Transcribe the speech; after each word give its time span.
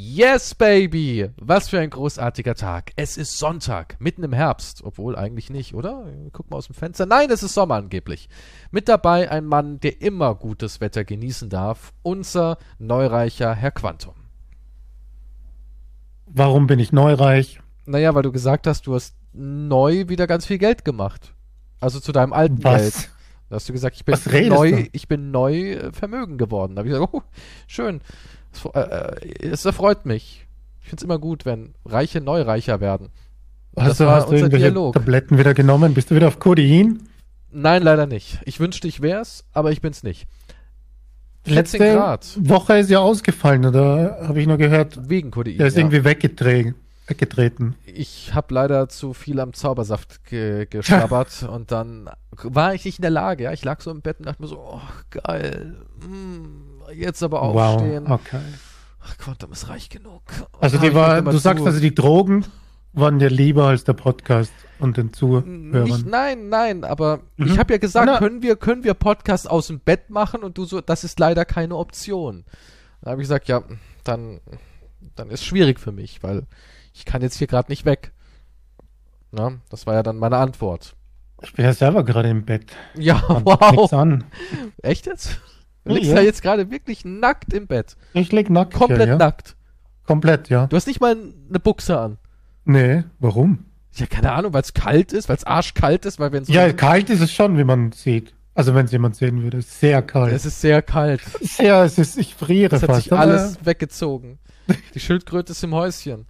Yes, 0.00 0.54
Baby! 0.54 1.28
Was 1.40 1.70
für 1.70 1.80
ein 1.80 1.90
großartiger 1.90 2.54
Tag. 2.54 2.92
Es 2.94 3.16
ist 3.16 3.36
Sonntag, 3.36 3.96
mitten 3.98 4.22
im 4.22 4.32
Herbst. 4.32 4.84
Obwohl 4.84 5.16
eigentlich 5.16 5.50
nicht, 5.50 5.74
oder? 5.74 6.06
Guck 6.30 6.48
mal 6.48 6.58
aus 6.58 6.68
dem 6.68 6.76
Fenster. 6.76 7.04
Nein, 7.04 7.28
es 7.32 7.42
ist 7.42 7.54
Sommer 7.54 7.74
angeblich. 7.74 8.28
Mit 8.70 8.88
dabei 8.88 9.28
ein 9.28 9.44
Mann, 9.44 9.80
der 9.80 10.00
immer 10.00 10.36
gutes 10.36 10.80
Wetter 10.80 11.02
genießen 11.02 11.48
darf. 11.50 11.92
Unser 12.04 12.58
neureicher 12.78 13.56
Herr 13.56 13.72
Quantum. 13.72 14.14
Warum 16.26 16.68
bin 16.68 16.78
ich 16.78 16.92
neureich? 16.92 17.58
Naja, 17.84 18.14
weil 18.14 18.22
du 18.22 18.30
gesagt 18.30 18.68
hast, 18.68 18.86
du 18.86 18.94
hast 18.94 19.16
neu 19.32 20.06
wieder 20.06 20.28
ganz 20.28 20.46
viel 20.46 20.58
Geld 20.58 20.84
gemacht. 20.84 21.34
Also 21.80 21.98
zu 21.98 22.12
deinem 22.12 22.32
alten 22.32 22.62
Was? 22.62 22.82
Geld. 22.82 23.10
Da 23.48 23.56
hast 23.56 23.68
du 23.68 23.72
gesagt, 23.72 23.96
ich 23.96 24.04
bin 24.04 24.48
neu, 24.48 24.70
du? 24.70 24.88
ich 24.92 25.08
bin 25.08 25.30
neu 25.30 25.72
äh, 25.72 25.92
Vermögen 25.92 26.36
geworden. 26.36 26.76
Da 26.76 26.80
habe 26.80 26.88
ich 26.88 26.94
gesagt, 26.94 27.14
oh, 27.14 27.22
schön. 27.66 28.00
Es, 28.52 28.64
äh, 28.64 28.80
äh, 28.80 29.48
es 29.48 29.64
erfreut 29.64 30.06
mich. 30.06 30.46
Ich 30.80 30.88
finde 30.88 31.00
es 31.00 31.04
immer 31.04 31.18
gut, 31.18 31.44
wenn 31.44 31.74
Reiche 31.84 32.20
neu 32.20 32.42
reicher 32.42 32.80
werden. 32.80 33.10
Und 33.72 33.84
Hast 33.84 34.00
das 34.00 34.08
hast 34.08 34.30
du 34.30 34.34
irgendwelche 34.34 34.66
Dialog. 34.66 34.94
Tabletten 34.94 35.38
wieder 35.38 35.54
genommen? 35.54 35.94
Bist 35.94 36.10
du 36.10 36.14
wieder 36.14 36.28
auf 36.28 36.38
Codein? 36.38 37.08
Nein, 37.50 37.82
leider 37.82 38.06
nicht. 38.06 38.38
Ich 38.44 38.60
wünschte, 38.60 38.88
ich 38.88 39.02
wär's, 39.02 39.44
aber 39.52 39.70
ich 39.72 39.80
bin's 39.80 40.02
nicht. 40.02 40.26
14 41.44 41.54
Letzte 41.54 41.78
Grad 41.78 42.26
Woche 42.40 42.78
ist 42.78 42.90
ja 42.90 42.98
ausgefallen, 42.98 43.64
oder? 43.64 44.18
Habe 44.22 44.40
ich 44.40 44.46
nur 44.46 44.58
gehört. 44.58 45.08
wegen 45.08 45.30
Kodein. 45.30 45.58
Der 45.58 45.68
ist 45.68 45.76
ja. 45.76 45.80
irgendwie 45.80 46.04
weggetreten. 46.04 46.74
weggetreten. 47.06 47.74
Ich 47.86 48.34
habe 48.34 48.52
leider 48.54 48.88
zu 48.88 49.14
viel 49.14 49.40
am 49.40 49.54
Zaubersaft 49.54 50.24
ge 50.24 50.66
geschlabbert 50.66 51.44
und 51.50 51.72
dann 51.72 52.10
war 52.42 52.74
ich 52.74 52.84
nicht 52.84 52.98
in 52.98 53.02
der 53.02 53.10
Lage. 53.10 53.44
Ja, 53.44 53.52
ich 53.52 53.64
lag 53.64 53.80
so 53.80 53.90
im 53.90 54.02
Bett 54.02 54.18
und 54.18 54.26
dachte 54.26 54.42
mir 54.42 54.48
so, 54.48 54.58
oh, 54.58 54.80
geil. 55.10 55.76
Mm, 56.00 56.77
jetzt 56.94 57.22
aber 57.22 57.42
aufstehen. 57.42 58.04
Wow, 58.08 58.20
okay. 58.20 58.40
Ach, 59.00 59.16
Quantum 59.18 59.52
ist 59.52 59.68
reich 59.68 59.88
genug. 59.88 60.22
Also 60.60 60.78
Ah, 60.78 60.80
die 60.80 60.94
war, 60.94 61.22
du 61.22 61.38
sagst 61.38 61.62
zu- 61.62 61.66
also, 61.66 61.80
die 61.80 61.94
Drogen 61.94 62.44
waren 62.92 63.18
dir 63.18 63.30
lieber 63.30 63.66
als 63.68 63.84
der 63.84 63.92
Podcast 63.92 64.52
und 64.80 64.96
den 64.96 65.06
Nicht, 65.06 65.16
Zuhörern. 65.16 66.04
nein, 66.06 66.48
nein, 66.48 66.84
aber 66.84 67.20
Mhm. 67.36 67.46
ich 67.46 67.58
habe 67.58 67.74
ja 67.74 67.78
gesagt, 67.78 68.06
Na. 68.06 68.18
können 68.18 68.42
wir, 68.42 68.56
können 68.56 68.84
wir 68.84 68.94
Podcast 68.94 69.48
aus 69.48 69.68
dem 69.68 69.80
Bett 69.80 70.10
machen 70.10 70.42
und 70.42 70.58
du 70.58 70.64
so, 70.64 70.80
das 70.80 71.04
ist 71.04 71.18
leider 71.20 71.44
keine 71.44 71.76
Option. 71.76 72.44
Da 73.02 73.12
habe 73.12 73.20
ich 73.22 73.24
gesagt, 73.28 73.48
ja, 73.48 73.62
dann, 74.04 74.40
dann 75.14 75.30
ist 75.30 75.44
schwierig 75.44 75.78
für 75.78 75.92
mich, 75.92 76.22
weil 76.22 76.46
ich 76.92 77.04
kann 77.04 77.22
jetzt 77.22 77.36
hier 77.36 77.46
gerade 77.46 77.70
nicht 77.70 77.84
weg. 77.84 78.12
Na, 79.30 79.52
das 79.70 79.86
war 79.86 79.94
ja 79.94 80.02
dann 80.02 80.16
meine 80.16 80.38
Antwort. 80.38 80.94
Ich 81.42 81.52
bin 81.52 81.64
ja 81.64 81.72
selber 81.72 82.02
gerade 82.04 82.30
im 82.30 82.44
Bett. 82.44 82.64
Ja, 82.96 83.22
wow. 83.44 83.92
an. 83.92 84.24
Echt 84.82 85.06
jetzt? 85.06 85.38
Du 85.88 85.94
Ja, 85.94 85.98
liegst 85.98 86.10
ja. 86.10 86.16
da 86.16 86.22
jetzt 86.22 86.42
gerade 86.42 86.70
wirklich 86.70 87.04
nackt 87.04 87.52
im 87.52 87.66
Bett. 87.66 87.96
Ich 88.12 88.30
leg 88.32 88.50
nackt 88.50 88.74
Komplett 88.74 89.00
hier, 89.00 89.08
ja. 89.08 89.16
nackt. 89.16 89.56
Komplett, 90.06 90.48
ja. 90.48 90.66
Du 90.66 90.76
hast 90.76 90.86
nicht 90.86 91.00
mal 91.00 91.16
eine 91.48 91.58
Buchse 91.60 91.98
an. 91.98 92.18
Nee, 92.64 93.04
warum? 93.18 93.64
Ja, 93.94 94.06
keine 94.06 94.32
Ahnung, 94.32 94.52
weil 94.52 94.62
es 94.62 94.74
kalt 94.74 95.12
ist, 95.12 95.28
weil 95.28 95.36
es 95.36 95.44
arschkalt 95.44 96.04
ist, 96.06 96.18
weil 96.20 96.32
wenn 96.32 96.44
so 96.44 96.52
Ja, 96.52 96.72
kalt 96.72 97.10
ist 97.10 97.20
es 97.20 97.32
schon, 97.32 97.58
wie 97.58 97.64
man 97.64 97.92
sieht. 97.92 98.34
Also 98.54 98.74
wenn 98.74 98.86
es 98.86 98.92
jemand 98.92 99.16
sehen 99.16 99.42
würde. 99.42 99.62
Sehr 99.62 100.02
kalt. 100.02 100.32
es 100.32 100.44
ist 100.44 100.60
sehr 100.60 100.82
kalt. 100.82 101.20
Sehr, 101.40 101.82
es 101.84 101.96
ist, 101.98 102.18
ich 102.18 102.34
friere 102.34 102.76
Es 102.76 102.82
hat 102.82 102.90
fast. 102.90 103.02
sich 103.04 103.12
aber 103.12 103.20
alles 103.22 103.58
weggezogen. 103.64 104.38
Die 104.94 105.00
Schildkröte 105.00 105.52
ist 105.52 105.62
im 105.64 105.74
Häuschen. 105.74 106.26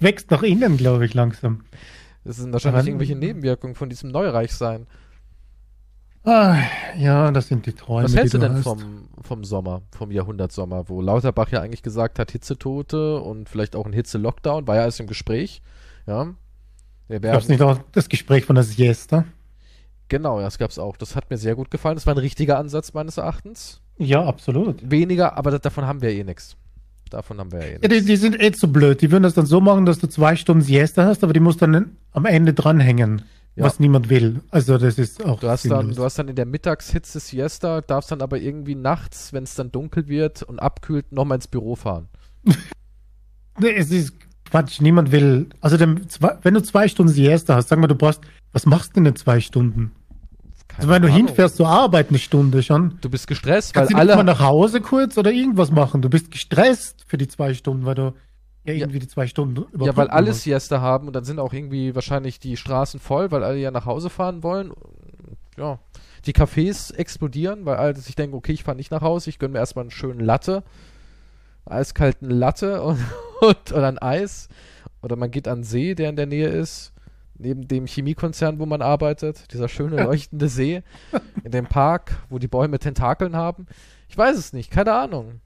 Wächst 0.00 0.30
nach 0.30 0.42
innen, 0.42 0.76
glaube 0.76 1.04
ich, 1.04 1.14
langsam. 1.14 1.64
Das 2.24 2.36
sind 2.36 2.52
wahrscheinlich 2.52 2.80
Aber- 2.80 2.88
irgendwelche 2.88 3.16
Nebenwirkungen 3.16 3.74
von 3.74 3.88
diesem 3.88 4.10
Neureichsein. 4.10 4.86
Ah, 6.28 6.58
ja, 6.98 7.30
das 7.30 7.48
sind 7.48 7.64
die 7.64 7.72
Träume, 7.72 8.04
Was 8.04 8.14
hältst 8.16 8.34
du 8.34 8.38
denn 8.38 8.52
hast. 8.54 8.64
vom, 8.64 9.08
vom 9.22 9.44
Sommer, 9.44 9.82
vom 9.96 10.10
Jahrhundertsommer, 10.10 10.88
wo 10.88 11.00
Lauterbach 11.00 11.48
ja 11.50 11.62
eigentlich 11.62 11.82
gesagt 11.82 12.18
hat, 12.18 12.30
Hitzetote 12.32 13.18
und 13.20 13.48
vielleicht 13.48 13.74
auch 13.74 13.86
ein 13.86 13.92
Hitze-Lockdown, 13.94 14.66
war 14.66 14.76
ja 14.76 14.82
alles 14.82 15.00
im 15.00 15.06
Gespräch. 15.06 15.62
Ja. 16.06 16.34
Wir 17.08 17.20
Gab 17.20 17.40
es 17.40 17.48
nicht 17.48 17.62
auch 17.62 17.78
das 17.92 18.08
Gespräch 18.10 18.44
von 18.44 18.56
der 18.56 18.64
Siesta? 18.64 19.24
genau, 20.10 20.38
ja, 20.38 20.44
das 20.46 20.58
gab's 20.58 20.78
auch. 20.78 20.96
Das 20.96 21.16
hat 21.16 21.30
mir 21.30 21.36
sehr 21.38 21.54
gut 21.54 21.70
gefallen. 21.70 21.94
Das 21.96 22.06
war 22.06 22.14
ein 22.14 22.18
richtiger 22.18 22.58
Ansatz 22.58 22.92
meines 22.94 23.16
Erachtens. 23.18 23.80
Ja, 23.98 24.24
absolut. 24.24 24.90
Weniger, 24.90 25.36
aber 25.36 25.50
da- 25.50 25.58
davon 25.58 25.86
haben 25.86 26.00
wir 26.02 26.10
eh 26.10 26.24
nichts. 26.24 26.56
Davon 27.10 27.38
haben 27.38 27.52
wir 27.52 27.60
ja 27.60 27.66
eh 27.66 27.78
nichts. 27.78 27.88
die, 27.88 28.04
die 28.04 28.16
sind 28.16 28.40
eh 28.42 28.52
zu 28.52 28.70
blöd. 28.72 29.00
Die 29.02 29.10
würden 29.10 29.22
das 29.22 29.34
dann 29.34 29.46
so 29.46 29.60
machen, 29.60 29.86
dass 29.86 29.98
du 29.98 30.06
zwei 30.08 30.36
Stunden 30.36 30.62
Siesta 30.62 31.04
hast, 31.04 31.24
aber 31.24 31.32
die 31.32 31.40
musst 31.40 31.60
dann 31.62 31.96
am 32.12 32.24
Ende 32.26 32.52
dranhängen, 32.54 33.22
Ja. 33.58 33.64
was 33.64 33.78
niemand 33.80 34.08
will. 34.10 34.40
Also 34.50 34.78
das 34.78 34.98
ist 34.98 35.24
auch 35.24 35.40
Du 35.40 35.48
hast, 35.48 35.70
dann, 35.70 35.90
du 35.92 36.02
hast 36.04 36.18
dann 36.18 36.28
in 36.28 36.36
der 36.36 36.46
Mittagshitze 36.46 37.20
Siesta, 37.20 37.80
darfst 37.80 38.10
dann 38.10 38.22
aber 38.22 38.38
irgendwie 38.38 38.74
nachts, 38.74 39.32
wenn 39.32 39.44
es 39.44 39.54
dann 39.54 39.70
dunkel 39.72 40.08
wird 40.08 40.42
und 40.42 40.58
abkühlt, 40.58 41.12
nochmal 41.12 41.36
ins 41.36 41.48
Büro 41.48 41.74
fahren. 41.76 42.08
Nee, 43.60 43.74
es 43.74 43.90
ist 43.90 44.12
Quatsch, 44.48 44.80
niemand 44.80 45.10
will. 45.10 45.48
Also 45.60 45.76
dem, 45.76 46.08
zwei, 46.08 46.38
wenn 46.42 46.54
du 46.54 46.62
zwei 46.62 46.86
Stunden 46.88 47.12
Siesta 47.12 47.56
hast, 47.56 47.68
sag 47.68 47.78
mal, 47.78 47.86
du 47.88 47.96
brauchst, 47.96 48.20
was 48.52 48.66
machst 48.66 48.90
du 48.90 48.94
denn 49.00 49.06
in 49.06 49.16
zwei 49.16 49.40
Stunden? 49.40 49.90
Keine 50.68 50.78
Also 50.78 50.88
wenn 50.90 51.02
du 51.02 51.08
Ahnung. 51.08 51.26
hinfährst 51.26 51.56
zur 51.56 51.66
Arbeit 51.68 52.10
eine 52.10 52.18
Stunde 52.18 52.62
schon, 52.62 52.98
Du 53.00 53.10
bist 53.10 53.26
gestresst, 53.26 53.74
weil 53.74 53.80
kannst 53.86 53.92
du 53.92 53.96
nicht 53.96 54.06
mal 54.06 54.12
alle. 54.18 54.24
nach 54.24 54.40
Hause 54.40 54.80
kurz 54.80 55.18
oder 55.18 55.32
irgendwas 55.32 55.70
machen. 55.72 56.02
Du 56.02 56.08
bist 56.08 56.30
gestresst 56.30 57.04
für 57.08 57.18
die 57.18 57.26
zwei 57.26 57.52
Stunden, 57.52 57.84
weil 57.84 57.94
du 57.96 58.14
ja 58.64 58.74
irgendwie 58.74 58.98
die 58.98 59.08
zwei 59.08 59.26
Stunden 59.26 59.64
Ja, 59.78 59.96
weil 59.96 60.08
alle. 60.08 60.32
Siesta 60.32 60.80
haben 60.80 61.06
und 61.06 61.16
dann 61.16 61.24
sind 61.24 61.38
auch 61.38 61.52
irgendwie 61.52 61.94
wahrscheinlich 61.94 62.38
die 62.38 62.56
Straßen 62.56 63.00
voll, 63.00 63.30
weil 63.30 63.44
alle 63.44 63.58
ja 63.58 63.70
nach 63.70 63.86
Hause 63.86 64.10
fahren 64.10 64.42
wollen. 64.42 64.72
Ja. 65.56 65.78
Die 66.26 66.32
Cafés 66.32 66.94
explodieren, 66.94 67.64
weil 67.64 67.76
alle 67.76 67.96
sich 67.96 68.14
denken, 68.14 68.36
okay, 68.36 68.52
ich 68.52 68.64
fahre 68.64 68.76
nicht 68.76 68.90
nach 68.90 69.02
Hause, 69.02 69.30
ich 69.30 69.38
gönne 69.38 69.52
mir 69.52 69.58
erstmal 69.58 69.84
einen 69.84 69.90
schönen 69.90 70.20
Latte, 70.20 70.64
eiskalten 71.64 72.30
Latte 72.30 72.82
und, 72.82 72.98
und, 73.40 73.72
oder 73.72 73.88
ein 73.88 73.98
Eis. 73.98 74.48
Oder 75.00 75.16
man 75.16 75.30
geht 75.30 75.46
an 75.48 75.58
den 75.58 75.64
See, 75.64 75.94
der 75.94 76.10
in 76.10 76.16
der 76.16 76.26
Nähe 76.26 76.48
ist, 76.48 76.92
neben 77.36 77.68
dem 77.68 77.86
Chemiekonzern, 77.86 78.58
wo 78.58 78.66
man 78.66 78.82
arbeitet, 78.82 79.52
dieser 79.52 79.68
schöne 79.68 80.02
leuchtende 80.04 80.48
See, 80.48 80.82
in 81.44 81.52
dem 81.52 81.66
Park, 81.66 82.16
wo 82.28 82.38
die 82.38 82.48
Bäume 82.48 82.78
Tentakeln 82.78 83.36
haben. 83.36 83.66
Ich 84.08 84.18
weiß 84.18 84.36
es 84.36 84.52
nicht, 84.52 84.70
keine 84.70 84.92
Ahnung. 84.92 85.40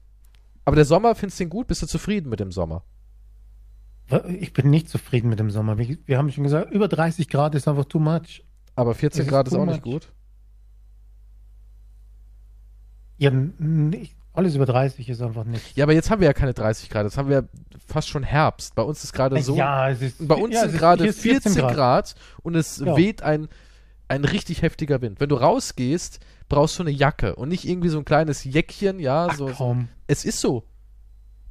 Aber 0.65 0.75
der 0.75 0.85
Sommer, 0.85 1.13
findest 1.13 1.39
du 1.39 1.43
ihn 1.43 1.49
gut? 1.49 1.67
Bist 1.67 1.81
du 1.81 1.87
zufrieden 1.87 2.29
mit 2.29 2.39
dem 2.39 2.51
Sommer? 2.51 2.83
Ich 4.27 4.53
bin 4.53 4.69
nicht 4.69 4.89
zufrieden 4.89 5.29
mit 5.29 5.39
dem 5.39 5.49
Sommer. 5.51 5.77
Wir, 5.77 5.97
wir 6.05 6.17
haben 6.17 6.31
schon 6.31 6.43
gesagt, 6.43 6.71
über 6.71 6.87
30 6.87 7.29
Grad 7.29 7.55
ist 7.55 7.67
einfach 7.67 7.85
too 7.85 7.99
much. 7.99 8.43
Aber 8.75 8.95
14 8.95 9.21
Es 9.21 9.27
ist 9.27 9.31
Grad 9.31 9.47
ist 9.47 9.53
auch 9.55 9.65
nicht 9.65 9.85
much. 9.85 9.93
gut. 9.93 10.11
Ja, 13.17 13.29
nicht, 13.31 14.15
alles 14.33 14.55
über 14.55 14.65
30 14.65 15.07
ist 15.09 15.21
einfach 15.21 15.43
nicht. 15.45 15.77
Ja, 15.77 15.85
aber 15.85 15.93
jetzt 15.93 16.09
haben 16.09 16.19
wir 16.21 16.27
ja 16.27 16.33
keine 16.33 16.53
30 16.53 16.89
Grad. 16.89 17.05
Jetzt 17.05 17.17
haben 17.17 17.29
wir 17.29 17.47
fast 17.87 18.09
schon 18.09 18.23
Herbst. 18.23 18.75
Bei 18.75 18.81
uns 18.81 19.03
ist 19.03 19.13
gerade 19.13 19.41
so. 19.41 19.55
ja, 19.55 19.89
es 19.89 20.01
ist. 20.01 20.27
bei 20.27 20.35
uns 20.35 20.53
ja, 20.55 20.61
sind 20.61 20.71
ist- 20.73 20.79
gerade 20.79 21.03
hier 21.03 21.11
ist 21.11 21.21
14 21.21 21.53
Grad. 21.55 22.15
und 22.41 22.55
es 22.55 22.77
Ja. 22.79 22.97
weht 22.97 23.21
ein, 23.21 23.47
ein 24.07 24.25
richtig 24.25 24.61
heftiger 24.63 25.01
Wind. 25.01 25.19
Wenn 25.19 25.29
du 25.29 25.35
rausgehst, 25.35 26.19
brauchst 26.49 26.77
du 26.79 26.83
eine 26.83 26.91
Jacke 26.91 27.35
und 27.35 27.49
nicht 27.49 27.65
irgendwie 27.67 27.89
so 27.89 27.99
ein 27.99 28.05
kleines 28.05 28.43
Jäckchen. 28.43 28.99
Ja, 28.99 29.27
Ach, 29.29 29.35
so, 29.37 29.51
komm. 29.55 29.87
Es 30.07 30.25
ist 30.25 30.39
so. 30.41 30.63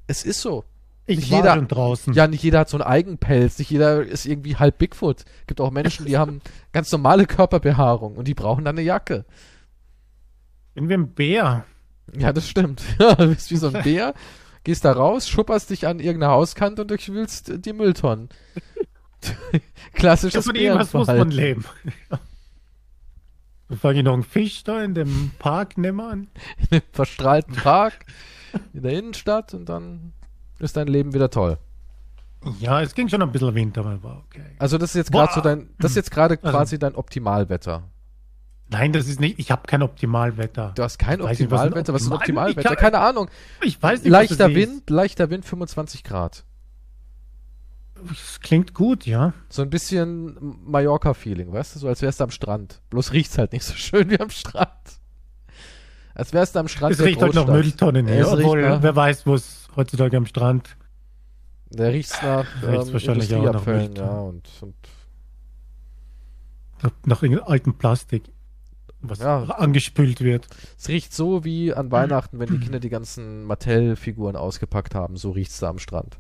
Es 0.09 0.25
ist 0.25 0.41
so. 0.41 0.65
Ich 1.05 1.17
Nicht 1.19 1.31
jeder- 1.31 1.61
draußen. 1.61 2.15
Ja, 2.15 2.29
nicht 2.29 2.43
jeder 2.45 2.61
hat 2.61 2.69
so 2.69 2.77
einen 2.77 2.85
Eigenpelz. 2.87 3.59
Nicht 3.59 3.71
jeder 3.71 4.03
ist 4.05 4.25
irgendwie 4.25 4.57
halb 4.57 4.79
Bigfoot. 4.79 5.25
Gibt 5.49 5.61
auch 5.61 5.71
Menschen, 5.73 6.07
die 6.07 6.17
haben 6.17 6.41
ganz 6.73 6.93
normale 6.93 7.27
Körperbehaarung 7.27 8.17
und 8.17 8.29
die 8.29 8.35
brauchen 8.35 8.65
dann 8.65 8.77
eine 8.77 8.87
Jacke. 8.87 9.25
Bin 10.75 10.89
wie 10.89 10.95
ein 10.95 11.13
Bär. 11.13 11.65
Ja, 12.17 12.33
das 12.33 12.49
stimmt. 12.49 12.83
Ja, 13.01 13.15
du 13.17 13.29
bist 13.29 13.51
wie 13.51 13.57
so 13.57 13.69
ein 13.69 13.83
Bär, 13.85 14.15
gehst 14.65 14.85
da 14.85 14.93
raus, 14.93 15.29
schupperst 15.29 15.71
dich 15.71 15.87
an 15.89 15.99
irgendeine 15.99 16.33
Hauskante 16.33 16.83
und 16.83 16.89
durchwühlst 16.91 17.65
die 17.65 17.73
Mülltonnen. 17.73 18.29
Klassisches 19.95 20.45
Von 20.47 20.55
irgendwas 20.57 20.93
muss 20.93 21.07
man 21.09 21.31
leben. 21.31 21.65
Fange 23.71 23.99
ich 23.99 24.05
noch 24.05 24.13
einen 24.15 24.23
Fisch 24.23 24.65
da 24.65 24.83
in 24.83 24.95
dem 24.95 25.31
Park 25.39 25.79
nehmen. 25.79 26.29
In 26.59 26.67
einem 26.71 26.83
verstrahlten 26.93 27.55
Park 27.55 28.05
in 28.73 28.83
der 28.83 28.93
Innenstadt 28.99 29.55
und 29.55 29.69
dann 29.69 30.13
ist 30.63 30.77
dein 30.77 30.87
Leben 30.89 31.13
wieder 31.15 31.31
toll. 31.31 31.59
Ja, 32.59 32.81
es 32.83 32.95
ging 32.95 33.09
schon 33.09 33.23
ein 33.23 33.31
bisschen 33.31 33.55
Winter, 33.55 33.83
aber 33.83 34.03
war 34.03 34.25
okay. 34.27 34.43
Also 34.59 34.77
das 34.79 34.91
ist 34.91 34.97
jetzt 34.97 35.13
gerade 35.13 35.33
so 35.33 35.41
dein, 35.41 35.69
das 35.79 35.93
ist 35.93 35.97
jetzt 35.97 36.11
gerade 36.11 36.39
Also- 36.43 36.57
quasi 36.57 36.79
dein 36.79 36.95
Optimalwetter. 36.95 37.85
Nein, 38.69 38.93
das 38.95 39.07
ist 39.07 39.21
nicht, 39.21 39.39
ich 39.39 39.51
habe 39.51 39.63
kein 39.67 39.83
Optimalwetter. 39.83 40.73
Du 40.75 40.83
hast 40.83 40.99
kein 40.99 41.21
Ich 41.21 41.27
Optimalwetter. 41.27 41.93
Was 41.93 42.03
ist 42.03 42.11
Optimalwetter? 42.11 42.71
Kann- 42.71 42.77
Keine 42.79 42.99
Ahnung. 43.01 43.29
Ich 43.63 43.81
weiß 43.83 44.03
nicht, 44.03 44.11
Leichter 44.11 44.55
Wind, 44.55 44.89
leichter 44.89 45.29
Wind, 45.29 45.45
25 45.45 46.03
Grad. 46.05 46.45
Das 48.09 48.41
klingt 48.41 48.75
gut, 48.75 49.07
ja. 49.07 49.33
So 49.49 49.63
ein 49.63 49.71
bisschen 49.71 50.37
Mallorca-Feeling, 50.65 51.53
weißt 51.53 51.77
du? 51.77 51.79
So 51.81 51.89
als 51.89 52.03
wärst 52.03 52.19
du 52.21 52.25
am 52.25 52.31
Strand. 52.31 52.81
Bloß 52.91 53.13
riecht's 53.13 53.39
halt 53.39 53.53
nicht 53.53 53.65
so 53.65 53.75
schön 53.75 54.11
wie 54.11 54.19
am 54.19 54.31
Strand. 54.31 54.71
Als 56.15 56.33
wärst 56.33 56.55
du 56.55 56.59
am 56.61 56.69
Strand 56.69 56.93
Es 56.93 56.99
der 56.99 57.07
riecht 57.07 57.23
halt 57.23 57.35
nach 57.35 57.47
Großstadt. 57.47 57.65
Mülltonnen 57.65 58.09
Ja, 58.09 58.15
hier. 58.15 58.27
riecht 58.27 58.39
Obwohl, 58.47 58.63
nach- 58.63 58.83
wer 58.83 58.97
weiß, 58.97 59.27
wo 59.27 59.35
es 59.35 59.69
heutzutage 59.77 60.17
am 60.17 60.27
Strand. 60.27 60.77
Da 61.71 61.85
riecht's 61.89 62.21
nach 62.23 62.47
Riecht's 62.63 62.89
ähm, 62.89 62.93
wahrscheinlich 62.93 63.35
auch 63.35 63.43
Mülltonnen. 63.67 63.97
ja, 63.97 64.11
und, 64.21 64.49
und 64.61 64.75
Nach, 66.83 66.91
nach 67.07 67.23
irgendeinem 67.23 67.49
alten 67.51 67.75
Plastik. 67.79 68.25
was 69.01 69.19
Ja. 69.21 69.43
angespült 69.45 70.21
wird. 70.21 70.47
Es 70.79 70.89
riecht 70.89 71.15
so 71.15 71.45
wie 71.45 71.73
an 71.73 71.91
Weihnachten, 71.91 72.39
wenn 72.39 72.49
die 72.51 72.59
Kinder 72.61 72.79
die 72.79 72.89
ganzen 72.91 73.45
Mattel-Figuren 73.45 74.37
ausgepackt 74.37 74.95
haben. 74.95 75.17
So 75.17 75.31
riecht's 75.31 75.59
da 75.61 75.69
am 75.71 75.79
Strand. 75.79 76.19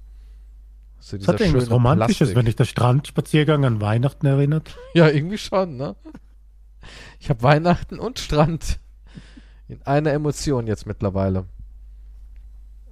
So 0.98 1.16
Das 1.18 1.28
hat 1.28 1.40
irgendwas 1.40 1.70
Romantisches, 1.70 2.16
Plastik. 2.18 2.36
wenn 2.36 2.46
dich 2.46 2.56
der 2.56 2.64
Strandspaziergang 2.64 3.64
an 3.64 3.80
Weihnachten 3.80 4.24
erinnert. 4.26 4.76
Ja, 4.94 5.08
irgendwie 5.08 5.38
schon, 5.38 5.76
ne? 5.76 5.96
Ich 7.20 7.28
habe 7.28 7.42
Weihnachten 7.42 7.98
und 8.00 8.18
Strand 8.18 8.78
in 9.72 9.82
einer 9.86 10.12
Emotion 10.12 10.66
jetzt 10.66 10.86
mittlerweile. 10.86 11.46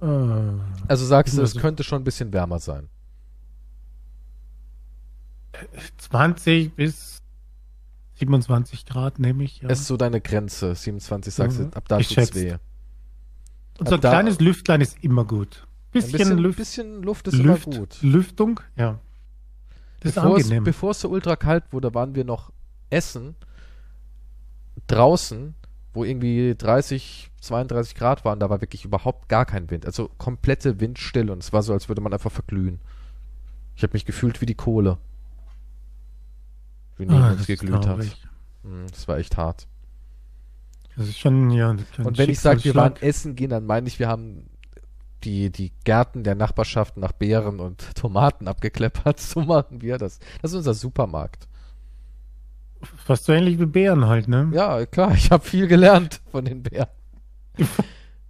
Ah. 0.01 0.53
Also 0.87 1.05
sagst 1.05 1.37
du, 1.37 1.41
es 1.41 1.51
Also- 1.51 1.59
könnte 1.59 1.83
schon 1.83 2.01
ein 2.01 2.03
bisschen 2.05 2.33
wärmer 2.33 2.59
sein. 2.59 2.89
20 5.97 6.75
bis 6.75 7.21
27 8.15 8.85
Grad 8.85 9.19
nehme 9.19 9.43
ich. 9.43 9.61
Ja. 9.61 9.69
Es 9.69 9.81
ist 9.81 9.87
so 9.87 9.97
deine 9.97 10.21
Grenze, 10.21 10.75
27 10.75 11.33
sagst 11.33 11.59
du, 11.59 11.63
Mhm. 11.63 11.73
ab 11.73 11.87
da 11.87 11.97
tut's 11.97 12.09
Geschätzt. 12.09 12.35
weh. 12.35 12.55
Und 13.79 13.89
so 13.89 13.95
ein 13.95 14.01
kleines 14.01 14.39
Lüftlein 14.39 14.81
ist 14.81 15.03
immer 15.03 15.25
gut. 15.25 15.65
Ein 15.67 15.91
Bisschen, 15.91 16.11
bisschen, 16.17 16.37
Lüft, 16.37 16.57
bisschen 16.57 17.03
Luft 17.03 17.27
ist 17.27 17.35
Lüft, 17.35 17.67
immer 17.67 17.77
gut. 17.79 18.01
Lüftung, 18.01 18.59
ja. 18.77 18.99
Das 19.99 20.09
ist 20.11 20.15
Bevor 20.15 20.37
es, 20.37 20.43
angenehm. 20.45 20.63
bevor 20.63 20.91
es 20.91 21.01
so 21.01 21.09
ultra 21.09 21.35
kalt 21.35 21.63
wurde, 21.71 21.93
waren 21.93 22.15
wir 22.15 22.23
noch 22.25 22.51
essen 22.89 23.35
draußen, 24.87 25.53
wo 25.93 26.03
irgendwie 26.03 26.55
30, 26.57 27.31
32 27.41 27.95
Grad 27.95 28.23
waren. 28.25 28.39
Da 28.39 28.49
war 28.49 28.61
wirklich 28.61 28.85
überhaupt 28.85 29.29
gar 29.29 29.45
kein 29.45 29.69
Wind. 29.69 29.85
Also 29.85 30.09
komplette 30.17 30.79
Windstille 30.79 31.31
und 31.31 31.43
es 31.43 31.51
war 31.53 31.63
so, 31.63 31.73
als 31.73 31.89
würde 31.89 32.01
man 32.01 32.13
einfach 32.13 32.31
verglühen. 32.31 32.79
Ich 33.75 33.83
habe 33.83 33.93
mich 33.93 34.05
gefühlt 34.05 34.41
wie 34.41 34.45
die 34.45 34.55
Kohle. 34.55 34.97
Wie 36.97 37.05
neben 37.05 37.21
Ah, 37.21 37.35
geglüht 37.45 37.87
hat. 37.87 37.99
Mm, 38.63 38.85
Das 38.91 39.07
war 39.07 39.17
echt 39.17 39.37
hart. 39.37 39.67
Das 40.95 41.07
ist 41.07 41.19
schon, 41.19 41.49
ja. 41.51 41.75
Und 42.03 42.17
wenn 42.17 42.29
ich 42.29 42.39
sage, 42.39 42.63
wir 42.63 42.75
waren 42.75 42.95
essen 43.01 43.35
gehen, 43.35 43.49
dann 43.49 43.65
meine 43.65 43.87
ich, 43.87 43.97
wir 43.97 44.07
haben 44.07 44.49
die, 45.23 45.49
die 45.51 45.71
Gärten 45.83 46.23
der 46.23 46.35
Nachbarschaft 46.35 46.97
nach 46.97 47.11
Beeren 47.11 47.59
und 47.59 47.95
Tomaten 47.95 48.47
abgekleppert. 48.47 49.19
So 49.19 49.41
machen 49.41 49.81
wir 49.81 49.97
das. 49.97 50.19
Das 50.41 50.51
ist 50.51 50.57
unser 50.57 50.73
Supermarkt. 50.73 51.47
Fast 52.97 53.25
so 53.25 53.33
ähnlich 53.33 53.59
wie 53.59 53.65
Bären 53.65 54.05
halt, 54.05 54.27
ne? 54.27 54.49
Ja, 54.53 54.85
klar, 54.85 55.13
ich 55.13 55.31
habe 55.31 55.43
viel 55.43 55.67
gelernt 55.67 56.21
von 56.31 56.45
den 56.45 56.63
Bären. 56.63 56.89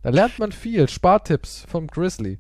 Da 0.04 0.10
lernt 0.10 0.40
man 0.40 0.52
viel. 0.52 0.90
Spartipps 0.90 1.64
vom 1.70 1.86
Grizzly. 1.86 2.40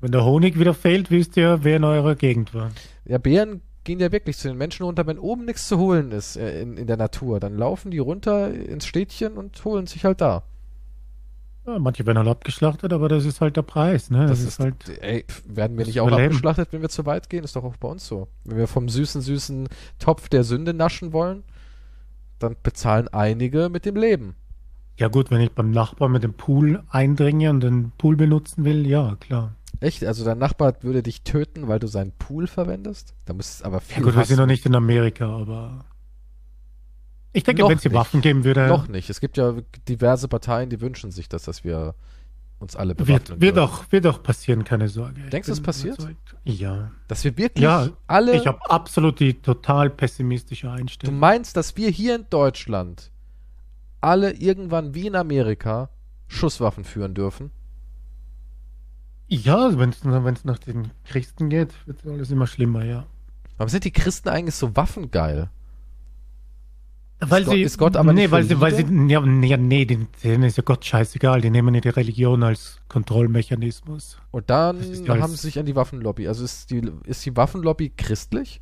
Wenn 0.00 0.12
der 0.12 0.24
Honig 0.24 0.58
wieder 0.58 0.72
fehlt, 0.72 1.10
wisst 1.10 1.36
ihr, 1.36 1.62
wer 1.62 1.76
in 1.76 1.84
eurer 1.84 2.14
Gegend 2.14 2.54
war. 2.54 2.70
Ja, 3.04 3.18
Bären 3.18 3.60
gehen 3.84 4.00
ja 4.00 4.10
wirklich 4.10 4.38
zu 4.38 4.48
den 4.48 4.56
Menschen 4.56 4.84
runter, 4.84 5.06
wenn 5.06 5.18
oben 5.18 5.44
nichts 5.44 5.68
zu 5.68 5.78
holen 5.78 6.10
ist 6.12 6.36
äh, 6.36 6.62
in, 6.62 6.76
in 6.76 6.86
der 6.86 6.96
Natur. 6.96 7.40
Dann 7.40 7.56
laufen 7.56 7.90
die 7.90 7.98
runter 7.98 8.52
ins 8.52 8.86
Städtchen 8.86 9.34
und 9.34 9.62
holen 9.64 9.86
sich 9.86 10.04
halt 10.04 10.20
da. 10.20 10.44
Ja, 11.66 11.78
manche 11.78 12.04
werden 12.04 12.18
halt 12.18 12.28
abgeschlachtet, 12.28 12.92
aber 12.92 13.08
das 13.08 13.24
ist 13.24 13.40
halt 13.40 13.56
der 13.56 13.62
Preis, 13.62 14.10
ne? 14.10 14.26
Das, 14.26 14.30
Das, 14.30 14.40
ist 14.40 14.46
ist 14.46 14.60
halt. 14.60 15.02
Ey, 15.02 15.24
werden 15.46 15.78
wir 15.78 15.86
nicht 15.86 16.00
auch 16.00 16.08
Überleben. 16.08 16.26
abgeschlachtet, 16.34 16.68
wenn 16.72 16.82
wir 16.82 16.90
zu 16.90 17.06
weit 17.06 17.30
gehen? 17.30 17.42
Ist 17.44 17.56
doch 17.56 17.64
auch 17.64 17.76
bei 17.76 17.88
uns 17.88 18.06
so. 18.06 18.28
Wenn 18.44 18.58
wir 18.58 18.66
vom 18.66 18.88
süßen, 18.88 19.22
süßen 19.22 19.68
Topf 19.98 20.28
der 20.28 20.44
Sünde 20.44 20.74
naschen 20.74 21.12
wollen, 21.12 21.42
dann 22.38 22.56
bezahlen 22.62 23.08
einige 23.08 23.70
mit 23.70 23.86
dem 23.86 23.96
Leben. 23.96 24.34
Ja 24.98 25.08
gut, 25.08 25.30
wenn 25.30 25.40
ich 25.40 25.52
beim 25.52 25.70
Nachbarn 25.70 26.12
mit 26.12 26.22
dem 26.22 26.34
Pool 26.34 26.84
eindringe 26.90 27.50
und 27.50 27.60
den 27.60 27.92
Pool 27.98 28.16
benutzen 28.16 28.64
will, 28.64 28.86
ja, 28.86 29.16
klar. 29.18 29.54
Echt? 29.80 30.04
Also 30.04 30.24
dein 30.24 30.38
Nachbar 30.38 30.74
würde 30.82 31.02
dich 31.02 31.22
töten, 31.22 31.66
weil 31.66 31.78
du 31.80 31.86
seinen 31.88 32.12
Pool 32.12 32.46
verwendest? 32.46 33.14
Da 33.24 33.32
müsstest 33.32 33.64
aber 33.64 33.76
Ja 33.76 33.80
viel 33.80 34.02
gut, 34.04 34.16
wir 34.16 34.24
sind 34.24 34.36
noch 34.38 34.46
nicht 34.46 34.64
in 34.66 34.74
Amerika, 34.74 35.26
aber. 35.26 35.84
Ich 37.34 37.42
denke, 37.44 37.64
wenn 37.68 37.76
es 37.76 37.82
hier. 37.82 37.92
Waffen 37.92 38.20
geben 38.22 38.44
würde, 38.44 38.66
Noch 38.68 38.88
nicht. 38.88 39.10
Es 39.10 39.20
gibt 39.20 39.36
ja 39.36 39.54
diverse 39.88 40.28
Parteien, 40.28 40.70
die 40.70 40.80
wünschen 40.80 41.10
sich 41.10 41.28
das, 41.28 41.42
dass 41.44 41.64
wir 41.64 41.94
uns 42.60 42.76
alle 42.76 42.94
bewaffnen 42.94 43.40
wird, 43.40 43.56
würden. 43.56 43.58
auch, 43.68 43.84
wird 43.92 44.06
auch 44.06 44.22
passieren, 44.22 44.64
keine 44.64 44.88
Sorge. 44.88 45.20
Denkst 45.30 45.46
du, 45.48 45.52
es 45.52 45.60
passiert? 45.60 45.98
überzeugt. 45.98 46.36
Ja. 46.44 46.92
Dass 47.08 47.22
wir 47.24 47.36
wirklich 47.36 47.62
Ja, 47.62 47.88
alle... 48.06 48.36
Ich 48.36 48.46
habe 48.46 48.58
absolut 48.70 49.20
die 49.20 49.34
total 49.34 49.90
pessimistische 49.90 50.68
Du 50.68 50.72
Einstellung. 50.72 51.18
meinst, 51.18 51.56
dass 51.56 51.76
wir 51.76 51.90
hier 51.90 52.14
in 52.14 52.26
Deutschland 52.30 53.10
alle 54.00 54.32
irgendwann 54.32 54.94
wie 54.94 55.08
in 55.08 55.16
Amerika 55.16 55.90
Schusswaffen 56.28 56.84
führen 56.84 57.14
dürfen? 57.14 57.50
Ja, 59.26 59.76
wenn 59.78 59.90
es 59.90 60.44
nach 60.44 60.58
den 60.58 60.90
Christen 61.04 61.48
geht, 61.50 61.72
wird 61.86 62.06
alles 62.06 62.30
immer 62.30 62.46
schlimmer, 62.46 62.84
ja. 62.84 63.06
Warum 63.56 63.68
sind 63.68 63.84
die 63.84 63.90
Christen 63.92 64.28
eigentlich 64.28 64.54
so 64.54 64.76
waffengeil? 64.76 65.50
Weil 67.28 67.44
Gott- 67.44 67.56
ist 67.56 67.78
Gott 67.78 67.96
aber 67.96 68.12
nee, 68.12 68.30
weil 68.30 68.44
sie, 68.44 68.60
weil 68.60 68.74
sie, 68.74 68.82
ja, 69.08 69.20
nee, 69.20 69.56
nee, 69.56 69.84
denen, 69.84 70.08
ist 70.42 70.56
ja 70.56 70.62
Gott 70.62 70.84
scheißegal. 70.84 71.40
Die 71.40 71.50
nehmen 71.50 71.74
ja 71.74 71.80
die 71.80 71.88
Religion 71.88 72.42
als 72.42 72.78
Kontrollmechanismus. 72.88 74.18
Und 74.30 74.50
dann 74.50 74.78
ist 74.80 75.06
ja 75.06 75.18
haben 75.18 75.30
sie 75.32 75.36
sich 75.38 75.58
an 75.58 75.66
die 75.66 75.76
Waffenlobby. 75.76 76.28
Also 76.28 76.44
ist 76.44 76.70
die, 76.70 76.82
ist 77.04 77.24
die 77.26 77.36
Waffenlobby 77.36 77.92
christlich? 77.96 78.60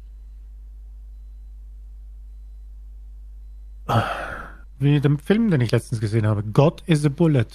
Wie 4.78 5.00
dem 5.00 5.18
Film, 5.18 5.50
den 5.50 5.60
ich 5.60 5.70
letztens 5.70 6.00
gesehen 6.00 6.26
habe. 6.26 6.42
God 6.42 6.82
is 6.86 7.04
a 7.04 7.08
Bullet. 7.08 7.46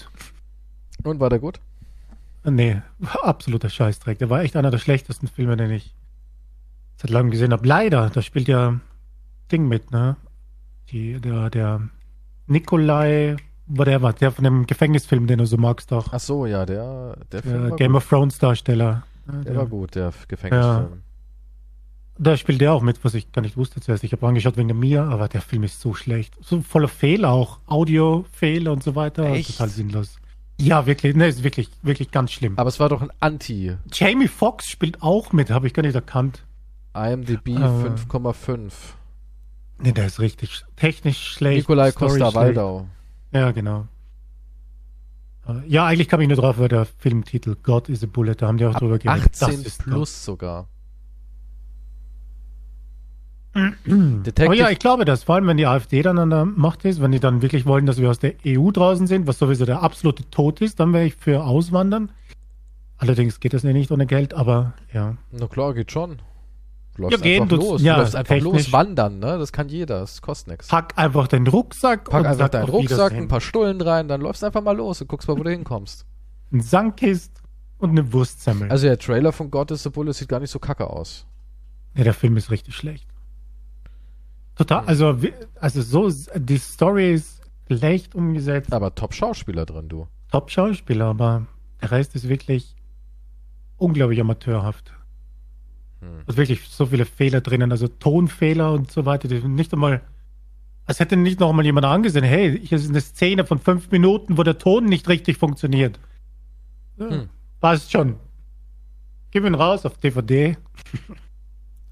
Und 1.03 1.19
war 1.19 1.29
der 1.29 1.39
gut? 1.39 1.59
Nee, 2.43 2.81
absoluter 3.21 3.69
Scheißdreck. 3.69 4.19
Der 4.19 4.29
war 4.29 4.41
echt 4.41 4.55
einer 4.55 4.71
der 4.71 4.77
schlechtesten 4.77 5.27
Filme, 5.27 5.57
den 5.57 5.71
ich 5.71 5.93
seit 6.95 7.09
langem 7.11 7.31
gesehen 7.31 7.51
habe. 7.51 7.67
Leider, 7.67 8.09
da 8.09 8.21
spielt 8.21 8.47
ja 8.47 8.79
Ding 9.51 9.67
mit, 9.67 9.91
ne? 9.91 10.15
Die, 10.91 11.19
der, 11.19 11.49
der 11.49 11.81
Nikolai, 12.47 13.35
whatever, 13.67 14.13
der 14.13 14.31
von 14.31 14.43
dem 14.43 14.65
Gefängnisfilm, 14.65 15.27
den 15.27 15.39
du 15.39 15.45
so 15.45 15.57
magst 15.57 15.91
doch. 15.91 16.13
Ach 16.13 16.19
so, 16.19 16.45
ja, 16.45 16.65
der, 16.65 17.17
der 17.31 17.41
Der 17.41 17.71
Game 17.71 17.91
gut. 17.93 17.97
of 18.03 18.09
Thrones 18.09 18.37
Darsteller. 18.39 19.03
Der 19.27 19.41
Der, 19.43 19.55
war 19.57 19.65
gut, 19.65 19.95
der 19.95 20.13
Gefängnisfilm. 20.27 21.01
Da 22.19 22.35
spielt 22.35 22.61
der 22.61 22.73
auch 22.73 22.81
mit, 22.81 23.03
was 23.03 23.13
ich 23.13 23.31
gar 23.31 23.41
nicht 23.43 23.57
wusste 23.57 23.79
zuerst. 23.79 24.03
Ich 24.03 24.11
habe 24.11 24.25
angeschaut 24.27 24.57
wegen 24.57 24.69
der 24.69 24.77
Mia, 24.77 25.07
aber 25.07 25.27
der 25.27 25.41
Film 25.41 25.63
ist 25.63 25.79
so 25.81 25.93
schlecht. 25.93 26.33
So 26.41 26.61
voller 26.61 26.87
Fehler 26.87 27.29
auch. 27.31 27.59
Audiofehler 27.67 28.71
und 28.71 28.81
so 28.81 28.95
weiter. 28.95 29.25
Echt? 29.25 29.51
Total 29.51 29.69
sinnlos. 29.69 30.17
Ja, 30.59 30.87
wirklich. 30.87 31.15
Ne, 31.15 31.27
ist 31.27 31.43
wirklich, 31.43 31.69
wirklich 31.83 32.09
ganz 32.09 32.31
schlimm. 32.31 32.53
Aber 32.57 32.69
es 32.69 32.79
war 32.79 32.89
doch 32.89 33.03
ein 33.03 33.11
Anti. 33.19 33.73
Jamie 33.93 34.27
Foxx 34.27 34.67
spielt 34.67 35.03
auch 35.03 35.31
mit, 35.31 35.51
habe 35.51 35.67
ich 35.67 35.73
gar 35.75 35.83
nicht 35.83 35.93
erkannt. 35.93 36.43
IMDb 36.95 37.49
Äh. 37.49 37.59
5,5. 37.59 38.71
Ne, 39.79 39.93
der 39.93 40.07
ist 40.07 40.19
richtig 40.19 40.63
technisch 40.75 41.33
schlecht. 41.33 41.57
Nikolai 41.57 41.91
Story 41.91 42.09
Costa 42.11 42.31
schlecht. 42.31 42.35
Waldau. 42.35 42.87
Ja, 43.31 43.51
genau. 43.51 43.87
Äh, 45.47 45.67
Ja, 45.67 45.85
eigentlich 45.85 46.07
kam 46.07 46.21
ich 46.21 46.27
nur 46.27 46.37
drauf, 46.37 46.57
weil 46.57 46.69
der 46.69 46.85
Filmtitel 46.85 47.55
God 47.61 47.89
is 47.89 48.03
a 48.03 48.07
Bullet, 48.07 48.35
da 48.35 48.47
haben 48.47 48.57
die 48.57 48.65
auch 48.65 48.73
Ab 48.73 48.79
drüber 48.79 48.97
geredet. 48.97 49.41
18 49.41 49.61
ist 49.63 49.83
plus 49.83 50.25
sogar. 50.25 50.67
Aber 53.57 53.71
Detective 53.85 54.55
ja, 54.55 54.69
ich 54.69 54.79
glaube 54.79 55.05
das, 55.05 55.23
vor 55.23 55.35
allem 55.35 55.47
wenn 55.47 55.57
die 55.57 55.65
AfD 55.65 56.01
dann 56.01 56.19
an 56.19 56.29
der 56.29 56.45
Macht 56.45 56.85
ist, 56.85 57.01
wenn 57.01 57.11
die 57.11 57.19
dann 57.19 57.41
wirklich 57.41 57.65
wollen, 57.65 57.85
dass 57.85 57.97
wir 57.97 58.09
aus 58.09 58.19
der 58.19 58.33
EU 58.45 58.71
draußen 58.71 59.07
sind, 59.07 59.25
was 59.25 59.39
sowieso 59.39 59.65
der 59.65 59.81
absolute 59.81 60.29
Tod 60.29 60.61
ist, 60.61 60.79
dann 60.79 60.93
wäre 60.93 61.05
ich 61.05 61.15
für 61.15 61.43
Auswandern. 61.43 62.11
Allerdings 62.97 63.39
geht 63.39 63.53
das 63.53 63.63
ja 63.63 63.73
nicht 63.73 63.91
ohne 63.91 64.05
Geld, 64.05 64.33
aber 64.33 64.73
ja. 64.93 65.15
Na 65.31 65.47
klar, 65.47 65.73
geht 65.73 65.91
schon. 65.91 66.17
Du 66.97 67.03
läufst 67.03 67.17
Ja, 67.19 67.23
gehen 67.23 67.43
einfach 67.43 67.57
los. 67.57 67.81
ja, 67.81 67.93
du 67.95 67.99
läufst 68.01 68.15
einfach 68.15 68.35
technisch. 68.35 68.53
los 68.65 68.71
wandern, 68.73 69.19
ne? 69.19 69.37
Das 69.37 69.51
kann 69.53 69.69
jeder. 69.69 69.99
Das 69.99 70.21
kostet 70.21 70.47
nichts. 70.49 70.67
Pack, 70.67 70.95
Pack 70.95 71.03
einfach 71.05 71.27
den 71.27 71.47
Rucksack 71.47 72.13
einfach 72.13 72.33
sag 72.35 72.51
deinen 72.51 72.69
Rucksack, 72.69 73.13
ein 73.13 73.27
paar 73.27 73.39
Stullen 73.41 73.79
rein, 73.81 74.07
dann 74.07 74.19
läufst 74.21 74.43
einfach 74.43 74.61
mal 74.63 74.75
los 74.75 74.99
und 75.01 75.07
guckst 75.07 75.27
mal, 75.27 75.37
wo 75.37 75.43
du 75.43 75.49
hinkommst. 75.51 76.05
ein 76.51 76.61
Sandkist 76.61 77.41
und 77.77 77.91
eine 77.91 78.11
Wurstsemmel. 78.13 78.69
Also 78.71 78.87
der 78.87 78.97
Trailer 78.97 79.31
von 79.31 79.51
God 79.51 79.69
is 79.71 79.83
the 79.83 79.89
Bullet 79.89 80.13
sieht 80.13 80.27
gar 80.29 80.39
nicht 80.39 80.49
so 80.51 80.59
kacke 80.59 80.89
aus. 80.89 81.25
Ja, 81.95 82.03
der 82.03 82.13
Film 82.13 82.35
ist 82.37 82.49
richtig 82.51 82.75
schlecht. 82.75 83.07
Total, 84.55 84.85
also, 84.85 85.21
wie- 85.21 85.33
also 85.59 85.81
so, 85.81 86.09
die 86.35 86.57
Story 86.57 87.13
ist 87.13 87.41
schlecht 87.67 88.15
umgesetzt, 88.15 88.73
Aber 88.73 88.95
Top-Schauspieler 88.95 89.65
drin, 89.65 89.87
du. 89.89 90.07
Top-Schauspieler, 90.31 91.05
aber 91.05 91.45
der 91.81 91.91
Rest 91.91 92.15
ist 92.15 92.27
wirklich 92.27 92.75
unglaublich 93.77 94.19
amateurhaft. 94.19 94.93
Hm. 96.01 96.21
Also 96.25 96.37
wirklich 96.37 96.67
so 96.69 96.85
viele 96.87 97.05
Fehler 97.05 97.41
drinnen, 97.41 97.71
also 97.71 97.87
Tonfehler 97.87 98.71
und 98.73 98.91
so 98.91 99.05
weiter, 99.05 99.27
die 99.27 99.39
nicht 99.47 99.73
einmal, 99.73 100.01
als 100.85 100.99
hätte 100.99 101.17
nicht 101.17 101.39
noch 101.39 101.51
mal 101.53 101.65
jemand 101.65 101.85
angesehen, 101.85 102.23
hey, 102.23 102.59
hier 102.65 102.77
ist 102.77 102.89
eine 102.89 103.01
Szene 103.01 103.45
von 103.45 103.59
fünf 103.59 103.91
Minuten, 103.91 104.37
wo 104.37 104.43
der 104.43 104.57
Ton 104.57 104.85
nicht 104.85 105.07
richtig 105.09 105.37
funktioniert. 105.37 105.99
Ja, 106.97 107.09
Hm. 107.09 107.29
Passt 107.59 107.91
schon. 107.91 108.15
Gib 109.31 109.43
ihn 109.45 109.55
raus 109.55 109.85
auf 109.85 109.97
DVD. 109.97 110.57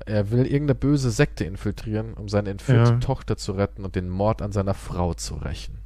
Er 0.08 0.30
will 0.30 0.46
irgendeine 0.46 0.76
böse 0.76 1.10
Sekte 1.10 1.46
infiltrieren, 1.46 2.14
um 2.14 2.30
seine 2.30 2.52
entführte 2.52 2.92
Ja. 2.92 3.00
Tochter 3.00 3.38
zu 3.38 3.54
retten 3.54 3.84
und 3.84 3.96
den 3.96 4.08
Mord 4.08 4.44
an 4.44 4.52
seiner 4.52 4.76
Frau 4.76 5.16
zu 5.16 5.34
rächen. 5.36 5.80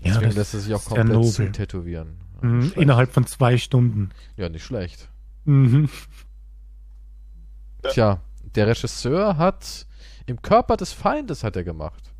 Ja, 0.00 0.12
Deswegen 0.14 0.26
das 0.26 0.34
lässt 0.36 0.54
er 0.54 0.60
sich 0.60 0.74
auch 0.74 0.84
komplett 0.84 1.52
tätowieren. 1.54 2.16
Ja, 2.42 2.48
Mhm, 2.48 2.72
innerhalb 2.76 3.12
von 3.12 3.26
zwei 3.26 3.58
Stunden. 3.58 4.10
Ja, 4.36 4.48
nicht 4.48 4.64
schlecht. 4.64 5.10
Mhm. 5.48 5.88
Tja, 7.82 8.20
der 8.54 8.66
Regisseur 8.66 9.38
hat 9.38 9.86
im 10.26 10.42
Körper 10.42 10.76
des 10.76 10.92
Feindes 10.92 11.42
hat 11.42 11.56
er 11.56 11.64
gemacht. 11.64 12.12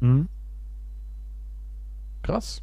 Hm? 0.00 0.28
Krass. 2.22 2.62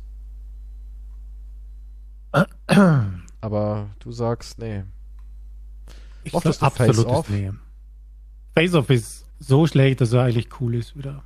Aber 3.41 3.89
du 3.97 4.11
sagst, 4.11 4.59
nee. 4.59 4.83
Ich 6.23 6.33
sag 6.33 6.61
absolutes 6.61 7.05
Off? 7.05 7.29
Nee. 7.29 7.51
Face 8.53 8.75
Off 8.75 8.91
ist 8.91 9.25
so 9.39 9.65
schlecht, 9.65 10.01
dass 10.01 10.13
er 10.13 10.21
eigentlich 10.21 10.61
cool 10.61 10.75
ist 10.75 10.95
wieder. 10.95 11.23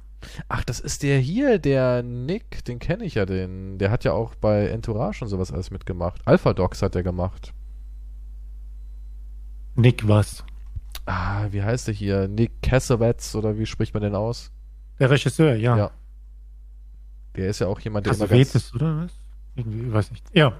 Ach, 0.47 0.63
das 0.63 0.79
ist 0.79 1.03
der 1.03 1.19
hier, 1.19 1.59
der 1.59 2.01
Nick, 2.01 2.63
den 2.63 2.79
kenne 2.79 3.03
ich 3.03 3.15
ja, 3.15 3.25
den. 3.25 3.77
Der 3.77 3.91
hat 3.91 4.05
ja 4.05 4.13
auch 4.13 4.35
bei 4.35 4.67
Entourage 4.67 5.25
und 5.25 5.29
sowas 5.29 5.51
alles 5.51 5.69
mitgemacht. 5.69 6.21
Alpha 6.25 6.53
Dogs 6.53 6.81
hat 6.81 6.95
er 6.95 7.03
gemacht. 7.03 7.53
Nick 9.77 10.07
was? 10.07 10.43
Ah, 11.05 11.45
wie 11.51 11.63
heißt 11.63 11.87
der 11.87 11.93
hier? 11.93 12.27
Nick 12.27 12.61
Cassavetes 12.61 13.35
oder 13.35 13.57
wie 13.57 13.65
spricht 13.65 13.93
man 13.93 14.03
den 14.03 14.15
aus? 14.15 14.51
Der 14.99 15.09
Regisseur, 15.09 15.55
ja. 15.55 15.77
Ja. 15.77 15.91
Der 17.35 17.47
ist 17.49 17.59
ja 17.59 17.67
auch 17.67 17.79
jemand, 17.79 18.05
der 18.07 18.13
immer 18.13 18.27
Cassavetes, 18.27 18.73
oder 18.73 19.03
was? 19.03 19.11
Irgendwie, 19.55 19.87
ich 19.87 19.93
weiß 19.93 20.11
nicht. 20.11 20.25
Ja. 20.33 20.53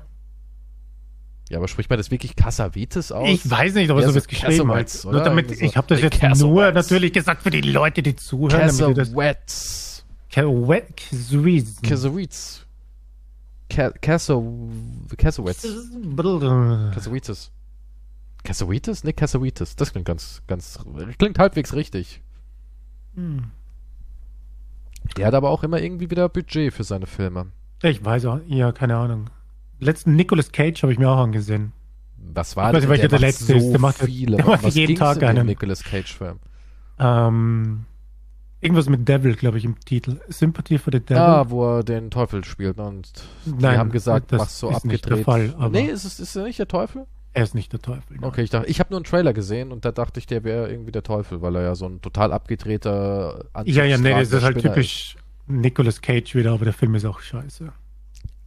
Ja, 1.50 1.58
aber 1.58 1.68
spricht 1.68 1.90
man 1.90 1.98
das 1.98 2.12
wirklich 2.12 2.36
Cassavetes 2.36 3.12
aus? 3.12 3.28
Ich 3.30 3.50
weiß 3.50 3.74
nicht, 3.76 3.90
ob 3.90 4.00
Ja, 4.00 4.08
so 4.10 4.16
was 4.16 4.28
geschrieben 4.28 4.70
oder? 4.70 4.84
Nur 5.06 5.24
damit, 5.24 5.50
so. 5.58 5.64
ich 5.66 5.76
habe 5.78 5.88
das 5.88 6.02
jetzt 6.02 6.20
Cassavetes. 6.20 6.42
nur 6.44 6.72
natürlich 6.72 7.14
gesagt 7.14 7.42
für 7.42 7.50
die 7.52 7.62
Leute, 7.62 8.04
die 8.04 8.16
zuhören. 8.16 8.50
Cassavetes. 8.60 9.14
Ca- 10.30 10.42
Cassavetes. 10.44 11.82
Cassavetes. 11.82 12.66
Ca- 13.70 13.94
Cassa- 14.02 14.44
Cassavetes. 15.18 15.68
Cassavetes. 16.94 17.52
Cassavetes? 18.44 19.04
Nick 19.04 19.18
Cassavetes. 19.18 19.76
Das 19.76 19.92
klingt 19.92 20.06
ganz, 20.08 20.42
ganz, 20.48 20.80
klingt 21.18 21.40
halbwegs 21.40 21.74
richtig. 21.74 22.22
Hm. 23.16 23.52
Der 25.16 25.28
hat 25.28 25.34
aber 25.34 25.50
auch 25.50 25.64
immer 25.64 25.82
irgendwie 25.82 26.10
wieder 26.10 26.28
Budget 26.30 26.74
für 26.74 26.84
seine 26.84 27.08
Filme. 27.08 27.48
Ich 27.84 28.04
weiß 28.04 28.26
auch, 28.26 28.40
ja, 28.48 28.72
keine 28.72 28.98
Ahnung. 28.98 29.30
Letzten 29.80 30.16
Nicolas 30.16 30.52
Cage 30.52 30.82
habe 30.84 30.92
ich 30.94 31.00
mir 31.00 31.10
auch 31.10 31.18
angesehen. 31.20 31.72
Was 32.34 32.56
war 32.56 32.70
Ich 32.72 32.76
weiß 32.76 32.82
nicht, 32.84 32.90
welcher 32.90 33.08
der 33.08 33.20
macht 33.20 33.22
letzte 33.22 33.54
ist. 33.54 33.72
Der 33.72 33.80
macht- 33.80 33.98
viele. 34.00 34.38
der 34.38 34.46
macht 34.46 34.64
Was 34.64 34.76
jeden 34.76 34.96
Tag 34.96 35.22
einen. 35.24 35.46
Nicolas 35.46 35.84
Cage-Film. 35.84 36.40
Ähm, 37.00 37.86
irgendwas 38.60 38.90
mit 38.90 39.08
Devil, 39.08 39.36
glaube 39.36 39.60
ich, 39.60 39.66
im 39.66 39.80
Titel. 39.80 40.20
Sympathy 40.28 40.80
for 40.80 40.92
the 40.92 41.00
Devil. 41.00 41.18
Ah, 41.22 41.50
wo 41.50 41.78
er 41.78 41.84
den 41.84 42.10
Teufel 42.10 42.44
spielt. 42.44 42.78
ne? 42.78 42.86
Und 42.88 43.12
die 43.46 43.52
Nein, 43.52 43.78
haben 43.78 43.92
gesagt, 43.92 44.32
das 44.32 44.40
mach's 44.40 44.60
so 44.60 44.70
ist 44.72 44.84
nicht 44.86 45.06
abgedreht. 45.06 45.20
der 45.20 45.26
Fall, 45.26 45.56
aber- 45.58 45.70
nee, 45.70 45.86
ist, 45.86 46.06
es, 46.06 46.20
ist 46.20 46.36
er 46.36 46.44
nicht 46.46 46.58
der 46.60 46.68
Teufel? 46.68 47.06
Er 47.34 47.44
ist 47.44 47.54
nicht 47.56 47.72
der 47.72 47.80
Teufel. 47.80 48.18
Okay, 48.22 48.42
ich 48.42 48.50
dachte, 48.50 48.68
ich 48.68 48.80
habe 48.80 48.90
nur 48.92 48.98
einen 48.98 49.06
Trailer 49.06 49.34
gesehen 49.34 49.72
und 49.72 49.86
da 49.86 49.92
dachte 49.92 50.20
ich, 50.20 50.26
der 50.26 50.44
wäre 50.44 50.70
irgendwie 50.70 50.92
der 50.92 51.04
Teufel, 51.04 51.42
weil 51.42 51.56
er 51.56 51.64
ja 51.64 51.76
so 51.76 51.86
ein 51.86 52.02
total 52.02 52.34
abgedrehter 52.34 53.46
Ja, 53.66 53.84
ja, 53.86 53.98
nee, 53.98 54.10
das 54.12 54.32
ist 54.32 54.44
halt 54.44 54.60
Spinner 54.60 54.74
typisch 54.74 55.18
Nicolas 55.46 56.02
Cage 56.02 56.36
wieder, 56.36 56.52
aber 56.54 56.66
der 56.66 56.74
Film 56.74 56.96
ist 56.96 57.06
auch 57.06 57.20
scheiße. 57.20 57.72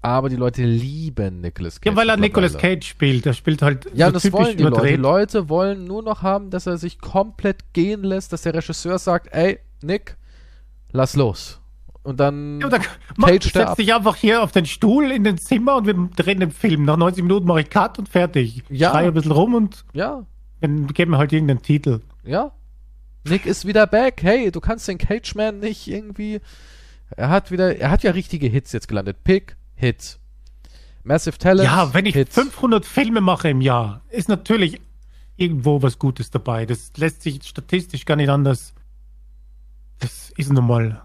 Aber 0.02 0.30
die 0.30 0.36
Leute 0.36 0.62
lieben 0.62 1.40
Nicolas 1.40 1.80
Cage. 1.80 1.92
Ja, 1.92 1.96
weil 1.96 2.08
er 2.08 2.16
Nicolas. 2.16 2.56
Cage 2.56 2.86
spielt. 2.86 3.26
Er 3.26 3.34
spielt 3.34 3.60
halt 3.60 3.86
Ja, 3.94 4.06
so 4.06 4.12
das 4.12 4.32
wollen 4.32 4.56
die 4.56 4.62
Leute. 4.62 4.86
Die. 4.86 4.96
Leute 4.96 5.48
wollen 5.48 5.84
nur 5.84 6.02
noch 6.02 6.22
haben, 6.22 6.50
dass 6.50 6.66
er 6.66 6.78
sich 6.78 6.98
komplett 7.00 7.72
gehen 7.74 8.02
lässt, 8.02 8.32
dass 8.32 8.42
der 8.42 8.54
Regisseur 8.54 8.98
sagt, 8.98 9.28
ey, 9.32 9.60
Nick, 9.82 10.16
lass 10.90 11.16
los. 11.16 11.59
Und 12.02 12.18
dann 12.18 12.60
Ja, 12.60 12.68
dann 12.68 12.82
mach, 13.16 13.28
Cage 13.28 13.52
setz 13.52 13.74
dich 13.76 13.94
einfach 13.94 14.16
hier 14.16 14.42
auf 14.42 14.52
den 14.52 14.64
Stuhl 14.66 15.10
in 15.10 15.24
den 15.24 15.36
Zimmer 15.38 15.76
und 15.76 15.86
wir 15.86 15.94
drehen 16.16 16.40
den 16.40 16.50
Film. 16.50 16.84
Nach 16.84 16.96
90 16.96 17.22
Minuten 17.22 17.46
mache 17.46 17.60
ich 17.60 17.70
Cut 17.70 17.98
und 17.98 18.08
fertig. 18.08 18.62
Ja. 18.70 18.90
Schreie 18.90 19.08
ein 19.08 19.14
bisschen 19.14 19.32
rum 19.32 19.54
und 19.54 19.84
ja, 19.92 20.24
dann 20.60 20.86
geben 20.88 21.12
wir 21.12 21.18
halt 21.18 21.32
irgendeinen 21.32 21.62
Titel. 21.62 22.00
ja. 22.24 22.52
Nick 23.28 23.44
ist 23.44 23.66
wieder 23.66 23.86
back. 23.86 24.22
Hey, 24.22 24.50
du 24.50 24.60
kannst 24.60 24.88
den 24.88 24.96
Cageman 24.96 25.58
nicht 25.58 25.86
irgendwie. 25.88 26.40
Er 27.16 27.28
hat 27.28 27.50
wieder, 27.50 27.76
er 27.76 27.90
hat 27.90 28.02
ja 28.02 28.12
richtige 28.12 28.46
Hits 28.46 28.72
jetzt 28.72 28.88
gelandet. 28.88 29.22
Pick, 29.24 29.56
Hit. 29.74 30.18
Massive 31.02 31.36
Talent. 31.36 31.68
Ja, 31.68 31.92
wenn 31.92 32.06
ich 32.06 32.14
Hit. 32.14 32.30
500 32.30 32.86
Filme 32.86 33.20
mache 33.20 33.50
im 33.50 33.60
Jahr, 33.60 34.00
ist 34.08 34.30
natürlich 34.30 34.80
irgendwo 35.36 35.82
was 35.82 35.98
Gutes 35.98 36.30
dabei. 36.30 36.64
Das 36.64 36.92
lässt 36.96 37.20
sich 37.20 37.42
statistisch 37.42 38.06
gar 38.06 38.16
nicht 38.16 38.30
anders. 38.30 38.72
Das 39.98 40.32
ist 40.38 40.50
normal. 40.50 41.02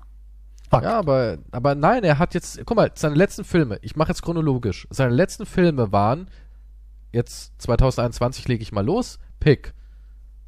Fuck. 0.69 0.83
Ja, 0.83 0.97
aber, 0.97 1.37
aber 1.51 1.75
nein, 1.75 2.03
er 2.03 2.17
hat 2.17 2.33
jetzt, 2.33 2.59
guck 2.65 2.75
mal, 2.75 2.91
seine 2.95 3.15
letzten 3.15 3.43
Filme, 3.43 3.77
ich 3.81 3.95
mache 3.95 4.09
jetzt 4.09 4.23
chronologisch, 4.23 4.87
seine 4.89 5.13
letzten 5.13 5.45
Filme 5.45 5.91
waren, 5.91 6.29
jetzt 7.11 7.53
2021 7.61 8.47
lege 8.47 8.63
ich 8.63 8.71
mal 8.71 8.85
los, 8.85 9.19
Pick, 9.39 9.73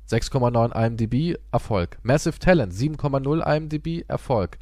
6,9 0.09 0.73
IMDb, 0.73 1.37
Erfolg. 1.51 1.97
Massive 2.01 2.39
Talent, 2.39 2.73
7,0 2.73 3.55
IMDb, 3.55 4.05
Erfolg. 4.07 4.57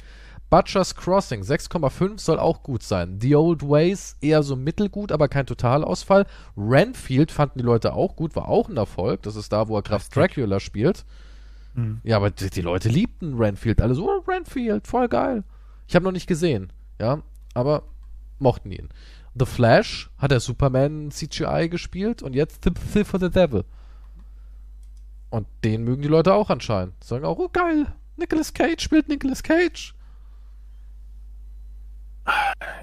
Butcher's 0.50 0.94
Crossing, 0.94 1.42
6,5 1.42 2.20
soll 2.20 2.38
auch 2.38 2.62
gut 2.62 2.82
sein. 2.82 3.18
The 3.20 3.34
Old 3.34 3.62
Ways, 3.62 4.16
eher 4.20 4.42
so 4.42 4.54
mittelgut, 4.54 5.10
aber 5.10 5.28
kein 5.28 5.46
Totalausfall. 5.46 6.26
Renfield 6.56 7.32
fanden 7.32 7.58
die 7.58 7.64
Leute 7.64 7.94
auch 7.94 8.14
gut, 8.14 8.36
war 8.36 8.48
auch 8.48 8.68
ein 8.68 8.76
Erfolg. 8.76 9.22
Das 9.22 9.34
ist 9.34 9.52
da, 9.52 9.68
wo 9.68 9.76
er 9.76 9.82
Graf 9.82 10.08
Dracula 10.08 10.60
spielt. 10.60 11.04
Hm. 11.76 12.00
Ja, 12.02 12.16
aber 12.16 12.30
die, 12.30 12.50
die 12.50 12.62
Leute 12.62 12.88
liebten 12.88 13.38
Renfield. 13.38 13.80
Alle 13.80 13.94
so, 13.94 14.10
oh, 14.10 14.24
Renfield, 14.26 14.86
voll 14.86 15.08
geil. 15.08 15.44
Ich 15.86 15.94
habe 15.94 16.04
noch 16.04 16.12
nicht 16.12 16.26
gesehen, 16.26 16.72
ja, 17.00 17.22
aber 17.54 17.84
mochten 18.38 18.72
ihn. 18.72 18.88
The 19.38 19.46
Flash 19.46 20.10
hat 20.18 20.32
er 20.32 20.40
Superman 20.40 21.10
CGI 21.10 21.68
gespielt 21.68 22.22
und 22.22 22.34
jetzt 22.34 22.64
Sympathy 22.64 23.04
for 23.04 23.20
the 23.20 23.30
Devil. 23.30 23.64
Und 25.30 25.46
den 25.62 25.84
mögen 25.84 26.02
die 26.02 26.08
Leute 26.08 26.32
auch 26.32 26.50
anscheinend. 26.50 27.04
Sagen 27.04 27.24
auch, 27.24 27.38
oh 27.38 27.50
geil, 27.52 27.86
Nicolas 28.16 28.54
Cage 28.54 28.82
spielt 28.82 29.08
Nicolas 29.08 29.42
Cage. 29.42 29.94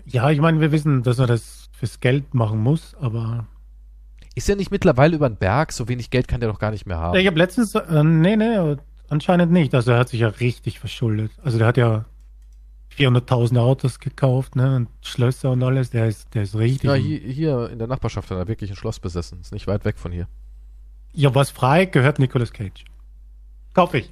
Ja, 0.06 0.30
ich 0.30 0.40
meine, 0.40 0.62
wir 0.62 0.72
wissen, 0.72 1.04
dass 1.04 1.20
er 1.20 1.28
das 1.28 1.70
fürs 1.74 2.00
Geld 2.00 2.34
machen 2.34 2.60
muss, 2.60 2.96
aber. 2.96 3.48
Ist 4.36 4.50
er 4.50 4.56
nicht 4.56 4.72
mittlerweile 4.72 5.16
über 5.16 5.30
den 5.30 5.38
Berg? 5.38 5.72
So 5.72 5.88
wenig 5.88 6.10
Geld 6.10 6.28
kann 6.28 6.40
der 6.40 6.50
doch 6.50 6.60
gar 6.60 6.72
nicht 6.72 6.86
mehr 6.86 6.98
haben. 6.98 7.18
Ich 7.18 7.28
habe 7.28 7.38
letztens, 7.38 7.76
äh, 7.76 8.04
nee, 8.04 8.36
nee, 8.36 8.76
anscheinend 9.10 9.52
nicht. 9.52 9.74
Also 9.76 9.92
er 9.92 10.00
hat 10.00 10.10
sich 10.10 10.22
ja 10.22 10.28
richtig 10.28 10.80
verschuldet. 10.80 11.32
Also 11.44 11.58
der 11.60 11.68
hat 11.68 11.78
ja 11.78 12.06
400.000 12.98 13.60
Autos 13.60 14.00
gekauft, 14.00 14.56
ne, 14.56 14.76
und 14.76 14.90
Schlösser 15.02 15.52
und 15.52 15.64
alles. 15.64 15.90
Der 15.92 16.08
ist, 16.08 16.34
der 16.34 16.44
ist 16.44 16.56
richtig. 16.56 16.84
ja, 16.90 16.94
hier, 16.96 17.20
hier 17.20 17.70
in 17.72 17.80
der 17.80 17.88
Nachbarschaft 17.88 18.30
hat 18.32 18.38
er 18.38 18.48
wirklich 18.48 18.70
ein 18.70 18.76
Schloss 18.76 19.00
besessen. 19.00 19.40
Ist 19.42 19.52
nicht 19.52 19.68
weit 19.68 19.86
weg 19.86 19.98
von 19.98 20.12
hier. 20.12 20.28
ja, 21.14 21.34
was 21.34 21.50
frei 21.50 21.86
gehört 21.86 22.20
Nicolas 22.20 22.54
Cage. 22.54 22.86
Kauf 23.74 23.94
ich. 23.94 24.12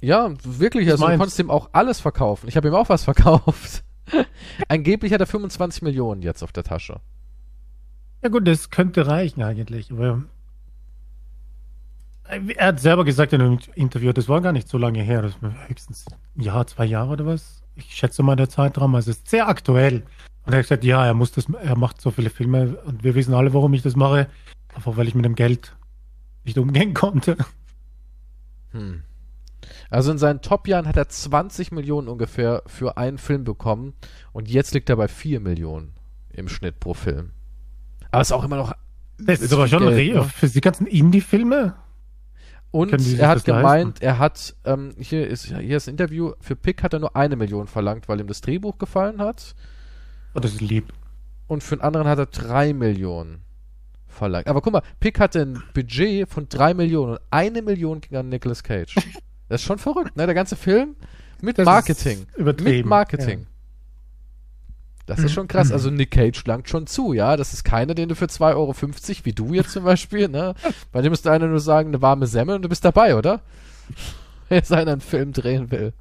Ja, 0.00 0.32
wirklich. 0.44 0.86
Ich 0.86 0.92
Also 0.92 1.06
du 1.06 1.16
konntest 1.16 1.38
ihm 1.38 1.50
auch 1.50 1.70
alles 1.72 2.00
verkaufen. 2.00 2.48
Ich 2.48 2.56
habe 2.56 2.68
ihm 2.68 2.74
auch 2.74 2.88
was 2.88 3.04
verkauft. 3.04 3.84
Angeblich 4.68 5.12
hat 5.12 5.20
er 5.20 5.26
25 5.26 5.82
Millionen 5.82 6.22
jetzt 6.22 6.42
auf 6.42 6.52
der 6.52 6.64
Tasche. 6.64 7.00
Ja 8.22 8.28
gut, 8.28 8.46
das 8.46 8.70
könnte 8.70 9.06
reichen 9.06 9.42
eigentlich, 9.42 9.90
aber 9.90 10.22
er 12.56 12.66
hat 12.68 12.80
selber 12.80 13.04
gesagt 13.04 13.32
in 13.32 13.40
einem 13.40 13.58
Interview, 13.74 14.12
das 14.12 14.28
war 14.28 14.40
gar 14.40 14.52
nicht 14.52 14.68
so 14.68 14.78
lange 14.78 15.02
her, 15.02 15.22
das 15.22 15.42
war 15.42 15.52
höchstens 15.68 16.06
ein 16.36 16.42
Jahr, 16.42 16.66
zwei 16.66 16.84
Jahre 16.84 17.10
oder 17.10 17.26
was. 17.26 17.62
Ich 17.74 17.94
schätze 17.94 18.22
mal 18.22 18.36
der 18.36 18.48
Zeitraum, 18.48 18.94
also 18.94 19.10
es 19.10 19.18
ist 19.18 19.28
sehr 19.28 19.48
aktuell. 19.48 20.02
Und 20.44 20.52
er 20.52 20.58
hat 20.58 20.64
gesagt, 20.64 20.84
ja, 20.84 21.04
er 21.04 21.14
muss 21.14 21.32
das, 21.32 21.46
er 21.48 21.76
macht 21.76 22.00
so 22.00 22.10
viele 22.10 22.30
Filme 22.30 22.76
und 22.84 23.04
wir 23.04 23.14
wissen 23.14 23.34
alle, 23.34 23.52
warum 23.54 23.74
ich 23.74 23.82
das 23.82 23.96
mache, 23.96 24.28
einfach 24.74 24.96
weil 24.96 25.08
ich 25.08 25.14
mit 25.14 25.24
dem 25.24 25.34
Geld 25.34 25.76
nicht 26.44 26.58
umgehen 26.58 26.94
konnte. 26.94 27.36
Hm. 28.70 29.02
Also 29.90 30.10
in 30.10 30.18
seinen 30.18 30.42
Top-Jahren 30.42 30.86
hat 30.86 30.96
er 30.96 31.08
20 31.08 31.72
Millionen 31.72 32.08
ungefähr 32.08 32.62
für 32.66 32.96
einen 32.96 33.18
Film 33.18 33.44
bekommen 33.44 33.94
und 34.32 34.48
jetzt 34.48 34.74
liegt 34.74 34.90
er 34.90 34.96
bei 34.96 35.08
4 35.08 35.40
Millionen 35.40 35.92
im 36.30 36.48
Schnitt 36.48 36.80
pro 36.80 36.94
Film. 36.94 37.32
Aber 38.12 38.22
ist 38.22 38.32
auch 38.32 38.44
immer 38.44 38.56
noch. 38.56 38.72
Das 39.18 39.40
ist 39.40 39.52
aber 39.52 39.66
schon 39.66 39.82
Geld, 39.88 40.14
ne? 40.14 40.24
für 40.24 40.48
die 40.48 40.60
ganzen 40.60 40.86
Indie-Filme. 40.86 41.74
Und 42.70 42.92
er 42.92 43.28
hat 43.28 43.36
das 43.36 43.46
leisten? 43.46 43.56
gemeint, 43.56 44.02
er 44.02 44.18
hat, 44.18 44.54
ähm, 44.64 44.94
hier 44.98 45.26
ist 45.26 45.44
hier 45.46 45.76
ist 45.76 45.88
ein 45.88 45.92
Interview, 45.92 46.32
für 46.40 46.56
Pick 46.56 46.82
hat 46.82 46.94
er 46.94 47.00
nur 47.00 47.14
eine 47.14 47.36
Million 47.36 47.66
verlangt, 47.66 48.08
weil 48.08 48.20
ihm 48.20 48.26
das 48.26 48.40
Drehbuch 48.40 48.78
gefallen 48.78 49.20
hat. 49.20 49.54
Oh, 50.34 50.40
das 50.40 50.52
ist 50.52 50.62
lieb. 50.62 50.92
Und 51.48 51.62
für 51.62 51.74
einen 51.74 51.82
anderen 51.82 52.08
hat 52.08 52.18
er 52.18 52.26
3 52.26 52.72
Millionen 52.72 53.42
verlangt. 54.08 54.46
Aber 54.46 54.62
guck 54.62 54.72
mal, 54.72 54.82
Pick 55.00 55.20
hatte 55.20 55.42
ein 55.42 55.62
Budget 55.74 56.28
von 56.28 56.48
3 56.48 56.72
Millionen 56.72 57.12
und 57.12 57.20
eine 57.30 57.60
Million 57.60 58.00
ging 58.00 58.16
an 58.16 58.28
Nicolas 58.28 58.62
Cage. 58.62 58.94
Das 59.48 59.60
ist 59.60 59.66
schon 59.66 59.78
verrückt, 59.78 60.16
ne? 60.16 60.24
Der 60.24 60.34
ganze 60.34 60.56
Film 60.56 60.96
mit 61.42 61.58
Das 61.58 61.66
Marketing. 61.66 62.24
übertrieben. 62.38 62.78
Mit 62.78 62.86
Marketing. 62.86 63.46
Das 65.06 65.18
ist 65.18 65.32
schon 65.32 65.48
krass. 65.48 65.72
Also 65.72 65.90
Nick 65.90 66.12
Cage 66.12 66.44
langt 66.46 66.68
schon 66.68 66.86
zu, 66.86 67.12
ja. 67.12 67.36
Das 67.36 67.52
ist 67.52 67.64
keiner, 67.64 67.94
den 67.94 68.08
du 68.08 68.14
für 68.14 68.26
2,50 68.26 68.54
Euro, 68.54 68.74
wie 69.24 69.32
du 69.32 69.54
jetzt 69.54 69.72
zum 69.72 69.84
Beispiel, 69.84 70.28
ne? 70.28 70.54
Bei 70.92 71.02
dem 71.02 71.10
müsste 71.10 71.30
einer 71.30 71.48
nur 71.48 71.60
sagen, 71.60 71.88
eine 71.88 72.02
warme 72.02 72.26
Semmel 72.26 72.56
und 72.56 72.62
du 72.62 72.68
bist 72.68 72.84
dabei, 72.84 73.16
oder? 73.16 73.40
Wenn 74.48 74.64
einer 74.70 74.92
einen 74.92 75.00
Film 75.00 75.32
drehen 75.32 75.70
will. 75.70 75.92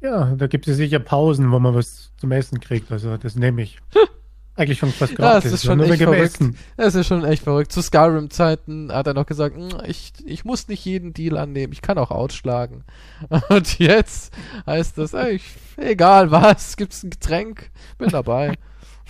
Ja, 0.00 0.34
da 0.36 0.46
gibt 0.46 0.68
es 0.68 0.76
sicher 0.76 0.98
Pausen, 0.98 1.50
wo 1.50 1.58
man 1.58 1.74
was 1.74 2.12
zum 2.18 2.30
Essen 2.32 2.60
kriegt. 2.60 2.92
Also 2.92 3.16
das 3.16 3.34
nehme 3.34 3.62
ich. 3.62 3.78
eigentlich 4.56 4.78
schon 4.78 4.90
fast 4.90 5.12
Ja, 5.12 5.18
gratis. 5.18 5.46
es 5.46 5.52
ist 5.54 5.64
schon 5.66 5.78
nur 5.78 5.88
echt 5.90 6.02
verrückt. 6.02 6.38
Es 6.76 6.94
ist 6.94 7.06
schon 7.06 7.24
echt 7.24 7.42
verrückt. 7.44 7.72
Zu 7.72 7.82
Skyrim-Zeiten 7.82 8.90
hat 8.92 9.06
er 9.06 9.14
noch 9.14 9.26
gesagt, 9.26 9.56
"Mm, 9.56 9.68
ich, 9.86 10.12
ich 10.24 10.44
muss 10.44 10.68
nicht 10.68 10.84
jeden 10.84 11.12
Deal 11.12 11.36
annehmen, 11.36 11.72
ich 11.72 11.82
kann 11.82 11.98
auch 11.98 12.10
ausschlagen. 12.10 12.84
Und 13.48 13.78
jetzt 13.78 14.32
heißt 14.66 14.98
das, 14.98 15.12
ey, 15.12 15.34
ich, 15.34 15.44
egal 15.76 16.30
was, 16.30 16.76
gibt's 16.76 17.02
ein 17.02 17.10
Getränk, 17.10 17.70
bin 17.98 18.08
dabei. 18.08 18.56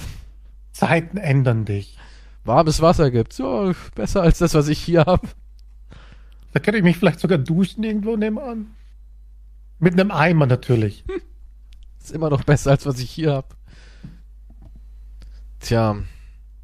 Zeiten 0.73 1.17
ändern 1.17 1.65
dich. 1.65 1.97
Warmes 2.45 2.81
Wasser 2.81 3.11
gibt's, 3.11 3.39
ja, 3.39 3.73
besser 3.95 4.23
als 4.23 4.39
das, 4.39 4.55
was 4.55 4.69
ich 4.69 4.79
hier 4.81 5.05
habe. 5.05 5.27
Da 6.53 6.61
könnte 6.61 6.79
ich 6.79 6.85
mich 6.85 6.97
vielleicht 6.97 7.21
sogar 7.21 7.39
duschen 7.39 7.83
irgendwo 7.85 8.17
nebenan. 8.17 8.75
Mit 9.79 9.93
einem 9.95 10.11
Eimer 10.11 10.47
natürlich. 10.47 11.05
Ist 12.01 12.13
immer 12.13 12.31
noch 12.31 12.45
besser 12.45 12.71
als 12.71 12.87
was 12.87 12.99
ich 13.01 13.11
hier 13.11 13.33
habe. 13.33 13.49
Tja, 15.67 15.97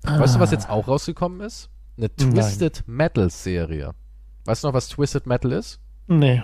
weißt 0.05 0.37
du, 0.37 0.41
was 0.41 0.51
jetzt 0.51 0.69
auch 0.71 0.89
rausgekommen 0.89 1.41
ist? 1.41 1.71
Eine 1.97 2.11
Nein. 2.19 2.31
Twisted 2.33 2.85
Metal 2.87 3.29
Serie. 3.31 3.93
Weißt 4.45 4.63
du 4.65 4.69
noch, 4.69 4.75
was 4.75 4.89
Twisted 4.89 5.27
Metal 5.27 5.53
ist? 5.53 5.81
Nee. 6.07 6.43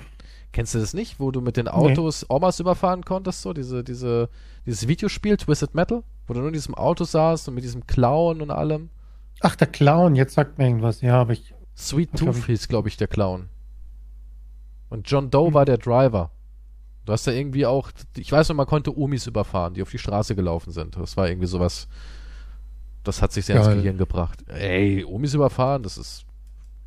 Kennst 0.52 0.74
du 0.74 0.78
das 0.78 0.94
nicht, 0.94 1.20
wo 1.20 1.30
du 1.30 1.40
mit 1.40 1.56
den 1.56 1.68
Autos 1.68 2.24
Omas 2.28 2.58
überfahren 2.58 3.04
konntest, 3.04 3.42
so 3.42 3.52
diese, 3.52 3.84
diese, 3.84 4.28
dieses 4.66 4.88
Videospiel 4.88 5.36
Twisted 5.36 5.74
Metal, 5.74 6.02
wo 6.26 6.32
du 6.34 6.40
nur 6.40 6.48
in 6.48 6.54
diesem 6.54 6.74
Auto 6.74 7.04
saßt 7.04 7.48
und 7.48 7.54
mit 7.54 7.64
diesem 7.64 7.86
Clown 7.86 8.40
und 8.40 8.50
allem? 8.50 8.90
Ach, 9.40 9.56
der 9.56 9.66
Clown, 9.68 10.16
jetzt 10.16 10.34
sagt 10.34 10.58
mir 10.58 10.66
irgendwas. 10.66 11.00
Ja, 11.00 11.20
aber 11.20 11.32
ich. 11.32 11.54
Sweet 11.76 12.12
glaub, 12.12 12.30
Tooth 12.32 12.38
ich- 12.40 12.46
hieß, 12.46 12.68
glaube 12.68 12.88
ich, 12.88 12.96
der 12.96 13.06
Clown. 13.08 13.48
Und 14.88 15.08
John 15.10 15.30
Doe 15.30 15.54
war 15.54 15.64
der 15.64 15.78
Driver. 15.78 16.30
Du 17.04 17.12
hast 17.12 17.26
da 17.26 17.30
irgendwie 17.30 17.66
auch, 17.66 17.90
ich 18.16 18.32
weiß 18.32 18.48
noch, 18.48 18.56
man 18.56 18.66
konnte 18.66 18.96
Omis 18.98 19.26
überfahren, 19.26 19.74
die 19.74 19.82
auf 19.82 19.90
die 19.90 19.98
Straße 19.98 20.34
gelaufen 20.34 20.72
sind. 20.72 20.96
Das 20.96 21.16
war 21.16 21.28
irgendwie 21.28 21.46
sowas, 21.46 21.88
das 23.08 23.20
hat 23.22 23.32
sich 23.32 23.46
sehr 23.46 23.56
ins 23.56 23.66
Geil. 23.66 23.76
Gehirn 23.76 23.98
gebracht. 23.98 24.44
Ey, 24.48 25.04
Omis 25.04 25.34
überfahren, 25.34 25.82
das 25.82 25.98
ist 25.98 26.24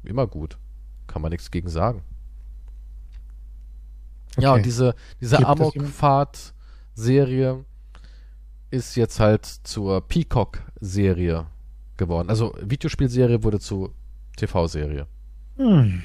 immer 0.03 0.27
gut. 0.27 0.57
Kann 1.07 1.21
man 1.21 1.31
nichts 1.31 1.51
gegen 1.51 1.67
sagen. 1.69 2.03
Ja, 4.37 4.51
Okay. 4.51 4.59
und 4.59 4.65
diese, 4.65 4.95
diese? 5.19 5.45
Amokfahrt-Serie 5.45 7.65
ist 8.69 8.95
jetzt 8.95 9.19
halt 9.19 9.45
zur 9.45 10.07
Peacock-Serie 10.07 11.47
geworden. 11.97 12.29
Also 12.29 12.55
Videospielserie 12.61 13.43
wurde 13.43 13.59
zu 13.59 13.93
TV-Serie. 14.37 15.07
Hm. 15.57 16.03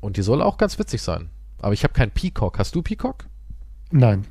Und 0.00 0.16
die 0.16 0.22
soll 0.22 0.40
auch 0.42 0.58
ganz 0.58 0.78
witzig 0.78 1.02
sein. 1.02 1.30
Aber 1.60 1.74
ich 1.74 1.82
habe 1.82 1.92
keinen 1.92 2.12
Peacock. 2.12 2.60
Hast 2.60 2.72
du 2.76 2.82
Peacock? 2.82 3.26
Nein. 3.90 4.24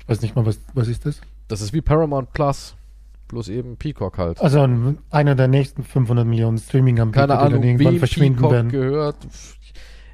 Ich 0.00 0.08
weiß 0.08 0.22
nicht 0.22 0.34
mal, 0.34 0.44
was, 0.44 0.58
was 0.74 0.88
ist 0.88 1.06
das? 1.06 1.20
Das 1.46 1.60
ist 1.60 1.72
wie 1.72 1.80
Paramount 1.80 2.32
Plus. 2.32 2.74
Bloß 3.34 3.48
eben 3.48 3.76
Peacock 3.76 4.16
halt. 4.18 4.40
Also 4.40 4.60
ein- 4.62 4.98
einer 5.10 5.34
der 5.34 5.48
nächsten 5.48 5.82
500 5.82 6.24
Millionen 6.24 6.56
Streaming-Anbieter, 6.58 7.26
die 7.26 7.28
dann 7.32 7.38
Ahnung, 7.38 7.62
irgendwann 7.64 7.92
wem 7.94 7.98
verschwinden 7.98 8.36
Peacock 8.36 8.52
werden. 8.52 8.70
gehört. 8.70 9.16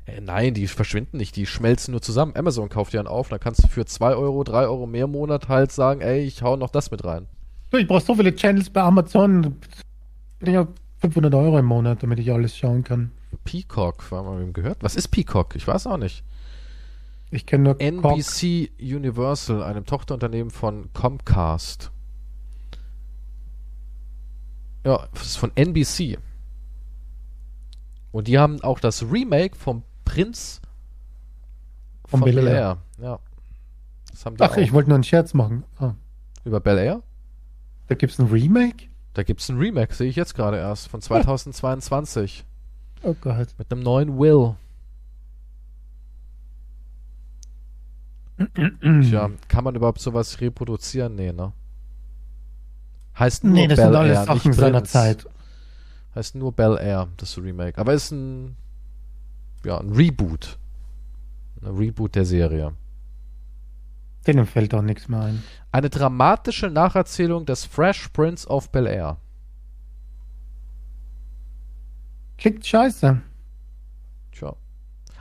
Äh, 0.07 0.23
nein, 0.23 0.55
die 0.55 0.67
verschwinden 0.67 1.19
nicht. 1.19 1.37
Die 1.37 1.45
schmelzen 1.45 1.93
nur 1.93 2.01
zusammen. 2.01 2.33
Amazon 2.35 2.71
kauft 2.71 2.95
die 2.95 2.97
dann 2.97 3.07
auf. 3.07 3.29
Dann 3.29 3.39
kannst 3.39 3.63
du 3.63 3.69
für 3.69 3.85
2 3.85 4.15
Euro, 4.15 4.43
3 4.43 4.63
Euro 4.65 4.87
mehr 4.87 5.05
im 5.05 5.11
Monat 5.13 5.49
halt 5.51 5.71
sagen, 5.71 6.01
ey, 6.01 6.23
ich 6.23 6.43
hau 6.43 6.57
noch 6.57 6.71
das 6.71 6.91
mit 6.91 7.05
rein. 7.05 7.27
Ich 7.73 7.87
brauche 7.87 8.01
so 8.01 8.15
viele 8.15 8.35
Channels 8.35 8.71
bei 8.71 8.81
Amazon. 8.81 9.57
Bin 10.39 10.53
ich 10.55 10.57
auf 10.59 10.69
500 11.01 11.35
Euro 11.35 11.59
im 11.59 11.67
Monat, 11.67 12.03
damit 12.03 12.19
ich 12.21 12.33
alles 12.33 12.57
schauen 12.57 12.83
kann. 12.85 13.11
Peacock, 13.45 14.11
war 14.11 14.23
mal 14.23 14.41
wem 14.41 14.55
gehört? 14.55 14.79
Was 14.81 14.97
ist 14.97 15.09
Peacock? 15.09 15.55
Ich 15.57 15.69
weiß 15.69 15.87
auch 15.89 15.99
nicht. 15.99 16.25
Ich 17.31 17.45
kenne 17.45 17.65
nur 17.65 17.75
Cock. 17.75 17.83
NBC 18.17 18.71
Universal, 18.81 19.63
einem 19.63 19.85
Tochterunternehmen 19.85 20.51
von 20.51 20.91
Comcast. 20.95 21.91
Ja, 24.85 25.09
das 25.13 25.27
ist 25.27 25.37
von 25.37 25.53
NBC. 25.55 26.19
Und 28.13 28.29
die 28.29 28.39
haben 28.39 28.61
auch 28.63 28.81
das 28.81 29.03
Remake 29.03 29.57
vom 29.57 29.83
Prinz 30.05 30.61
Von 32.07 32.21
Bel 32.21 32.39
Air. 32.39 32.79
Ja. 33.01 33.21
Ach, 34.41 34.51
auch. 34.51 34.57
ich 34.57 34.73
wollte 34.73 34.89
nur 34.89 34.97
einen 34.97 35.05
Scherz 35.05 35.35
machen. 35.35 35.65
Ah, 35.79 35.95
Über 36.45 36.61
Bel 36.61 36.79
Air? 36.79 37.03
da 37.87 37.95
gibt's 37.95 38.19
ein 38.19 38.27
Remake? 38.29 38.89
Da 39.15 39.25
gibt 39.25 39.41
es 39.41 39.49
ein 39.49 39.59
Remake, 39.59 39.93
sehe 39.95 40.09
ich 40.09 40.17
jetzt 40.17 40.35
gerade 40.35 40.57
erst, 40.57 40.89
von 40.89 41.01
2022. 41.01 42.45
Oh 43.03 43.15
Gott. 43.21 43.49
Mit 43.59 43.73
einem 43.73 43.83
neuen 43.83 44.19
Will. 44.19 44.55
Tja, 49.09 49.31
kann 49.49 49.65
man 49.65 49.75
überhaupt 49.75 50.01
sowas 50.01 50.41
reproduzieren? 50.41 51.15
Nee, 51.15 51.33
ne? 51.33 51.53
Heißt 53.21 53.45
nur 53.45 53.53
Nee, 53.53 53.69
das 53.69 53.77
Bel 53.77 53.87
sind 53.87 53.97
alles 53.97 54.19
Air, 54.19 54.25
Sachen 54.25 54.53
seiner. 54.55 54.85
Zeit. 54.85 55.27
Heißt 56.15 56.35
nur 56.35 56.53
Bel 56.53 56.79
Air, 56.81 57.09
das 57.19 57.37
Remake. 57.37 57.79
Aber 57.79 57.93
ist 57.93 58.11
ein, 58.11 58.57
ja, 59.63 59.79
ein 59.79 59.93
Reboot. 59.93 60.59
Ein 61.61 61.77
Reboot 61.77 62.15
der 62.15 62.25
Serie. 62.25 62.73
Denen 64.27 64.47
fällt 64.47 64.75
auch 64.75 64.83
nichts 64.83 65.09
mehr 65.09 65.21
ein. 65.21 65.43
Eine 65.71 65.91
dramatische 65.91 66.71
Nacherzählung 66.71 67.45
des 67.45 67.67
Fresh 67.67 68.09
Prince 68.09 68.49
of 68.49 68.71
Bel 68.71 68.87
Air. 68.87 69.19
Klingt 72.39 72.67
scheiße. 72.67 73.21
Tja. 74.33 74.57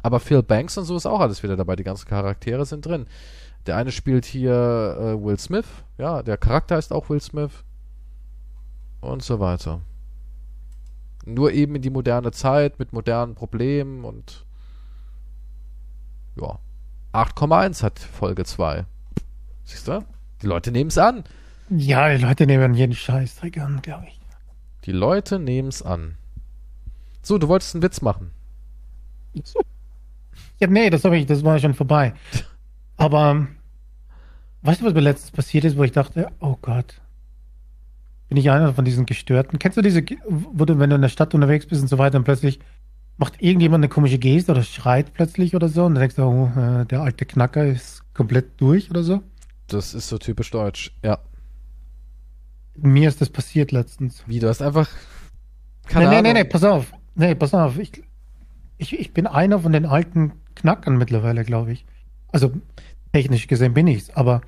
Aber 0.02 0.22
Phil 0.22 0.42
Banks 0.42 0.78
und 0.78 0.86
so 0.86 0.96
ist 0.96 1.06
auch 1.06 1.20
alles 1.20 1.44
wieder 1.44 1.58
dabei. 1.58 1.76
Die 1.76 1.84
ganzen 1.84 2.08
Charaktere 2.08 2.66
sind 2.66 2.86
drin. 2.86 3.08
Der 3.66 3.76
eine 3.76 3.92
spielt 3.92 4.24
hier 4.24 4.54
äh, 4.54 5.22
Will 5.22 5.38
Smith. 5.38 5.68
Ja, 5.98 6.24
der 6.24 6.38
Charakter 6.38 6.78
heißt 6.78 6.94
auch 6.94 7.10
Will 7.10 7.22
Smith. 7.22 7.66
Und 9.02 9.24
so 9.24 9.40
weiter. 9.40 9.82
Nur 11.26 11.52
eben 11.52 11.76
in 11.76 11.82
die 11.82 11.90
moderne 11.90 12.32
Zeit 12.32 12.80
mit 12.80 12.94
modernen 12.94 13.36
Problemen 13.36 14.04
und 14.04 14.46
ja. 16.40 16.60
8,1 17.14 17.82
hat 17.84 18.00
Folge 18.00 18.46
2. 18.46 18.86
Siehst 19.64 19.88
du? 19.88 20.06
Die 20.42 20.48
Leute 20.48 20.72
nehmen 20.72 20.90
es 20.90 20.98
an. 20.98 21.24
Ja, 21.70 22.16
die 22.16 22.24
Leute 22.24 22.46
nehmen 22.46 22.74
jeden 22.74 22.94
Scheißdreck 22.94 23.58
an, 23.60 23.82
glaube 23.82 24.06
ich. 24.08 24.20
Die 24.86 24.92
Leute 24.92 25.40
nehmen 25.40 25.70
es 25.70 25.82
an. 25.82 26.18
So, 27.22 27.38
du 27.38 27.48
wolltest 27.48 27.76
einen 27.76 27.84
Witz 27.84 28.02
machen. 28.02 28.32
Ja, 30.60 30.68
nee, 30.68 30.90
das 30.90 31.04
habe 31.04 31.18
ich, 31.18 31.26
das 31.26 31.44
war 31.44 31.60
schon 31.60 31.74
vorbei. 31.74 32.14
Aber 32.98 33.48
weißt 34.62 34.82
du, 34.82 34.86
was 34.86 34.94
mir 34.94 35.02
letztens 35.02 35.32
passiert 35.32 35.66
ist, 35.66 35.78
wo 35.78 35.84
ich 35.84 35.92
dachte, 35.92 36.32
oh 36.40 36.58
Gott, 36.62 37.02
bin 38.30 38.38
ich 38.38 38.50
einer 38.50 38.74
von 38.74 38.86
diesen 38.86 39.06
Gestörten? 39.06 39.60
Kennst 39.60 39.78
du 39.78 39.82
diese, 39.82 40.04
wo 40.28 40.66
du, 40.66 40.80
wenn 40.80 40.90
du 40.90 40.96
in 40.96 41.02
der 41.02 41.10
Stadt 41.10 41.34
unterwegs 41.34 41.66
bist 41.66 41.82
und 41.82 41.88
so 41.88 41.98
weiter 41.98 42.18
und 42.18 42.24
plötzlich 42.24 42.60
macht 43.18 43.42
irgendjemand 43.42 43.84
eine 43.84 43.90
komische 43.90 44.20
Geste 44.20 44.52
oder 44.52 44.64
schreit 44.64 45.14
plötzlich 45.14 45.56
oder 45.56 45.68
so 45.68 45.86
und 45.86 45.96
dann 45.96 46.02
denkst 46.02 46.16
du, 46.16 46.24
oh, 46.24 46.52
äh, 46.58 46.86
der 46.86 47.02
alte 47.02 47.26
Knacker 47.26 47.66
ist 47.66 48.02
komplett 48.14 48.62
durch 48.62 48.90
oder 48.90 49.04
so? 49.04 49.22
Das 49.68 49.94
ist 49.94 50.08
so 50.08 50.18
typisch 50.18 50.52
deutsch. 50.52 50.96
Ja. 51.04 51.20
Mir 52.76 53.10
ist 53.10 53.20
das 53.20 53.30
passiert 53.30 53.72
letztens. 53.72 54.24
Wie, 54.26 54.40
du 54.40 54.48
hast 54.48 54.62
einfach. 54.62 54.88
Nee, 54.90 55.94
Keine 55.94 56.10
nee, 56.10 56.16
Ahnung. 56.18 56.34
nee, 56.34 56.40
nee, 56.40 56.44
pass 56.46 56.64
auf. 56.64 56.94
Nee, 57.16 57.36
pass 57.36 57.54
auf. 57.54 57.78
Ich, 57.78 58.04
ich, 58.78 58.98
ich 58.98 59.14
bin 59.14 59.28
einer 59.28 59.60
von 59.60 59.74
den 59.74 59.86
alten 59.86 60.34
Knackern 60.56 60.98
mittlerweile, 60.98 61.44
glaube 61.44 61.74
ich. 61.74 61.86
Also 62.32 62.54
technisch 63.12 63.48
gesehen 63.48 63.74
bin 63.74 63.88
ich's, 63.88 64.12
aber 64.12 64.42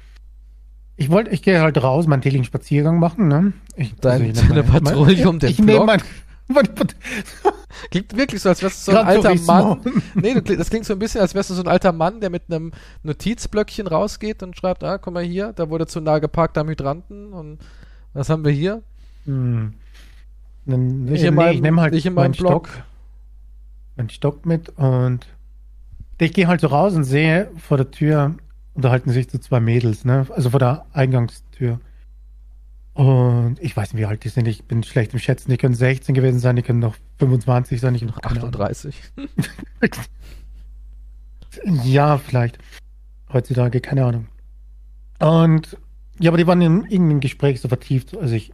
ich 0.97 1.09
wollte, 1.09 1.31
ich 1.31 1.41
gehe 1.41 1.59
halt 1.61 1.81
raus, 1.81 2.05
meinen 2.07 2.21
täglichen 2.21 2.45
Spaziergang 2.45 2.99
machen, 2.99 3.27
ne? 3.27 3.53
Ich, 3.75 3.95
Dein- 3.95 4.25
ich 4.25 4.35
nehm 4.35 4.49
deine 4.49 4.63
Patrouille 4.63 5.27
um 5.29 5.39
den 5.39 5.49
Ich 5.49 5.59
nehme 5.59 5.83
Block? 5.85 5.87
mein, 5.87 6.01
Klingt 7.91 8.15
wirklich 8.17 8.41
so, 8.41 8.49
als 8.49 8.61
wärst 8.61 8.87
du 8.87 8.91
so 8.91 8.97
ein 8.97 9.07
alter. 9.07 9.33
Mann. 9.45 9.79
Nee, 10.15 10.33
du, 10.33 10.55
das 10.57 10.69
klingt 10.69 10.85
so 10.85 10.93
ein 10.93 10.99
bisschen, 10.99 11.21
als 11.21 11.33
wärst 11.33 11.49
du 11.49 11.53
so 11.53 11.61
ein 11.63 11.67
alter 11.69 11.93
Mann, 11.93 12.19
der 12.19 12.29
mit 12.29 12.43
einem 12.49 12.71
Notizblöckchen 13.03 13.87
rausgeht 13.87 14.43
und 14.43 14.57
schreibt, 14.57 14.83
ah, 14.83 14.97
guck 14.97 15.13
mal 15.13 15.23
hier, 15.23 15.53
da 15.53 15.69
wurde 15.69 15.87
zu 15.87 16.01
nah 16.01 16.19
geparkt 16.19 16.57
am 16.57 16.67
Hydranten 16.67 17.31
und 17.33 17.59
was 18.13 18.29
haben 18.29 18.43
wir 18.43 18.51
hier? 18.51 18.81
Hm. 19.25 19.73
Dann, 20.65 21.05
Nicht 21.05 21.21
nee, 21.21 21.27
in 21.29 21.35
meinem, 21.35 21.55
ich 21.55 21.61
nehme 21.61 21.81
halt 21.81 21.93
nicht 21.93 22.05
in 22.05 22.13
meinen. 22.13 22.33
Stock, 22.33 22.69
meinen 23.95 24.09
Stock 24.09 24.45
mit 24.45 24.69
und 24.77 25.25
ich 26.19 26.33
gehe 26.33 26.47
halt 26.47 26.61
so 26.61 26.67
raus 26.67 26.93
und 26.93 27.03
sehe 27.05 27.49
vor 27.57 27.77
der 27.77 27.89
Tür 27.91 28.35
unterhalten 28.81 29.11
sich 29.11 29.29
so 29.29 29.37
zwei 29.37 29.59
Mädels, 29.59 30.05
ne? 30.05 30.25
Also 30.35 30.49
vor 30.49 30.59
der 30.59 30.85
Eingangstür. 30.91 31.79
Und 32.93 33.57
ich 33.61 33.77
weiß 33.77 33.93
nicht, 33.93 34.01
wie 34.01 34.05
alt 34.05 34.23
die 34.23 34.29
sind. 34.29 34.47
Ich 34.47 34.65
bin 34.65 34.83
schlecht 34.83 35.13
im 35.13 35.19
Schätzen. 35.19 35.51
Die 35.51 35.57
können 35.57 35.75
16 35.75 36.13
gewesen 36.15 36.39
sein, 36.39 36.55
die 36.55 36.63
können 36.63 36.79
noch 36.79 36.95
25 37.19 37.79
sein. 37.79 37.95
Ich 37.95 38.01
noch 38.01 38.21
38. 38.21 38.95
Ja, 41.83 42.17
vielleicht. 42.17 42.59
Heutzutage, 43.33 43.81
keine 43.81 44.05
Ahnung. 44.05 44.27
Und 45.19 45.77
ja, 46.17 46.31
aber 46.31 46.37
die 46.37 46.47
waren 46.47 46.61
in 46.61 46.83
irgendeinem 46.85 47.19
Gespräch 47.19 47.59
so 47.59 47.67
vertieft. 47.67 48.15
Also 48.17 48.33
ich, 48.33 48.53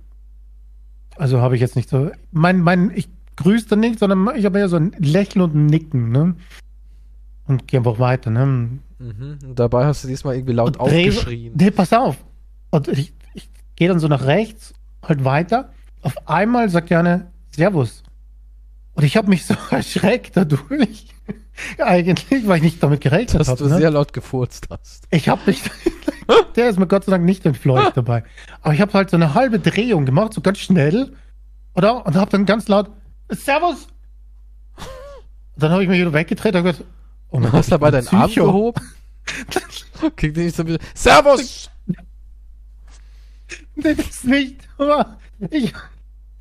also 1.15 1.39
habe 1.39 1.53
ich 1.53 1.61
jetzt 1.61 1.75
nicht 1.75 1.89
so. 1.89 2.09
Mein, 2.31 2.61
mein, 2.61 2.91
ich 2.95 3.07
grüße 3.35 3.67
dann 3.67 3.81
nicht, 3.81 3.99
sondern 3.99 4.35
ich 4.35 4.45
habe 4.45 4.57
eher 4.57 4.67
so 4.67 4.77
ein 4.77 4.93
Lächeln 4.97 5.43
und 5.43 5.53
ein 5.53 5.67
Nicken, 5.67 6.11
ne? 6.11 6.35
Und 7.45 7.67
gehe 7.67 7.79
einfach 7.79 7.99
weiter, 7.99 8.31
ne? 8.31 8.79
Mhm. 8.99 9.39
Und 9.43 9.59
dabei 9.59 9.85
hast 9.85 10.03
du 10.03 10.07
diesmal 10.07 10.35
irgendwie 10.35 10.53
laut 10.53 10.77
Und 10.77 10.81
aufgeschrien. 10.81 11.53
Nee, 11.55 11.71
pass 11.71 11.93
auf. 11.93 12.17
Und 12.71 12.87
ich, 12.87 13.13
ich 13.33 13.49
gehe 13.75 13.87
dann 13.87 13.99
so 13.99 14.07
nach 14.07 14.25
rechts, 14.25 14.73
halt 15.03 15.23
weiter. 15.23 15.71
Auf 16.01 16.15
einmal 16.27 16.69
sagt 16.69 16.89
Jana 16.89 17.27
Servus. 17.51 18.03
Und 18.93 19.03
ich 19.03 19.15
habe 19.17 19.29
mich 19.29 19.45
so 19.47 19.55
erschreckt 19.69 20.35
dadurch. 20.35 21.07
Eigentlich, 21.79 22.47
weil 22.47 22.57
ich 22.57 22.63
nicht 22.63 22.83
damit 22.83 23.01
gerechnet 23.01 23.39
Dass 23.41 23.47
habe. 23.47 23.63
du 23.63 23.69
Ne? 23.69 23.77
sehr 23.77 23.91
laut 23.91 24.13
gefurzt 24.13 24.67
hast. 24.69 25.07
Ich 25.11 25.27
habe 25.29 25.41
mich, 25.47 25.61
der 26.55 26.69
ist 26.69 26.77
mir 26.79 26.87
Gott 26.87 27.05
sei 27.05 27.11
Dank 27.11 27.25
nicht 27.25 27.45
entfleucht 27.45 27.97
dabei. 27.97 28.23
Aber 28.61 28.73
ich 28.73 28.81
habe 28.81 28.93
halt 28.93 29.09
so 29.09 29.17
eine 29.17 29.33
halbe 29.33 29.59
Drehung 29.59 30.05
gemacht, 30.05 30.33
so 30.33 30.41
ganz 30.41 30.59
schnell. 30.59 31.13
Oder? 31.73 32.05
Und 32.05 32.15
habe 32.15 32.31
dann 32.31 32.45
ganz 32.45 32.67
laut 32.67 32.89
Servus. 33.29 33.87
Und 35.55 35.63
dann 35.63 35.71
habe 35.71 35.83
ich 35.83 35.89
mich 35.89 35.99
wieder 35.99 36.13
weggedreht 36.13 36.55
und 36.55 36.63
gesagt, 36.63 36.83
Du 37.31 37.39
mein 37.39 37.51
hast 37.51 37.71
dabei 37.71 37.91
deinen 37.91 38.07
Arm 38.07 38.31
gehoben. 38.33 38.81
Klingt 40.15 40.37
nicht 40.37 40.55
so 40.55 40.63
ein 40.63 40.67
bisschen. 40.67 40.83
Servus! 40.93 41.69
Das 43.75 44.23
nicht. 44.23 44.55
Aber 44.77 45.17
ich, 45.51 45.73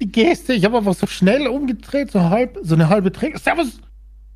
die 0.00 0.10
Geste, 0.10 0.52
ich 0.54 0.64
habe 0.64 0.78
einfach 0.78 0.94
so 0.94 1.06
schnell 1.06 1.46
umgedreht, 1.48 2.10
so 2.10 2.20
halb, 2.22 2.58
so 2.62 2.74
eine 2.74 2.88
halbe 2.88 3.10
Drehung. 3.10 3.36
Servus! 3.38 3.80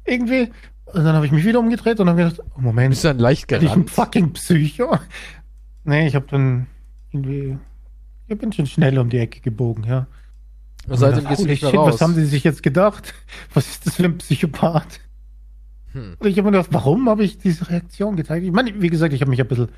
Irgendwie. 0.04 0.50
Und 0.86 1.04
dann 1.04 1.14
habe 1.14 1.24
ich 1.26 1.32
mich 1.32 1.44
wieder 1.44 1.60
umgedreht 1.60 2.00
und 2.00 2.08
habe 2.08 2.24
gedacht, 2.24 2.40
oh 2.56 2.60
Moment, 2.60 2.90
Bist 2.90 3.04
du 3.04 3.08
dann 3.08 3.18
leicht 3.18 3.46
bin 3.46 3.58
ich 3.58 3.62
ein 3.64 3.68
gerannt? 3.68 3.90
fucking 3.90 4.32
Psycho? 4.32 4.98
Nee, 5.84 6.08
ich 6.08 6.14
habe 6.14 6.26
dann 6.28 6.66
irgendwie, 7.12 7.56
ich 8.26 8.38
bin 8.38 8.52
schon 8.52 8.66
schnell 8.66 8.98
um 8.98 9.08
die 9.08 9.18
Ecke 9.18 9.40
gebogen, 9.40 9.84
ja. 9.84 10.06
Und 10.88 10.96
seitdem 10.98 11.26
Und 11.26 11.36
holy 11.38 11.50
nicht 11.50 11.62
mehr 11.62 11.70
shit, 11.70 11.78
raus. 11.78 11.94
Was 11.94 12.00
haben 12.00 12.14
sie 12.14 12.24
sich 12.26 12.42
jetzt 12.42 12.62
gedacht? 12.62 13.14
Was 13.54 13.68
ist 13.68 13.86
das 13.86 13.96
für 13.96 14.04
ein 14.04 14.18
Psychopath? 14.18 15.00
Hm. 15.92 16.16
Und 16.18 16.29
ich 16.29 16.38
habe 16.38 16.50
mir 16.50 16.59
gedacht, 16.59 16.72
warum 16.72 17.09
habe 17.09 17.24
ich 17.24 17.38
diese 17.38 17.68
Reaktion 17.68 18.16
gezeigt? 18.16 18.44
Ich 18.44 18.53
meine, 18.53 18.81
wie 18.81 18.90
gesagt, 18.90 19.12
ich 19.12 19.20
habe 19.20 19.31
mich 19.31 19.40
ein 19.40 19.48
bisschen 19.48 19.68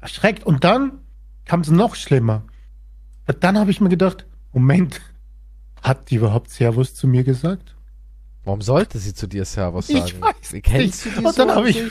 erschreckt. 0.00 0.44
Und 0.46 0.64
dann 0.64 1.00
kam 1.44 1.60
es 1.60 1.70
noch 1.70 1.94
schlimmer. 1.94 2.42
Dann 3.40 3.58
habe 3.58 3.70
ich 3.70 3.80
mir 3.80 3.88
gedacht, 3.88 4.26
Moment, 4.52 5.00
hat 5.82 6.10
die 6.10 6.16
überhaupt 6.16 6.50
Servus 6.50 6.94
zu 6.94 7.06
mir 7.06 7.24
gesagt? 7.24 7.74
Warum 8.44 8.62
sollte 8.62 8.98
sie 8.98 9.12
zu 9.12 9.26
dir 9.26 9.44
Servus 9.44 9.88
Ich 9.90 9.98
sagen? 9.98 10.20
weiß 10.20 10.52
Wie 10.52 10.60
Kennst 10.62 11.04
du 11.04 11.08
nicht. 11.10 11.20
die 11.20 11.24
Und 11.24 11.34
so 11.34 11.42
dann 11.42 11.50
an 11.50 11.56
habe 11.56 11.70
ich-? 11.70 11.82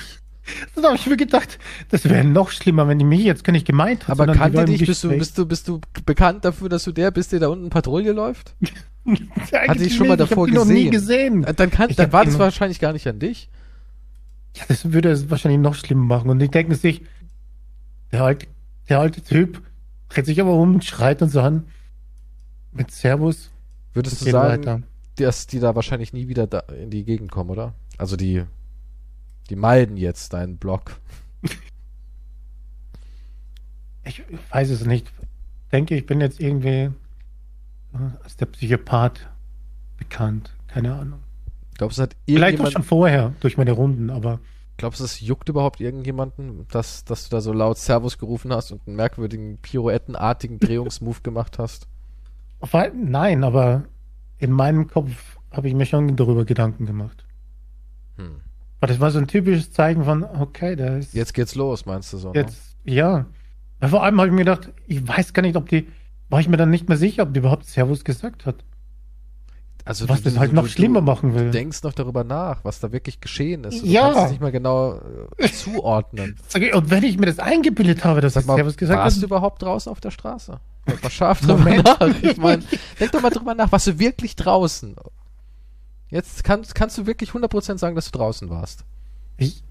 Dann 0.75 0.85
habe 0.85 0.95
ich 0.95 1.05
mir 1.05 1.17
gedacht, 1.17 1.59
das 1.89 2.05
wäre 2.05 2.23
noch 2.23 2.51
schlimmer, 2.51 2.87
wenn 2.87 2.97
die 2.97 3.05
mich 3.05 3.23
jetzt 3.23 3.43
gar 3.43 3.51
nicht 3.51 3.67
gemeint 3.67 4.07
hat. 4.07 4.19
Aber 4.19 4.27
war 4.39 4.47
im 4.47 4.65
dich? 4.65 4.85
Bist 4.85 5.03
du, 5.03 5.09
bist, 5.09 5.37
du, 5.37 5.45
bist 5.45 5.67
du 5.67 5.81
bekannt 6.05 6.45
dafür, 6.45 6.69
dass 6.69 6.85
du 6.85 6.91
der 6.91 7.11
bist, 7.11 7.31
der 7.33 7.41
da 7.41 7.47
unten 7.49 7.69
Patrouille 7.69 8.13
läuft? 8.13 8.55
Hat 9.53 9.79
dich 9.79 9.95
schon 9.95 10.07
mal 10.07 10.17
davor 10.17 10.47
ich 10.47 10.55
hab 10.55 10.63
die 10.63 10.69
noch 10.69 10.73
nie 10.73 10.89
gesehen? 10.89 11.41
gesehen. 11.41 11.55
Dann, 11.57 11.69
kann, 11.69 11.89
Ich 11.89 11.95
dann 11.95 12.11
war 12.11 12.25
das 12.25 12.39
wahrscheinlich 12.39 12.79
gar 12.79 12.93
nicht 12.93 13.07
an 13.07 13.19
dich. 13.19 13.49
Ja, 14.57 14.63
das 14.67 14.91
würde 14.91 15.11
es 15.11 15.29
wahrscheinlich 15.29 15.61
noch 15.61 15.75
schlimmer 15.75 16.03
machen. 16.03 16.29
Und 16.29 16.39
die 16.39 16.49
denken 16.49 16.73
sich, 16.73 17.03
der 18.11 18.23
alte, 18.23 18.47
der 18.89 18.99
alte 18.99 19.21
Typ 19.21 19.61
dreht 20.09 20.25
sich 20.25 20.41
aber 20.41 20.53
um 20.53 20.75
und 20.75 20.85
schreit 20.85 21.21
uns 21.21 21.35
an. 21.35 21.67
Mit 22.71 22.91
Servus. 22.91 23.51
Würdest 23.93 24.21
du 24.21 24.31
sagen, 24.31 24.65
weiter. 24.65 24.81
dass 25.15 25.47
die 25.47 25.59
da 25.59 25.75
wahrscheinlich 25.75 26.13
nie 26.13 26.27
wieder 26.27 26.47
da 26.47 26.59
in 26.59 26.89
die 26.89 27.03
Gegend 27.03 27.31
kommen, 27.31 27.49
oder? 27.49 27.75
Also 27.97 28.15
die, 28.15 28.43
die 29.49 29.55
meiden 29.55 29.97
jetzt 29.97 30.33
deinen 30.33 30.57
Blog. 30.57 30.99
Ich 34.03 34.23
weiß 34.51 34.69
es 34.69 34.85
nicht. 34.85 35.11
Ich 35.65 35.71
denke, 35.71 35.95
ich 35.95 36.05
bin 36.05 36.21
jetzt 36.21 36.39
irgendwie 36.39 36.91
als 38.23 38.37
der 38.37 38.45
Psychopath 38.45 39.27
bekannt. 39.97 40.55
Keine 40.67 40.95
Ahnung. 40.95 41.19
Glaubst 41.77 41.97
du, 41.97 42.03
hat 42.03 42.15
Vielleicht 42.27 42.59
auch 42.61 42.71
schon 42.71 42.83
vorher 42.83 43.33
durch 43.39 43.57
meine 43.57 43.71
Runden, 43.71 44.09
aber 44.09 44.39
glaubst 44.77 44.99
du, 44.99 45.03
es 45.05 45.19
juckt 45.21 45.49
überhaupt 45.49 45.79
irgendjemanden, 45.79 46.65
dass, 46.71 47.05
dass 47.05 47.27
du 47.27 47.35
da 47.35 47.41
so 47.41 47.53
laut 47.53 47.77
Servus 47.77 48.17
gerufen 48.17 48.51
hast 48.51 48.71
und 48.71 48.81
einen 48.87 48.95
merkwürdigen, 48.95 49.57
pirouettenartigen 49.61 50.59
Drehungsmove 50.59 51.21
gemacht 51.21 51.59
hast? 51.59 51.87
nein, 52.93 53.43
aber 53.43 53.83
in 54.39 54.51
meinem 54.51 54.87
Kopf 54.87 55.37
habe 55.51 55.67
ich 55.67 55.73
mir 55.73 55.85
schon 55.85 56.15
darüber 56.15 56.45
Gedanken 56.45 56.85
gemacht. 56.85 57.25
Hm. 58.17 58.41
Aber 58.79 58.87
das 58.87 58.99
war 58.99 59.11
so 59.11 59.19
ein 59.19 59.27
typisches 59.27 59.71
Zeichen 59.71 60.03
von, 60.03 60.23
okay, 60.23 60.75
der 60.75 60.97
ist 60.97 61.13
Jetzt 61.13 61.33
geht's 61.33 61.55
los, 61.55 61.85
meinst 61.85 62.13
du 62.13 62.17
so? 62.17 62.31
Ne? 62.31 62.41
Jetzt, 62.41 62.77
ja. 62.83 63.25
Weil 63.79 63.89
Vor 63.89 64.03
allem 64.03 64.17
habe 64.19 64.27
ich 64.27 64.33
mir 64.33 64.45
gedacht, 64.45 64.71
ich 64.87 65.07
weiß 65.07 65.33
gar 65.33 65.41
nicht, 65.41 65.55
ob 65.55 65.69
die, 65.69 65.87
war 66.29 66.39
ich 66.39 66.47
mir 66.47 66.57
dann 66.57 66.69
nicht 66.69 66.87
mehr 66.87 66.97
sicher, 66.97 67.23
ob 67.23 67.33
die 67.33 67.39
überhaupt 67.39 67.65
Servus 67.65 68.03
gesagt 68.03 68.45
hat. 68.45 68.63
Also 69.87 70.09
was 70.09 70.21
das 70.21 70.37
halt 70.37 70.53
noch 70.53 70.67
schlimmer 70.67 71.01
machen 71.01 71.33
will. 71.33 71.45
Du 71.45 71.51
denkst 71.51 71.83
noch 71.83 71.93
darüber 71.93 72.23
nach, 72.23 72.63
was 72.63 72.79
da 72.79 72.91
wirklich 72.91 73.19
geschehen 73.21 73.63
ist. 73.63 73.81
Du 73.81 73.87
Ja. 73.87 74.03
kannst 74.11 74.25
es 74.25 74.29
nicht 74.31 74.41
mal 74.41 74.51
genau 74.51 74.99
äh, 75.37 75.49
zuordnen. 75.51 76.35
Ich, 76.55 76.73
Und 76.73 76.89
wenn 76.89 77.03
ich 77.03 77.17
mir 77.17 77.25
das 77.27 77.39
eingebildet 77.39 78.03
habe, 78.03 78.21
dass 78.21 78.33
Sag 78.33 78.45
mal, 78.45 78.55
Servus 78.55 78.77
gesagt 78.77 78.99
warst 78.99 79.21
du 79.21 79.25
überhaupt 79.25 79.61
draußen 79.61 79.91
auf 79.91 79.99
der 79.99 80.11
Straße? 80.11 80.59
Denk 80.87 81.03
mal 81.03 81.09
scharf 81.09 81.41
drüber 81.41 81.63
nach. 81.83 82.01
Ich 82.21 82.37
meine, 82.37 82.63
denk 82.99 83.11
doch 83.11 83.21
mal 83.21 83.29
drüber 83.29 83.55
nach, 83.55 83.71
warst 83.71 83.87
du 83.87 83.99
wirklich 83.99 84.35
draußen? 84.35 84.95
Jetzt 86.09 86.43
kannst, 86.43 86.73
kannst 86.75 86.97
du 86.97 87.05
wirklich 87.05 87.31
100% 87.31 87.77
sagen, 87.77 87.95
dass 87.95 88.09
du 88.11 88.17
draußen 88.17 88.49
warst. 88.49 88.85
ich, 89.37 89.63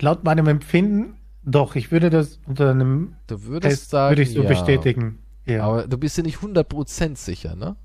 laut 0.00 0.24
meinem 0.24 0.46
Empfinden, 0.48 1.16
doch, 1.42 1.74
ich 1.74 1.90
würde 1.90 2.10
das 2.10 2.38
unter 2.46 2.70
einem 2.70 3.14
Du 3.26 3.44
würdest 3.44 3.80
Test, 3.80 3.90
sagen, 3.90 4.10
würde 4.12 4.22
ich 4.22 4.32
so 4.34 4.42
ja. 4.42 4.48
bestätigen. 4.48 5.18
Ja. 5.46 5.64
Aber 5.64 5.86
du 5.88 5.96
bist 5.96 6.16
dir 6.18 6.22
nicht 6.22 6.38
100% 6.38 7.16
sicher, 7.16 7.56
ne? 7.56 7.76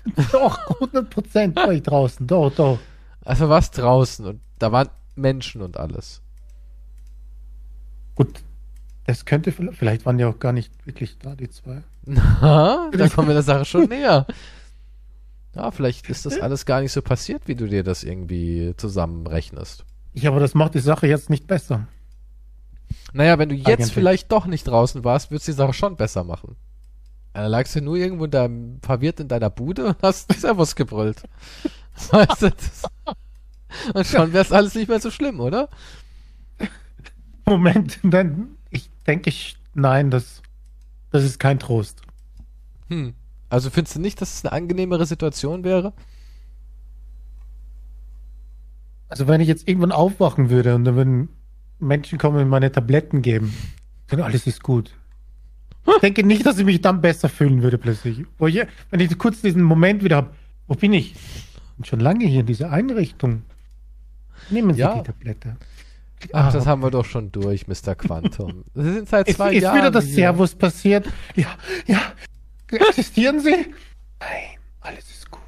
doch, 0.32 0.58
100 0.80 1.10
Prozent 1.10 1.56
war 1.56 1.72
ich 1.72 1.82
draußen. 1.82 2.26
Doch, 2.26 2.54
doch. 2.54 2.78
Also 3.24 3.48
warst 3.48 3.76
draußen 3.78 4.26
und 4.26 4.40
da 4.58 4.72
waren 4.72 4.88
Menschen 5.14 5.62
und 5.62 5.76
alles. 5.76 6.20
Gut, 8.14 8.40
das 9.06 9.24
könnte, 9.24 9.52
vielleicht 9.52 9.78
vielleicht 9.78 10.06
waren 10.06 10.18
die 10.18 10.24
auch 10.24 10.38
gar 10.38 10.52
nicht 10.52 10.72
wirklich 10.86 11.18
da, 11.18 11.34
die 11.34 11.50
zwei. 11.50 11.82
Na, 12.04 12.90
da 12.92 13.08
kommen 13.08 13.28
wir 13.28 13.34
der 13.34 13.42
Sache 13.42 13.64
schon 13.64 13.88
näher. 13.88 14.26
Ja, 15.54 15.70
vielleicht 15.70 16.08
ist 16.10 16.26
das 16.26 16.38
alles 16.38 16.66
gar 16.66 16.80
nicht 16.80 16.92
so 16.92 17.02
passiert, 17.02 17.42
wie 17.46 17.54
du 17.54 17.66
dir 17.66 17.82
das 17.82 18.04
irgendwie 18.04 18.74
zusammenrechnest. 18.76 19.84
Ja, 20.12 20.30
aber 20.30 20.40
das 20.40 20.54
macht 20.54 20.74
die 20.74 20.80
Sache 20.80 21.06
jetzt 21.06 21.30
nicht 21.30 21.46
besser. 21.46 21.88
Naja, 23.12 23.38
wenn 23.38 23.48
du 23.48 23.54
jetzt 23.54 23.68
Eigentlich. 23.68 23.92
vielleicht 23.92 24.32
doch 24.32 24.46
nicht 24.46 24.66
draußen 24.66 25.02
warst, 25.04 25.30
würdest 25.30 25.48
du 25.48 25.52
die 25.52 25.56
Sache 25.56 25.72
schon 25.72 25.96
besser 25.96 26.24
machen. 26.24 26.56
Da 27.36 27.48
lagst 27.48 27.76
du 27.76 27.82
nur 27.82 27.96
irgendwo 27.96 28.24
in 28.24 28.30
deinem, 28.30 28.80
verwirrt 28.80 29.20
in 29.20 29.28
deiner 29.28 29.50
Bude 29.50 29.88
und 29.88 29.96
hast 30.00 30.32
Servus 30.40 30.74
gebrüllt. 30.74 31.22
Weißt 32.10 32.40
du, 32.40 32.50
das, 32.50 32.82
und 33.94 34.06
schon 34.06 34.32
wär's 34.32 34.52
alles 34.52 34.74
nicht 34.74 34.88
mehr 34.88 35.00
so 35.00 35.10
schlimm, 35.10 35.40
oder? 35.40 35.68
Moment, 37.44 37.98
dann, 38.02 38.56
ich 38.70 38.88
denke, 39.06 39.28
ich, 39.28 39.58
nein, 39.74 40.10
das, 40.10 40.40
das 41.10 41.24
ist 41.24 41.38
kein 41.38 41.58
Trost. 41.58 42.00
Hm. 42.88 43.12
Also 43.50 43.68
findest 43.68 43.96
du 43.96 44.00
nicht, 44.00 44.18
dass 44.22 44.38
es 44.38 44.44
eine 44.46 44.52
angenehmere 44.52 45.04
Situation 45.04 45.62
wäre? 45.62 45.92
Also 49.10 49.28
wenn 49.28 49.42
ich 49.42 49.48
jetzt 49.48 49.68
irgendwann 49.68 49.92
aufwachen 49.92 50.48
würde 50.48 50.74
und 50.74 50.86
dann 50.86 50.96
würden 50.96 51.28
Menschen 51.80 52.18
kommen 52.18 52.40
und 52.40 52.48
meine 52.48 52.72
Tabletten 52.72 53.20
geben, 53.20 53.54
dann 54.06 54.22
alles 54.22 54.46
ist 54.46 54.62
gut. 54.62 54.94
Ich 55.86 56.00
denke 56.00 56.24
nicht, 56.24 56.44
dass 56.44 56.58
ich 56.58 56.64
mich 56.64 56.80
dann 56.80 57.00
besser 57.00 57.28
fühlen 57.28 57.62
würde 57.62 57.78
plötzlich. 57.78 58.24
Wo 58.38 58.46
ich, 58.46 58.60
wenn 58.90 59.00
ich 59.00 59.16
kurz 59.18 59.40
diesen 59.40 59.62
Moment 59.62 60.02
wieder 60.04 60.16
habe, 60.16 60.30
wo 60.66 60.74
bin 60.74 60.92
ich? 60.92 61.14
Ich 61.14 61.76
bin 61.76 61.84
schon 61.84 62.00
lange 62.00 62.26
hier 62.26 62.40
in 62.40 62.46
dieser 62.46 62.70
Einrichtung. 62.70 63.42
Nehmen 64.50 64.74
Sie 64.74 64.80
Ja. 64.80 64.96
die 64.98 65.02
Tablette. 65.04 65.56
Ach, 66.32 66.46
Ah, 66.46 66.50
das 66.50 66.66
haben 66.66 66.82
wir 66.82 66.90
doch 66.90 67.04
schon 67.04 67.30
durch, 67.30 67.68
Mr. 67.68 67.94
Quantum. 67.94 68.64
Wir 68.74 68.92
sind 68.94 69.08
seit 69.08 69.28
Ist, 69.28 69.36
zwei 69.36 69.54
ist 69.54 69.62
Jahren 69.62 69.76
wieder 69.78 69.90
das 69.90 70.04
hier. 70.06 70.14
Servus 70.14 70.54
passiert? 70.54 71.06
Ja, 71.34 71.54
ja. 71.86 72.00
Existieren 72.70 73.38
Sie? 73.40 73.50
Nein, 74.18 74.58
alles 74.80 75.08
ist 75.10 75.30
gut. 75.30 75.42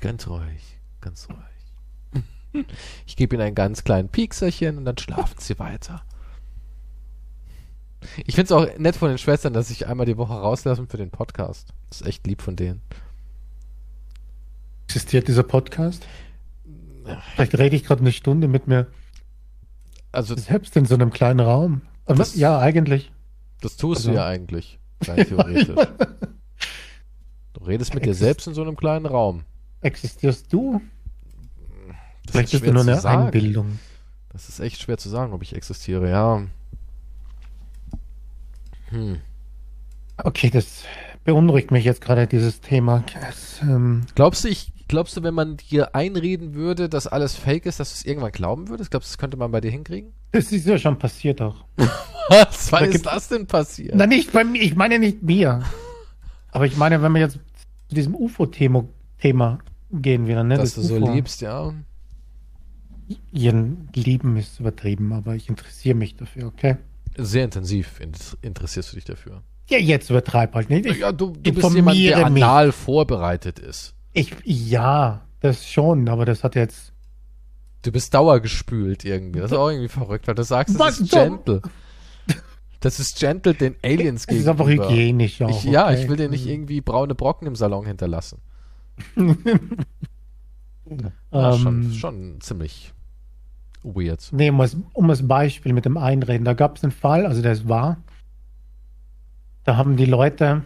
Ganz 0.00 0.26
ruhig, 0.28 0.78
ganz 1.00 1.28
ruhig. 1.28 2.64
Ich 3.06 3.16
gebe 3.16 3.34
Ihnen 3.34 3.42
einen 3.46 3.54
ganz 3.54 3.82
kleinen 3.84 4.08
Piekserchen 4.08 4.78
und 4.78 4.84
dann 4.84 4.96
schlafen 4.98 5.34
Sie 5.38 5.58
weiter. 5.58 6.02
Ich 8.26 8.34
finde 8.34 8.42
es 8.44 8.52
auch 8.52 8.78
nett 8.78 8.96
von 8.96 9.08
den 9.08 9.18
Schwestern, 9.18 9.52
dass 9.52 9.68
sich 9.68 9.86
einmal 9.86 10.06
die 10.06 10.16
Woche 10.16 10.34
rauslassen 10.34 10.86
für 10.88 10.96
den 10.96 11.10
Podcast. 11.10 11.68
Das 11.88 12.00
ist 12.02 12.06
echt 12.06 12.26
lieb 12.26 12.42
von 12.42 12.56
denen. 12.56 12.82
Existiert 14.88 15.28
dieser 15.28 15.42
Podcast? 15.42 16.06
Vielleicht 17.34 17.58
rede 17.58 17.76
ich 17.76 17.84
gerade 17.84 18.00
eine 18.00 18.12
Stunde 18.12 18.48
mit 18.48 18.66
mir 18.66 18.86
Also, 20.12 20.36
selbst 20.36 20.76
in 20.76 20.84
so 20.86 20.94
einem 20.94 21.10
kleinen 21.10 21.40
Raum. 21.40 21.82
Das- 22.06 22.34
ja, 22.36 22.58
eigentlich. 22.58 23.10
das 23.60 23.76
tust 23.76 24.00
Also- 24.00 24.10
du 24.10 24.16
ja 24.16 24.26
eigentlich, 24.26 24.78
rein 25.06 25.26
theoretisch. 25.26 25.68
Du 27.54 27.64
redest 27.64 27.94
mit 27.94 28.04
dir 28.04 28.14
selbst 28.14 28.46
in 28.46 28.54
so 28.54 28.62
einem 28.62 28.76
kleinen 28.76 29.06
Raum. 29.06 29.42
Existierst 29.80 30.52
du? 30.52 30.80
Das 32.26 32.32
Vielleicht 32.32 32.54
ist 32.54 32.60
ist 32.62 32.66
du 32.66 32.72
nur 32.72 32.82
eine. 32.82 33.04
Einbildung. 33.04 33.78
Das 34.30 34.48
ist 34.48 34.60
echt 34.60 34.80
schwer 34.80 34.98
zu 34.98 35.08
sagen, 35.08 35.32
ob 35.32 35.42
ich 35.42 35.54
existiere, 35.54 36.08
ja. 36.10 36.42
Hm. 38.94 39.20
Okay, 40.16 40.50
das 40.50 40.84
beunruhigt 41.24 41.70
mich 41.70 41.84
jetzt 41.84 42.00
gerade, 42.00 42.26
dieses 42.26 42.60
Thema. 42.60 43.04
Es, 43.28 43.60
ähm, 43.62 44.02
Glaubst 44.14 44.44
du, 44.44 44.48
ich 44.48 44.74
Glaubst 44.86 45.16
du, 45.16 45.22
wenn 45.22 45.34
man 45.34 45.56
dir 45.56 45.94
einreden 45.94 46.54
würde, 46.54 46.88
dass 46.88 47.06
alles 47.06 47.34
fake 47.34 47.66
ist, 47.66 47.80
dass 47.80 47.90
du 47.90 47.94
es 47.94 48.04
irgendwann 48.04 48.32
glauben 48.32 48.68
würdest? 48.68 48.90
Glaubst 48.90 49.08
du, 49.08 49.12
das 49.12 49.18
könnte 49.18 49.36
man 49.36 49.50
bei 49.50 49.60
dir 49.60 49.70
hinkriegen? 49.70 50.12
Das 50.32 50.52
ist 50.52 50.66
ja 50.66 50.78
schon 50.78 50.98
passiert 50.98 51.40
auch. 51.40 51.64
Was? 52.28 52.70
Wann 52.70 52.84
Da 52.84 52.90
ist 52.90 53.06
das 53.06 53.28
denn 53.28 53.46
passiert? 53.46 53.94
Na, 53.94 54.06
nicht 54.06 54.32
bei 54.32 54.44
mir, 54.44 54.60
ich 54.60 54.76
meine 54.76 54.98
nicht 54.98 55.22
mir. 55.22 55.62
Aber 56.52 56.66
ich 56.66 56.76
meine, 56.76 57.02
wenn 57.02 57.12
wir 57.12 57.20
jetzt 57.20 57.38
zu 57.88 57.94
diesem 57.94 58.14
UFO-Thema 58.14 58.84
Thema 59.18 59.58
gehen 59.90 60.26
wieder, 60.26 60.44
ne? 60.44 60.58
dass 60.58 60.74
du 60.74 60.82
das 60.82 60.88
so 60.88 60.96
UFO. 60.96 61.12
liebst, 61.12 61.40
ja. 61.40 61.72
Ihren 63.32 63.88
Lieben 63.94 64.36
ist 64.36 64.60
übertrieben, 64.60 65.12
aber 65.12 65.34
ich 65.34 65.48
interessiere 65.48 65.94
mich 65.94 66.16
dafür, 66.16 66.46
okay? 66.46 66.76
Sehr 67.16 67.44
intensiv 67.44 68.00
in- 68.00 68.12
interessierst 68.42 68.92
du 68.92 68.96
dich 68.96 69.04
dafür. 69.04 69.42
Ja, 69.68 69.78
jetzt 69.78 70.10
übertreib 70.10 70.54
halt 70.54 70.68
nicht. 70.68 70.84
Ich, 70.86 70.98
ja, 70.98 71.12
du, 71.12 71.32
du 71.32 71.52
bist 71.52 71.74
jemand, 71.74 71.96
der 71.98 72.28
mich. 72.30 72.42
anal 72.44 72.72
vorbereitet 72.72 73.58
ist. 73.58 73.94
ich, 74.12 74.34
ja, 74.44 75.22
das 75.40 75.68
schon, 75.68 76.08
aber 76.08 76.24
das 76.24 76.44
hat 76.44 76.54
jetzt. 76.54 76.92
Du 77.82 77.92
bist 77.92 78.12
dauergespült 78.14 79.04
irgendwie. 79.04 79.40
Das 79.40 79.50
ist 79.52 79.56
auch 79.56 79.68
irgendwie 79.70 79.88
verrückt, 79.88 80.26
weil 80.26 80.34
du 80.34 80.42
sagst, 80.44 80.74
das 80.74 80.80
Was 80.80 81.00
ist 81.00 81.10
gentle. 81.12 81.62
Das 82.80 83.00
ist 83.00 83.18
gentle 83.18 83.54
den 83.54 83.76
Aliens 83.82 84.26
Es 84.28 84.36
ist 84.36 84.46
einfach 84.48 84.66
gegenüber. 84.66 84.90
hygienisch 84.90 85.40
auch. 85.40 85.48
Ich, 85.50 85.64
ja, 85.64 85.86
okay? 85.86 86.02
ich 86.02 86.08
will 86.08 86.16
dir 86.16 86.28
nicht 86.28 86.46
irgendwie 86.46 86.80
braune 86.82 87.14
Brocken 87.14 87.46
im 87.48 87.56
Salon 87.56 87.86
hinterlassen. 87.86 88.40
Ja, 91.32 91.56
schon, 91.56 91.82
Ähm, 91.84 91.92
schon 91.94 92.40
ziemlich 92.40 92.92
weird. 93.84 94.28
Nee, 94.32 94.50
um 94.50 94.58
das, 94.58 94.76
um 94.92 95.08
das 95.08 95.26
Beispiel 95.26 95.72
mit 95.72 95.84
dem 95.84 95.96
Einreden. 95.96 96.44
Da 96.44 96.54
gab 96.54 96.76
es 96.76 96.82
einen 96.82 96.92
Fall, 96.92 97.26
also 97.26 97.42
der 97.42 97.52
ist 97.52 97.68
wahr. 97.68 97.98
Da 99.64 99.76
haben 99.76 99.96
die 99.96 100.06
Leute 100.06 100.62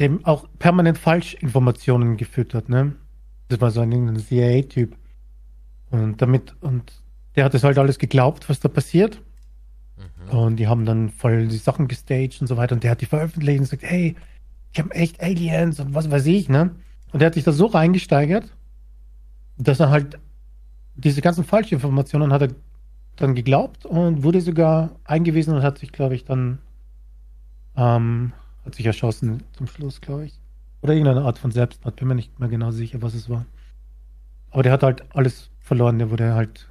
dem 0.00 0.24
auch 0.24 0.48
permanent 0.58 0.98
Falschinformationen 0.98 2.16
gefüttert, 2.16 2.68
ne? 2.68 2.94
Das 3.48 3.60
war 3.60 3.70
so 3.70 3.80
ein 3.80 4.16
CIA-Typ. 4.18 4.96
Und 5.90 6.20
damit, 6.20 6.54
und 6.60 6.92
der 7.36 7.44
hat 7.44 7.54
das 7.54 7.62
halt 7.62 7.78
alles 7.78 7.98
geglaubt, 7.98 8.48
was 8.48 8.58
da 8.58 8.68
passiert. 8.68 9.22
Mhm. 9.96 10.38
Und 10.38 10.56
die 10.56 10.66
haben 10.66 10.84
dann 10.84 11.10
voll 11.10 11.46
die 11.46 11.56
Sachen 11.56 11.86
gestaged 11.86 12.40
und 12.40 12.46
so 12.48 12.56
weiter. 12.56 12.74
Und 12.74 12.82
der 12.82 12.90
hat 12.90 13.00
die 13.00 13.06
veröffentlicht 13.06 13.60
und 13.60 13.66
sagt, 13.66 13.82
hey, 13.84 14.16
ich 14.72 14.80
habe 14.80 14.92
echt 14.94 15.22
Aliens 15.22 15.78
und 15.78 15.94
was 15.94 16.10
weiß 16.10 16.26
ich, 16.26 16.48
ne? 16.48 16.74
Und 17.12 17.20
der 17.20 17.26
hat 17.26 17.34
sich 17.34 17.44
da 17.44 17.52
so 17.52 17.66
reingesteigert, 17.66 18.52
dass 19.56 19.78
er 19.78 19.90
halt 19.90 20.18
diese 20.96 21.20
ganzen 21.20 21.44
Falschinformationen 21.44 22.32
hat 22.32 22.42
er 22.42 22.48
dann 23.16 23.34
geglaubt 23.34 23.86
und 23.86 24.22
wurde 24.22 24.40
sogar 24.40 24.90
eingewiesen 25.04 25.54
und 25.54 25.62
hat 25.62 25.78
sich, 25.78 25.92
glaube 25.92 26.14
ich, 26.14 26.24
dann 26.24 26.58
ähm, 27.76 28.32
hat 28.64 28.74
sich 28.74 28.86
erschossen 28.86 29.42
zum 29.52 29.66
Schluss, 29.66 30.00
glaube 30.00 30.26
ich. 30.26 30.40
Oder 30.82 30.94
irgendeine 30.94 31.22
Art 31.22 31.38
von 31.38 31.50
Selbstmord, 31.50 31.96
bin 31.96 32.08
mir 32.08 32.14
nicht 32.14 32.38
mehr 32.38 32.48
genau 32.48 32.70
sicher, 32.70 33.02
was 33.02 33.14
es 33.14 33.28
war. 33.28 33.46
Aber 34.50 34.62
der 34.62 34.72
hat 34.72 34.82
halt 34.82 35.04
alles 35.14 35.50
verloren, 35.60 35.98
der 35.98 36.10
wurde 36.10 36.34
halt 36.34 36.68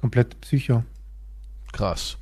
komplett 0.00 0.40
Psycho. 0.40 0.82
Krass. 1.72 2.16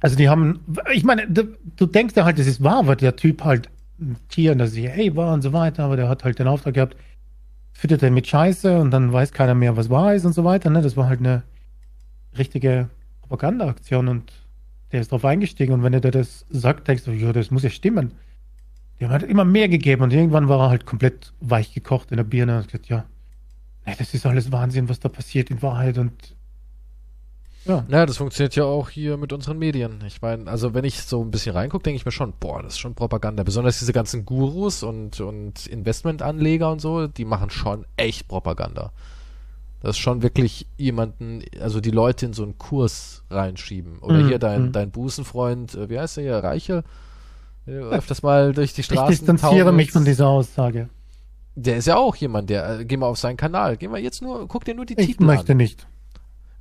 Also 0.00 0.16
die 0.16 0.28
haben, 0.28 0.60
ich 0.92 1.04
meine, 1.04 1.26
du, 1.28 1.56
du 1.76 1.86
denkst 1.86 2.14
ja 2.16 2.24
halt, 2.24 2.38
das 2.38 2.46
ist 2.46 2.62
wahr, 2.62 2.86
weil 2.86 2.96
der 2.96 3.16
Typ 3.16 3.42
halt 3.44 3.70
ein 3.98 4.16
Tier 4.28 4.52
in 4.52 4.58
der 4.58 4.68
CIA 4.68 5.16
war 5.16 5.32
und 5.32 5.42
so 5.42 5.52
weiter, 5.52 5.84
aber 5.84 5.96
der 5.96 6.08
hat 6.08 6.24
halt 6.24 6.38
den 6.38 6.46
Auftrag 6.46 6.74
gehabt, 6.74 6.96
füttert 7.74 8.02
er 8.02 8.10
mit 8.10 8.26
Scheiße 8.26 8.80
und 8.80 8.90
dann 8.92 9.12
weiß 9.12 9.32
keiner 9.32 9.54
mehr, 9.54 9.76
was 9.76 9.90
wahr 9.90 10.14
ist 10.14 10.24
und 10.24 10.32
so 10.32 10.44
weiter. 10.44 10.70
Ne? 10.70 10.80
Das 10.80 10.96
war 10.96 11.08
halt 11.08 11.20
eine 11.20 11.42
richtige 12.38 12.88
Propagandaaktion 13.20 14.08
und 14.08 14.32
der 14.92 15.00
ist 15.00 15.12
drauf 15.12 15.24
eingestiegen 15.24 15.74
und 15.74 15.82
wenn 15.82 15.92
er 15.92 16.00
dir 16.00 16.12
das 16.12 16.46
sagt, 16.48 16.88
denkst 16.88 17.04
du, 17.04 17.10
ja, 17.10 17.32
das 17.32 17.50
muss 17.50 17.64
ja 17.64 17.70
stimmen. 17.70 18.12
Haben 19.02 19.10
halt 19.10 19.22
immer 19.24 19.44
mehr 19.44 19.68
gegeben 19.68 20.02
und 20.02 20.14
irgendwann 20.14 20.48
war 20.48 20.60
er 20.60 20.70
halt 20.70 20.86
komplett 20.86 21.34
weich 21.40 21.74
gekocht 21.74 22.10
in 22.10 22.16
der 22.16 22.24
Birne 22.24 22.52
und 22.52 22.58
hat 22.62 22.68
gesagt, 22.68 22.88
ja, 22.88 23.04
nee, 23.84 23.94
das 23.98 24.14
ist 24.14 24.24
alles 24.24 24.50
Wahnsinn, 24.50 24.88
was 24.88 24.98
da 24.98 25.10
passiert 25.10 25.50
in 25.50 25.60
Wahrheit 25.60 25.98
und 25.98 26.34
ja. 27.64 27.84
Naja, 27.88 28.06
das 28.06 28.16
funktioniert 28.18 28.54
ja 28.56 28.64
auch 28.64 28.90
hier 28.90 29.16
mit 29.16 29.32
unseren 29.32 29.58
Medien. 29.58 30.02
Ich 30.06 30.20
meine, 30.22 30.50
also 30.50 30.74
wenn 30.74 30.84
ich 30.84 31.00
so 31.02 31.22
ein 31.22 31.30
bisschen 31.30 31.54
reingucke, 31.56 31.82
denke 31.84 31.96
ich 31.96 32.04
mir 32.04 32.12
schon, 32.12 32.32
boah, 32.38 32.62
das 32.62 32.74
ist 32.74 32.78
schon 32.78 32.94
Propaganda. 32.94 33.42
Besonders 33.42 33.78
diese 33.78 33.92
ganzen 33.92 34.24
Gurus 34.24 34.82
und, 34.82 35.20
und 35.20 35.66
Investmentanleger 35.66 36.70
und 36.70 36.80
so, 36.80 37.06
die 37.06 37.24
machen 37.24 37.50
schon 37.50 37.86
echt 37.96 38.28
Propaganda. 38.28 38.92
Das 39.80 39.96
ist 39.96 39.98
schon 40.02 40.22
wirklich 40.22 40.66
jemanden, 40.78 41.42
also 41.60 41.80
die 41.80 41.90
Leute 41.90 42.26
in 42.26 42.32
so 42.32 42.42
einen 42.42 42.56
Kurs 42.56 43.22
reinschieben. 43.30 43.98
Oder 43.98 44.18
Mhm, 44.20 44.28
hier 44.28 44.38
dein, 44.38 44.62
mhm. 44.66 44.72
dein 44.72 44.90
Busenfreund, 44.90 45.74
äh, 45.74 45.90
wie 45.90 45.98
heißt 45.98 46.16
der 46.16 46.24
hier, 46.24 46.36
Reiche? 46.38 46.84
Der 47.66 47.82
öfters 47.82 48.22
mal 48.22 48.52
durch 48.52 48.72
die 48.74 48.80
Ich 48.80 48.86
Straßen 48.86 49.26
distanziere 49.26 49.72
mich 49.72 49.90
von 49.90 50.04
dieser 50.04 50.28
Aussage. 50.28 50.88
Der 51.54 51.76
ist 51.76 51.86
ja 51.86 51.96
auch 51.96 52.16
jemand, 52.16 52.50
der, 52.50 52.80
äh, 52.80 52.84
geh 52.84 52.96
mal 52.96 53.06
auf 53.06 53.18
seinen 53.18 53.36
Kanal. 53.36 53.76
Geh 53.76 53.88
mal 53.88 54.00
jetzt 54.00 54.22
nur, 54.22 54.48
guck 54.48 54.64
dir 54.64 54.74
nur 54.74 54.86
die 54.86 54.98
Ich 54.98 55.06
Titel 55.06 55.24
möchte 55.24 55.52
an. 55.52 55.58
nicht. 55.58 55.86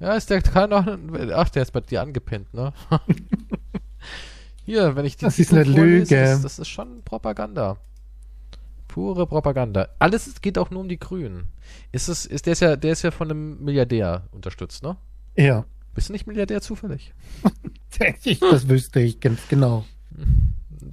Ja, 0.03 0.15
ist 0.15 0.29
der 0.29 0.41
Kanal, 0.41 0.99
ach, 1.33 1.47
der 1.49 1.61
ist 1.61 1.71
bei 1.71 1.79
dir 1.79 2.01
angepinnt, 2.01 2.53
ne? 2.53 2.73
Hier, 4.65 4.97
wenn 4.97 5.05
ich 5.05 5.15
die 5.15 5.23
Das 5.23 5.39
ist 5.39 5.47
Titel 5.47 5.61
eine 5.61 5.71
vorlese, 5.73 6.13
Lüge. 6.15 6.21
Das, 6.31 6.41
das 6.41 6.59
ist 6.59 6.67
schon 6.67 7.03
Propaganda. 7.03 7.77
Pure 8.89 9.25
Propaganda. 9.27 9.87
Alles 9.99 10.27
ist- 10.27 10.41
geht 10.41 10.57
auch 10.57 10.69
nur 10.71 10.81
um 10.81 10.89
die 10.89 10.99
Grünen. 10.99 11.47
Ist 11.93 12.09
es, 12.09 12.25
ist 12.25 12.45
der 12.47 12.51
ist 12.53 12.59
ja, 12.59 12.75
der 12.75 12.91
ist 12.91 13.01
ja 13.03 13.11
von 13.11 13.31
einem 13.31 13.63
Milliardär 13.63 14.27
unterstützt, 14.31 14.83
ne? 14.83 14.97
Ja, 15.37 15.63
Bist 15.95 16.09
du 16.09 16.13
nicht 16.13 16.27
Milliardär 16.27 16.61
zufällig? 16.61 17.13
das 18.41 18.67
wüsste 18.67 18.99
ich 18.99 19.21
ganz 19.21 19.39
genau. 19.47 19.85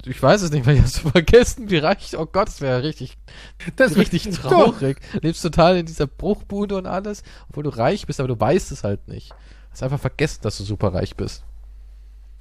Ich 0.05 0.21
weiß 0.21 0.41
es 0.41 0.51
nicht, 0.51 0.65
weil 0.65 0.75
ich 0.75 0.81
hab's 0.81 0.99
vergessen, 1.11 1.69
wie 1.69 1.77
reich. 1.77 2.17
Oh 2.17 2.25
Gott, 2.25 2.47
das 2.47 2.61
wäre 2.61 2.83
richtig, 2.83 3.17
Das 3.75 3.95
richtig 3.95 4.29
traurig. 4.31 4.99
Lebst 5.21 5.43
total 5.43 5.77
in 5.77 5.85
dieser 5.85 6.07
Bruchbude 6.07 6.75
und 6.75 6.85
alles, 6.87 7.23
obwohl 7.49 7.63
du 7.63 7.69
reich 7.69 8.05
bist, 8.07 8.19
aber 8.19 8.27
du 8.27 8.39
weißt 8.39 8.71
es 8.71 8.83
halt 8.83 9.07
nicht. 9.07 9.31
Hast 9.69 9.83
einfach 9.83 9.99
vergessen, 9.99 10.39
dass 10.41 10.57
du 10.57 10.63
super 10.63 10.93
reich 10.93 11.15
bist. 11.15 11.43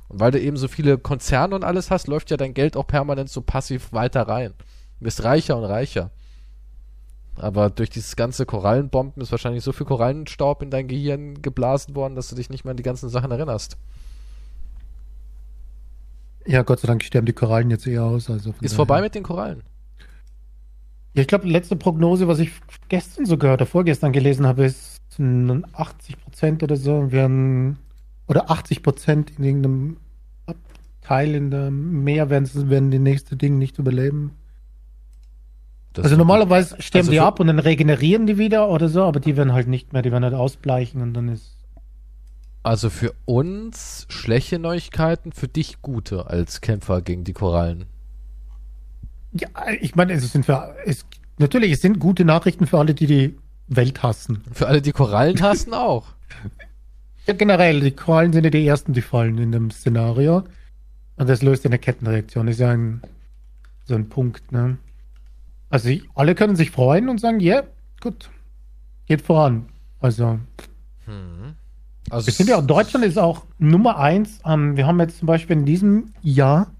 Und 0.08 0.20
weil 0.20 0.32
du 0.32 0.40
eben 0.40 0.56
so 0.56 0.68
viele 0.68 0.98
Konzerne 0.98 1.54
und 1.54 1.64
alles 1.64 1.90
hast, 1.90 2.08
läuft 2.08 2.30
ja 2.30 2.36
dein 2.36 2.54
Geld 2.54 2.76
auch 2.76 2.86
permanent 2.86 3.30
so 3.30 3.42
passiv 3.42 3.92
weiter 3.92 4.22
rein. 4.22 4.54
Du 4.98 5.04
bist 5.04 5.22
reicher 5.22 5.56
und 5.56 5.64
reicher. 5.64 6.10
Aber 7.36 7.70
durch 7.70 7.90
dieses 7.90 8.16
ganze 8.16 8.44
Korallenbomben 8.44 9.22
ist 9.22 9.30
wahrscheinlich 9.30 9.64
so 9.64 9.72
viel 9.72 9.86
Korallenstaub 9.86 10.62
in 10.62 10.70
dein 10.70 10.88
Gehirn 10.88 11.40
geblasen 11.40 11.94
worden, 11.94 12.16
dass 12.16 12.28
du 12.28 12.36
dich 12.36 12.50
nicht 12.50 12.64
mehr 12.64 12.72
an 12.72 12.76
die 12.76 12.82
ganzen 12.82 13.08
Sachen 13.08 13.30
erinnerst. 13.30 13.78
Ja, 16.50 16.62
Gott 16.62 16.80
sei 16.80 16.88
Dank 16.88 17.04
sterben 17.04 17.26
die 17.26 17.32
Korallen 17.32 17.70
jetzt 17.70 17.86
eher 17.86 18.02
aus. 18.02 18.28
Also 18.28 18.50
Ist 18.50 18.60
daher. 18.60 18.70
vorbei 18.70 19.00
mit 19.02 19.14
den 19.14 19.22
Korallen. 19.22 19.62
Ja, 21.14 21.22
ich 21.22 21.28
glaube, 21.28 21.46
letzte 21.46 21.76
Prognose, 21.76 22.26
was 22.26 22.40
ich 22.40 22.50
gestern 22.88 23.24
sogar 23.24 23.54
oder 23.54 23.66
vorgestern 23.66 24.12
gelesen 24.12 24.46
habe, 24.46 24.64
ist 24.64 25.00
80 25.18 26.18
Prozent 26.18 26.62
oder 26.62 26.76
so 26.76 27.12
werden 27.12 27.78
oder 28.26 28.50
80 28.50 28.82
Prozent 28.82 29.32
in 29.38 29.44
irgendeinem 29.44 29.96
Teil 31.02 31.34
in 31.34 31.50
dem 31.50 32.04
Meer 32.04 32.30
werden, 32.30 32.48
werden 32.70 32.90
die 32.90 32.98
nächste 32.98 33.36
Ding 33.36 33.58
nicht 33.58 33.78
überleben. 33.78 34.32
Das 35.92 36.04
also 36.04 36.16
normalerweise 36.16 36.80
sterben 36.80 37.02
Also 37.02 37.12
die 37.12 37.20
ab 37.20 37.40
und 37.40 37.48
dann 37.48 37.58
regenerieren 37.58 38.26
die 38.26 38.38
wieder 38.38 38.68
oder 38.70 38.88
so, 38.88 39.02
aber 39.02 39.20
die 39.20 39.36
werden 39.36 39.52
halt 39.52 39.68
nicht 39.68 39.92
mehr, 39.92 40.02
die 40.02 40.12
werden 40.12 40.24
halt 40.24 40.34
ausbleichen 40.34 41.00
und 41.00 41.14
dann 41.14 41.28
ist 41.28 41.56
Also 42.62 42.90
für 42.90 43.14
uns 43.24 44.06
schlechte 44.10 44.58
Neuigkeiten, 44.58 45.32
für 45.32 45.48
dich 45.48 45.80
gute 45.80 46.26
als 46.26 46.60
Kämpfer 46.60 47.00
gegen 47.00 47.24
die 47.24 47.32
Korallen. 47.32 47.86
Ja, 49.32 49.48
ich 49.80 49.94
meine, 49.94 50.12
es 50.12 50.30
sind 50.30 50.44
für, 50.44 50.74
es, 50.84 51.06
natürlich, 51.38 51.72
es 51.72 51.80
sind 51.80 51.98
gute 51.98 52.24
Nachrichten 52.24 52.66
für 52.66 52.78
alle, 52.78 52.94
die 52.94 53.06
die 53.06 53.38
Welt 53.68 54.02
hassen. 54.02 54.42
Für 54.52 54.66
alle, 54.66 54.82
die 54.82 54.92
Korallen 54.92 55.40
hassen, 55.40 55.74
auch. 55.74 56.06
Ja, 57.26 57.34
generell, 57.34 57.80
die 57.80 57.90
Korallen 57.90 58.32
sind 58.32 58.44
ja 58.44 58.50
die 58.50 58.66
ersten, 58.66 58.94
die 58.94 59.02
fallen 59.02 59.36
in 59.36 59.52
dem 59.52 59.70
Szenario. 59.70 60.42
Und 61.16 61.28
das 61.28 61.42
löst 61.42 61.64
ja 61.64 61.68
eine 61.68 61.78
Kettenreaktion. 61.78 62.48
Ist 62.48 62.60
ja 62.60 62.70
ein, 62.70 63.02
so 63.84 63.94
ein 63.94 64.08
Punkt, 64.08 64.50
ne? 64.52 64.78
Also, 65.68 65.90
alle 66.14 66.34
können 66.34 66.56
sich 66.56 66.70
freuen 66.70 67.10
und 67.10 67.20
sagen, 67.20 67.38
ja, 67.38 67.62
gut, 68.00 68.30
geht 69.06 69.20
voran. 69.20 69.68
Also, 70.00 70.40
Hm. 71.04 71.56
Also 72.10 72.26
wir 72.26 72.34
sind 72.34 72.48
ja, 72.48 72.60
Deutschland 72.60 73.06
ist 73.06 73.18
auch 73.18 73.44
Nummer 73.58 73.98
eins. 73.98 74.40
Ähm, 74.44 74.76
wir 74.76 74.86
haben 74.86 74.98
jetzt 75.00 75.18
zum 75.18 75.26
Beispiel 75.26 75.56
in 75.56 75.64
diesem 75.64 76.12
Jahr, 76.22 76.72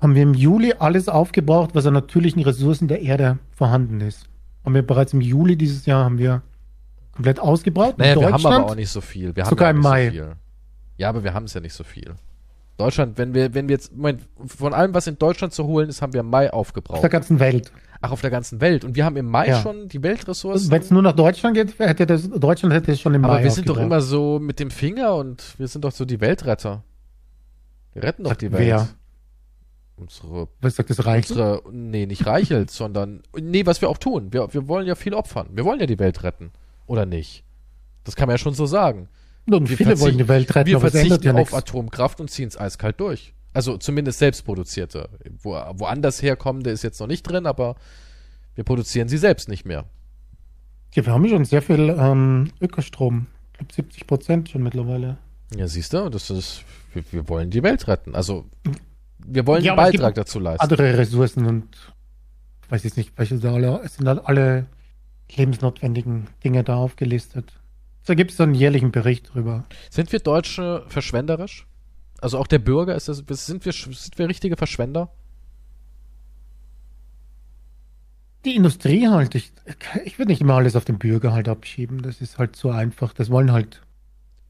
haben 0.00 0.14
wir 0.14 0.22
im 0.22 0.34
Juli 0.34 0.74
alles 0.78 1.08
aufgebraucht, 1.08 1.74
was 1.74 1.86
an 1.86 1.94
natürlichen 1.94 2.42
Ressourcen 2.42 2.88
der 2.88 3.02
Erde 3.02 3.38
vorhanden 3.50 4.00
ist. 4.00 4.28
Haben 4.64 4.74
wir 4.74 4.86
bereits 4.86 5.12
im 5.12 5.20
Juli 5.20 5.56
dieses 5.56 5.86
Jahr 5.86 6.04
haben 6.04 6.18
wir 6.18 6.42
komplett 7.12 7.40
ausgebraucht. 7.40 7.98
Naja, 7.98 8.18
wir 8.18 8.32
haben 8.32 8.46
aber 8.46 8.66
auch 8.66 8.74
nicht 8.74 8.90
so 8.90 9.00
viel. 9.00 9.34
Wir 9.34 9.44
haben 9.44 9.50
sogar 9.50 9.68
ja 9.68 9.72
auch 9.72 9.76
im 9.76 9.82
Mai. 9.82 10.04
So 10.06 10.10
viel. 10.12 10.32
Ja, 10.98 11.08
aber 11.08 11.24
wir 11.24 11.34
haben 11.34 11.44
es 11.44 11.54
ja 11.54 11.60
nicht 11.60 11.74
so 11.74 11.84
viel. 11.84 12.14
Deutschland, 12.76 13.16
wenn 13.16 13.32
wir, 13.32 13.54
wenn 13.54 13.68
wir 13.68 13.74
jetzt, 13.74 13.94
Moment, 13.94 14.22
von 14.46 14.74
allem, 14.74 14.92
was 14.92 15.06
in 15.06 15.18
Deutschland 15.18 15.52
zu 15.52 15.64
holen 15.64 15.88
ist, 15.88 16.02
haben 16.02 16.12
wir 16.12 16.20
im 16.20 16.28
Mai 16.28 16.52
auf 16.52 16.72
der 16.72 16.82
aufgebraucht. 16.82 17.10
ganzen 17.10 17.40
Welt. 17.40 17.72
Ach, 18.00 18.10
auf 18.10 18.20
der 18.20 18.30
ganzen 18.30 18.60
Welt. 18.60 18.84
Und 18.84 18.94
wir 18.96 19.04
haben 19.04 19.16
im 19.16 19.26
Mai 19.30 19.48
Ja. 19.48 19.60
schon 19.60 19.88
die 19.88 20.02
Weltressourcen. 20.02 20.70
Wenn 20.70 20.82
es 20.82 20.90
nur 20.90 21.02
nach 21.02 21.14
Deutschland 21.14 21.56
geht, 21.56 21.78
hätte 21.78 22.06
das, 22.06 22.28
Deutschland 22.28 22.74
hätte 22.74 22.92
es 22.92 23.00
schon 23.00 23.14
im 23.14 23.24
aber 23.24 23.34
Mai 23.34 23.44
wir 23.44 23.50
sind 23.50 23.68
doch 23.68 23.78
immer 23.78 24.00
so 24.00 24.38
mit 24.38 24.60
dem 24.60 24.70
Finger 24.70 25.14
und 25.16 25.54
wir 25.58 25.68
sind 25.68 25.84
doch 25.84 25.92
so 25.92 26.04
die 26.04 26.20
Weltretter. 26.20 26.82
Wir 27.92 28.02
retten 28.02 28.24
doch 28.24 28.34
die 28.34 28.52
Welt. 28.52 28.66
Wer? 28.66 28.88
unsere, 29.96 30.48
Was 30.60 30.76
sagt 30.76 30.90
das 30.90 31.06
reicht? 31.06 31.30
unsere, 31.30 31.62
nee, 31.72 32.04
nicht 32.06 32.26
reichelt, 32.26 32.70
sondern, 32.70 33.22
nee, 33.40 33.64
was 33.64 33.80
wir 33.80 33.88
auch 33.88 33.98
tun. 33.98 34.32
Wir, 34.32 34.52
wir 34.52 34.68
wollen 34.68 34.86
ja 34.86 34.94
viel 34.94 35.14
opfern. 35.14 35.48
Wir 35.52 35.64
wollen 35.64 35.80
ja 35.80 35.86
die 35.86 35.98
Welt 35.98 36.22
retten. 36.22 36.50
Oder 36.86 37.06
nicht? 37.06 37.44
Das 38.04 38.14
kann 38.14 38.26
man 38.28 38.34
ja 38.34 38.38
schon 38.38 38.54
so 38.54 38.66
sagen. 38.66 39.08
Und 39.50 39.70
Wir 39.70 39.76
viele 39.76 39.98
wollen 40.00 40.18
die 40.18 40.28
Welt 40.28 40.54
retten, 40.54 40.66
wir 40.68 40.76
aber 40.76 40.90
verzichten 40.90 41.22
ja 41.24 41.30
auf 41.32 41.38
nichts. 41.38 41.54
Atomkraft 41.54 42.20
und 42.20 42.30
ziehen 42.30 42.48
es 42.48 42.58
eiskalt 42.60 43.00
durch. 43.00 43.32
Also 43.56 43.78
zumindest 43.78 44.18
selbstproduzierte. 44.18 45.08
Wo, 45.40 45.52
woanders 45.52 46.20
herkommende 46.20 46.68
ist 46.68 46.82
jetzt 46.82 47.00
noch 47.00 47.06
nicht 47.06 47.22
drin, 47.22 47.46
aber 47.46 47.76
wir 48.54 48.64
produzieren 48.64 49.08
sie 49.08 49.16
selbst 49.16 49.48
nicht 49.48 49.64
mehr. 49.64 49.86
Ja, 50.92 51.06
wir 51.06 51.14
haben 51.14 51.26
schon 51.26 51.46
sehr 51.46 51.62
viel 51.62 51.96
ähm, 51.98 52.50
Ökostrom. 52.60 53.28
Ich 53.52 53.58
glaube 53.58 53.72
70 53.72 54.06
Prozent 54.06 54.48
schon 54.50 54.62
mittlerweile. 54.62 55.16
Ja, 55.56 55.68
siehst 55.68 55.94
du, 55.94 56.10
das 56.10 56.28
ist, 56.28 56.64
wir, 56.92 57.02
wir 57.12 57.28
wollen 57.30 57.48
die 57.48 57.62
Welt 57.62 57.88
retten. 57.88 58.14
Also 58.14 58.44
wir 59.26 59.46
wollen 59.46 59.64
Ja, 59.64 59.72
einen 59.72 59.90
Beitrag 59.90 60.14
dazu 60.16 60.38
leisten. 60.38 60.60
Andere 60.62 60.98
Ressourcen 60.98 61.46
und 61.46 61.94
ich 62.62 62.70
weiß 62.70 62.84
jetzt 62.84 62.98
nicht, 62.98 63.14
welche 63.16 63.38
da 63.38 63.54
alle, 63.54 63.80
es 63.82 63.94
sind 63.94 64.06
halt 64.06 64.26
alle 64.26 64.66
lebensnotwendigen 65.34 66.26
Dinge 66.44 66.62
da 66.62 66.76
aufgelistet. 66.76 67.54
Da 68.04 68.12
gibt 68.12 68.32
es 68.32 68.36
dann 68.36 68.50
einen 68.50 68.58
jährlichen 68.58 68.92
Bericht 68.92 69.32
drüber. 69.32 69.64
Sind 69.88 70.12
wir 70.12 70.18
Deutsche 70.18 70.84
verschwenderisch? 70.88 71.66
Also 72.26 72.38
auch 72.38 72.48
der 72.48 72.58
Bürger, 72.58 72.96
ist 72.96 73.06
das, 73.08 73.18
sind 73.18 73.64
wir, 73.64 73.72
sind 73.72 74.18
wir 74.18 74.28
richtige 74.28 74.56
Verschwender? 74.56 75.12
Die 78.44 78.56
Industrie 78.56 79.06
halt, 79.06 79.36
ich, 79.36 79.52
ich 80.04 80.18
würde 80.18 80.32
nicht 80.32 80.40
immer 80.40 80.54
alles 80.54 80.74
auf 80.74 80.84
den 80.84 80.98
Bürger 80.98 81.32
halt 81.32 81.48
abschieben. 81.48 82.02
Das 82.02 82.20
ist 82.20 82.36
halt 82.36 82.56
so 82.56 82.70
einfach. 82.70 83.12
Das 83.12 83.30
wollen 83.30 83.52
halt, 83.52 83.80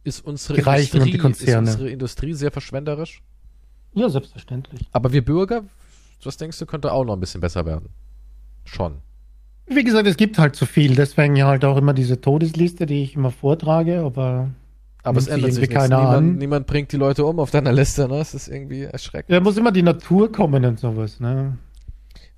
Ist 0.05 0.25
unsere 0.25 0.55
Die 0.55 0.63
Reichen 0.63 1.03
und 1.03 1.07
die 1.09 1.17
Industrie, 1.19 1.29
ist 1.29 1.39
Konzerne. 1.53 1.71
unsere 1.71 1.91
Industrie 1.91 2.33
sehr 2.33 2.51
verschwenderisch? 2.51 3.23
ja, 3.93 4.09
selbstverständlich. 4.09 4.89
Aber 4.93 5.13
wir 5.13 5.23
Bürger, 5.23 5.63
was 6.25 6.39
denkst 6.39 6.59
du, 6.59 6.65
könnte 6.65 6.91
auch 6.93 7.05
noch 7.05 7.13
ein 7.13 7.21
bisschen 7.21 7.43
besser 7.43 7.67
werden? 7.67 7.91
Schon. 8.65 9.03
Wie 9.67 9.85
gesagt, 9.85 10.09
es 10.09 10.17
gibt 10.17 10.39
halt 10.39 10.57
zu 10.57 10.65
viel. 10.65 10.95
Deswegen 10.95 11.37
ja 11.37 11.47
halt 11.47 11.63
auch 11.67 11.77
immer 11.77 11.93
diese 11.93 12.23
Todesliste, 12.23 12.87
die 12.87 13.03
ich 13.03 13.17
immer 13.17 13.33
vortrage, 13.33 14.01
aber 14.01 14.49
Aber 15.07 15.19
es 15.19 15.29
ändert 15.29 15.53
sich 15.53 15.63
nichts. 15.63 15.75
keiner 15.75 15.99
Niemand, 15.99 16.17
an. 16.17 16.37
niemand 16.37 16.67
bringt 16.67 16.93
die 16.93 16.97
Leute 16.97 17.25
um 17.25 17.39
auf 17.39 17.51
deiner 17.51 17.73
Liste, 17.73 18.09
ne? 18.09 18.19
Es 18.19 18.35
ist 18.35 18.49
irgendwie 18.49 18.83
erschreckend. 18.83 19.31
da 19.33 19.41
muss 19.41 19.57
immer 19.57 19.73
die 19.73 19.83
Natur 19.83 20.31
kommen 20.33 20.65
und 20.65 20.79
sowas, 20.81 21.21
ne? 21.21 21.59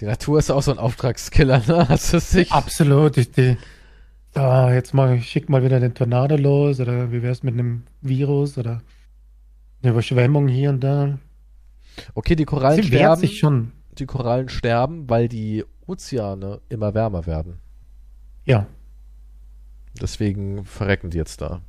Die 0.01 0.05
Natur 0.05 0.39
ist 0.39 0.51
auch 0.51 0.63
so 0.63 0.71
ein 0.73 0.79
Auftragskiller, 0.79 1.63
ne? 1.67 1.89
Hast 1.89 2.13
du 2.13 2.21
sich? 2.21 2.53
Absolut. 2.53 3.17
Ich, 3.17 3.33
die, 3.33 3.57
da, 4.33 4.73
jetzt 4.73 4.95
mal, 4.95 5.21
schick 5.21 5.49
mal 5.49 5.63
wieder 5.65 5.81
den 5.81 5.95
Tornado 5.95 6.37
los 6.37 6.79
oder 6.81 7.11
wie 7.11 7.23
wär's 7.23 7.43
mit 7.43 7.55
einem 7.55 7.83
Virus 8.03 8.59
oder 8.59 8.83
eine 9.83 9.93
Überschwemmung 9.93 10.49
hier 10.49 10.71
und 10.71 10.81
da. 10.81 11.19
Okay, 12.15 12.37
die 12.37 12.45
Korallen 12.45 12.83
Sie 12.83 12.89
sterben. 12.89 13.21
sich 13.21 13.39
schon. 13.39 13.73
Die 13.99 14.07
Korallen 14.07 14.49
sterben, 14.49 15.09
weil 15.11 15.29
die 15.29 15.65
Ozeane 15.87 16.61
immer 16.69 16.95
wärmer 16.95 17.27
werden. 17.27 17.59
Ja. 18.45 18.67
Deswegen 20.01 20.65
verrecken 20.65 21.11
die 21.11 21.17
jetzt 21.19 21.41
da. 21.41 21.61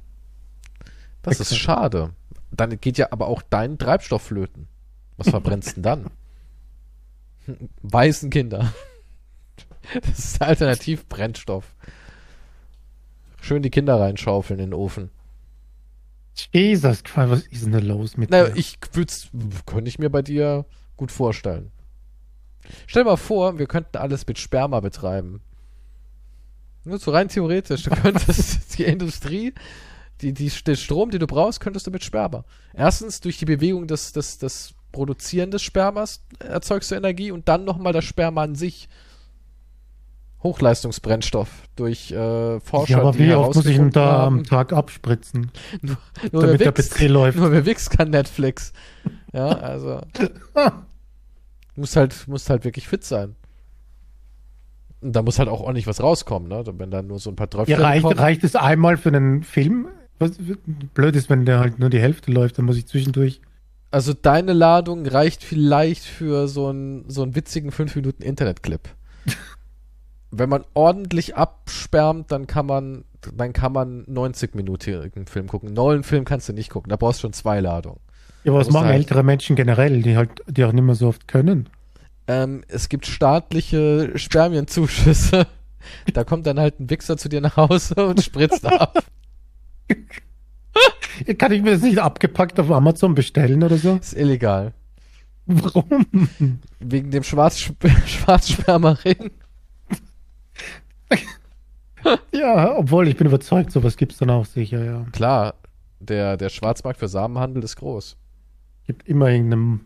Das 1.22 1.40
ist 1.40 1.52
Exakt. 1.52 1.62
schade. 1.62 2.14
Dann 2.52 2.80
geht 2.80 2.98
ja 2.98 3.08
aber 3.12 3.28
auch 3.28 3.42
dein 3.42 3.78
Treibstoff 3.78 4.24
flöten. 4.24 4.68
Was 5.18 5.30
verbrennst 5.32 5.76
denn 5.78 5.84
dann? 5.84 6.06
Weißen 7.82 8.30
Kinder. 8.30 8.74
Das 10.02 10.20
ist 10.20 10.42
Alternativbrennstoff. 10.42 11.74
Schön 13.42 13.64
die 13.64 13.72
Kinder 13.72 14.00
reinschaufeln 14.00 14.60
in 14.60 14.68
den 14.68 14.74
Ofen. 14.76 15.10
Jesus, 16.54 17.04
Christ, 17.04 17.30
was 17.32 17.48
ist 17.48 17.66
denn 17.66 17.72
da 17.72 17.80
los 17.80 18.16
mit 18.16 18.30
Na, 18.30 18.44
dir? 18.44 18.56
ich 18.56 18.78
würd's, 18.94 19.30
könnte 19.66 19.90
ich 19.90 19.98
mir 19.98 20.12
bei 20.12 20.22
dir 20.22 20.66
gut 20.96 21.12
vorstellen. 21.12 21.72
Stell 22.86 23.04
dir 23.04 23.10
mal 23.10 23.18
vor, 23.18 23.58
wir 23.58 23.66
könnten 23.66 23.98
alles 23.98 24.28
mit 24.28 24.38
Sperma 24.38 24.80
betreiben. 24.80 25.42
Nur 26.84 27.00
so 27.00 27.10
rein 27.12 27.30
theoretisch. 27.30 27.84
Du 27.84 27.90
könntest 28.02 28.78
die 28.78 28.84
Industrie, 28.84 29.54
die, 30.22 30.34
die, 30.34 30.50
den 30.50 30.76
Strom, 30.76 31.12
den 31.12 31.20
du 31.20 31.28
brauchst, 31.28 31.60
könntest 31.60 31.88
du 31.88 31.92
mit 31.92 32.04
Sperma. 32.04 32.44
Erstens 32.74 33.22
durch 33.22 33.38
die 33.38 33.46
Bewegung 33.46 33.88
des, 33.88 34.12
des, 34.12 34.38
des 34.38 34.74
Produzieren 34.92 35.52
des 35.52 35.62
Spermas 35.62 36.24
erzeugst 36.40 36.92
du 36.92 36.96
Energie 36.96 37.32
und 37.32 37.48
dann 37.48 37.64
nochmal 37.64 37.94
das 37.94 38.06
Sperma 38.06 38.44
an 38.44 38.56
sich. 38.56 38.90
Hochleistungsbrennstoff 40.42 41.50
durch 41.76 42.12
äh, 42.12 42.62
Forscher, 42.62 42.92
ja, 42.94 43.00
aber 43.02 43.18
wie 43.18 43.34
oft 43.34 43.56
muss 43.56 43.66
ich 43.66 43.74
herausgefunden 43.74 43.92
da 43.92 44.06
haben, 44.06 44.38
am 44.38 44.44
Tag 44.46 44.72
abspritzen, 44.72 45.52
nur 45.82 45.98
damit 46.32 46.62
wer 46.62 46.72
der 46.72 46.72
PC 46.72 47.10
läuft? 47.10 47.38
nur 47.40 47.52
wer 47.52 47.66
Wix 47.66 47.90
kann 47.90 48.10
Netflix. 48.10 48.72
Ja, 49.34 49.48
also. 49.48 50.02
Muss 51.76 51.96
halt, 51.96 52.28
muss 52.28 52.50
halt 52.50 52.66
wirklich 52.66 52.90
fit 52.90 53.06
sein. 53.06 53.38
Und 55.00 55.16
da 55.16 55.22
muss 55.22 55.40
halt 55.40 55.48
auch 55.48 55.62
ordentlich 55.62 55.88
was 55.88 56.04
rauskommen, 56.04 56.50
ne? 56.50 56.62
Wenn 56.78 56.92
da 56.92 57.02
nur 57.02 57.20
so 57.20 57.30
ein 57.30 57.38
paar 57.38 57.50
Tröpfchen 57.50 57.80
Ja, 57.80 57.88
reicht, 57.88 58.04
kommen. 58.04 58.20
reicht 58.20 58.44
es 58.44 58.58
einmal 58.58 58.98
für 58.98 59.10
einen 59.10 59.44
Film? 59.44 59.88
Was 60.20 60.32
blöd 60.94 61.16
ist, 61.16 61.30
wenn 61.30 61.46
der 61.46 61.60
halt 61.60 61.80
nur 61.80 61.90
die 61.90 62.00
Hälfte 62.00 62.32
läuft, 62.32 62.58
dann 62.58 62.66
muss 62.66 62.78
ich 62.78 62.86
zwischendurch. 62.86 63.42
Also 63.92 64.14
deine 64.14 64.54
Ladung 64.54 65.06
reicht 65.08 65.44
vielleicht 65.44 66.04
für 66.04 66.48
so 66.48 66.68
einen, 66.68 67.10
so 67.10 67.24
einen 67.24 67.36
witzigen 67.36 67.72
5 67.72 67.96
Minuten 67.96 68.22
Internetclip. 68.22 68.82
Wenn 70.32 70.50
man 70.50 70.64
ordentlich 70.76 71.36
absperrt, 71.36 72.26
dann 72.32 72.46
kann 72.46 72.68
man, 72.68 73.04
dann 73.34 73.52
kann 73.54 73.72
man 73.74 74.06
90-minütigen 74.06 75.28
Film 75.28 75.48
gucken. 75.48 75.74
Neuen 75.74 76.04
Film 76.04 76.24
kannst 76.26 76.48
du 76.50 76.54
nicht 76.54 76.70
gucken, 76.70 76.90
da 76.92 76.98
brauchst 76.98 77.20
du 77.20 77.22
schon 77.22 77.34
zwei 77.34 77.60
Ladungen. 77.62 78.00
Ja, 78.44 78.52
aber 78.52 78.60
was 78.62 78.70
machen 78.70 78.88
halt- 78.88 78.96
ältere 78.98 79.24
Menschen 79.24 79.56
generell, 79.56 80.02
die 80.04 80.16
halt, 80.16 80.30
die 80.48 80.64
auch 80.66 80.72
nicht 80.72 80.84
mehr 80.84 80.96
so 80.96 81.08
oft 81.08 81.28
können? 81.28 81.68
Ähm, 82.28 82.64
es 82.68 82.90
gibt 82.90 83.08
staatliche 83.08 84.12
Spermienzuschüsse. 84.16 85.48
Da 86.14 86.26
kommt 86.26 86.46
dann 86.46 86.60
halt 86.60 86.82
ein 86.82 86.90
Wichser 86.90 87.16
zu 87.16 87.30
dir 87.30 87.40
nach 87.40 87.56
Hause 87.56 87.96
und 88.06 88.22
spritzt 88.22 88.66
ab. 88.66 89.02
Kann 91.38 91.52
ich 91.52 91.62
mir 91.62 91.72
das 91.72 91.82
nicht 91.82 91.98
abgepackt 92.00 92.60
auf 92.60 92.72
Amazon 92.72 93.16
bestellen 93.16 93.64
oder 93.64 93.78
so? 93.78 93.96
Ist 93.98 94.14
illegal. 94.14 94.74
Warum? 95.46 96.06
Wegen 96.80 97.12
dem 97.12 97.24
Schwarzsp 97.24 97.88
Schwarzspermaring. 98.06 99.32
Ja, 102.34 102.78
obwohl 102.78 103.10
ich 103.10 103.18
bin 103.18 103.28
überzeugt, 103.28 103.72
sowas 103.74 103.98
gibt's 103.98 104.18
dann 104.20 104.30
auch 104.30 104.46
sicher, 104.46 104.84
ja. 104.86 105.06
Klar, 105.12 105.56
der, 106.00 106.38
der 106.38 106.48
Schwarzmarkt 106.50 106.98
für 107.00 107.10
Samenhandel 107.10 107.62
ist 107.64 107.76
groß. 107.76 108.16
Gibt 108.88 109.06
immer 109.08 109.30
irgendeinem 109.30 109.82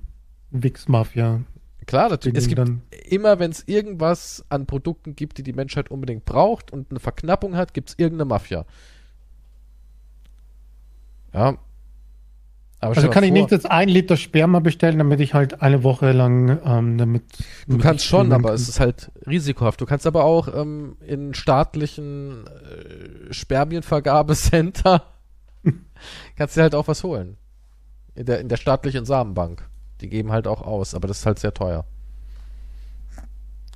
Wix-Mafia. 0.52 1.42
Klar, 1.88 2.10
natürlich. 2.10 2.38
Es 2.38 2.48
gibt 2.48 2.60
dann- 2.60 2.84
immer, 3.10 3.40
wenn 3.40 3.50
es 3.50 3.68
irgendwas 3.68 4.46
an 4.50 4.68
Produkten 4.68 5.16
gibt, 5.16 5.40
die 5.40 5.44
die 5.44 5.54
Menschheit 5.54 5.90
unbedingt 5.90 6.24
braucht 6.26 6.72
und 6.72 6.92
eine 6.92 7.00
Verknappung 7.00 7.56
hat, 7.58 7.74
gibt 7.74 7.90
es 7.90 7.96
irgendeine 7.98 8.26
Mafia. 8.30 8.66
Ja. 11.34 11.58
Aber 12.80 12.98
Also 12.98 13.10
kann 13.10 13.24
ich 13.24 13.32
nicht 13.32 13.52
jetzt 13.52 13.70
ein 13.70 13.88
Liter 13.88 14.18
Sperma 14.18 14.60
bestellen, 14.60 14.98
damit 14.98 15.22
ich 15.22 15.34
halt 15.34 15.62
eine 15.62 15.84
Woche 15.84 16.12
lang 16.12 16.60
ähm, 16.66 16.98
damit. 16.98 17.24
Du 17.32 17.38
damit 17.68 17.82
kannst 17.82 18.06
schon, 18.06 18.34
aber 18.34 18.50
kann. 18.50 18.56
es 18.56 18.68
ist 18.68 18.82
halt 18.82 19.10
risikohaft. 19.26 19.80
Du 19.80 19.86
kannst 19.86 20.06
aber 20.06 20.26
auch 20.26 20.54
ähm, 20.54 20.98
in 21.06 21.34
staatlichen 21.34 22.46
äh, 22.46 23.34
Spermienvergabecenter 23.34 25.04
kannst 26.36 26.58
dir 26.58 26.64
halt 26.64 26.76
auch 26.76 26.88
was 26.88 27.04
holen. 27.04 27.38
In 28.16 28.26
der, 28.26 28.40
in 28.40 28.50
der 28.50 28.58
staatlichen 28.58 29.06
Samenbank. 29.06 29.68
Die 30.02 30.10
geben 30.10 30.32
halt 30.32 30.48
auch 30.48 30.62
aus, 30.62 30.94
aber 30.94 31.08
das 31.08 31.20
ist 31.20 31.26
halt 31.26 31.40
sehr 31.40 31.54
teuer. 31.54 31.86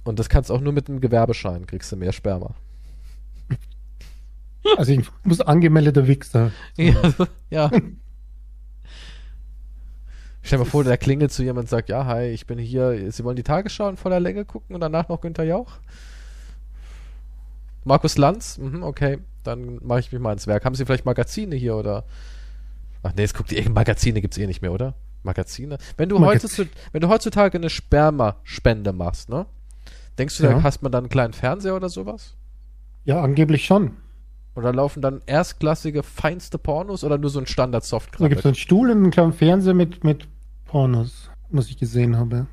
Und 0.03 0.19
das 0.19 0.29
kannst 0.29 0.51
auch 0.51 0.61
nur 0.61 0.73
mit 0.73 0.89
einem 0.89 0.99
Gewerbeschein, 0.99 1.65
kriegst 1.65 1.91
du 1.91 1.95
mehr 1.95 2.11
Sperma. 2.11 2.55
Also 4.75 4.91
ich 4.91 5.07
muss 5.23 5.39
angemeldeter 5.41 6.07
Wichser. 6.07 6.51
Ja. 6.75 6.95
ja. 7.49 7.71
Stell 10.41 10.59
dir 10.59 10.63
mal 10.63 10.69
vor, 10.69 10.83
der 10.83 10.97
klingelt 10.97 11.31
zu 11.31 11.43
jemand 11.43 11.65
und 11.65 11.69
sagt, 11.69 11.89
ja, 11.89 12.05
hi, 12.05 12.27
ich 12.27 12.45
bin 12.47 12.57
hier, 12.57 13.11
Sie 13.11 13.23
wollen 13.23 13.35
die 13.35 13.43
Tagesschau 13.43 13.89
in 13.89 13.97
voller 13.97 14.19
Länge 14.19 14.45
gucken 14.45 14.75
und 14.75 14.81
danach 14.81 15.09
noch 15.09 15.19
Günther 15.21 15.43
Jauch? 15.43 15.73
Markus 17.83 18.17
Lanz? 18.17 18.57
Mhm, 18.57 18.83
okay, 18.83 19.19
dann 19.43 19.79
mache 19.83 19.99
ich 19.99 20.11
mich 20.11 20.21
mal 20.21 20.33
ins 20.33 20.47
Werk. 20.47 20.65
Haben 20.65 20.75
Sie 20.75 20.85
vielleicht 20.85 21.05
Magazine 21.05 21.55
hier 21.55 21.75
oder? 21.75 22.05
Ach 23.03 23.13
nee, 23.15 23.23
es 23.23 23.33
guckt 23.33 23.51
ihr 23.51 23.69
Magazine 23.69 24.21
gibt's 24.21 24.37
eh 24.37 24.47
nicht 24.47 24.61
mehr, 24.61 24.71
oder? 24.71 24.93
Magazine? 25.23 25.77
Wenn 25.97 26.09
du, 26.09 26.17
Magaz- 26.17 26.43
heutzutage, 26.43 26.69
wenn 26.91 27.01
du 27.01 27.09
heutzutage 27.09 27.57
eine 27.57 27.69
Spermaspende 27.69 28.93
machst, 28.93 29.29
ne? 29.29 29.45
Denkst 30.17 30.37
du, 30.37 30.43
da 30.43 30.51
Ja. 30.51 30.63
hast 30.63 30.81
man 30.81 30.91
dann 30.91 31.05
einen 31.05 31.09
kleinen 31.09 31.33
Fernseher 31.33 31.75
oder 31.75 31.89
sowas? 31.89 32.35
Ja, 33.05 33.21
angeblich 33.21 33.65
schon. 33.65 33.91
Oder 34.57 34.73
laufen 34.73 35.01
dann 35.03 35.21
erstklassige, 35.27 36.01
feinste 36.01 36.57
Pornos 36.57 37.03
oder 37.03 37.19
nur 37.19 37.29
so 37.29 37.37
ein 37.39 37.45
Da 37.45 37.51
Standard-Soft-Kram? 37.51 38.27
gibt 38.27 38.39
es 38.39 38.45
einen 38.45 38.55
Stuhl 38.55 38.89
und 38.89 38.97
einen 38.97 39.11
kleinen 39.11 39.33
Fernseher 39.33 39.75
mit, 39.75 40.03
mit 40.03 40.27
Pornos, 40.65 41.29
was 41.51 41.69
ich 41.69 41.77
gesehen 41.77 42.17
habe. 42.17 42.47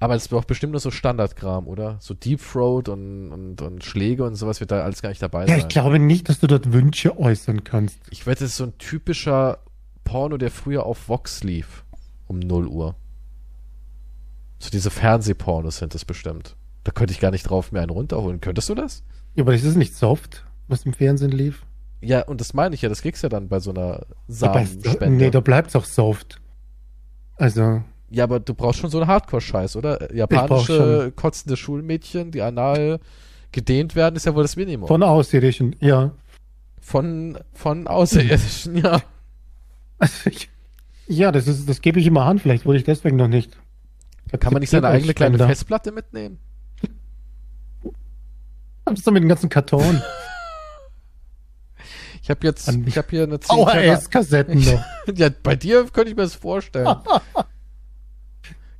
Aber 0.00 0.16
es 0.16 0.28
wird 0.30 0.42
auch 0.42 0.46
bestimmt 0.46 0.72
nur 0.72 0.80
so 0.80 0.90
Standardkram, 0.90 1.68
oder? 1.68 1.98
So 2.00 2.14
Deep 2.14 2.40
Throat 2.42 2.88
und, 2.88 3.30
und, 3.30 3.62
und 3.62 3.84
Schläge 3.84 4.24
und 4.24 4.34
sowas 4.34 4.58
wird 4.58 4.72
da 4.72 4.82
alles 4.82 5.02
gar 5.02 5.10
nicht 5.10 5.22
dabei 5.22 5.42
Ja, 5.42 5.48
sein. 5.48 5.58
ich 5.60 5.68
glaube 5.68 5.98
nicht, 6.00 6.28
dass 6.28 6.40
du 6.40 6.46
dort 6.48 6.72
Wünsche 6.72 7.16
äußern 7.18 7.62
kannst. 7.62 7.98
Ich 8.10 8.26
wette, 8.26 8.44
es 8.44 8.50
ist 8.52 8.56
so 8.56 8.64
ein 8.64 8.76
typischer 8.78 9.58
Porno, 10.02 10.38
der 10.38 10.50
früher 10.50 10.84
auf 10.84 11.08
Vox 11.08 11.44
lief. 11.44 11.84
Um 12.26 12.40
0 12.40 12.66
Uhr. 12.66 12.96
So 14.58 14.70
diese 14.70 14.90
Fernsehpornos 14.90 15.76
sind 15.78 15.94
es 15.94 16.04
bestimmt. 16.04 16.56
Da 16.82 16.90
könnte 16.90 17.12
ich 17.12 17.20
gar 17.20 17.30
nicht 17.30 17.44
drauf 17.44 17.70
mir 17.70 17.80
einen 17.82 17.90
runterholen. 17.90 18.40
Könntest 18.40 18.68
du 18.68 18.74
das? 18.74 19.04
Ja, 19.36 19.44
aber 19.44 19.52
das 19.52 19.62
ist 19.62 19.76
nicht 19.76 19.94
soft, 19.94 20.44
was 20.68 20.84
im 20.84 20.92
Fernsehen 20.92 21.30
lief. 21.30 21.64
Ja, 22.00 22.22
und 22.22 22.40
das 22.40 22.54
meine 22.54 22.74
ich 22.74 22.82
ja, 22.82 22.88
das 22.88 23.02
kriegst 23.02 23.22
du 23.22 23.26
ja 23.26 23.28
dann 23.30 23.48
bei 23.48 23.60
so 23.60 23.70
einer 23.70 24.06
Samenspende. 24.28 25.10
nee, 25.10 25.30
da 25.30 25.40
bleibt's 25.40 25.74
auch 25.74 25.84
soft. 25.84 26.40
Also, 27.36 27.82
ja, 28.10 28.24
aber 28.24 28.40
du 28.40 28.54
brauchst 28.54 28.80
schon 28.80 28.90
so 28.90 28.98
einen 28.98 29.08
Hardcore-Scheiß, 29.08 29.76
oder? 29.76 30.14
Japanische 30.14 31.12
kotzende 31.14 31.56
Schulmädchen, 31.56 32.30
die 32.30 32.42
anal 32.42 33.00
gedehnt 33.52 33.96
werden, 33.96 34.16
ist 34.16 34.26
ja 34.26 34.34
wohl 34.34 34.42
das 34.42 34.56
Minimum. 34.56 34.88
von 34.88 35.02
Außerirdischen, 35.02 35.76
ja. 35.80 36.12
Von, 36.80 37.38
von 37.52 37.86
Außerirdischen, 37.86 38.76
ja. 38.76 39.02
Also 39.98 40.30
ich, 40.30 40.50
ja, 41.08 41.32
das 41.32 41.48
ist, 41.48 41.68
das 41.68 41.80
gebe 41.80 41.98
ich 41.98 42.06
immer 42.06 42.24
an, 42.24 42.38
vielleicht 42.38 42.66
wurde 42.66 42.78
ich 42.78 42.84
deswegen 42.84 43.16
noch 43.16 43.28
nicht. 43.28 43.56
Kann 44.38 44.52
man 44.52 44.60
nicht 44.60 44.70
seine 44.70 44.88
eigene 44.88 45.14
kleine. 45.14 45.38
Festplatte 45.38 45.92
mitnehmen? 45.92 46.38
Was 48.84 48.98
ist 48.98 49.06
doch 49.06 49.12
mit 49.12 49.22
dem 49.22 49.28
ganzen 49.28 49.48
Karton? 49.48 50.02
Ich 52.26 52.30
habe 52.30 52.44
jetzt, 52.44 52.68
An- 52.68 52.84
ich 52.88 52.98
habe 52.98 53.06
hier 53.08 53.22
eine 53.22 53.38
10 53.38 53.56
Tera- 53.56 53.70
VHS-Kassetten 53.70 54.58
noch. 54.64 54.84
Ja, 55.14 55.28
bei 55.44 55.54
dir 55.54 55.84
könnte 55.92 56.10
ich 56.10 56.16
mir 56.16 56.22
das 56.24 56.34
vorstellen. 56.34 56.88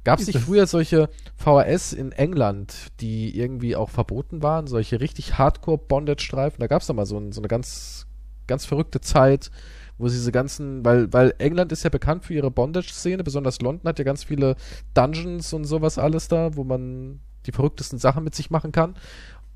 Gab 0.03 0.19
es 0.19 0.27
nicht 0.27 0.41
früher 0.41 0.67
solche 0.67 1.09
VHS 1.37 1.93
in 1.93 2.11
England, 2.11 2.75
die 3.01 3.37
irgendwie 3.39 3.77
auch 3.77 3.91
verboten 3.91 4.43
waren? 4.43 4.67
Solche 4.67 5.01
richtig 5.01 5.39
Hardcore-Bondage-Streifen? 5.39 6.59
Da 6.59 6.67
gab 6.67 6.81
es 6.83 6.89
doch 6.89 6.95
mal 6.95 7.07
so, 7.07 7.19
ein, 7.19 7.31
so 7.31 7.41
eine 7.41 7.47
ganz, 7.47 8.09
ganz 8.49 8.65
verrückte 8.67 9.01
Zeit, 9.01 9.53
wo 9.97 10.09
sie 10.09 10.17
diese 10.17 10.33
ganzen, 10.33 10.85
weil, 10.85 11.13
weil 11.13 11.33
England 11.39 11.71
ist 11.71 11.85
ja 11.85 11.91
bekannt 11.91 12.25
für 12.25 12.35
ihre 12.35 12.51
Bondage-Szene, 12.51 13.23
besonders 13.23 13.61
London 13.61 13.89
hat 13.89 14.01
ja 14.01 14.05
ganz 14.05 14.25
viele 14.25 14.57
Dungeons 14.95 15.53
und 15.53 15.65
sowas 15.65 15.99
alles 15.99 16.27
da, 16.27 16.57
wo 16.57 16.65
man 16.65 17.21
die 17.47 17.53
verrücktesten 17.53 18.01
Sachen 18.01 18.25
mit 18.25 18.35
sich 18.35 18.51
machen 18.51 18.73
kann. 18.73 18.97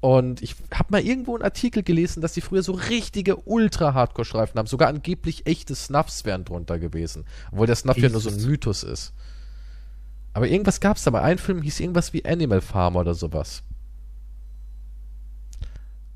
Und 0.01 0.40
ich 0.40 0.57
habe 0.72 0.92
mal 0.92 1.03
irgendwo 1.03 1.34
einen 1.34 1.44
Artikel 1.44 1.82
gelesen, 1.82 2.22
dass 2.22 2.32
die 2.32 2.40
früher 2.40 2.62
so 2.62 2.72
richtige 2.72 3.36
Ultra-Hardcore-Streifen 3.36 4.59
haben. 4.59 4.66
Sogar 4.66 4.88
angeblich 4.88 5.46
echte 5.46 5.74
Snuffs 5.74 6.24
wären 6.24 6.46
drunter 6.46 6.78
gewesen. 6.78 7.24
Obwohl 7.53 7.66
der 7.66 7.76
Snuff 7.76 7.98
ja 7.98 8.09
nur 8.09 8.20
so 8.20 8.30
ein. 8.30 8.42
Mythos 8.42 8.82
ist. 8.82 9.12
Aber 10.32 10.48
irgendwas 10.48 10.80
gab 10.80 10.96
es 10.96 11.03
da. 11.05 11.11
Bei 11.11 11.20
einem 11.20 11.38
Film 11.38 11.61
hieß 11.61 11.80
irgendwas 11.80 12.12
wie 12.14 12.24
Animal 12.24 12.62
Farm 12.62 12.96
oder 12.96 13.14
sowas. 13.14 13.62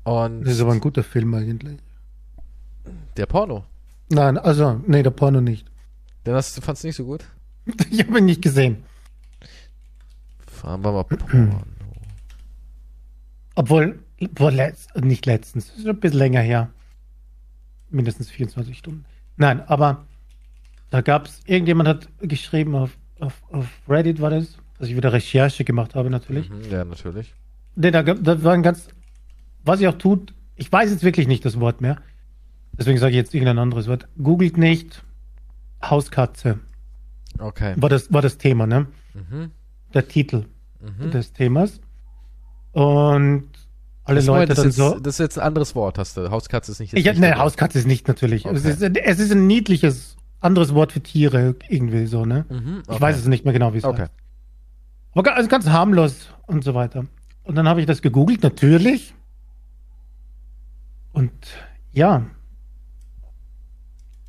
Und 0.03 0.43
Das 0.43 0.53
ist 0.53 0.61
aber 0.61 0.71
ein 0.73 0.79
guter 0.79 1.03
Film 1.03 1.33
eigentlich. 1.33 1.77
der 3.17 3.25
Porno. 3.27 3.65
Nein, 4.09 4.37
also, 4.37 4.81
nee, 4.87 5.03
der 5.03 5.11
Porno 5.11 5.41
nicht. 5.41 5.67
Den 6.25 6.33
hast, 6.35 6.59
fandst 6.63 6.83
du 6.83 6.87
nicht 6.87 6.95
so 6.95 7.05
gut? 7.05 7.25
Ich 7.91 7.99
habe 8.05 8.19
ihn 8.19 8.25
nicht 8.25 8.41
gesehen. 8.41 8.83
Fahren 10.47 10.83
wir 10.83 10.91
mal 10.91 11.03
Porno. 11.03 11.63
Obwohl, 13.55 13.99
obwohl 14.21 14.51
letzt, 14.53 14.95
nicht 14.97 15.25
letztens, 15.25 15.67
das 15.69 15.77
ist 15.79 15.87
ein 15.87 15.99
bisschen 15.99 16.19
länger 16.19 16.41
her. 16.41 16.69
Mindestens 17.89 18.29
24 18.29 18.77
Stunden. 18.77 19.05
Nein, 19.37 19.61
aber 19.67 20.05
da 20.89 21.01
gab 21.01 21.27
es, 21.27 21.41
irgendjemand 21.45 21.87
hat 21.89 22.09
geschrieben 22.21 22.75
auf, 22.75 22.97
auf, 23.19 23.41
auf 23.51 23.67
Reddit 23.87 24.21
war 24.21 24.29
das, 24.29 24.57
dass 24.77 24.89
ich 24.89 24.95
wieder 24.95 25.13
Recherche 25.13 25.63
gemacht 25.63 25.95
habe 25.95 26.09
natürlich. 26.09 26.49
Mhm, 26.49 26.69
ja, 26.69 26.83
natürlich. 26.83 27.33
Nee, 27.75 27.91
da, 27.91 28.03
da 28.03 28.43
war 28.43 28.53
ein 28.53 28.63
ganz, 28.63 28.87
was 29.63 29.79
ich 29.81 29.87
auch 29.87 29.97
tut, 29.97 30.33
ich 30.55 30.71
weiß 30.71 30.89
jetzt 30.91 31.03
wirklich 31.03 31.27
nicht 31.27 31.43
das 31.45 31.59
Wort 31.59 31.81
mehr. 31.81 31.97
Deswegen 32.77 32.97
sage 32.97 33.11
ich 33.11 33.17
jetzt 33.17 33.33
irgendein 33.33 33.59
anderes 33.59 33.87
Wort. 33.87 34.07
Googelt 34.21 34.57
nicht 34.57 35.03
Hauskatze. 35.83 36.59
Okay. 37.39 37.73
War 37.77 37.89
das, 37.89 38.11
war 38.11 38.21
das 38.21 38.37
Thema, 38.37 38.67
ne? 38.67 38.87
Mhm. 39.13 39.51
Der 39.93 40.07
Titel 40.07 40.45
Mhm. 40.81 41.11
des 41.11 41.33
Themas. 41.33 41.79
Und 42.75 43.47
alle 44.03 44.17
Das, 44.17 44.25
Leute 44.25 44.53
dann 44.53 44.67
ist 44.67 44.75
so. 44.75 44.93
jetzt, 44.95 45.05
das 45.05 45.13
ist 45.15 45.19
jetzt 45.19 45.39
ein 45.39 45.45
anderes 45.47 45.75
Wort, 45.75 45.97
hast 45.97 46.17
du. 46.17 46.29
Hauskatze 46.29 46.71
ist 46.73 46.79
nicht 46.81 46.91
jetzt 46.91 46.99
Ich, 46.99 47.05
nicht 47.05 47.19
ne. 47.21 47.37
Hauskatze 47.37 47.79
ist 47.79 47.87
nicht 47.87 48.07
natürlich. 48.07 48.45
Es, 48.45 48.65
Okay. 48.65 48.87
ist, 48.89 48.97
es 48.97 49.19
ist 49.19 49.31
ein 49.31 49.47
niedliches, 49.47 50.17
anderes 50.41 50.73
Wort 50.75 50.91
für 50.91 50.99
Tiere, 51.01 51.55
irgendwie 51.69 52.05
so, 52.05 52.25
ne? 52.25 52.45
Mhm, 52.49 52.81
Ich 52.83 52.89
okay. 52.89 53.01
weiß 53.01 53.17
es 53.17 53.27
nicht 53.27 53.45
mehr 53.45 53.53
genau, 53.53 53.73
wie 53.73 53.77
es 53.77 53.85
Okay. 53.85 54.01
heißt. 54.03 54.11
Aber 55.13 55.35
also 55.35 55.47
ganz 55.49 55.67
harmlos 55.69 56.29
und 56.47 56.63
so 56.65 56.73
weiter. 56.73 57.05
Und 57.43 57.55
dann 57.55 57.67
habe 57.69 57.79
ich 57.79 57.85
das 57.87 58.01
gegoogelt, 58.01 58.43
natürlich. 58.43 59.13
Und 61.13 61.31
ja. 61.93 62.25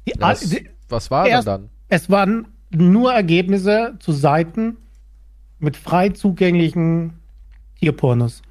Die, 0.06 0.12
Ja, 0.12 0.16
was, 0.20 0.40
die, 0.40 0.70
was 0.88 1.10
war 1.10 1.24
denn 1.24 1.32
erst- 1.32 1.48
dann? 1.48 1.68
es 1.88 2.08
waren 2.08 2.46
nur 2.70 3.12
Ergebnisse 3.12 3.94
zu 3.98 4.12
Seiten 4.12 4.76
mit 5.58 5.76
frei 5.76 6.10
zugänglichen 6.10 7.14
Tierpornos. 7.80 8.42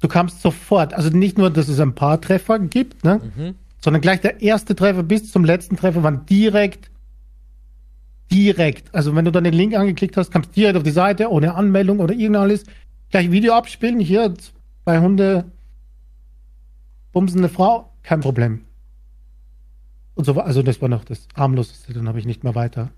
Du 0.00 0.08
kamst 0.08 0.40
sofort, 0.40 0.94
also 0.94 1.10
nicht 1.10 1.36
nur, 1.36 1.50
dass 1.50 1.68
es 1.68 1.78
ein 1.78 1.94
paar 1.94 2.20
Treffer 2.20 2.58
gibt, 2.58 3.04
ne? 3.04 3.20
Mhm. 3.36 3.54
sondern 3.80 4.00
gleich 4.00 4.20
der 4.20 4.40
erste 4.40 4.74
Treffer 4.74 5.02
bis 5.02 5.30
zum 5.30 5.44
letzten 5.44 5.76
Treffer 5.76 6.02
waren 6.02 6.24
direkt, 6.26 6.90
direkt. 8.30 8.94
Also 8.94 9.14
wenn 9.14 9.24
du 9.24 9.32
dann 9.32 9.44
den 9.44 9.54
Link 9.54 9.74
angeklickt 9.74 10.16
hast, 10.16 10.30
kamst 10.30 10.56
direkt 10.56 10.76
auf 10.76 10.82
die 10.82 10.90
Seite 10.90 11.30
ohne 11.30 11.54
Anmeldung 11.54 12.00
oder 12.00 12.14
irgend 12.14 12.36
alles. 12.36 12.64
Gleich 13.10 13.30
Video 13.30 13.54
abspielen, 13.54 14.00
hier 14.00 14.32
bei 14.84 15.00
Hunde 15.00 15.44
bumsende 17.12 17.48
Frau, 17.48 17.92
kein 18.02 18.20
Problem. 18.20 18.64
Und 20.14 20.24
so 20.24 20.36
war, 20.36 20.44
also 20.44 20.62
das 20.62 20.80
war 20.80 20.88
noch 20.88 21.04
das 21.04 21.26
harmloseste, 21.34 21.92
dann 21.92 22.08
habe 22.08 22.18
ich 22.18 22.26
nicht 22.26 22.44
mehr 22.44 22.54
weiter 22.54 22.90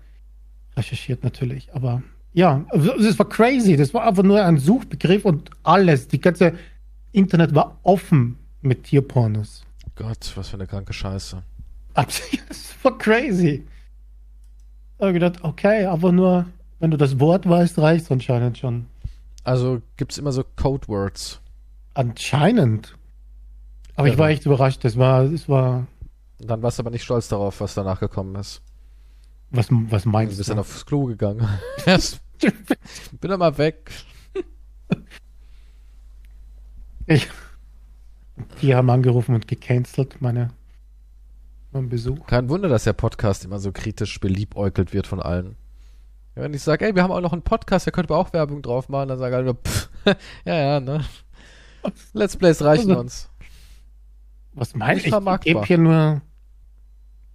recherchiert 0.75 1.23
natürlich. 1.23 1.73
Aber 1.73 2.03
ja, 2.33 2.65
also 2.69 2.93
es 2.95 3.17
war 3.19 3.29
crazy. 3.29 3.75
Das 3.77 3.93
war 3.93 4.07
einfach 4.07 4.23
nur 4.23 4.43
ein 4.43 4.57
Suchbegriff 4.57 5.25
und 5.25 5.49
alles. 5.63 6.07
Die 6.07 6.19
ganze 6.19 6.53
Internet 7.11 7.53
war 7.55 7.77
offen 7.83 8.37
mit 8.61 8.85
Tierpornos. 8.85 9.63
Gott, 9.95 10.31
was 10.35 10.49
für 10.49 10.55
eine 10.57 10.67
kranke 10.67 10.93
Scheiße. 10.93 11.43
Absolut, 11.93 12.43
Das 12.49 12.75
war 12.83 12.97
crazy. 12.97 13.65
Da 14.97 15.05
habe 15.07 15.17
ich 15.17 15.21
gedacht, 15.21 15.43
okay, 15.43 15.85
aber 15.85 16.11
nur, 16.11 16.45
wenn 16.79 16.91
du 16.91 16.97
das 16.97 17.19
Wort 17.19 17.47
weißt, 17.47 17.77
reicht 17.79 18.11
anscheinend 18.11 18.57
schon. 18.57 18.87
Also 19.43 19.81
gibt's 19.97 20.17
immer 20.17 20.31
so 20.31 20.43
Codewords. 20.55 21.39
Anscheinend. 21.93 22.95
Aber 23.95 24.07
ich 24.07 24.13
Ja. 24.13 24.19
war 24.19 24.29
echt 24.29 24.45
überrascht. 24.45 24.83
Das 24.83 24.97
war, 24.97 25.25
das 25.27 25.47
war, 25.47 25.85
dann 26.39 26.61
warst 26.63 26.79
du 26.79 26.83
aber 26.83 26.89
nicht 26.89 27.03
stolz 27.03 27.27
darauf, 27.27 27.61
was 27.61 27.73
danach 27.75 27.99
gekommen 27.99 28.35
ist. 28.35 28.61
Was, 29.53 29.67
was 29.69 30.03
Du 30.03 30.09
meinst 30.09 30.37
bist 30.37 30.49
du? 30.49 30.51
dann 30.53 30.59
aufs 30.59 30.85
Klo 30.85 31.05
gegangen. 31.05 31.47
Bin 33.21 33.29
dann 33.29 33.39
mal 33.39 33.57
weg. 33.57 33.89
Ich, 37.05 37.29
die 38.61 38.75
haben 38.75 38.89
angerufen 38.89 39.35
und 39.35 39.47
gecancelt 39.47 40.21
meine, 40.21 40.49
meinen 41.71 41.89
Besuch. 41.89 42.25
Kein 42.27 42.49
Wunder, 42.49 42.69
dass 42.69 42.85
der 42.85 42.93
Podcast 42.93 43.45
immer 43.45 43.59
so 43.59 43.71
kritisch 43.71 44.19
beliebäugelt 44.19 44.93
wird 44.93 45.07
von 45.07 45.21
allen. 45.21 45.55
Ja, 46.35 46.41
wenn 46.41 46.53
ich 46.53 46.63
sage, 46.63 46.85
ey, 46.85 46.95
wir 46.95 47.03
haben 47.03 47.11
auch 47.11 47.21
noch 47.21 47.33
einen 47.33 47.43
Podcast, 47.43 47.85
da 47.87 47.91
könnte 47.91 48.11
man 48.11 48.19
auch 48.21 48.33
Werbung 48.33 48.61
drauf 48.61 48.89
machen, 48.89 49.09
dann 49.09 49.19
sagen 49.19 49.35
alle, 49.35 49.53
pff, 49.53 49.89
ja, 50.45 50.55
ja, 50.55 50.79
ne? 50.79 51.03
Let's 52.13 52.37
Plays 52.37 52.61
reichen 52.63 52.89
Also, 52.89 53.01
uns. 53.01 53.29
Was 54.53 54.73
meinst 54.75 55.03
du? 55.03 55.07
Ich 55.07 55.11
vermarktbar. 55.13 55.53
gebe 55.53 55.65
hier 55.65 55.77
nur, 55.77 56.21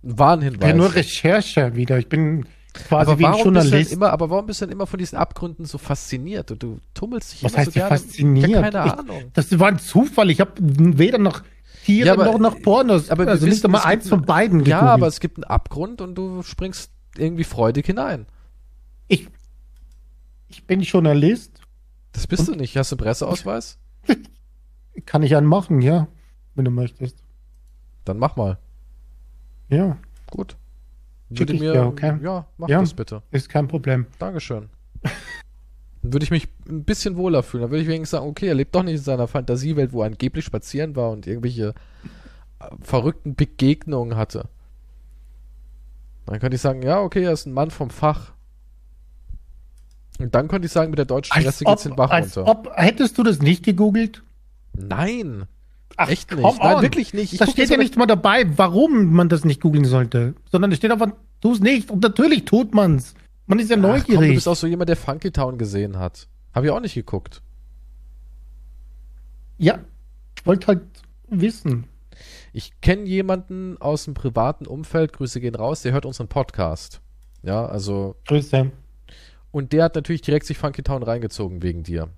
Ein 0.02 0.18
Warnhinweis. 0.18 0.68
ja, 0.70 0.74
nur 0.76 0.94
Recherche 0.94 1.74
wieder. 1.74 1.98
Ich 1.98 2.08
bin 2.08 2.46
quasi 2.72 3.10
aber 3.10 3.18
wie 3.18 3.26
ein 3.26 3.34
Journalist. 3.36 3.92
immer, 3.92 4.10
aber 4.10 4.30
warum 4.30 4.46
bist 4.46 4.60
du 4.60 4.66
denn 4.66 4.72
immer 4.72 4.86
von 4.86 4.98
diesen 4.98 5.16
Abgründen 5.18 5.64
so 5.64 5.78
fasziniert? 5.78 6.50
Und 6.52 6.62
du 6.62 6.78
tummelst 6.94 7.32
dich 7.32 7.42
Was 7.44 7.52
immer 7.52 7.60
heißt 7.62 7.72
so 7.72 7.80
fasziniert? 7.80 8.48
Ja, 8.50 8.62
keine 8.62 8.86
Ich- 8.86 8.92
Ahnung. 8.98 9.22
Das 9.34 9.58
war 9.58 9.68
ein 9.68 9.78
Zufall. 9.78 10.30
Ich 10.30 10.40
habe 10.40 10.52
weder 10.58 11.18
noch 11.18 11.42
Tiere 11.84 12.06
Ja, 12.08 12.12
aber- 12.12 12.26
noch 12.26 12.38
noch 12.38 12.62
Pornos. 12.62 13.10
aber 13.10 13.26
also 13.26 13.46
nicht 13.46 13.64
es 13.64 13.84
eins 13.84 14.08
von 14.08 14.22
beiden 14.22 14.60
Ja, 14.60 14.78
gegoogelt. 14.80 14.92
aber 14.94 15.06
es 15.08 15.20
gibt 15.20 15.38
einen 15.38 15.44
Abgrund 15.44 16.00
und 16.00 16.14
du 16.14 16.42
springst 16.42 16.90
irgendwie 17.16 17.44
freudig 17.44 17.86
hinein. 17.86 18.26
ich, 19.08 19.26
ich 20.48 20.64
bin 20.66 20.80
Journalist. 20.82 21.60
Das 22.12 22.26
bist 22.26 22.46
du 22.46 22.52
nicht. 22.54 22.76
Hast 22.76 22.92
du 22.92 22.96
einen 22.96 23.04
Presseausweis? 23.04 23.78
Kann 25.06 25.22
ich 25.22 25.34
einen 25.36 25.46
machen, 25.46 25.80
ja. 25.80 26.08
Wenn 26.54 26.64
du 26.66 26.70
möchtest. 26.70 27.16
Dann 28.04 28.18
mach 28.18 28.36
mal. 28.36 28.58
Ja, 29.68 29.96
Gut. 30.30 30.56
Würde 31.30 31.52
ich 31.52 31.60
mir, 31.60 31.72
dir, 31.72 31.86
okay? 31.86 32.18
ja, 32.22 32.46
mach 32.56 32.68
Ja. 32.68 32.80
das 32.80 32.94
bitte. 32.94 33.22
ist 33.30 33.48
kein 33.50 33.68
Problem. 33.68 34.06
Dankeschön. 34.18 34.68
Dann 35.02 35.12
würde 36.12 36.24
ich 36.24 36.30
mich 36.30 36.48
ein 36.68 36.84
bisschen 36.84 37.16
wohler 37.16 37.42
fühlen. 37.42 37.62
Dann 37.62 37.70
würde 37.70 37.82
ich 37.82 37.88
wenigstens 37.88 38.10
sagen, 38.18 38.26
okay, 38.30 38.46
er 38.48 38.54
lebt 38.54 38.74
doch 38.74 38.82
nicht 38.82 38.94
in 38.96 39.02
seiner 39.02 39.28
Fantasiewelt, 39.28 39.92
wo 39.92 40.00
er 40.02 40.06
angeblich 40.06 40.44
spazieren 40.46 40.96
war 40.96 41.10
und 41.10 41.26
irgendwelche 41.26 41.74
äh, 42.60 42.64
verrückten 42.80 43.34
Begegnungen 43.34 44.16
hatte. 44.16 44.48
Dann 46.24 46.40
könnte 46.40 46.56
ich 46.56 46.62
sagen, 46.62 46.82
ja, 46.82 47.00
okay, 47.00 47.24
er 47.24 47.32
ist 47.32 47.46
ein 47.46 47.52
Mann 47.52 47.70
vom 47.70 47.90
Fach. 47.90 48.32
Und 50.18 50.34
dann 50.34 50.48
könnte 50.48 50.66
ich 50.66 50.72
sagen, 50.72 50.90
mit 50.90 50.98
der 50.98 51.06
deutschen 51.06 51.42
Presse 51.42 51.64
geht's 51.64 51.82
den 51.84 51.94
Bach 51.96 52.10
als 52.10 52.36
runter. 52.36 52.50
ob, 52.50 52.70
hättest 52.76 53.16
du 53.18 53.22
das 53.22 53.40
nicht 53.40 53.64
gegoogelt? 53.64 54.22
Nein, 54.72 55.44
Ach, 55.96 56.08
echt 56.08 56.30
nicht. 56.30 56.42
Nein, 56.60 56.82
wirklich 56.82 57.12
nicht. 57.14 57.32
Ich 57.32 57.38
Da 57.38 57.46
steht 57.46 57.70
ja 57.70 57.76
nicht 57.76 57.96
mal 57.96 58.06
dabei, 58.06 58.44
warum 58.56 59.12
man 59.12 59.28
das 59.28 59.44
nicht 59.44 59.60
googeln 59.60 59.84
sollte. 59.84 60.34
Sondern 60.50 60.70
es 60.70 60.78
steht 60.78 60.92
einfach, 60.92 61.08
tu 61.40 61.52
es 61.52 61.60
nicht. 61.60 61.90
Und 61.90 62.02
natürlich 62.02 62.44
tut 62.44 62.74
man's. 62.74 63.14
Man 63.46 63.58
ist 63.58 63.70
ja 63.70 63.76
Ach, 63.76 63.82
komm, 63.82 63.90
du 63.92 63.98
neugierig. 64.12 64.34
bist 64.34 64.46
auch 64.48 64.54
so 64.56 64.66
jemand, 64.66 64.88
der 64.90 64.96
Funky 64.96 65.30
Town 65.32 65.58
gesehen 65.58 65.98
hat. 65.98 66.28
Habe 66.54 66.66
ich 66.66 66.72
auch 66.72 66.80
nicht 66.80 66.94
geguckt. 66.94 67.42
ja, 69.58 69.78
ich 70.38 70.46
wollte 70.46 70.66
halt 70.68 70.82
wissen. 71.28 71.84
Ich 72.52 72.80
kenne 72.80 73.02
jemanden 73.04 73.76
aus 73.78 74.04
dem 74.04 74.14
privaten 74.14 74.66
Umfeld, 74.66 75.12
Grüße 75.12 75.40
gehen 75.40 75.54
raus, 75.54 75.82
der 75.82 75.92
hört 75.92 76.06
unseren 76.06 76.28
Podcast. 76.28 77.00
Ja, 77.42 77.66
also, 77.66 78.16
Grüße. 78.26 78.70
und 79.50 79.72
der 79.72 79.84
hat 79.84 79.94
natürlich 79.94 80.22
direkt 80.22 80.46
sich 80.46 80.58
Funky 80.58 80.82
Town 80.82 81.02
reingezogen 81.02 81.62
wegen 81.62 81.82
dir. 81.82 82.08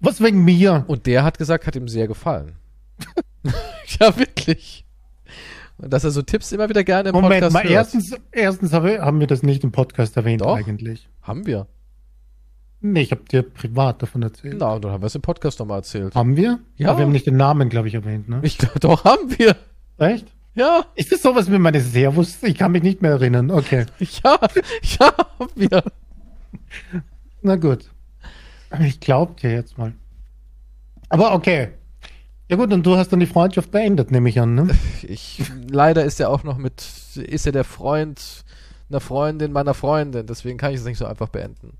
Was 0.00 0.20
wegen 0.22 0.44
mir? 0.44 0.84
Und 0.88 1.06
der 1.06 1.24
hat 1.24 1.38
gesagt, 1.38 1.66
hat 1.66 1.76
ihm 1.76 1.88
sehr 1.88 2.06
gefallen. 2.08 2.56
ja, 4.00 4.18
wirklich. 4.18 4.84
Und 5.78 5.92
dass 5.92 6.04
er 6.04 6.10
so 6.10 6.22
Tipps 6.22 6.52
immer 6.52 6.68
wieder 6.68 6.84
gerne 6.84 7.10
im 7.10 7.14
Moment 7.14 7.42
Podcast 7.42 7.52
mal, 7.52 7.70
erstens, 7.70 8.16
erstens 8.32 8.72
habe, 8.72 9.00
haben 9.00 9.20
wir 9.20 9.26
das 9.26 9.42
nicht 9.42 9.62
im 9.62 9.72
Podcast 9.72 10.16
erwähnt 10.16 10.40
Doch. 10.40 10.56
eigentlich. 10.56 11.08
Haben 11.22 11.46
wir. 11.46 11.66
Nee, 12.80 13.02
ich 13.02 13.10
habe 13.10 13.24
dir 13.24 13.42
privat 13.42 14.02
davon 14.02 14.22
erzählt. 14.22 14.56
Na, 14.58 14.78
dann 14.78 14.92
haben 14.92 15.02
wir 15.02 15.06
es 15.06 15.14
im 15.14 15.22
Podcast 15.22 15.58
nochmal 15.58 15.78
erzählt. 15.78 16.14
Haben 16.14 16.36
wir? 16.36 16.60
Ja. 16.76 16.90
Aber 16.90 16.98
wir 16.98 17.04
haben 17.06 17.12
nicht 17.12 17.26
den 17.26 17.36
Namen, 17.36 17.68
glaube 17.68 17.88
ich, 17.88 17.94
erwähnt, 17.94 18.28
ne? 18.28 18.40
Ich 18.42 18.58
glaube, 18.58 18.78
doch, 18.80 19.04
haben 19.04 19.38
wir. 19.38 19.56
Echt? 19.98 20.26
Ja, 20.54 20.86
Ist 20.94 21.12
das 21.12 21.20
sowas 21.20 21.50
wie 21.50 21.58
meine 21.58 21.80
Servus? 21.80 22.42
Ich 22.42 22.56
kann 22.56 22.72
mich 22.72 22.82
nicht 22.82 23.02
mehr 23.02 23.10
erinnern. 23.10 23.50
Okay. 23.50 23.84
ja, 23.98 24.38
ja, 24.98 25.14
haben 25.38 25.50
wir. 25.54 25.82
Na 27.42 27.56
gut. 27.56 27.90
Ich 28.80 29.00
glaub 29.00 29.36
dir 29.36 29.52
jetzt 29.52 29.76
mal. 29.76 29.92
Aber 31.10 31.34
okay. 31.34 31.68
Ja 32.48 32.56
gut, 32.56 32.72
und 32.72 32.84
du 32.86 32.96
hast 32.96 33.08
dann 33.12 33.18
die 33.20 33.26
Freundschaft 33.26 33.70
beendet, 33.72 34.10
nehme 34.12 34.28
ich 34.28 34.40
an, 34.40 34.54
ne? 34.54 34.68
Ich, 35.02 35.42
leider 35.68 36.04
ist 36.04 36.20
er 36.20 36.30
auch 36.30 36.44
noch 36.44 36.58
mit, 36.58 36.84
ist 37.16 37.46
er 37.46 37.52
der 37.52 37.64
Freund 37.64 38.44
einer 38.88 39.00
Freundin 39.00 39.50
meiner 39.50 39.74
Freundin, 39.74 40.26
deswegen 40.26 40.58
kann 40.58 40.72
ich 40.72 40.78
es 40.78 40.84
nicht 40.84 40.98
so 40.98 41.06
einfach 41.06 41.28
beenden. 41.28 41.76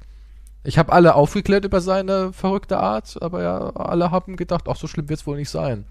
Ich 0.64 0.77
habe 0.79 0.93
alle 0.93 1.14
aufgeklärt 1.14 1.64
über 1.64 1.81
seine 1.81 2.33
verrückte 2.33 2.79
Art, 2.79 3.17
aber 3.23 3.45
ja, 3.45 3.71
alle 3.77 4.11
haben 4.11 4.35
gedacht, 4.35 4.64
ach, 4.69 4.75
so 4.75 4.89
schlimm 4.89 5.09
wird 5.09 5.21
es 5.21 5.27
wohl 5.27 5.37
nicht 5.37 5.51
sein. 5.51 5.85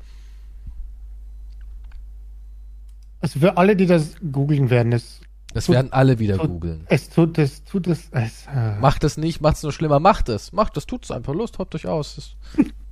Also 3.22 3.40
für 3.40 3.56
alle, 3.56 3.78
die 3.78 3.86
das 3.86 4.16
googeln 4.32 4.70
werden, 4.70 4.92
es, 4.92 5.22
Das 5.54 5.68
Tut- 5.68 5.76
werden 5.76 5.94
alle 5.94 6.20
wieder 6.20 6.38
tut- 6.38 6.50
googeln. 6.50 6.86
es 6.90 7.10
tut 7.10 7.38
es, 7.38 7.64
tut 7.64 7.88
es, 7.88 8.10
es 8.12 8.46
äh, 8.54 8.78
Macht 8.80 9.06
es 9.06 9.16
nicht, 9.16 9.40
macht 9.40 9.56
es 9.56 9.64
nur 9.64 9.72
schlimmer, 9.72 10.02
macht 10.02 10.28
es. 10.28 10.52
Macht 10.52 10.76
es, 10.76 10.86
tut 10.86 11.06
es 11.06 11.12
einfach. 11.12 11.34
Lust, 11.34 11.58
habt 11.60 11.74
euch 11.76 11.88
aus. 11.88 12.36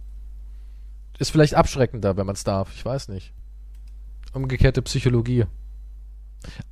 Ist 1.20 1.32
vielleicht 1.32 1.55
abschreckender, 1.55 2.18
wenn 2.18 2.26
man 2.26 2.36
es 2.36 2.43
darf. 2.43 2.72
Ich 2.76 2.84
weiß 2.84 3.09
nicht. 3.09 3.34
Umgekehrte 4.34 4.82
Psychologie. 4.82 5.45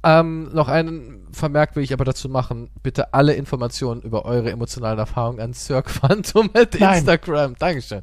Ähm, 0.04 0.54
noch 0.54 0.68
einen 0.68 1.28
Vermerk 1.32 1.76
will 1.76 1.84
ich 1.84 1.94
aber 1.94 2.06
dazu 2.06 2.28
machen. 2.28 2.70
Bitte 2.84 3.14
alle 3.14 3.34
Informationen 3.34 4.02
über 4.02 4.26
eure 4.26 4.52
emotionalen 4.52 5.00
Erfahrungen 5.00 5.40
an 5.40 5.54
Cirque 5.54 5.90
Phantom 5.90 6.50
at 6.54 6.80
Nein. 6.80 7.00
Instagram. 7.00 7.56
Dankeschön. 7.58 8.02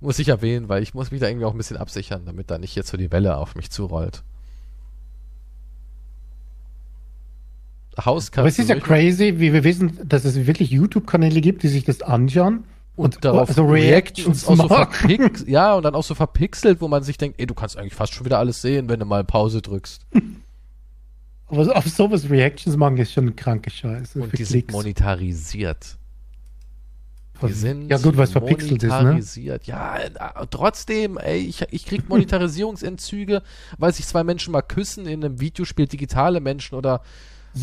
Muss 0.00 0.18
ich 0.18 0.28
erwähnen, 0.28 0.68
weil 0.68 0.82
ich 0.82 0.94
muss 0.94 1.10
mich 1.10 1.20
da 1.20 1.28
irgendwie 1.28 1.44
auch 1.44 1.52
ein 1.52 1.58
bisschen 1.58 1.76
absichern, 1.76 2.24
damit 2.24 2.50
da 2.50 2.58
nicht 2.58 2.74
jetzt 2.74 2.88
so 2.88 2.96
die 2.96 3.12
Welle 3.12 3.36
auf 3.36 3.54
mich 3.54 3.70
zurollt. 3.70 4.22
Haus 8.04 8.30
aber 8.36 8.46
es 8.46 8.60
ist 8.60 8.68
ja 8.68 8.78
crazy, 8.78 9.40
wie 9.40 9.52
wir 9.52 9.64
wissen, 9.64 9.98
dass 10.08 10.24
es 10.24 10.46
wirklich 10.46 10.70
YouTube-Kanäle 10.70 11.40
gibt, 11.40 11.64
die 11.64 11.68
sich 11.68 11.84
das 11.84 12.00
anschauen 12.00 12.64
und 12.98 13.24
darauf 13.24 13.48
also 13.48 13.64
Reactions 13.64 14.44
auch 14.46 14.56
so 14.56 14.68
verpix 14.68 15.44
ja 15.46 15.74
und 15.74 15.84
dann 15.84 15.94
auch 15.94 16.02
so 16.02 16.14
verpixelt, 16.14 16.80
wo 16.80 16.88
man 16.88 17.02
sich 17.02 17.16
denkt, 17.16 17.38
ey, 17.38 17.46
du 17.46 17.54
kannst 17.54 17.76
eigentlich 17.76 17.94
fast 17.94 18.12
schon 18.12 18.24
wieder 18.24 18.38
alles 18.38 18.60
sehen, 18.60 18.88
wenn 18.88 18.98
du 18.98 19.06
mal 19.06 19.24
Pause 19.24 19.62
drückst. 19.62 20.06
Aber 21.46 21.76
auf 21.76 21.86
sowas 21.86 22.28
Reactions 22.28 22.76
machen 22.76 22.98
ist 22.98 23.12
schon 23.12 23.24
eine 23.24 23.32
kranke 23.32 23.70
Scheiße. 23.70 24.20
Und 24.20 24.38
die 24.38 24.44
sind 24.44 24.66
Klicks. 24.66 24.72
monetarisiert. 24.72 25.96
Die 27.40 27.52
sind 27.52 27.88
ja 27.88 27.98
gut, 27.98 28.16
weil 28.16 28.24
es 28.24 28.32
verpixelt 28.32 28.82
ist, 28.82 28.90
ne? 28.90 29.20
Ja, 29.62 29.96
äh, 29.96 30.10
trotzdem, 30.50 31.18
ey, 31.18 31.38
ich, 31.38 31.64
ich 31.70 31.86
krieg 31.86 32.08
Monetarisierungsentzüge, 32.08 33.42
weil 33.78 33.92
sich 33.94 34.06
zwei 34.06 34.24
Menschen 34.24 34.50
mal 34.50 34.62
küssen 34.62 35.06
in 35.06 35.24
einem 35.24 35.40
Videospiel, 35.40 35.86
digitale 35.86 36.40
Menschen 36.40 36.74
oder 36.74 37.00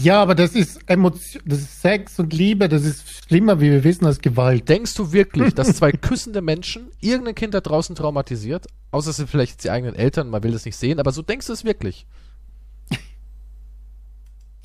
Ja, 0.03 0.21
aber 0.21 0.35
das 0.35 0.55
ist 0.55 0.79
Emotion, 0.89 1.41
das 1.45 1.59
ist 1.59 1.81
Sex 1.81 2.19
und 2.19 2.33
Liebe, 2.33 2.67
das 2.67 2.83
ist 2.83 3.27
schlimmer, 3.27 3.61
wie 3.61 3.71
wir 3.71 3.83
wissen, 3.83 4.05
als 4.05 4.19
Gewalt. 4.19 4.67
Denkst 4.67 4.93
du 4.95 5.11
wirklich, 5.13 5.53
dass 5.53 5.75
zwei 5.75 5.91
küssende 5.91 6.41
Menschen 6.41 6.87
irgendein 6.99 7.35
Kind 7.35 7.53
da 7.53 7.61
draußen 7.61 7.95
traumatisiert? 7.95 8.67
Außer 8.91 9.11
es 9.11 9.17
sind 9.17 9.29
vielleicht 9.29 9.53
jetzt 9.53 9.63
die 9.63 9.69
eigenen 9.69 9.95
Eltern, 9.95 10.29
man 10.29 10.43
will 10.43 10.51
das 10.51 10.65
nicht 10.65 10.75
sehen, 10.75 10.99
aber 10.99 11.11
so 11.11 11.21
denkst 11.21 11.47
du 11.47 11.53
es 11.53 11.63
wirklich. 11.63 12.05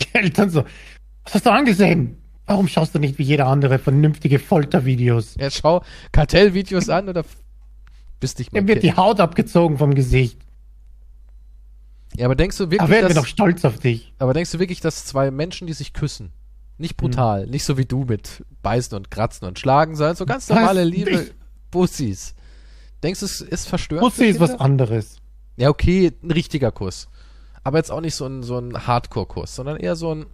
Die 0.00 0.06
Eltern 0.14 0.50
so, 0.50 0.64
was 1.24 1.34
hast 1.34 1.46
du 1.46 1.50
angesehen? 1.52 2.16
Warum 2.46 2.66
schaust 2.66 2.94
du 2.94 2.98
nicht 2.98 3.18
wie 3.18 3.22
jeder 3.22 3.46
andere 3.46 3.78
vernünftige 3.78 4.40
Foltervideos? 4.40 5.36
Ja, 5.38 5.50
schau 5.50 5.84
Kartellvideos 6.10 6.88
an 6.88 7.08
oder 7.08 7.24
bist 8.18 8.38
nicht 8.38 8.52
mein 8.52 8.62
Dem 8.62 8.68
wird 8.68 8.82
die 8.82 8.88
Kind. 8.88 8.98
Haut 8.98 9.20
abgezogen 9.20 9.78
vom 9.78 9.94
Gesicht. 9.94 10.38
Ja, 12.16 12.26
aber 12.26 12.34
denkst 12.34 12.56
du 12.58 12.70
wirklich, 12.70 12.90
werden 12.90 13.08
wir 13.08 13.14
doch 13.14 13.22
dass, 13.22 13.30
stolz 13.30 13.64
auf 13.64 13.78
dich. 13.78 14.12
aber 14.18 14.34
denkst 14.34 14.50
du 14.52 14.58
wirklich, 14.58 14.80
dass 14.80 15.06
zwei 15.06 15.30
Menschen, 15.30 15.66
die 15.66 15.72
sich 15.72 15.92
küssen, 15.92 16.32
nicht 16.76 16.96
brutal, 16.96 17.46
nicht 17.46 17.64
so 17.64 17.78
wie 17.78 17.84
du 17.84 18.04
mit 18.04 18.44
beißen 18.62 18.96
und 18.96 19.10
kratzen 19.10 19.46
und 19.46 19.58
schlagen, 19.58 19.94
sondern 19.96 20.16
so 20.16 20.26
ganz 20.26 20.48
normale 20.48 20.84
Liebe 20.84 21.10
Ich- 21.10 21.32
Bussis. 21.70 22.34
Denkst 23.02 23.20
du, 23.20 23.26
es 23.26 23.40
ist 23.40 23.68
verstörend? 23.68 24.12
Für 24.12 24.24
ist 24.26 24.40
was 24.40 24.58
anderes. 24.58 25.18
Ja, 25.56 25.68
okay, 25.68 26.12
ein 26.22 26.30
richtiger 26.30 26.72
Kuss. 26.72 27.08
Aber 27.62 27.78
jetzt 27.78 27.90
auch 27.92 28.00
nicht 28.00 28.14
so 28.14 28.26
ein, 28.26 28.42
so 28.42 28.58
ein 28.58 28.86
Hardcore-Kuss, 28.86 29.54
sondern 29.54 29.76
eher 29.76 29.94
so 29.94 30.14
ein. 30.14 30.26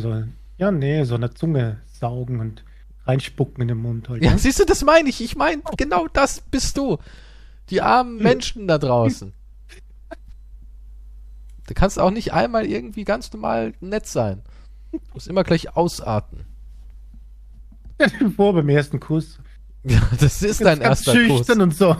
So, 0.00 0.22
ja, 0.58 0.70
nee, 0.70 1.04
so 1.04 1.16
eine 1.16 1.34
Zunge 1.34 1.80
saugen 1.86 2.40
und 2.40 2.64
reinspucken 3.04 3.62
in 3.62 3.68
den 3.68 3.78
Mund 3.78 4.08
halt. 4.08 4.22
Ja, 4.22 4.32
ne? 4.32 4.38
siehst 4.38 4.60
du, 4.60 4.64
das 4.64 4.84
meine 4.84 5.08
ich. 5.08 5.20
Ich 5.20 5.36
meine, 5.36 5.62
genau 5.76 6.06
das 6.12 6.40
bist 6.40 6.76
du. 6.76 6.98
Die 7.70 7.80
armen 7.80 8.16
Menschen 8.22 8.68
da 8.68 8.78
draußen. 8.78 9.32
Du 11.70 11.74
kannst 11.74 12.00
auch 12.00 12.10
nicht 12.10 12.32
einmal 12.32 12.66
irgendwie 12.66 13.04
ganz 13.04 13.32
normal 13.32 13.74
nett 13.80 14.04
sein. 14.04 14.42
Du 14.90 14.98
musst 15.14 15.28
immer 15.28 15.44
gleich 15.44 15.76
ausarten. 15.76 16.44
Vor, 18.34 18.54
beim 18.54 18.68
ersten 18.68 18.98
Kuss. 18.98 19.38
Ja, 19.84 20.00
das 20.18 20.42
ist 20.42 20.60
dein 20.62 20.80
Ganz 20.80 21.06
erster 21.06 21.12
Kuss. 21.12 21.38
schüchtern 21.38 21.60
und 21.60 21.76
so. 21.76 21.96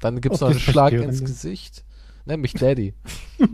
Dann 0.00 0.20
gibt's 0.20 0.42
Oh, 0.42 0.46
noch 0.46 0.50
einen 0.50 0.58
Schlag 0.58 0.92
ins 0.92 1.20
Gesicht. 1.20 1.84
Nenn 2.24 2.40
mich 2.40 2.54
Daddy. 2.54 2.94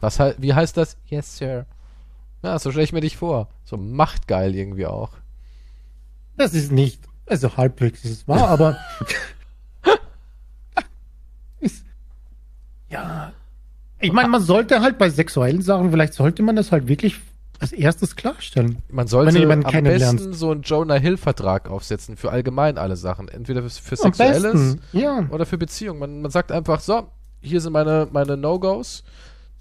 Was 0.00 0.18
wie 0.18 0.54
heißt 0.54 0.76
das? 0.76 0.96
Yes, 1.06 1.36
sir. 1.36 1.66
Ja, 2.42 2.58
so 2.58 2.72
stelle 2.72 2.82
ich 2.84 2.92
mir 2.92 3.00
dich 3.00 3.16
vor. 3.16 3.48
So 3.62 3.76
machtgeil 3.76 4.56
irgendwie 4.56 4.86
auch. 4.86 5.12
Das 6.36 6.52
ist 6.52 6.72
nicht, 6.72 7.00
also 7.26 7.56
halbwegs 7.56 8.04
ist 8.04 8.10
es 8.10 8.26
wahr, 8.28 8.48
aber 8.48 8.76
ist, 11.60 11.84
ja, 12.90 13.32
ich 13.98 14.12
meine, 14.12 14.28
man 14.28 14.42
sollte 14.42 14.80
halt 14.80 14.98
bei 14.98 15.08
sexuellen 15.08 15.62
Sachen, 15.62 15.90
vielleicht 15.90 16.14
sollte 16.14 16.42
man 16.42 16.56
das 16.56 16.70
halt 16.70 16.86
wirklich 16.86 17.16
als 17.58 17.72
erstes 17.72 18.16
klarstellen. 18.16 18.82
Man 18.90 19.06
sollte 19.06 19.42
am 19.50 19.62
besten 19.62 20.34
so 20.34 20.50
einen 20.50 20.62
Jonah 20.62 20.96
Hill-Vertrag 20.96 21.70
aufsetzen 21.70 22.16
für 22.18 22.30
allgemein 22.30 22.76
alle 22.76 22.96
Sachen. 22.96 23.28
Entweder 23.28 23.62
für, 23.62 23.70
für 23.70 23.96
Sexuelles 23.96 24.76
ja. 24.92 25.26
oder 25.30 25.46
für 25.46 25.56
Beziehungen. 25.56 25.98
Man, 25.98 26.20
man 26.20 26.30
sagt 26.30 26.52
einfach, 26.52 26.80
so, 26.80 27.08
hier 27.40 27.62
sind 27.62 27.72
meine, 27.72 28.08
meine 28.12 28.36
No-Gos. 28.36 29.04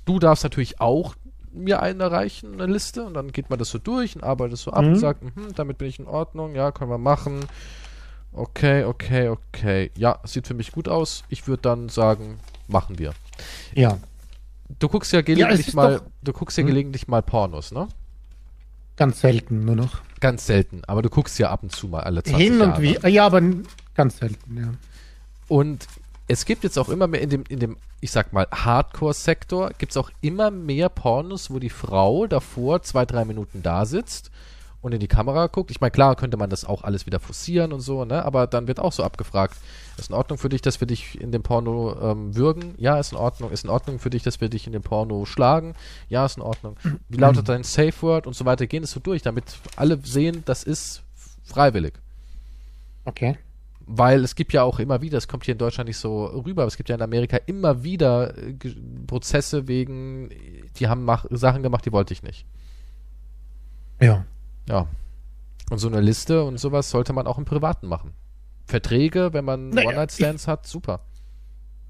Du 0.03 0.19
darfst 0.19 0.43
natürlich 0.43 0.81
auch 0.81 1.15
mir 1.53 1.81
einen 1.81 2.01
erreichen, 2.01 2.59
eine 2.59 2.71
Liste. 2.71 3.05
Und 3.05 3.13
dann 3.13 3.31
geht 3.31 3.49
man 3.49 3.57
das 3.57 3.69
so 3.69 3.77
durch 3.77 4.17
und 4.17 4.23
arbeitet 4.23 4.57
so 4.57 4.71
ab 4.71 4.83
Mhm. 4.83 4.89
und 4.89 4.95
sagt, 4.99 5.23
mhm, 5.23 5.55
damit 5.55 5.77
bin 5.77 5.87
ich 5.87 5.99
in 5.99 6.07
Ordnung. 6.07 6.53
Ja, 6.53 6.71
können 6.71 6.91
wir 6.91 6.97
machen. 6.97 7.45
Okay, 8.33 8.83
okay, 8.83 9.29
okay. 9.29 9.91
Ja, 9.97 10.19
sieht 10.25 10.47
für 10.47 10.53
mich 10.53 10.73
gut 10.73 10.89
aus. 10.89 11.23
Ich 11.29 11.47
würde 11.47 11.61
dann 11.61 11.87
sagen, 11.87 12.39
machen 12.67 12.99
wir. 12.99 13.13
Ja, 13.73 13.97
Du 14.79 14.89
guckst 14.89 15.13
ja 15.13 15.21
gelegentlich 15.21 15.67
ist 15.67 15.73
mal, 15.75 16.01
du 16.23 16.33
guckst 16.33 16.57
ja 16.57 16.61
Hm? 16.61 16.67
gelegentlich 16.67 17.07
mal 17.07 17.21
Pornos, 17.21 17.71
ne? 17.71 17.87
ganz 18.97 19.19
selten 19.21 19.65
nur 19.65 19.75
noch. 19.75 20.01
Ganz 20.21 20.45
selten, 20.45 20.81
aber 20.87 21.01
du 21.01 21.09
guckst 21.09 21.37
ja 21.37 21.49
ab 21.51 21.63
und 21.63 21.71
zu 21.71 21.87
mal 21.87 22.01
alle 22.01 22.23
20 22.23 22.41
Hin 22.43 22.61
und 22.61 22.69
Jahre. 22.69 22.81
wie, 22.81 23.09
ja, 23.09 23.25
aber 23.25 23.41
ganz 23.93 24.17
selten, 24.17 24.57
ja. 24.57 24.73
Und 25.47 25.85
es 26.27 26.45
gibt 26.45 26.63
jetzt 26.63 26.79
auch 26.79 26.89
immer 26.89 27.05
mehr 27.05 27.21
in 27.21 27.29
dem, 27.29 27.43
in 27.49 27.59
dem, 27.59 27.77
ich 28.01 28.11
sag 28.11 28.33
mal, 28.33 28.47
Hardcore-Sektor, 28.51 29.71
gibt 29.77 29.91
es 29.91 29.97
auch 29.97 30.09
immer 30.21 30.49
mehr 30.49 30.89
Pornos, 30.89 31.51
wo 31.51 31.59
die 31.59 31.69
Frau 31.69 32.25
davor 32.25 32.81
zwei, 32.81 33.05
drei 33.05 33.25
Minuten 33.25 33.61
da 33.61 33.85
sitzt 33.85 34.31
und 34.85 34.91
in 34.91 34.99
die 34.99 35.07
Kamera 35.07 35.47
guckt. 35.47 35.71
Ich 35.71 35.81
meine, 35.81 35.89
klar 35.89 36.15
könnte 36.15 36.37
man 36.37 36.51
das 36.51 36.63
auch 36.63 36.83
alles 36.83 37.07
wieder 37.07 37.19
forcieren 37.19 37.73
und 37.73 37.79
so, 37.79 38.05
ne? 38.05 38.23
Aber 38.23 38.45
dann 38.45 38.67
wird 38.67 38.79
auch 38.79 38.93
so 38.93 39.03
abgefragt, 39.03 39.57
ist 39.97 40.09
in 40.09 40.15
Ordnung 40.15 40.37
für 40.37 40.47
dich, 40.47 40.61
dass 40.61 40.79
wir 40.79 40.85
dich 40.85 41.19
in 41.19 41.31
dem 41.31 41.41
Porno 41.41 41.97
ähm, 41.99 42.35
würgen? 42.35 42.75
Ja, 42.77 42.99
ist 42.99 43.11
in 43.11 43.17
Ordnung. 43.17 43.49
Ist 43.49 43.63
in 43.63 43.71
Ordnung 43.71 43.97
für 43.97 44.11
dich, 44.11 44.21
dass 44.21 44.41
wir 44.41 44.47
dich 44.47 44.67
in 44.67 44.73
dem 44.73 44.83
Porno 44.83 45.25
schlagen? 45.25 45.73
Ja, 46.07 46.23
ist 46.23 46.37
in 46.37 46.43
Ordnung. 46.43 46.77
Wie 47.09 47.17
lautet 47.17 47.49
dein 47.49 47.63
Safe 47.63 47.99
Word 48.01 48.27
und 48.27 48.35
so 48.35 48.45
weiter? 48.45 48.67
Gehen 48.67 48.83
es 48.83 48.91
so 48.91 48.99
durch, 48.99 49.23
damit 49.23 49.45
alle 49.75 49.97
sehen, 50.03 50.43
das 50.45 50.63
ist 50.63 51.01
freiwillig. 51.43 51.93
Okay. 53.05 53.39
Weil 53.87 54.23
es 54.23 54.35
gibt 54.35 54.53
ja 54.53 54.61
auch 54.61 54.77
immer 54.77 55.01
wieder, 55.01 55.17
es 55.17 55.27
kommt 55.27 55.45
hier 55.45 55.53
in 55.53 55.59
Deutschland 55.59 55.87
nicht 55.87 55.97
so 55.97 56.25
rüber, 56.25 56.61
aber 56.61 56.67
es 56.67 56.77
gibt 56.77 56.89
ja 56.89 56.95
in 56.95 57.01
Amerika 57.01 57.37
immer 57.47 57.83
wieder 57.83 58.37
äh, 58.37 58.53
Prozesse 59.07 59.67
wegen, 59.67 60.29
die 60.77 60.87
haben 60.87 61.09
Sachen 61.31 61.63
gemacht, 61.63 61.87
die 61.87 61.91
wollte 61.91 62.13
ich 62.13 62.21
nicht. 62.21 62.45
Ja. 63.99 64.25
Ja. 64.67 64.87
Und 65.69 65.77
so 65.79 65.87
eine 65.87 66.01
Liste 66.01 66.43
und 66.43 66.59
sowas 66.59 66.89
sollte 66.89 67.13
man 67.13 67.27
auch 67.27 67.37
im 67.37 67.45
Privaten 67.45 67.87
machen. 67.87 68.11
Verträge, 68.67 69.33
wenn 69.33 69.45
man 69.45 69.69
Naja, 69.69 69.89
One-Night-Stands 69.89 70.47
hat, 70.47 70.65
super. 70.67 71.01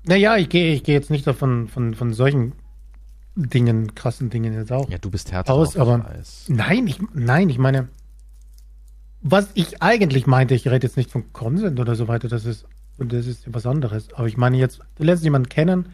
Naja, 0.06 0.38
ich 0.38 0.50
gehe 0.50 0.74
ich 0.74 0.84
gehe 0.84 0.96
jetzt 0.96 1.10
nicht 1.10 1.26
davon 1.26 1.68
von, 1.68 1.94
von 1.94 2.14
solchen 2.14 2.54
Dingen, 3.36 3.96
krassen 3.96 4.30
Dingen 4.30 4.54
jetzt 4.54 4.72
auch. 4.72 4.90
Ja, 4.90 4.98
du 4.98 5.10
bist 5.10 5.32
härter 5.32 5.54
Aus, 5.54 5.76
aber- 5.78 6.06
ich. 6.22 6.50
Nein, 6.50 6.88
ich, 6.88 7.00
nein, 7.14 7.50
ich 7.50 7.58
meine, 7.58 7.90
was 9.22 9.50
ich 9.56 9.82
eigentlich 9.82 10.28
meinte, 10.28 10.54
ich 10.54 10.68
rede 10.68 10.86
jetzt 10.88 10.98
nicht 10.98 11.10
von 11.12 11.34
Consent 11.34 11.80
oder 11.80 11.96
so 11.96 12.08
weiter, 12.08 12.28
das 12.28 12.46
ist, 12.46 12.66
und 12.98 13.12
das 13.12 13.26
ist 13.26 13.52
was 13.54 13.66
anderes. 13.66 14.14
Aber 14.14 14.28
ich 14.28 14.38
meine 14.38 14.58
jetzt, 14.58 14.80
du 14.96 15.04
lernst 15.04 15.24
jemanden 15.24 15.50
kennen 15.50 15.90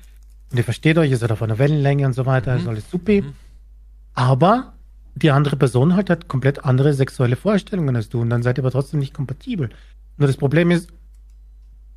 und 0.52 0.58
ihr 0.58 0.64
versteht 0.64 0.98
euch, 0.98 1.10
ihr 1.10 1.18
seid 1.18 1.32
auf 1.32 1.42
einer 1.42 1.58
Wellenlänge 1.58 2.06
und 2.06 2.14
so 2.14 2.26
weiter, 2.26 2.56
ist 2.58 2.68
alles 2.68 2.92
supi. 2.92 3.22
Mhm. 3.22 3.34
Aber 4.14 4.74
die 5.16 5.32
andere 5.32 5.55
Person 5.55 5.95
halt 5.95 6.09
hat 6.09 6.28
komplett 6.28 6.64
andere 6.66 6.93
sexuelle 6.93 7.36
Vorstellungen 7.36 7.95
als 7.95 8.09
du 8.09 8.22
und 8.22 8.30
dann 8.30 8.43
seid 8.43 8.57
ihr 8.57 8.64
aber 8.64 8.72
trotzdem 8.72 8.99
nicht 8.99 9.14
kompatibel. 9.14 9.70
Nur 10.18 10.28
das 10.28 10.38
Problem 10.38 10.72
ist, 10.72 10.89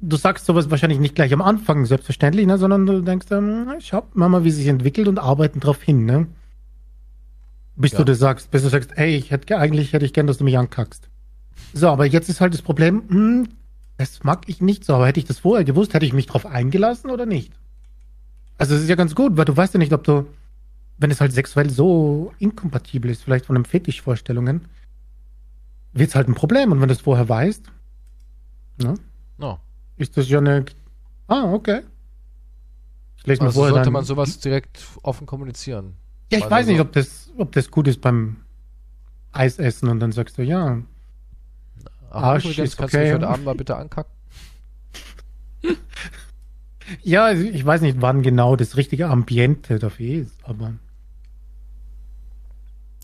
du 0.00 0.16
sagst 0.16 0.46
sowas 0.46 0.70
wahrscheinlich 0.70 0.98
nicht 0.98 1.14
gleich 1.14 1.32
am 1.32 1.42
Anfang, 1.42 1.86
selbstverständlich, 1.86 2.46
ne, 2.46 2.58
sondern 2.58 2.86
du 2.86 3.00
denkst 3.02 3.26
dann, 3.28 3.76
schau 3.80 4.06
mal, 4.14 4.44
wie 4.44 4.50
sich 4.50 4.66
entwickelt 4.66 5.08
und 5.08 5.18
arbeiten 5.18 5.60
drauf 5.60 5.82
hin, 5.82 6.04
ne? 6.04 6.26
Bis 7.76 7.92
Ja. 7.92 7.98
du 7.98 8.04
das 8.04 8.18
sagst, 8.18 8.50
bis 8.50 8.62
du 8.62 8.68
sagst, 8.68 8.90
ey, 8.96 9.16
ich 9.16 9.30
hätte 9.30 9.46
ge- 9.46 9.56
eigentlich 9.56 9.92
hätte 9.92 10.04
ich 10.04 10.12
gern, 10.12 10.26
dass 10.26 10.38
du 10.38 10.44
mich 10.44 10.56
ankackst. 10.58 11.08
So, 11.72 11.88
aber 11.88 12.06
jetzt 12.06 12.28
ist 12.28 12.40
halt 12.40 12.54
das 12.54 12.62
Problem, 12.62 13.02
hm, 13.08 13.48
das 13.96 14.22
mag 14.24 14.42
ich 14.48 14.60
nicht 14.60 14.84
so, 14.84 14.94
aber 14.94 15.06
hätte 15.06 15.20
ich 15.20 15.26
das 15.26 15.38
vorher 15.40 15.64
gewusst, 15.64 15.94
hätte 15.94 16.06
ich 16.06 16.12
mich 16.12 16.26
drauf 16.26 16.46
eingelassen 16.46 17.10
oder 17.10 17.26
nicht? 17.26 17.52
Also 18.58 18.74
es 18.76 18.82
ist 18.82 18.88
ja 18.88 18.94
ganz 18.94 19.14
gut, 19.14 19.36
weil 19.36 19.44
du 19.44 19.56
weißt 19.56 19.74
ja 19.74 19.78
nicht, 19.78 19.92
ob 19.92 20.04
du, 20.04 20.26
wenn 20.98 21.10
es 21.10 21.20
halt 21.20 21.32
sexuell 21.32 21.70
so 21.70 22.32
inkompatibel 22.38 23.10
ist, 23.10 23.22
vielleicht 23.24 23.46
von 23.46 23.54
den 23.56 23.64
Fetischvorstellungen, 23.64 24.68
wird 25.92 26.08
es 26.10 26.14
halt 26.14 26.28
ein 26.28 26.34
Problem. 26.34 26.72
Und 26.72 26.80
wenn 26.80 26.88
du 26.88 26.94
es 26.94 27.00
vorher 27.00 27.28
weißt, 27.28 27.64
ne, 28.78 28.94
No. 29.38 29.58
ist 29.96 30.16
das 30.16 30.28
ja 30.28 30.38
eine. 30.38 30.64
Ah, 31.26 31.52
okay. 31.52 31.82
Ich 33.16 33.26
lese 33.26 33.42
Also 33.42 33.54
vorher 33.60 33.74
sollte 33.74 33.90
man 33.90 34.04
sowas 34.04 34.38
direkt 34.40 34.86
offen 35.02 35.26
kommunizieren. 35.26 35.94
Ja, 36.30 36.38
ich 36.38 36.44
Also 36.44 36.54
weiß 36.56 36.66
nicht, 36.66 36.76
so- 36.78 36.82
ob 36.82 36.92
das, 36.92 37.30
ob 37.38 37.52
das 37.52 37.70
gut 37.70 37.88
ist 37.88 38.00
beim 38.00 38.36
Eisessen 39.32 39.88
und 39.88 40.00
dann 40.00 40.12
sagst 40.12 40.38
du, 40.38 40.42
ja, 40.42 40.80
Ach, 42.10 42.22
Arsch 42.22 42.44
übrigens, 42.44 42.70
ist 42.72 42.76
kannst 42.76 42.94
du 42.94 42.98
okay. 42.98 43.06
mich 43.06 43.14
heute 43.14 43.28
Abend 43.28 43.44
mal 43.44 43.54
bitte 43.54 43.76
ankacken? 43.76 44.12
ja, 47.02 47.32
ich 47.32 47.64
weiß 47.64 47.80
nicht, 47.80 48.00
wann 48.00 48.22
genau 48.22 48.56
das 48.56 48.76
richtige 48.76 49.08
Ambiente 49.08 49.78
dafür 49.78 50.22
ist, 50.22 50.36
aber 50.44 50.74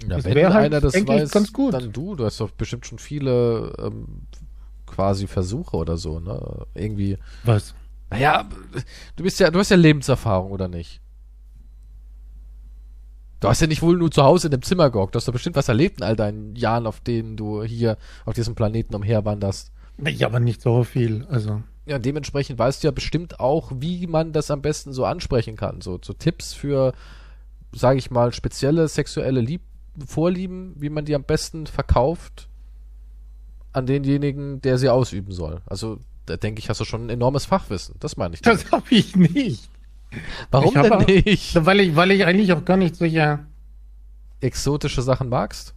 Ja, 0.03 0.17
Das 0.17 0.25
wenn 0.25 0.53
halt, 0.53 0.67
einer 0.75 0.81
das 0.81 0.95
weiß, 0.95 1.31
ganz 1.31 1.53
gut. 1.53 1.75
dann 1.75 1.93
du. 1.93 2.15
Du 2.15 2.25
hast 2.25 2.41
doch 2.41 2.51
bestimmt 2.51 2.87
schon 2.87 2.99
viele 2.99 3.73
ähm, 3.79 4.23
quasi 4.87 5.27
Versuche 5.27 5.77
oder 5.77 5.97
so, 5.97 6.21
ne? 6.21 6.67
Irgendwie. 6.75 7.19
was? 7.45 7.75
Naja, 8.11 8.49
du 9.17 9.23
bist 9.23 9.39
ja, 9.39 9.51
du 9.51 9.59
hast 9.61 9.71
ja 9.71 9.77
Lebenserfahrung, 9.77 10.51
oder 10.51 10.67
nicht? 10.69 11.01
Du 13.39 13.49
hast 13.49 13.61
ja 13.61 13.67
nicht 13.67 13.81
wohl 13.83 13.97
nur 13.97 14.11
zu 14.11 14.23
Hause 14.23 14.49
in 14.49 14.51
dem 14.51 14.63
Zimmer 14.63 14.91
gehockt. 14.91 15.15
Du 15.15 15.17
hast 15.17 15.27
doch 15.29 15.33
bestimmt 15.33 15.57
was 15.57 15.69
erlebt 15.69 15.99
in 16.01 16.05
all 16.05 16.17
deinen 16.17 16.55
Jahren, 16.57 16.87
auf 16.87 17.01
denen 17.01 17.37
du 17.37 17.63
hier 17.63 17.97
auf 18.27 18.35
diesem 18.35 18.55
Planeten 18.55 18.95
umherwanderst. 18.95 19.73
Ja, 20.05 20.27
aber 20.27 20.41
nicht 20.41 20.61
so 20.61 20.83
viel. 20.85 21.25
Also, 21.31 21.63
Ja, 21.91 21.99
dementsprechend 21.99 22.57
weißt 22.57 22.85
du 22.85 22.87
ja 22.87 22.93
bestimmt 22.93 23.41
auch, 23.41 23.73
wie 23.75 24.07
man 24.07 24.33
das 24.33 24.53
am 24.53 24.63
besten 24.63 24.93
so 24.93 25.05
ansprechen 25.05 25.57
kann. 25.57 25.81
So, 25.81 25.99
so 26.01 26.13
Tipps 26.13 26.55
für, 26.55 26.95
sage 27.73 27.99
ich 27.99 28.13
mal, 28.13 28.33
spezielle 28.33 28.87
sexuelle 28.87 29.41
Lieb 29.41 29.63
Vorlieben, 30.07 30.77
wie 30.79 30.89
man 30.89 31.05
die 31.05 31.17
am 31.17 31.25
besten 31.25 31.67
verkauft 31.67 32.49
an 33.73 33.87
denjenigen, 33.87 34.61
der 34.63 34.79
sie 34.79 34.89
ausüben 34.89 35.33
soll. 35.33 35.63
Also, 35.67 35.99
da 36.27 36.37
denke 36.37 36.61
ich, 36.61 36.71
hast 36.71 36.81
du 36.81 36.85
schon 36.85 37.07
ein 37.07 37.11
enormes 37.11 37.45
Fachwissen. 37.45 37.97
Das 37.99 38.17
meine 38.17 38.35
ich. 38.35 38.43
damit. 38.43 38.67
das 38.67 38.71
habe 38.71 38.87
ich 38.91 39.17
nicht. 39.17 39.69
Warum 40.53 40.77
ich 40.77 40.81
denn 40.81 41.25
nicht? 41.25 41.67
Weil 41.67 41.81
ich, 41.81 41.97
weil 41.97 42.13
ich 42.13 42.25
eigentlich 42.25 42.53
auch 42.53 42.65
gar 42.65 42.77
nicht 42.77 42.95
solche. 42.95 43.41
Exotische 44.41 45.03
Sachen 45.03 45.29
magst? 45.29 45.75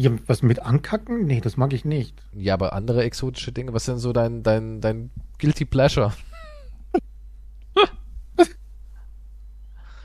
Ja, 0.00 0.10
was 0.26 0.40
mit 0.40 0.62
ankacken? 0.62 1.26
Nee, 1.26 1.42
das 1.42 1.58
mag 1.58 1.74
ich 1.74 1.84
nicht. 1.84 2.22
Ja, 2.32 2.54
aber 2.54 2.72
andere 2.72 3.02
exotische 3.04 3.52
Dinge, 3.52 3.74
was 3.74 3.84
denn 3.84 3.98
so 3.98 4.14
dein, 4.14 4.42
dein, 4.42 4.80
dein 4.80 5.10
Guilty 5.36 5.66
Pleasure? 5.66 6.14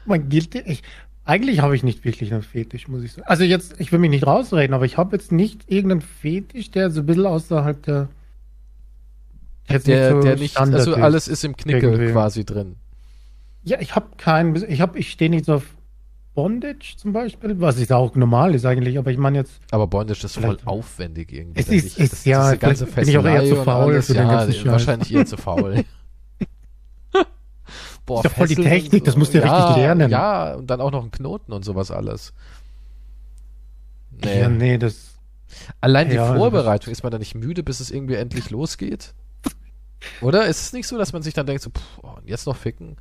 Mein 0.06 0.28
Guilty. 0.28 0.60
Ich, 0.66 0.84
eigentlich 1.24 1.62
habe 1.62 1.78
ich 1.78 1.84
nicht 1.84 2.04
wirklich 2.04 2.34
einen 2.34 2.44
Fetisch, 2.44 2.90
muss 2.90 3.04
ich 3.04 3.14
sagen. 3.14 3.26
Also 3.26 3.46
jetzt, 3.46 3.80
ich 3.80 3.94
will 3.94 4.00
mich 4.00 4.10
nicht 4.10 4.28
rausreden, 4.28 4.74
aber 4.74 4.84
ich 4.84 4.98
habe 4.98 5.16
jetzt 5.16 5.32
nicht 5.32 5.62
irgendeinen 5.72 6.02
Fetisch, 6.02 6.72
der 6.72 6.92
so 6.92 7.00
ein 7.00 7.06
bisschen 7.06 7.26
außerhalb 7.26 7.82
der. 7.84 8.10
jetzt 9.70 9.88
Der, 9.88 10.12
so 10.12 10.20
der 10.20 10.36
nicht, 10.36 10.58
also 10.60 10.96
alles 10.96 11.30
ist 11.30 11.46
im 11.46 11.56
Knickel 11.56 11.92
Irgendwie. 11.94 12.12
quasi 12.12 12.44
drin. 12.44 12.76
Ja, 13.64 13.80
ich 13.80 13.96
habe 13.96 14.10
keinen. 14.18 14.56
Ich 14.70 14.82
habe, 14.82 15.00
ich 15.00 15.10
stehe 15.10 15.32
nicht 15.32 15.46
so 15.46 15.54
auf 15.56 15.75
Bondage 16.36 16.96
zum 16.98 17.14
Beispiel, 17.14 17.60
was 17.62 17.78
ist 17.78 17.92
auch 17.92 18.14
normal 18.16 18.54
ist 18.54 18.66
eigentlich, 18.66 18.98
aber 19.00 19.10
ich 19.10 19.18
meine 19.18 19.38
jetzt. 19.40 19.54
Aber 19.72 19.88
Bondage 19.88 20.26
ist 20.26 20.38
voll 20.38 20.58
aufwendig 20.66 21.32
irgendwie. 21.32 21.60
Es 21.62 21.70
ist- 21.70 21.98
ist- 21.98 22.12
Das- 22.12 22.26
ja, 22.26 22.54
ganze 22.56 22.86
vielleicht 22.86 22.96
bin 23.08 23.10
ich 23.10 23.18
auch 23.18 23.26
eher 23.26 23.46
zu 23.46 23.56
faul 23.64 23.94
alles, 23.96 24.10
ja. 24.10 24.72
Wahrscheinlich 24.72 25.14
eher 25.14 25.26
zu 25.26 25.38
faul. 25.38 25.84
Boah, 28.06 28.20
Ist 28.20 28.24
ja 28.26 28.30
voll 28.30 28.48
die 28.48 28.56
Technik, 28.56 29.04
das 29.06 29.16
musst 29.16 29.34
du 29.34 29.40
ja 29.40 29.44
richtig 29.52 29.78
lernen. 29.78 30.12
Ja, 30.12 30.54
und 30.54 30.68
dann 30.70 30.80
auch 30.82 30.92
noch 30.92 31.04
ein 31.04 31.10
Knoten 31.12 31.52
und 31.54 31.66
sowas 31.66 31.90
alles. 31.90 32.34
Nee. 34.24 34.40
Ja, 34.42 34.50
nee, 34.50 34.78
das. 34.78 35.16
Allein 35.82 36.10
die 36.10 36.16
Ja, 36.16 36.28
das- 36.30 36.38
Vorbereitung, 36.38 36.92
ist 36.92 37.02
man 37.04 37.12
da 37.12 37.18
nicht 37.18 37.34
müde, 37.34 37.64
bis 37.64 37.80
es 37.80 37.90
irgendwie 37.92 38.16
endlich 38.16 38.50
losgeht? 38.52 39.14
Oder 40.22 40.46
ist 40.46 40.62
es 40.62 40.74
nicht 40.74 40.88
so, 40.88 40.98
dass 40.98 41.14
man 41.14 41.22
sich 41.22 41.34
dann 41.34 41.46
denkt, 41.46 41.64
so, 41.64 41.70
pff, 41.70 42.00
oh, 42.04 42.18
jetzt 42.26 42.46
noch 42.46 42.56
ficken? 42.56 42.98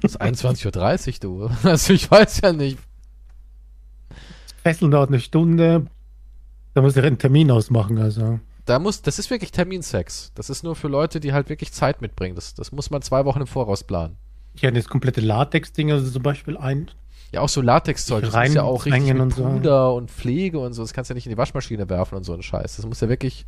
Das 0.00 0.12
ist 0.12 0.20
21.30 0.20 1.24
Uhr, 1.26 1.48
du. 1.48 1.54
Also 1.68 1.92
ich 1.92 2.10
weiß 2.10 2.40
ja 2.42 2.52
nicht. 2.52 2.78
Fesseln 4.62 4.90
dauert 4.90 5.08
eine 5.08 5.20
Stunde. 5.20 5.86
Da 6.74 6.82
muss 6.82 6.96
ich 6.96 7.02
einen 7.02 7.18
Termin 7.18 7.50
ausmachen, 7.50 7.98
also. 7.98 8.40
Da 8.64 8.78
muss, 8.78 9.02
das 9.02 9.18
ist 9.18 9.30
wirklich 9.30 9.50
Terminsex. 9.50 10.32
Das 10.34 10.48
ist 10.48 10.62
nur 10.62 10.76
für 10.76 10.88
Leute, 10.88 11.20
die 11.20 11.32
halt 11.32 11.48
wirklich 11.48 11.72
Zeit 11.72 12.00
mitbringen. 12.00 12.36
Das, 12.36 12.54
das 12.54 12.72
muss 12.72 12.90
man 12.90 13.02
zwei 13.02 13.24
Wochen 13.24 13.40
im 13.40 13.46
Voraus 13.46 13.84
planen. 13.84 14.16
Ich 14.54 14.62
hätte 14.62 14.74
das 14.74 14.88
komplette 14.88 15.20
Latex-Ding, 15.20 15.90
also 15.90 16.10
zum 16.10 16.22
Beispiel 16.22 16.56
ein. 16.56 16.90
Ja, 17.32 17.40
auch 17.40 17.48
so 17.48 17.62
Latexzeug, 17.62 18.24
das 18.24 18.48
ist 18.48 18.54
ja 18.54 18.62
auch 18.62 18.84
richtig 18.84 19.14
mit 19.14 19.20
und 19.20 19.34
so. 19.34 19.44
Puder 19.44 19.94
und 19.94 20.10
Pflege 20.10 20.58
und 20.58 20.74
so. 20.74 20.82
Das 20.82 20.92
kannst 20.92 21.08
du 21.08 21.12
ja 21.12 21.16
nicht 21.16 21.26
in 21.26 21.30
die 21.30 21.38
Waschmaschine 21.38 21.88
werfen 21.88 22.16
und 22.16 22.24
so 22.24 22.34
ein 22.34 22.42
Scheiß. 22.42 22.76
Das 22.76 22.86
muss 22.86 23.00
ja 23.00 23.08
wirklich, 23.08 23.46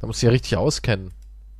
da 0.00 0.06
musst 0.06 0.22
du 0.22 0.26
ja 0.26 0.32
richtig 0.32 0.56
auskennen. 0.56 1.10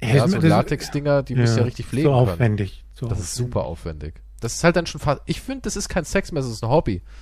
Ja, 0.01 0.24
ist 0.24 0.30
so 0.32 0.38
Latex-Dinger, 0.38 1.22
die 1.24 1.34
musst 1.34 1.55
du 1.55 1.61
ja 1.61 1.64
richtig 1.64 1.86
pflegen 1.86 2.07
So 2.09 2.14
können. 2.14 2.28
aufwendig. 2.30 2.84
So 2.94 3.07
Das 3.09 3.18
ist 3.18 3.24
aufwendig. 3.32 3.53
super 3.53 3.64
aufwendig. 3.64 4.14
Das 4.40 4.55
ist 4.55 4.64
halt 4.64 4.76
dann 4.76 4.86
schon 4.86 5.01
fast, 5.01 5.22
ich 5.26 5.40
finde, 5.40 5.62
das 5.62 5.74
ist 5.76 5.88
kein 5.88 6.05
Sex 6.05 6.30
mehr, 6.32 6.42
das 6.42 6.51
ist 6.53 6.62
ein 6.62 6.70
Hobby. 6.70 7.03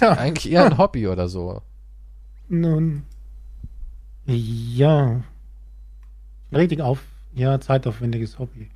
Ja, 0.00 0.12
Eigentlich 0.12 0.50
eher 0.52 0.64
ein 0.64 0.78
Hobby 0.78 1.06
oder 1.08 1.28
so. 1.28 1.62
nun. 2.48 3.02
Ja. 4.26 5.22
Richtig 6.52 6.80
auf. 6.80 7.00
Ja, 7.34 7.60
zeitaufwendiges 7.60 8.38
Hobby. 8.38 8.70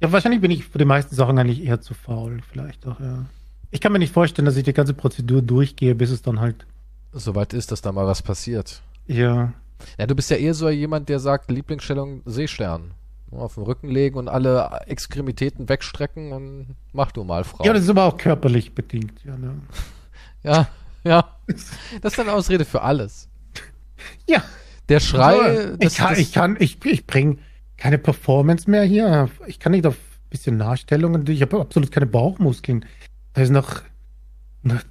Ja, 0.00 0.12
wahrscheinlich 0.12 0.40
bin 0.40 0.50
ich 0.50 0.64
für 0.66 0.78
die 0.78 0.84
meisten 0.84 1.14
Sachen 1.14 1.38
eigentlich 1.38 1.64
eher 1.64 1.80
zu 1.80 1.94
faul. 1.94 2.40
Vielleicht 2.50 2.86
auch, 2.86 2.98
ja. 3.00 3.26
Ich 3.70 3.80
kann 3.80 3.92
mir 3.92 3.98
nicht 3.98 4.12
vorstellen, 4.12 4.46
dass 4.46 4.56
ich 4.56 4.64
die 4.64 4.72
ganze 4.72 4.94
Prozedur 4.94 5.42
durchgehe, 5.42 5.94
bis 5.94 6.10
es 6.10 6.22
dann 6.22 6.40
halt. 6.40 6.66
Soweit 7.12 7.52
ist, 7.52 7.72
dass 7.72 7.82
da 7.82 7.92
mal 7.92 8.06
was 8.06 8.22
passiert. 8.22 8.82
Ja. 9.06 9.52
Ja, 9.98 10.06
du 10.06 10.14
bist 10.14 10.30
ja 10.30 10.36
eher 10.36 10.54
so 10.54 10.68
jemand, 10.68 11.08
der 11.08 11.20
sagt, 11.20 11.50
Lieblingsstellung 11.50 12.22
Seestern. 12.26 12.92
Auf 13.30 13.54
den 13.54 13.62
Rücken 13.62 13.88
legen 13.88 14.16
und 14.16 14.28
alle 14.28 14.80
Extremitäten 14.86 15.68
wegstrecken 15.68 16.32
und 16.32 16.74
mach 16.92 17.12
du 17.12 17.22
mal, 17.22 17.44
Frau. 17.44 17.64
Ja, 17.64 17.72
das 17.72 17.84
ist 17.84 17.90
aber 17.90 18.04
auch 18.04 18.16
körperlich 18.16 18.74
bedingt. 18.74 19.22
Ja, 19.24 19.36
ne? 19.36 19.54
ja, 20.42 20.68
ja. 21.04 21.36
Das 22.02 22.12
ist 22.14 22.18
eine 22.18 22.32
Ausrede 22.32 22.64
für 22.64 22.82
alles. 22.82 23.28
ja. 24.26 24.42
Der 24.88 24.98
Schrei, 24.98 25.66
So, 25.68 25.76
ich 25.78 25.94
kann, 25.94 26.18
ich 26.18 26.32
kann, 26.32 26.56
ich, 26.58 26.84
ich 26.84 27.06
bringe 27.06 27.36
keine 27.76 27.98
Performance 27.98 28.68
mehr 28.68 28.82
hier. 28.82 29.30
Ich 29.46 29.60
kann 29.60 29.70
nicht 29.70 29.86
auf 29.86 29.94
ein 29.94 30.28
bisschen 30.30 30.56
Nachstellungen. 30.56 31.24
Ich 31.28 31.42
habe 31.42 31.60
absolut 31.60 31.92
keine 31.92 32.06
Bauchmuskeln. 32.06 32.84
Da 33.32 33.42
ist 33.42 33.50
noch, 33.50 33.82
noch 34.62 34.82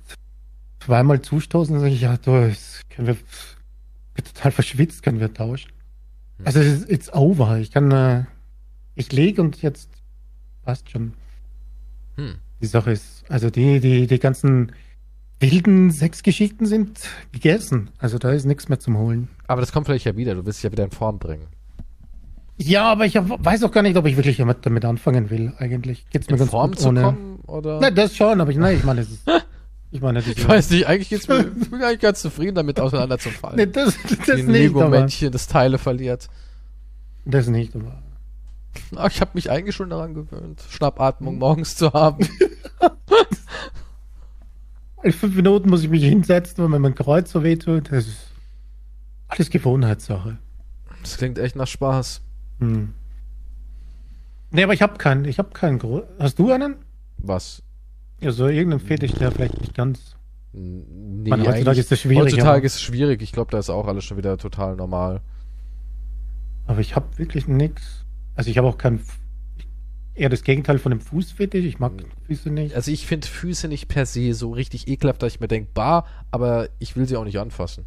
zweimal 0.80 1.22
zustoßen 1.22 1.76
und 1.76 1.82
sage 1.82 1.94
ich, 1.94 2.02
ja, 2.02 2.16
du, 2.18 2.48
das 2.48 2.82
können 2.90 3.08
wir, 3.08 3.18
bin 4.14 4.26
total 4.26 4.52
verschwitzt, 4.52 5.04
können 5.04 5.20
wir 5.20 5.34
tauschen. 5.34 5.72
Also, 6.46 6.60
es 6.60 6.68
ist, 6.68 6.90
it's 6.90 7.14
over. 7.14 7.58
Ich 7.58 7.72
kann, 7.72 7.92
äh, 7.92 8.24
ich 8.96 9.12
lege 9.12 9.42
und 9.42 9.62
jetzt 9.62 9.90
passt 10.64 10.90
schon. 10.90 11.14
hm. 12.16 12.36
Die 12.62 12.68
Sache 12.68 12.92
ist, 12.92 13.24
also 13.30 13.50
die, 13.50 13.80
die, 13.80 14.06
die 14.08 14.20
ganzen 14.20 14.74
wilden 15.40 15.92
Sexgeschichten 15.92 16.66
sind 16.66 17.00
gegessen. 17.32 17.90
Also 17.98 18.18
da 18.18 18.32
ist 18.32 18.46
nichts 18.46 18.68
mehr 18.68 18.80
zum 18.80 18.98
Holen. 18.98 19.30
Aber 19.48 19.62
das 19.62 19.72
kommt 19.72 19.86
vielleicht 19.86 20.04
ja 20.06 20.18
wieder. 20.18 20.36
Du 20.36 20.46
willst 20.46 20.60
dich 20.60 20.64
ja 20.64 20.72
wieder 20.74 20.84
in 20.84 20.92
Form 20.92 21.20
bringen. 21.20 21.48
Ja, 22.58 22.92
aber 22.92 23.06
ich 23.06 23.16
hab, 23.16 23.44
weiß 23.46 23.64
auch 23.64 23.72
gar 23.72 23.82
nicht, 23.84 23.96
ob 23.96 24.06
ich 24.06 24.18
wirklich 24.18 24.36
damit, 24.36 24.84
anfangen 24.84 25.30
will, 25.30 25.54
eigentlich. 25.60 26.06
Geht's 26.10 26.28
mir 26.28 26.34
In 26.34 26.40
ganz 26.40 26.52
Form 26.52 26.72
gut 26.72 26.80
zu 26.80 26.90
ohne. 26.90 27.02
kommen? 27.02 27.40
Oder? 27.48 27.80
Na, 27.82 27.90
das 27.90 28.18
schon, 28.18 28.42
aber 28.42 28.52
ich, 28.52 28.58
nein, 28.58 28.76
ich 28.76 28.84
meine, 28.84 29.00
das 29.00 29.10
ist, 29.12 29.26
ich 29.92 30.02
meine, 30.02 30.20
ich 30.20 30.48
weiß 30.48 30.70
nicht, 30.72 30.88
eigentlich 30.88 31.10
geht's 31.10 31.28
mir, 31.28 31.40
ich 31.62 31.70
bin 31.70 31.82
eigentlich 31.82 32.00
ganz 32.00 32.22
zufrieden 32.22 32.56
damit, 32.56 32.80
auseinanderzufallen. 32.80 33.58
nee, 33.58 33.66
das, 33.66 33.96
das 34.04 34.28
Wie 34.28 34.32
ein 34.32 34.46
nicht, 34.48 34.72
aber, 34.72 34.84
Lego-Männchen, 34.84 35.32
das 35.32 35.48
Teile 35.48 35.78
verliert. 35.78 36.28
das 37.26 37.48
nicht, 37.48 37.76
aber. 37.76 38.02
Ah, 38.96 39.08
ich 39.08 39.20
habe 39.20 39.32
mich 39.34 39.50
eigentlich 39.50 39.76
schon 39.76 39.90
daran 39.90 40.14
gewöhnt, 40.14 40.64
Schnappatmung 40.70 41.40
morgens 41.40 41.76
zu 41.76 41.92
haben. 41.92 42.28
In 45.02 45.14
fünf 45.14 45.36
Minuten 45.36 45.70
muss 45.70 45.82
ich 45.84 45.90
mich 45.90 46.04
hinsetzen, 46.04 46.64
wenn 46.64 46.72
mir 46.72 46.80
mein 46.80 46.94
Kreuz 46.96 47.32
so 47.32 47.42
wehtut. 47.42 47.92
Das 47.92 48.06
ist 48.08 48.28
alles 49.30 49.50
Gewohnheitssache. 49.50 50.38
Das 51.02 51.18
klingt 51.18 51.40
echt 51.40 51.56
nach 51.56 51.68
Spaß. 51.68 52.22
Hm. 52.60 52.94
Nee, 54.52 54.64
aber 54.64 54.74
ich 54.74 54.82
habe 54.82 54.98
keinen, 54.98 55.26
ich 55.26 55.40
habe 55.40 55.52
keinen 55.52 55.80
Gro 55.80 56.04
Hast 56.18 56.38
du 56.40 56.52
einen? 56.52 56.76
Was? 57.18 57.64
Ja, 58.22 58.32
so 58.32 58.48
irgendeinen 58.48 58.80
Fetisch, 58.82 59.14
der 59.14 59.32
vielleicht 59.32 59.60
nicht 59.62 59.74
ganz. 59.74 60.16
Nee, 60.52 61.30
meine, 61.30 61.46
heutzutage 61.48 61.80
ist 61.80 61.92
das 61.92 62.00
schwierig, 62.00 62.34
Heutzutage 62.34 62.58
aber- 62.58 62.66
ist 62.66 62.76
es 62.76 62.82
schwierig. 62.82 63.22
Ich 63.22 63.32
glaube, 63.32 63.52
da 63.52 63.60
ist 63.60 63.70
auch 63.70 63.88
alles 63.88 64.04
schon 64.04 64.18
wieder 64.18 64.38
total 64.38 64.76
normal. 64.76 65.22
Aber 66.66 66.80
ich 66.80 66.96
habe 66.96 67.18
wirklich 67.18 67.48
nichts. 67.48 68.06
Also 68.36 68.50
ich 68.50 68.58
habe 68.58 68.68
auch 68.68 68.78
keinen. 68.78 69.02
Eher 70.16 70.30
das 70.30 70.44
Gegenteil 70.44 70.80
von 70.80 70.90
dem 70.90 71.00
Fußfetisch. 71.00 71.64
Ich 71.66 71.80
mag 71.80 71.94
Füße 72.28 72.50
nicht. 72.50 72.76
Also 72.76 72.92
ich 72.92 73.08
finde 73.08 73.26
Füße 73.28 73.70
nicht 73.70 73.88
per 73.88 74.06
se 74.06 74.34
so 74.34 74.52
richtig 74.52 74.88
ekelhaft, 74.90 75.24
dass 75.24 75.34
ich 75.34 75.40
mir 75.40 75.48
denke, 75.48 75.70
bah, 75.74 76.06
aber 76.30 76.68
ich 76.80 76.96
will 76.98 77.08
sie 77.08 77.16
auch 77.16 77.24
nicht 77.24 77.40
anfassen. 77.40 77.86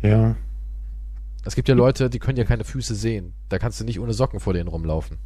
Ja. 0.00 0.36
Es 1.44 1.54
gibt 1.54 1.68
ja 1.68 1.74
Leute, 1.74 2.08
die 2.08 2.18
können 2.18 2.38
ja 2.38 2.44
keine 2.44 2.64
Füße 2.64 2.94
sehen. 2.94 3.34
Da 3.48 3.58
kannst 3.58 3.80
du 3.80 3.84
nicht 3.84 4.00
ohne 4.00 4.12
Socken 4.14 4.40
vor 4.40 4.54
denen 4.54 4.68
rumlaufen. 4.68 5.18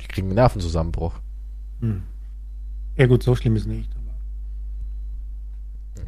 Die 0.00 0.06
kriegen 0.08 0.28
einen 0.28 0.36
Nervenzusammenbruch. 0.36 1.14
Hm. 1.80 2.02
Ja 2.98 3.06
gut, 3.06 3.22
so 3.22 3.34
schlimm 3.34 3.56
ist 3.56 3.66
nicht. 3.66 3.90
Aber 3.96 4.14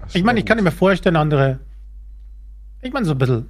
Das 0.05 0.15
ich 0.15 0.23
meine, 0.25 0.39
ich 0.41 0.45
kann 0.47 0.63
mir 0.63 0.71
vorstellen, 0.73 1.17
andere. 1.17 1.61
Ich 2.83 2.93
meine, 2.93 3.07
so 3.07 3.13
ein 3.13 3.19
bisschen 3.19 3.47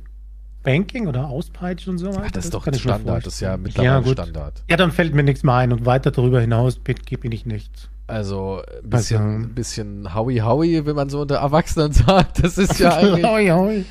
Banking 0.62 1.06
oder 1.06 1.28
Auspeitschen 1.28 1.92
und 1.92 1.98
so 1.98 2.08
weiter. 2.08 2.22
Ach, 2.26 2.30
das 2.30 2.44
ist 2.46 2.54
doch 2.54 2.66
mir 2.66 2.74
Standard, 2.74 3.24
das 3.26 3.34
ist 3.34 3.40
ja 3.40 3.56
mittlerweile 3.56 3.92
ja, 3.94 4.00
gut. 4.00 4.12
Standard. 4.12 4.62
Ja, 4.68 4.76
dann 4.76 4.92
fällt 4.92 5.14
mir 5.14 5.22
nichts 5.22 5.42
mehr 5.42 5.54
ein 5.54 5.72
und 5.72 5.86
weiter 5.86 6.10
darüber 6.10 6.40
hinaus 6.40 6.76
bin 6.78 6.96
bin 7.20 7.32
ich 7.32 7.46
nichts. 7.46 7.88
Also 8.06 8.62
ein 8.82 8.90
bisschen, 8.90 9.22
Also- 9.22 9.48
bisschen 9.54 10.14
Howie 10.14 10.42
Howie, 10.42 10.84
wenn 10.84 10.96
man 10.96 11.08
so 11.08 11.22
unter 11.22 11.36
Erwachsenen 11.36 11.92
sagt, 11.94 12.44
das 12.44 12.58
ist 12.58 12.78
ja 12.78 12.96
eigentlich. 12.96 13.24
Hoi. 13.24 13.44
Ja, 13.46 13.56
ein 13.62 13.84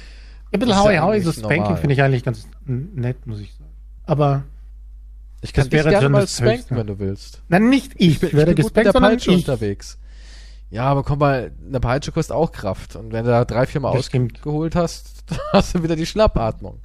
bisschen 0.52 0.70
Das 0.70 0.94
ja 0.94 1.04
Hoi, 1.04 1.22
so 1.22 1.32
Spanking 1.32 1.78
finde 1.78 1.94
ich 1.94 2.04
eigentlich 2.04 2.24
ganz 2.24 2.48
nett, 2.66 3.26
muss 3.26 3.40
ich 3.40 3.54
sagen. 3.54 3.70
Aber, 4.06 4.44
Ich 5.42 5.54
kann 5.54 5.70
dich 5.70 5.82
gerne 5.84 6.10
mal 6.10 6.28
spanken, 6.28 6.58
Höchste. 6.58 6.76
wenn 6.76 6.88
du 6.88 7.00
willst. 7.00 7.42
nein, 7.48 7.70
nicht 7.70 7.94
ich, 7.96 8.10
Ich 8.16 8.20
bin, 8.20 8.30
ich 8.30 8.36
werde 8.36 8.54
bin 8.56 8.64
gut 8.66 8.76
mit 8.76 8.86
gespankt, 8.86 8.96
der 8.96 9.10
Peitsche 9.10 9.32
ich. 9.32 9.38
unterwegs. 9.38 9.98
Ja, 10.70 10.84
aber 10.84 11.04
komm 11.04 11.20
mal, 11.20 11.52
eine 11.68 11.80
Peitsche 11.80 12.12
kostet 12.12 12.36
auch 12.36 12.52
Kraft. 12.52 12.96
Und 12.96 13.12
wenn 13.12 13.26
du 13.26 13.32
da 13.32 13.46
drei, 13.46 13.66
vier 13.66 13.82
Mal 13.82 13.90
ausgeholt 13.90 14.76
hast, 14.76 15.24
dann 15.28 15.40
hast 15.54 15.76
du 15.76 15.84
wieder 15.84 15.96
die 15.96 16.06
Schnappatmung. 16.06 16.80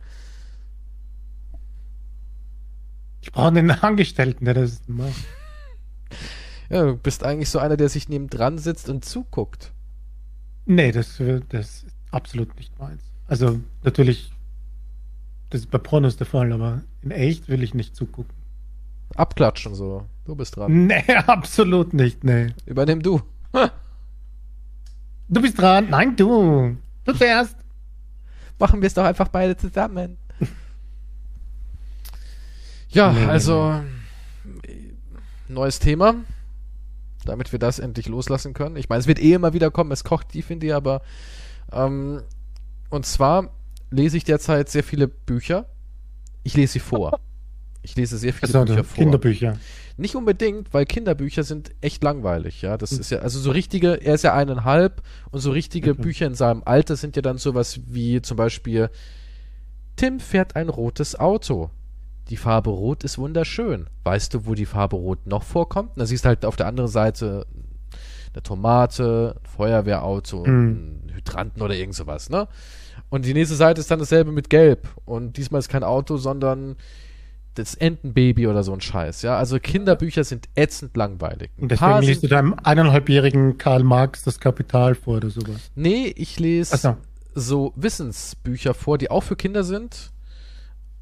Ich 3.21 3.33
brauche 3.33 3.49
einen 3.49 3.71
Angestellten, 3.71 4.45
der 4.45 4.55
das 4.55 4.83
macht. 4.87 5.13
Ja, 6.71 6.85
du 6.85 6.97
bist 6.97 7.25
eigentlich 7.25 7.51
so 7.51 7.59
einer, 7.59 7.77
der 7.77 7.89
sich 7.89 8.09
neben 8.09 8.29
dran 8.29 8.59
sitzt 8.59 8.89
und 8.89 9.05
zuguckt. 9.05 9.73
Nee, 10.67 10.93
das, 10.93 11.21
das 11.49 11.83
ist 11.83 11.87
absolut 12.11 12.55
nicht 12.57 12.79
meins. 12.79 13.03
Also, 13.27 13.61
natürlich, 13.83 14.33
das 15.51 15.63
ist 15.63 15.71
bei 15.71 15.79
Pornos 15.79 16.17
der 16.17 16.27
Fall, 16.27 16.53
aber 16.53 16.83
in 17.03 17.11
echt 17.11 17.49
will 17.49 17.63
ich 17.63 17.75
nicht 17.75 17.95
zugucken. 17.97 18.35
Abklatschen 19.15 19.75
so. 19.75 20.07
Du 20.25 20.35
bist 20.35 20.57
dran. 20.57 20.87
Nee, 20.87 21.05
absolut 21.27 21.93
nicht, 21.95 22.25
nee. 22.25 22.49
Übernimm 22.67 23.03
du. 23.03 23.21
Du 25.29 25.41
bist 25.41 25.59
dran. 25.61 25.89
Nein, 25.91 26.17
du. 26.17 26.77
Du 27.05 27.13
zuerst. 27.13 27.57
Machen 28.59 28.81
wir 28.81 28.87
es 28.87 28.95
doch 28.95 29.05
einfach 29.05 29.29
beide 29.29 29.57
zusammen. 29.57 30.17
ja, 32.89 33.13
Nee. 33.13 33.25
also 33.27 33.81
neues 35.49 35.79
Thema. 35.79 36.15
Damit 37.25 37.53
wir 37.53 37.59
das 37.59 37.79
endlich 37.79 38.07
loslassen 38.09 38.53
können. 38.55 38.77
Ich 38.77 38.89
meine, 38.89 39.01
es 39.01 39.07
wird 39.07 39.19
eh 39.19 39.33
immer 39.33 39.53
wieder 39.55 39.71
kommen, 39.71 39.93
es 39.93 40.05
kocht 40.05 40.29
tief 40.31 40.51
in 40.51 40.61
dir, 40.61 40.77
aber 40.77 41.01
ähm, 41.73 42.23
und 42.91 43.07
zwar 43.07 43.51
lese 43.91 44.17
ich 44.19 44.25
derzeit 44.25 44.69
sehr 44.69 44.85
viele 44.85 45.09
Bücher. 45.09 45.67
Ich 46.43 46.55
lese 46.55 46.75
sie 46.75 46.81
vor. 46.81 47.19
Ich 47.85 47.95
lese 47.97 48.17
sehr 48.19 48.33
viele 48.33 48.53
Also, 48.55 48.65
Bücher 48.65 48.83
vor. 48.85 48.97
Kinderbücher. 48.97 49.59
Nicht 49.97 50.17
unbedingt, 50.17 50.75
weil 50.75 50.87
Kinderbücher 50.87 51.45
sind 51.45 51.71
echt 51.81 52.03
langweilig, 52.03 52.63
ja. 52.63 52.77
Das 52.77 52.91
ist 52.93 53.11
ja, 53.11 53.19
also 53.19 53.39
so 53.39 53.51
richtige, 53.53 54.01
er 54.05 54.15
ist 54.15 54.25
ja 54.25 54.35
eineinhalb 54.35 55.03
und 55.31 55.39
so 55.41 55.51
richtige 55.53 55.93
Mhm. 55.95 55.99
Bücher 55.99 56.27
in 56.27 56.35
seinem 56.35 56.63
Alter 56.65 56.97
sind 56.97 57.15
ja 57.15 57.23
dann 57.23 57.39
sowas 57.39 57.79
wie 57.87 58.21
zum 58.23 58.37
Beispiel 58.37 58.91
Tim 59.97 60.19
fährt 60.19 60.57
ein 60.57 60.69
rotes 60.69 61.19
Auto. 61.21 61.71
Die 62.31 62.37
Farbe 62.37 62.71
Rot 62.71 63.05
ist 63.05 63.19
wunderschön. 63.19 63.87
Weißt 64.03 64.33
du, 64.35 64.47
wo 64.47 64.55
die 64.55 64.67
Farbe 64.67 64.97
Rot 64.97 65.27
noch 65.27 65.43
vorkommt? 65.45 65.91
Da 65.97 66.07
siehst 66.07 66.25
du 66.25 66.29
halt 66.29 66.45
auf 66.45 66.57
der 66.57 66.67
anderen 66.67 66.89
Seite 66.91 67.47
eine 68.33 68.43
Tomate, 68.43 69.37
ein 69.39 69.47
Feuerwehrauto, 69.49 70.39
Mhm. 70.41 70.45
einen 70.47 71.13
Hydranten 71.15 71.63
oder 71.63 71.75
irgend 71.77 71.95
sowas, 71.95 72.31
ne? 72.31 72.49
Und 73.11 73.27
die 73.27 73.35
nächste 73.35 73.55
Seite 73.55 73.81
ist 73.81 73.91
dann 73.91 73.99
dasselbe 74.01 74.33
mit 74.33 74.51
Gelb. 74.51 74.89
Und 75.05 75.37
diesmal 75.37 75.61
ist 75.61 75.69
kein 75.69 75.85
Auto, 75.85 76.17
sondern 76.17 76.75
das 77.55 77.75
Entenbaby 77.75 78.47
oder 78.47 78.63
so 78.63 78.73
ein 78.73 78.81
Scheiß, 78.81 79.23
ja. 79.23 79.37
Also 79.37 79.59
Kinderbücher 79.59 80.25
sind 80.25 80.49
ätzend 80.55 80.97
langweilig. 80.97 81.51
Ein 81.57 81.63
Und 81.63 81.71
deswegen 81.71 82.03
liest 82.03 82.23
du 82.23 82.29
deinem 82.29 82.55
eineinhalbjährigen 82.63 83.59
Karl 83.59 83.85
Marx 83.85 84.23
das 84.23 84.41
Kapital 84.41 84.95
vor 84.95 85.19
oder 85.19 85.31
sowas. 85.31 85.71
nee, 85.75 86.13
ich 86.17 86.39
lese 86.39 86.75
Achso. 86.75 86.97
so 87.35 87.73
Wissensbücher 87.77 88.75
vor, 88.75 88.99
die 88.99 89.11
auch 89.11 89.23
für 89.23 89.37
Kinder 89.37 89.65
sind. 89.65 90.11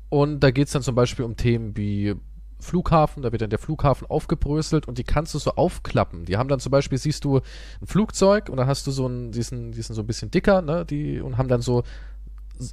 Und 0.08 0.40
da 0.40 0.50
geht 0.50 0.66
es 0.66 0.72
dann 0.72 0.82
zum 0.82 0.94
Beispiel 0.94 1.24
um 1.24 1.36
Themen 1.36 1.76
wie 1.76 2.14
Flughafen, 2.62 3.22
da 3.22 3.32
wird 3.32 3.42
dann 3.42 3.50
der 3.50 3.58
Flughafen 3.58 4.08
aufgebröselt 4.08 4.86
und 4.86 4.98
die 4.98 5.04
kannst 5.04 5.34
du 5.34 5.38
so 5.38 5.52
aufklappen. 5.52 6.24
Die 6.24 6.36
haben 6.36 6.48
dann 6.48 6.60
zum 6.60 6.70
Beispiel, 6.70 6.96
siehst 6.96 7.24
du 7.24 7.38
ein 7.38 7.86
Flugzeug 7.86 8.48
und 8.48 8.56
dann 8.56 8.68
hast 8.68 8.86
du 8.86 8.92
so 8.92 9.06
einen, 9.06 9.32
die 9.32 9.42
sind, 9.42 9.72
die 9.72 9.82
sind 9.82 9.96
so 9.96 10.02
ein 10.02 10.06
bisschen 10.06 10.30
dicker, 10.30 10.62
ne, 10.62 10.84
die, 10.84 11.20
und 11.20 11.38
haben 11.38 11.48
dann 11.48 11.60
so, 11.60 11.82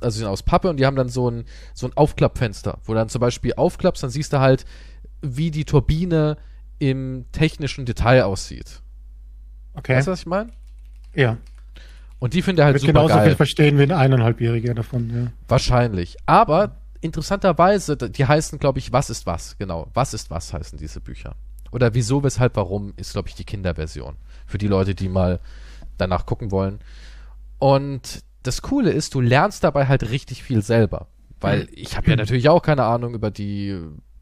also 0.02 0.16
die 0.16 0.20
sind 0.20 0.28
aus 0.28 0.44
Pappe 0.44 0.70
und 0.70 0.78
die 0.78 0.86
haben 0.86 0.96
dann 0.96 1.10
so 1.10 1.30
ein, 1.30 1.46
so 1.74 1.88
ein 1.88 1.94
Aufklappfenster, 1.96 2.80
wo 2.86 2.94
du 2.94 3.00
dann 3.00 3.10
zum 3.10 3.22
Beispiel 3.22 3.54
aufklappst, 3.56 4.04
dann 4.04 4.10
siehst 4.10 4.34
du 4.34 4.40
halt, 4.40 4.66
wie 5.22 5.52
die 5.52 5.66
Turbine 5.66 6.38
im 6.80 7.26
technischen 7.32 7.86
Detail 7.86 8.24
aussieht. 8.24 8.82
Okay. 9.74 9.96
Weißt 9.96 10.08
du, 10.08 10.12
was 10.12 10.20
ich 10.22 10.26
meine? 10.26 10.52
ja. 11.14 11.38
Und 12.22 12.34
die 12.34 12.42
finde 12.42 12.62
ich 12.62 12.66
halt 12.66 12.74
Wird 12.74 12.82
super 12.82 12.94
genauso 12.94 13.16
geil. 13.16 13.28
viel 13.28 13.36
verstehen 13.38 13.78
wie 13.78 13.84
ein 13.84 13.94
eineinhalbjähriger 13.94 14.74
davon, 14.74 15.10
ja. 15.10 15.32
Wahrscheinlich. 15.48 16.18
Aber 16.26 16.76
interessanterweise, 17.00 17.96
die 17.96 18.26
heißen, 18.26 18.60
glaube 18.60 18.80
ich, 18.80 18.92
Was 18.92 19.10
ist 19.10 19.26
was? 19.26 19.58
Genau. 19.58 19.88
Was 19.94 20.14
ist 20.14 20.30
was 20.30 20.52
heißen 20.54 20.78
diese 20.78 21.00
Bücher. 21.00 21.36
Oder 21.72 21.94
wieso, 21.94 22.22
weshalb, 22.22 22.58
warum 22.58 22.94
ist, 22.98 23.14
glaube 23.14 23.30
ich, 23.30 23.36
die 23.36 23.46
Kinderversion. 23.46 24.18
Für 24.46 24.58
die 24.58 24.68
Leute, 24.68 24.96
die 24.96 25.08
mal 25.08 25.40
danach 25.98 26.26
gucken 26.26 26.52
wollen. 26.52 26.80
Und 27.58 28.22
das 28.44 28.62
Coole 28.62 28.92
ist, 28.92 29.14
du 29.16 29.22
lernst 29.22 29.64
dabei 29.64 29.88
halt 29.88 30.10
richtig 30.10 30.44
viel 30.44 30.62
selber. 30.62 31.08
Weil 31.42 31.68
ich 31.72 31.96
habe 31.96 32.10
ja 32.10 32.16
natürlich 32.18 32.50
auch 32.50 32.62
keine 32.62 32.84
Ahnung 32.84 33.14
über 33.14 33.32
die 33.32 33.80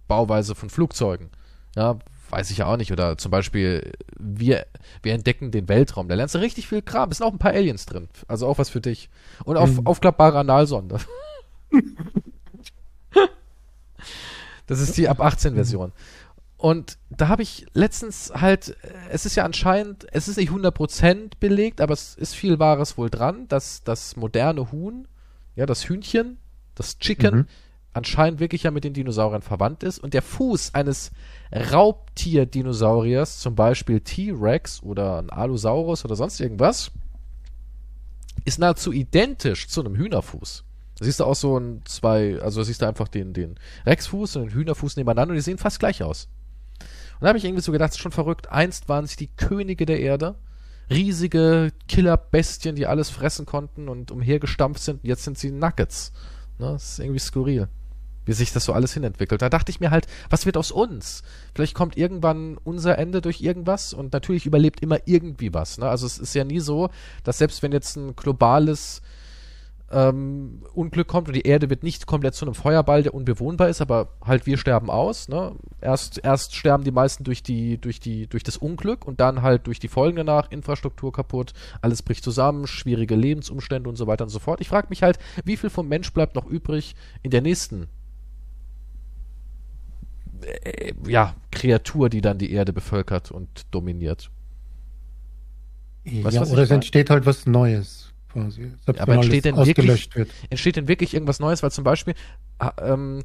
Bauweise 0.07 0.53
von 0.55 0.69
Flugzeugen. 0.69 1.29
Ja, 1.75 1.97
weiß 2.29 2.51
ich 2.51 2.59
ja 2.59 2.67
auch 2.67 2.77
nicht. 2.77 2.91
Oder 2.91 3.17
zum 3.17 3.31
Beispiel, 3.31 3.91
wir, 4.19 4.65
wir 5.01 5.13
entdecken 5.13 5.49
den 5.51 5.67
Weltraum. 5.67 6.07
Da 6.09 6.15
lernst 6.15 6.35
du 6.35 6.39
richtig 6.39 6.67
viel 6.67 6.81
Kram. 6.83 7.09
Es 7.09 7.17
sind 7.17 7.25
auch 7.27 7.31
ein 7.33 7.39
paar 7.39 7.53
Aliens 7.53 7.85
drin. 7.87 8.07
Also 8.27 8.45
auch 8.47 8.57
was 8.59 8.69
für 8.69 8.81
dich. 8.81 9.09
Und 9.45 9.57
auf, 9.57 9.71
Mhm. 9.79 9.87
aufklappbare 9.87 10.39
Analsonde. 10.39 10.99
Das 14.67 14.81
ist 14.81 14.97
die 14.97 15.07
ab 15.07 15.21
18 15.21 15.55
Version. 15.55 15.93
Und 16.57 16.97
da 17.11 17.27
habe 17.27 17.43
ich 17.43 17.67
letztens 17.73 18.31
halt, 18.33 18.69
äh, 18.81 18.93
es 19.11 19.25
ist 19.25 19.35
ja 19.35 19.45
anscheinend, 19.45 20.07
es 20.11 20.27
ist 20.27 20.37
nicht 20.37 20.49
100% 20.51 21.33
belegt, 21.39 21.81
aber 21.81 21.93
es 21.93 22.15
ist 22.15 22.33
viel 22.35 22.57
Wahres 22.57 22.97
wohl 22.97 23.09
dran, 23.11 23.47
dass 23.47 23.83
das 23.83 24.15
moderne 24.15 24.71
Huhn, 24.71 25.07
ja, 25.55 25.65
das 25.67 25.87
Hühnchen, 25.87 26.37
das 26.73 26.97
Chicken, 26.99 27.35
Mhm. 27.35 27.45
anscheinend 27.93 28.39
wirklich 28.39 28.63
ja 28.63 28.71
mit 28.71 28.83
den 28.83 28.93
Dinosauriern 28.93 29.41
verwandt 29.41 29.83
ist 29.83 29.99
und 29.99 30.13
der 30.13 30.21
Fuß 30.21 30.73
eines 30.73 31.11
Raubtier-Dinosauriers, 31.51 33.39
zum 33.39 33.55
Beispiel 33.55 34.01
T-Rex 34.01 34.83
oder 34.83 35.19
ein 35.19 35.29
Allosaurus 35.29 36.05
oder 36.05 36.15
sonst 36.15 36.39
irgendwas, 36.39 36.91
ist 38.45 38.59
nahezu 38.59 38.91
identisch 38.91 39.67
zu 39.67 39.81
einem 39.81 39.95
Hühnerfuß. 39.95 40.63
Da 40.99 41.05
siehst 41.05 41.19
du 41.19 41.25
auch 41.25 41.35
so 41.35 41.59
ein 41.59 41.81
zwei, 41.85 42.39
also 42.41 42.63
siehst 42.63 42.81
du 42.81 42.87
einfach 42.87 43.07
den, 43.07 43.33
den 43.33 43.55
Rexfuß 43.85 44.35
und 44.37 44.43
den 44.45 44.53
Hühnerfuß 44.53 44.95
nebeneinander 44.97 45.31
und 45.31 45.35
die 45.35 45.41
sehen 45.41 45.57
fast 45.57 45.79
gleich 45.79 46.01
aus. 46.03 46.27
Und 47.19 47.23
da 47.23 47.29
habe 47.29 47.37
ich 47.37 47.45
irgendwie 47.45 47.63
so 47.63 47.71
gedacht, 47.71 47.89
das 47.89 47.95
ist 47.95 48.01
schon 48.01 48.11
verrückt. 48.11 48.49
Einst 48.51 48.89
waren 48.89 49.07
sie 49.07 49.17
die 49.17 49.29
Könige 49.35 49.85
der 49.85 49.99
Erde, 49.99 50.35
riesige 50.89 51.71
Killerbestien, 51.87 52.75
die 52.75 52.85
alles 52.85 53.09
fressen 53.09 53.45
konnten 53.45 53.89
und 53.89 54.11
umhergestampft 54.11 54.81
sind. 54.81 55.03
Jetzt 55.03 55.23
sind 55.23 55.37
sie 55.37 55.51
Nuggets. 55.51 56.11
Ne? 56.59 56.73
Das 56.73 56.91
ist 56.91 56.99
irgendwie 56.99 57.19
skurril, 57.19 57.69
wie 58.25 58.33
sich 58.33 58.53
das 58.53 58.65
so 58.65 58.73
alles 58.73 58.93
hinentwickelt. 58.93 59.41
Da 59.41 59.49
dachte 59.49 59.71
ich 59.71 59.79
mir 59.79 59.89
halt, 59.89 60.07
was 60.29 60.45
wird 60.45 60.57
aus 60.57 60.71
uns? 60.71 61.23
Vielleicht 61.55 61.73
kommt 61.73 61.97
irgendwann 61.97 62.57
unser 62.63 62.97
Ende 62.97 63.21
durch 63.21 63.41
irgendwas 63.41 63.93
und 63.93 64.13
natürlich 64.13 64.45
überlebt 64.45 64.81
immer 64.81 64.99
irgendwie 65.05 65.53
was. 65.53 65.79
Ne? 65.79 65.89
Also 65.89 66.05
es 66.05 66.19
ist 66.19 66.35
ja 66.35 66.43
nie 66.43 66.59
so, 66.59 66.89
dass 67.23 67.39
selbst 67.39 67.63
wenn 67.63 67.71
jetzt 67.71 67.95
ein 67.95 68.15
globales 68.15 69.01
ähm, 69.89 70.63
Unglück 70.73 71.07
kommt 71.07 71.29
und 71.29 71.35
die 71.35 71.47
Erde 71.47 71.69
wird 71.69 71.81
nicht 71.83 72.07
komplett 72.07 72.35
zu 72.35 72.45
einem 72.45 72.55
Feuerball, 72.55 73.03
der 73.03 73.13
unbewohnbar 73.13 73.69
ist, 73.69 73.81
aber 73.81 74.09
halt 74.21 74.45
wir 74.45 74.57
sterben 74.57 74.89
aus. 74.89 75.29
Ne? 75.29 75.55
Erst, 75.79 76.19
erst 76.23 76.55
sterben 76.55 76.83
die 76.83 76.91
meisten 76.91 77.23
durch 77.23 77.41
die, 77.41 77.77
durch 77.77 77.99
die, 77.99 78.27
durch 78.27 78.43
das 78.43 78.57
Unglück 78.57 79.05
und 79.05 79.21
dann 79.21 79.41
halt 79.41 79.67
durch 79.67 79.79
die 79.79 79.87
Folgen 79.87 80.17
danach, 80.17 80.51
Infrastruktur 80.51 81.13
kaputt, 81.13 81.53
alles 81.81 82.01
bricht 82.01 82.23
zusammen, 82.23 82.67
schwierige 82.67 83.15
Lebensumstände 83.15 83.87
und 83.87 83.95
so 83.95 84.07
weiter 84.07 84.25
und 84.25 84.29
so 84.29 84.39
fort. 84.39 84.59
Ich 84.59 84.67
frage 84.67 84.87
mich 84.89 85.03
halt, 85.03 85.19
wie 85.45 85.55
viel 85.55 85.69
vom 85.69 85.87
Mensch 85.87 86.11
bleibt 86.11 86.35
noch 86.35 86.45
übrig 86.45 86.95
in 87.23 87.31
der 87.31 87.41
nächsten 87.41 87.87
äh, 90.41 90.93
ja, 91.07 91.33
Kreatur, 91.51 92.09
die 92.09 92.21
dann 92.21 92.37
die 92.37 92.51
Erde 92.51 92.73
bevölkert 92.73 93.31
und 93.31 93.65
dominiert. 93.71 94.31
Weißt, 96.03 96.35
ja, 96.35 96.45
oder 96.45 96.63
es 96.63 96.71
entsteht 96.71 97.09
halt 97.09 97.25
was 97.25 97.45
Neues 97.45 98.06
quasi. 98.43 98.71
Ja, 98.87 99.01
aber 99.01 99.15
entsteht 99.15 99.45
denn, 99.45 99.57
wirklich, 99.57 100.15
wird. 100.15 100.29
entsteht 100.49 100.75
denn 100.75 100.87
wirklich 100.87 101.13
irgendwas 101.13 101.39
Neues? 101.39 101.63
Weil 101.63 101.71
zum 101.71 101.83
Beispiel 101.83 102.13
ähm, 102.81 103.23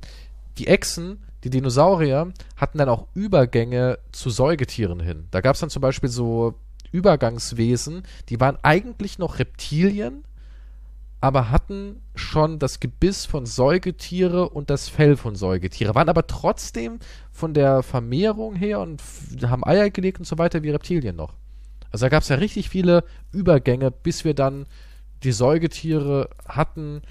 die 0.59 0.67
Echsen, 0.67 1.23
die 1.45 1.51
Dinosaurier, 1.51 2.33
hatten 2.57 2.79
dann 2.79 2.89
auch 2.89 3.07
Übergänge 3.15 3.99
zu 4.13 4.31
Säugetieren 4.31 5.01
hin. 5.01 5.27
Da 5.31 5.41
gab 5.41 5.55
es 5.55 5.61
dann 5.61 5.71
zum 5.71 5.83
Beispiel 5.83 6.09
so 6.09 6.55
Übergangswesen, 6.93 8.03
die 8.29 8.39
waren 8.41 8.59
eigentlich 8.63 9.19
noch 9.19 9.39
Reptilien, 9.39 10.25
aber 11.21 11.51
hatten 11.51 12.03
schon 12.15 12.59
das 12.59 12.81
Gebiss 12.81 13.27
von 13.27 13.47
Säugetiere 13.47 14.49
und 14.49 14.71
das 14.71 14.89
Fell 14.89 15.17
von 15.17 15.37
Säugetiere, 15.37 15.95
waren 15.95 16.09
aber 16.09 16.27
trotzdem 16.27 16.99
von 17.31 17.55
der 17.55 17.83
Vermehrung 17.83 18.55
her 18.55 18.81
und 18.81 19.01
haben 19.43 19.65
Eier 19.65 19.89
gelegt 19.91 20.19
und 20.19 20.27
so 20.27 20.37
weiter 20.37 20.63
wie 20.63 20.71
Reptilien 20.71 21.17
noch. 21.17 21.35
Also 21.93 22.07
da 22.07 22.09
gab 22.09 22.23
es 22.23 22.29
ja 22.29 22.37
richtig 22.37 22.69
viele 22.69 23.05
Übergänge, 23.31 23.91
bis 23.91 24.25
wir 24.25 24.35
dann 24.35 24.67
die 25.25 25.33
Säugetiere 25.33 26.29
hatten, 26.47 27.03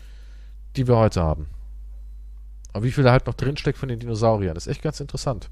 die 0.75 0.87
wir 0.87 0.97
heute 0.97 1.21
haben. 1.21 1.47
Aber 2.73 2.83
wie 2.83 2.91
viel 2.91 3.03
da 3.03 3.11
halt 3.11 3.27
noch 3.27 3.33
drinsteckt 3.33 3.77
von 3.77 3.89
den 3.89 3.99
Dinosauriern, 3.99 4.55
das 4.55 4.67
ist 4.67 4.71
echt 4.71 4.81
ganz 4.81 4.99
interessant. 4.99 5.49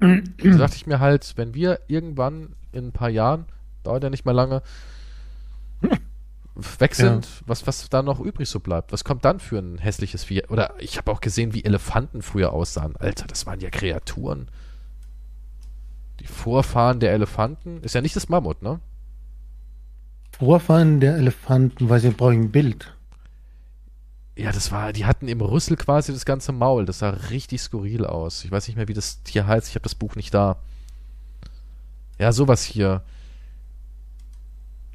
da 0.00 0.18
dachte 0.42 0.76
ich 0.76 0.86
mir 0.86 1.00
halt, 1.00 1.34
wenn 1.36 1.54
wir 1.54 1.80
irgendwann 1.88 2.54
in 2.72 2.88
ein 2.88 2.92
paar 2.92 3.08
Jahren, 3.08 3.46
dauert 3.82 4.02
ja 4.02 4.10
nicht 4.10 4.24
mal 4.24 4.32
lange, 4.32 4.62
weg 6.78 6.94
sind, 6.94 7.24
ja. 7.24 7.30
was, 7.46 7.66
was 7.66 7.88
da 7.88 8.02
noch 8.02 8.20
übrig 8.20 8.48
so 8.48 8.60
bleibt. 8.60 8.92
Was 8.92 9.04
kommt 9.04 9.24
dann 9.24 9.40
für 9.40 9.58
ein 9.58 9.78
hässliches 9.78 10.24
Vieh? 10.24 10.44
Oder 10.48 10.74
ich 10.78 10.98
habe 10.98 11.10
auch 11.10 11.20
gesehen, 11.20 11.54
wie 11.54 11.64
Elefanten 11.64 12.22
früher 12.22 12.52
aussahen. 12.52 12.96
Alter, 12.96 13.26
das 13.26 13.46
waren 13.46 13.60
ja 13.60 13.70
Kreaturen. 13.70 14.48
Die 16.20 16.26
Vorfahren 16.26 17.00
der 17.00 17.12
Elefanten. 17.12 17.82
Ist 17.82 17.94
ja 17.94 18.00
nicht 18.00 18.16
das 18.16 18.28
Mammut, 18.28 18.62
ne? 18.62 18.80
Vorfahren 20.38 21.00
der 21.00 21.16
Elefanten, 21.16 21.88
weil 21.88 22.00
sie 22.00 22.10
brauchen 22.10 22.42
ein 22.42 22.52
Bild. 22.52 22.94
Ja, 24.36 24.52
das 24.52 24.70
war, 24.70 24.92
die 24.92 25.04
hatten 25.04 25.26
im 25.26 25.40
Rüssel 25.40 25.76
quasi 25.76 26.12
das 26.12 26.24
ganze 26.24 26.52
Maul. 26.52 26.86
Das 26.86 27.00
sah 27.00 27.10
richtig 27.10 27.60
skurril 27.60 28.06
aus. 28.06 28.44
Ich 28.44 28.52
weiß 28.52 28.68
nicht 28.68 28.76
mehr, 28.76 28.86
wie 28.86 28.94
das 28.94 29.22
Tier 29.24 29.48
heißt. 29.48 29.68
Ich 29.68 29.74
habe 29.74 29.82
das 29.82 29.96
Buch 29.96 30.14
nicht 30.14 30.32
da. 30.32 30.58
Ja, 32.18 32.30
sowas 32.30 32.62
hier. 32.62 33.02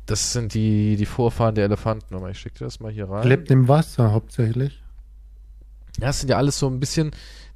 Das 0.06 0.32
sind 0.32 0.54
die, 0.54 0.96
die 0.96 1.06
Vorfahren 1.06 1.56
der 1.56 1.66
Elefanten. 1.66 2.26
Ich 2.30 2.40
schicke 2.40 2.60
dir 2.60 2.66
das 2.66 2.80
mal 2.80 2.92
hier 2.92 3.10
rein. 3.10 3.28
Lebt 3.28 3.52
im 3.52 3.68
Wasser 3.68 4.14
hauptsächlich. 4.14 4.82
Ja, 6.00 6.08
das 6.08 6.22
sind 6.22 6.30
ja 6.30 6.38
alles 6.38 6.58
so 6.58 6.68
ein 6.68 6.80
bisschen, 6.80 7.12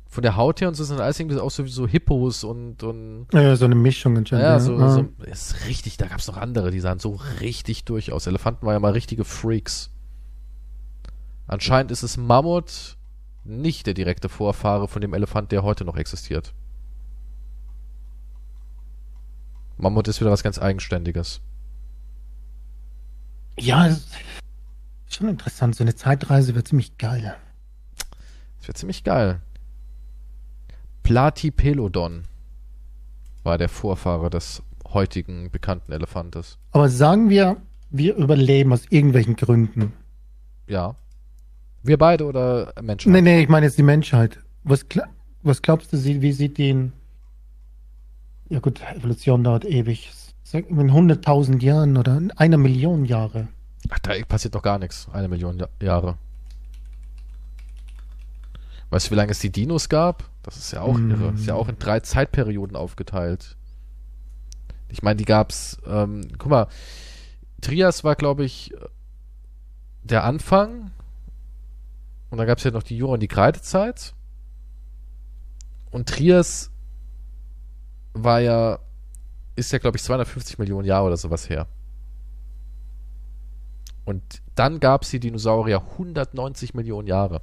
von 0.10 0.24
der 0.24 0.36
Haut 0.36 0.62
her 0.62 0.68
und 0.68 0.76
so 0.76 0.84
sind 0.84 0.99
alles 0.99 1.20
irgendwie 1.20 1.39
auch 1.39 1.51
so, 1.51 1.66
so 1.68 1.88
Hippos 1.88 2.43
und, 2.43 2.84
und 2.84 3.28
ja, 3.34 3.55
so 3.55 3.66
eine 3.66 3.76
Mischung 3.76 4.18
anscheinend. 4.18 4.45
Ja, 4.45 4.60
so, 4.60 4.78
ah. 4.78 4.89
so 4.89 5.08
ist 5.24 5.66
richtig, 5.68 5.97
da 5.97 6.08
gab 6.08 6.20
es 6.20 6.28
noch 6.28 6.38
andere, 6.38 6.72
die 6.72 6.80
sahen 6.80 6.99
so 6.99 7.20
richtig 7.41 7.84
durch 7.86 8.12
aus. 8.12 8.28
Elefanten 8.28 8.66
waren 8.66 8.74
ja 8.74 8.80
mal 8.80 8.93
richtige 8.93 9.26
Freaks. 9.26 9.91
Anscheinend 11.45 11.91
ist 11.91 12.03
es 12.03 12.18
Mammut 12.18 12.97
nicht 13.43 13.88
der 13.88 13.93
direkte 13.93 14.30
Vorfahre 14.30 14.88
von 14.88 15.01
dem 15.01 15.14
Elefant, 15.14 15.51
der 15.51 15.64
heute 15.64 15.86
noch 15.86 15.95
existiert. 15.95 16.53
Mammut 19.78 20.08
ist 20.08 20.20
wieder 20.20 20.32
was 20.32 20.43
ganz 20.43 20.60
Eigenständiges. 20.60 21.41
Ja, 23.60 23.95
schon 25.10 25.30
interessant. 25.30 25.76
So 25.76 25.84
eine 25.84 25.95
Zeitreise 25.95 26.55
wird 26.55 26.68
ziemlich 26.68 26.97
geil. 26.97 27.36
Das 28.60 28.68
wird 28.68 28.78
ziemlich 28.78 29.03
geil. 29.03 29.41
Platipelodon 31.08 32.24
war 33.43 33.58
der 33.58 33.70
Vorfahre 33.70 34.30
des 34.30 34.62
heutigen 34.89 35.49
bekannten 35.51 35.93
Elefantes. 35.93 36.58
Aber 36.74 36.89
sagen 36.89 37.30
wir, 37.30 37.55
wir 37.89 38.18
überleben 38.18 38.74
aus 38.74 38.84
irgendwelchen 38.89 39.38
Gründen. 39.38 39.93
Ja. 40.68 40.95
Wir 41.82 41.97
beide 41.97 42.26
oder 42.26 42.74
Menschen? 42.82 43.14
Nee, 43.14 43.22
nee, 43.22 43.41
ich 43.41 43.47
meine 43.47 43.68
jetzt 43.68 43.78
die 43.78 43.84
Menschheit. 43.84 44.39
Was, 44.66 44.86
was 45.43 45.62
glaubst 45.62 45.93
du, 45.93 46.03
wie 46.03 46.32
sieht 46.34 46.58
die 46.58 46.91
Ja 48.49 48.60
gut, 48.60 48.82
Evolution 48.93 49.45
dauert 49.45 49.64
ewig. 49.64 50.12
In 50.51 50.91
100.000 50.91 51.64
Jahren 51.64 51.95
oder 51.95 52.22
einer 52.36 52.58
Million 52.58 53.05
Jahre. 53.05 53.47
Ach, 53.88 53.99
da 53.99 54.12
passiert 54.28 54.55
doch 54.55 54.62
gar 54.62 54.78
nichts. 54.78 55.08
Eine 55.14 55.30
Million 55.30 55.64
Jahre. 55.82 56.18
Weißt 58.90 59.08
du, 59.08 59.12
wie 59.12 59.16
lange 59.16 59.32
es 59.32 59.40
die 59.40 59.52
Dinos 59.52 59.90
gab? 59.90 60.30
Das 60.44 60.58
ist 60.58 60.72
ja 60.72 60.82
auch 60.82 60.98
mm. 60.98 61.12
irre. 61.12 61.34
Ist 61.34 61.46
ja 61.46 61.56
auch 61.56 61.68
in 61.68 61.78
drei 61.78 62.00
Zeitperioden 62.00 62.76
aufgeteilt. 62.76 63.58
Ich 64.90 65.04
meine, 65.04 65.18
die 65.18 65.26
gab's, 65.26 65.78
ähm, 65.86 66.30
guck 66.38 66.50
mal, 66.50 66.68
Trias 67.60 68.04
war, 68.04 68.16
glaube 68.16 68.46
ich, 68.46 68.74
der 70.04 70.24
Anfang. 70.24 70.92
Und 72.30 72.38
dann 72.38 72.48
gab 72.48 72.60
es 72.60 72.64
ja 72.64 72.72
noch 72.72 72.84
die 72.84 72.98
Jura 72.98 73.14
und 73.14 73.20
die 73.22 73.28
Kreidezeit. 73.28 74.14
Und 75.92 76.08
Trias 76.08 76.72
war 78.14 78.40
ja, 78.40 78.80
ist 79.56 79.72
ja, 79.72 79.80
glaube 79.80 79.98
ich, 79.98 80.04
250 80.04 80.60
Millionen 80.60 80.86
Jahre 80.86 81.08
oder 81.08 81.18
sowas 81.18 81.50
her. 81.50 81.68
Und 84.06 84.24
dann 84.56 84.80
gab 84.80 85.04
es 85.04 85.10
die 85.10 85.20
Dinosaurier 85.20 85.82
190 85.82 86.74
Millionen 86.74 87.08
Jahre. 87.08 87.42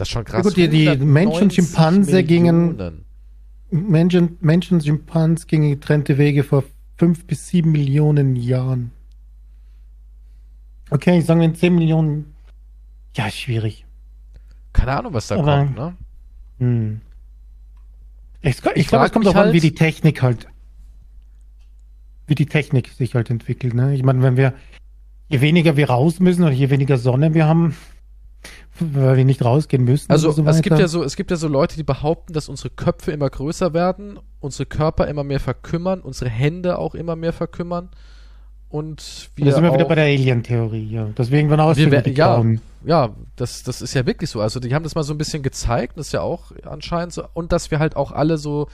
Das 0.00 0.08
ist 0.08 0.12
schon 0.12 0.24
krass. 0.24 0.38
Ja 0.38 0.42
gut, 0.42 0.56
die, 0.56 0.68
die 0.70 0.96
Menschen-Schimpanse 0.96 2.24
gingen. 2.24 3.04
Menschen, 3.70 4.38
Menschen, 4.40 4.80
Schimpansen 4.80 5.46
gingen 5.46 5.70
getrennte 5.72 6.16
Wege 6.16 6.42
vor 6.42 6.64
fünf 6.96 7.26
bis 7.26 7.48
sieben 7.48 7.70
Millionen 7.72 8.34
Jahren. 8.34 8.92
Okay, 10.88 11.18
ich 11.18 11.26
sage 11.26 11.44
in 11.44 11.54
zehn 11.54 11.74
Millionen. 11.74 12.34
Ja, 13.14 13.30
schwierig. 13.30 13.84
Keine 14.72 14.96
Ahnung, 14.96 15.12
was 15.12 15.26
da 15.26 15.36
Aber, 15.36 15.58
kommt, 15.58 15.76
ne? 15.76 15.94
Hm. 16.60 17.00
Ich, 18.40 18.56
ich, 18.56 18.76
ich 18.76 18.88
glaube, 18.88 19.04
es 19.04 19.12
kommt 19.12 19.28
auch 19.28 19.34
halt, 19.34 19.48
an, 19.48 19.52
wie 19.52 19.60
die 19.60 19.74
Technik 19.74 20.22
halt, 20.22 20.46
wie 22.26 22.34
die 22.34 22.46
Technik 22.46 22.88
sich 22.88 23.14
halt 23.14 23.28
entwickelt, 23.28 23.74
ne? 23.74 23.94
Ich 23.94 24.02
meine, 24.02 24.22
wenn 24.22 24.38
wir, 24.38 24.54
je 25.28 25.42
weniger 25.42 25.76
wir 25.76 25.90
raus 25.90 26.20
müssen 26.20 26.42
oder 26.44 26.52
je 26.52 26.70
weniger 26.70 26.96
Sonne 26.96 27.34
wir 27.34 27.44
haben, 27.44 27.74
weil 28.78 29.16
wir 29.16 29.24
nicht 29.24 29.44
rausgehen 29.44 29.84
müssen. 29.84 30.10
Also 30.10 30.30
so 30.30 30.44
es 30.44 30.62
gibt 30.62 30.78
ja 30.78 30.88
so, 30.88 31.02
es 31.02 31.16
gibt 31.16 31.30
ja 31.30 31.36
so 31.36 31.48
Leute, 31.48 31.76
die 31.76 31.82
behaupten, 31.82 32.32
dass 32.32 32.48
unsere 32.48 32.70
Köpfe 32.70 33.12
immer 33.12 33.28
größer 33.28 33.74
werden, 33.74 34.18
unsere 34.40 34.66
Körper 34.66 35.06
immer 35.08 35.24
mehr 35.24 35.40
verkümmern, 35.40 36.00
unsere 36.00 36.30
Hände 36.30 36.78
auch 36.78 36.94
immer 36.94 37.16
mehr 37.16 37.32
verkümmern 37.32 37.90
und 38.70 39.30
wir. 39.34 39.46
Da 39.46 39.52
sind 39.52 39.64
wir 39.64 39.74
wieder 39.74 39.84
bei 39.84 39.96
der 39.96 40.04
Alien-Theorie, 40.04 40.88
ja. 40.90 41.08
Auch 41.60 41.76
wir, 41.76 41.90
wir, 41.90 42.12
ja, 42.12 42.42
ja, 42.84 43.10
das, 43.36 43.62
das 43.62 43.82
ist 43.82 43.94
ja 43.94 44.06
wirklich 44.06 44.30
so. 44.30 44.40
Also 44.40 44.60
die 44.60 44.74
haben 44.74 44.84
das 44.84 44.94
mal 44.94 45.02
so 45.02 45.12
ein 45.12 45.18
bisschen 45.18 45.42
gezeigt, 45.42 45.98
das 45.98 46.06
ist 46.06 46.12
ja 46.12 46.22
auch 46.22 46.52
anscheinend 46.64 47.12
so, 47.12 47.24
und 47.34 47.52
dass 47.52 47.70
wir 47.70 47.78
halt 47.78 47.96
auch 47.96 48.12
alle 48.12 48.38
so, 48.38 48.68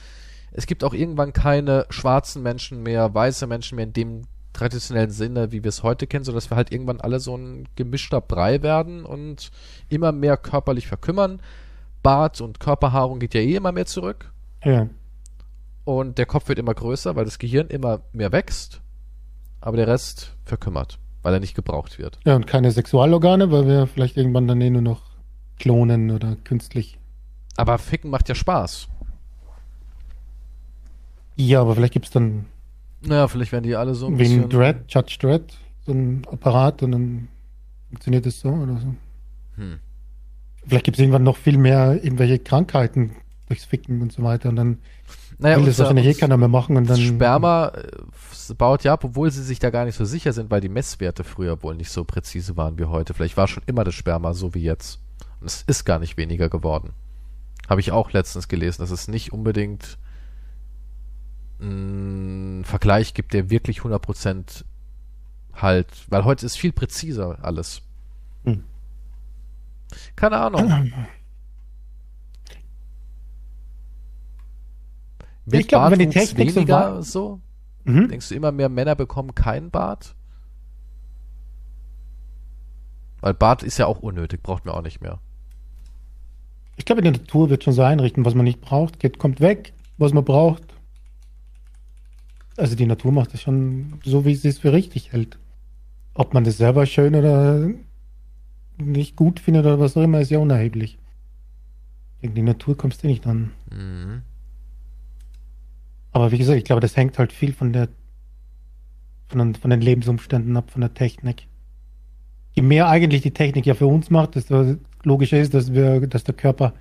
es 0.51 0.65
gibt 0.67 0.83
auch 0.83 0.93
irgendwann 0.93 1.33
keine 1.33 1.85
schwarzen 1.89 2.43
Menschen 2.43 2.83
mehr, 2.83 3.13
weiße 3.13 3.47
Menschen 3.47 3.75
mehr 3.75 3.85
in 3.85 3.93
dem 3.93 4.21
traditionellen 4.57 5.11
Sinne, 5.11 5.51
wie 5.51 5.63
wir 5.63 5.69
es 5.69 5.83
heute 5.83 6.07
kennen, 6.07 6.25
sodass 6.25 6.49
wir 6.49 6.57
halt 6.57 6.71
irgendwann 6.71 6.99
alle 6.99 7.19
so 7.19 7.35
ein 7.37 7.67
gemischter 7.75 8.21
Brei 8.21 8.61
werden 8.61 9.05
und 9.05 9.51
immer 9.89 10.11
mehr 10.11 10.37
körperlich 10.37 10.87
verkümmern. 10.87 11.39
Bart 12.03 12.41
und 12.41 12.59
Körperhaarung 12.59 13.19
geht 13.19 13.33
ja 13.33 13.41
eh 13.41 13.55
immer 13.55 13.71
mehr 13.71 13.85
zurück. 13.85 14.31
Ja. 14.63 14.89
Und 15.85 16.17
der 16.17 16.25
Kopf 16.25 16.49
wird 16.49 16.59
immer 16.59 16.73
größer, 16.73 17.15
weil 17.15 17.25
das 17.25 17.39
Gehirn 17.39 17.67
immer 17.67 18.01
mehr 18.11 18.31
wächst, 18.31 18.81
aber 19.61 19.77
der 19.77 19.87
Rest 19.87 20.35
verkümmert, 20.43 20.99
weil 21.21 21.33
er 21.33 21.39
nicht 21.39 21.55
gebraucht 21.55 21.99
wird. 21.99 22.19
Ja, 22.25 22.35
und 22.35 22.47
keine 22.47 22.71
Sexualorgane, 22.71 23.51
weil 23.51 23.67
wir 23.67 23.87
vielleicht 23.87 24.17
irgendwann 24.17 24.47
dann 24.47 24.59
eh 24.61 24.69
nur 24.69 24.81
noch 24.81 25.01
klonen 25.59 26.11
oder 26.11 26.35
künstlich. 26.43 26.99
Aber 27.55 27.77
Ficken 27.77 28.11
macht 28.11 28.29
ja 28.29 28.35
Spaß. 28.35 28.89
Ja, 31.35 31.61
aber 31.61 31.75
vielleicht 31.75 31.93
gibt 31.93 32.05
es 32.05 32.11
dann 32.11 32.45
Naja, 33.01 33.27
vielleicht 33.27 33.51
werden 33.51 33.63
die 33.63 33.75
alle 33.75 33.95
so 33.95 34.07
ein 34.07 34.17
wie 34.17 34.23
ein 34.23 34.41
bisschen. 34.43 34.49
Dread, 34.49 34.77
Judge 34.89 35.17
Dredd, 35.19 35.53
so 35.85 35.91
ein 35.91 36.23
Apparat 36.31 36.83
und 36.83 36.91
dann 36.91 37.27
funktioniert 37.89 38.25
das 38.25 38.39
so 38.39 38.49
oder 38.49 38.77
so. 38.77 38.95
Hm. 39.55 39.79
Vielleicht 40.65 40.85
gibt 40.85 40.97
es 40.97 41.01
irgendwann 41.01 41.23
noch 41.23 41.37
viel 41.37 41.57
mehr 41.57 42.03
irgendwelche 42.03 42.39
Krankheiten 42.39 43.11
durchs 43.47 43.65
Ficken 43.65 44.01
und 44.01 44.11
so 44.11 44.23
weiter 44.23 44.49
und 44.49 44.57
dann 44.57 44.77
Naja, 45.37 45.57
will 45.57 45.65
das 45.65 45.79
wahrscheinlich 45.79 46.05
eh 46.05 46.13
keiner 46.13 46.37
mehr 46.37 46.49
machen 46.49 46.75
und 46.75 46.89
das 46.89 46.97
dann 46.97 47.07
Sperma 47.07 47.69
äh, 47.69 48.53
baut 48.57 48.83
ja 48.83 48.93
ab, 48.93 49.03
obwohl 49.03 49.31
sie 49.31 49.43
sich 49.43 49.59
da 49.59 49.69
gar 49.69 49.85
nicht 49.85 49.95
so 49.95 50.05
sicher 50.05 50.33
sind, 50.33 50.51
weil 50.51 50.61
die 50.61 50.69
Messwerte 50.69 51.23
früher 51.23 51.63
wohl 51.63 51.75
nicht 51.75 51.91
so 51.91 52.03
präzise 52.03 52.57
waren 52.57 52.77
wie 52.77 52.85
heute. 52.85 53.13
Vielleicht 53.13 53.37
war 53.37 53.47
schon 53.47 53.63
immer 53.65 53.83
das 53.83 53.95
Sperma 53.95 54.33
so 54.33 54.53
wie 54.53 54.63
jetzt. 54.63 54.99
Und 55.39 55.47
es 55.47 55.63
ist 55.63 55.85
gar 55.85 55.99
nicht 55.99 56.17
weniger 56.17 56.49
geworden. 56.49 56.93
Habe 57.69 57.81
ich 57.81 57.91
auch 57.91 58.11
letztens 58.11 58.47
gelesen, 58.47 58.81
dass 58.81 58.91
es 58.91 59.07
nicht 59.07 59.31
unbedingt 59.31 59.97
einen 61.59 62.63
Vergleich 62.65 63.13
gibt, 63.13 63.33
der 63.33 63.49
wirklich 63.49 63.79
100% 63.79 64.63
halt, 65.53 65.87
weil 66.09 66.23
heute 66.23 66.45
ist 66.45 66.57
viel 66.57 66.71
präziser 66.71 67.39
alles. 67.43 67.81
Hm. 68.45 68.63
Keine 70.15 70.37
Ahnung. 70.37 70.91
Wird 75.45 75.61
Ich 75.61 75.67
glaube, 75.67 75.91
wenn 75.91 75.99
die 75.99 76.09
Technik 76.09 76.51
so 76.51 76.55
weniger 76.57 76.73
war- 76.75 77.03
so? 77.03 77.39
Mhm. 77.85 78.09
Denkst 78.09 78.29
du, 78.29 78.35
immer 78.35 78.51
mehr 78.51 78.69
Männer 78.69 78.95
bekommen 78.95 79.33
keinen 79.33 79.71
Bart? 79.71 80.13
Weil 83.21 83.33
Bart 83.33 83.63
ist 83.63 83.77
ja 83.77 83.85
auch 83.87 83.99
unnötig, 83.99 84.43
braucht 84.43 84.65
man 84.65 84.75
auch 84.75 84.81
nicht 84.81 85.01
mehr. 85.01 85.19
Ich 86.75 86.85
glaube, 86.85 87.01
die 87.01 87.09
Natur 87.11 87.49
wird 87.49 87.63
schon 87.63 87.73
so 87.73 87.81
einrichten, 87.81 88.25
was 88.25 88.35
man 88.35 88.43
nicht 88.43 88.61
braucht, 88.61 88.99
geht, 88.99 89.17
kommt 89.17 89.39
weg, 89.39 89.73
was 89.97 90.13
man 90.13 90.23
braucht. 90.25 90.63
Also 92.57 92.75
die 92.75 92.87
Natur 92.87 93.11
macht 93.11 93.33
es 93.33 93.41
schon 93.41 93.99
so, 94.03 94.25
wie 94.25 94.35
sie 94.35 94.49
es 94.49 94.59
für 94.59 94.73
richtig 94.73 95.13
hält. 95.13 95.37
Ob 96.13 96.33
man 96.33 96.43
das 96.43 96.57
selber 96.57 96.85
schön 96.85 97.15
oder 97.15 97.69
nicht 98.77 99.15
gut 99.15 99.39
findet 99.39 99.65
oder 99.65 99.79
was 99.79 99.95
auch 99.95 100.03
immer, 100.03 100.19
ist 100.19 100.31
ja 100.31 100.39
unerheblich. 100.39 100.97
Gegen 102.21 102.33
die 102.33 102.41
Natur 102.41 102.75
kommst 102.75 103.03
du 103.03 103.07
nicht 103.07 103.25
an. 103.27 103.51
Mhm. 103.71 104.23
Aber 106.11 106.31
wie 106.31 106.39
gesagt, 106.39 106.57
ich 106.57 106.63
glaube, 106.63 106.81
das 106.81 106.97
hängt 106.97 107.19
halt 107.19 107.31
viel 107.31 107.53
von 107.53 107.73
der 107.73 107.89
von 109.27 109.39
den, 109.39 109.55
von 109.55 109.69
den 109.69 109.81
Lebensumständen 109.81 110.55
ab, 110.55 110.71
von 110.71 110.81
der 110.81 110.93
Technik. 110.93 111.47
Je 112.53 112.63
mehr 112.63 112.87
eigentlich 112.87 113.21
die 113.21 113.31
Technik 113.31 113.65
ja 113.65 113.75
für 113.75 113.85
uns 113.85 114.09
macht, 114.09 114.35
desto 114.35 114.77
logischer 115.03 115.39
ist, 115.39 115.53
dass 115.53 115.73
wir, 115.73 116.07
dass 116.07 116.23
der 116.23 116.33
Körper 116.33 116.73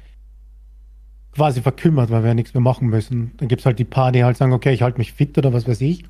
quasi 1.37 1.63
verkümmert, 1.63 2.11
weil 2.11 2.23
wir 2.23 2.29
ja 2.29 2.35
nichts 2.35 2.53
mehr 2.55 2.61
machen 2.61 2.89
müssen. 2.89 3.33
Dann 3.37 3.47
gibt 3.49 3.61
es 3.61 3.67
halt 3.67 3.79
die 3.79 3.85
paar, 3.85 4.11
die 4.11 4.25
halt 4.25 4.37
sagen, 4.37 4.53
okay, 4.53 4.73
ich 4.73 4.83
halte 4.83 4.99
mich 4.99 5.13
fit 5.13 5.39
oder 5.39 5.53
was 5.53 5.69
weiß 5.69 5.81
ich. 5.83 6.05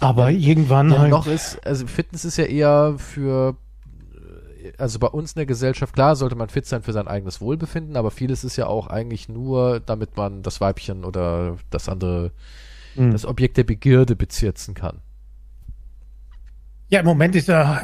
Aber 0.00 0.30
irgendwann 0.30 0.90
Ja, 0.90 0.98
halt. 1.00 1.10
noch 1.10 1.26
ist, 1.26 1.64
also 1.66 1.86
Fitness 1.86 2.24
ist 2.24 2.36
ja 2.36 2.44
eher 2.44 2.94
für, 2.98 3.56
also 4.78 4.98
bei 4.98 5.06
uns 5.06 5.32
in 5.32 5.38
der 5.40 5.46
Gesellschaft, 5.46 5.94
klar 5.94 6.16
sollte 6.16 6.36
man 6.36 6.48
fit 6.48 6.66
sein 6.66 6.82
für 6.82 6.92
sein 6.92 7.08
eigenes 7.08 7.40
Wohlbefinden, 7.40 7.96
aber 7.96 8.10
vieles 8.10 8.44
ist 8.44 8.56
ja 8.56 8.66
auch 8.66 8.86
eigentlich 8.88 9.28
nur, 9.28 9.80
damit 9.80 10.16
man 10.16 10.42
das 10.42 10.60
Weibchen 10.60 11.04
oder 11.04 11.56
das 11.70 11.88
andere, 11.88 12.32
Hm. 12.96 13.12
das 13.12 13.24
Objekt 13.26 13.56
der 13.56 13.64
Begierde 13.64 14.14
bezirzen 14.16 14.74
kann. 14.74 14.98
ja, 16.90 17.00
im 17.00 17.06
Moment 17.06 17.34
ist 17.34 17.48
ja 17.48 17.82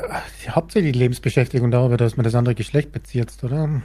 hauptsächlich 0.51 0.93
die 0.93 0.99
Lebensbeschäftigung 1.01 1.71
darüber, 1.71 1.97
dass 1.97 2.17
man 2.17 2.25
das 2.25 2.35
andere 2.37 2.55
Geschlecht 2.55 2.93
bezieht, 2.93 3.33
oder? 3.43 3.83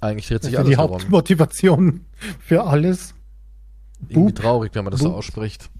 Eigentlich 0.00 0.28
dreht 0.28 0.42
sich 0.42 0.58
alles 0.58 0.68
die 0.70 0.76
darum. 0.76 0.92
Hauptmotivation 0.92 2.04
für 2.40 2.64
alles. 2.64 3.14
Irgendwie 4.08 4.32
Bub. 4.32 4.34
traurig, 4.36 4.74
wenn 4.74 4.84
man 4.84 4.90
das 4.90 5.00
so 5.00 5.08
Bub. 5.08 5.18
ausspricht. 5.18 5.70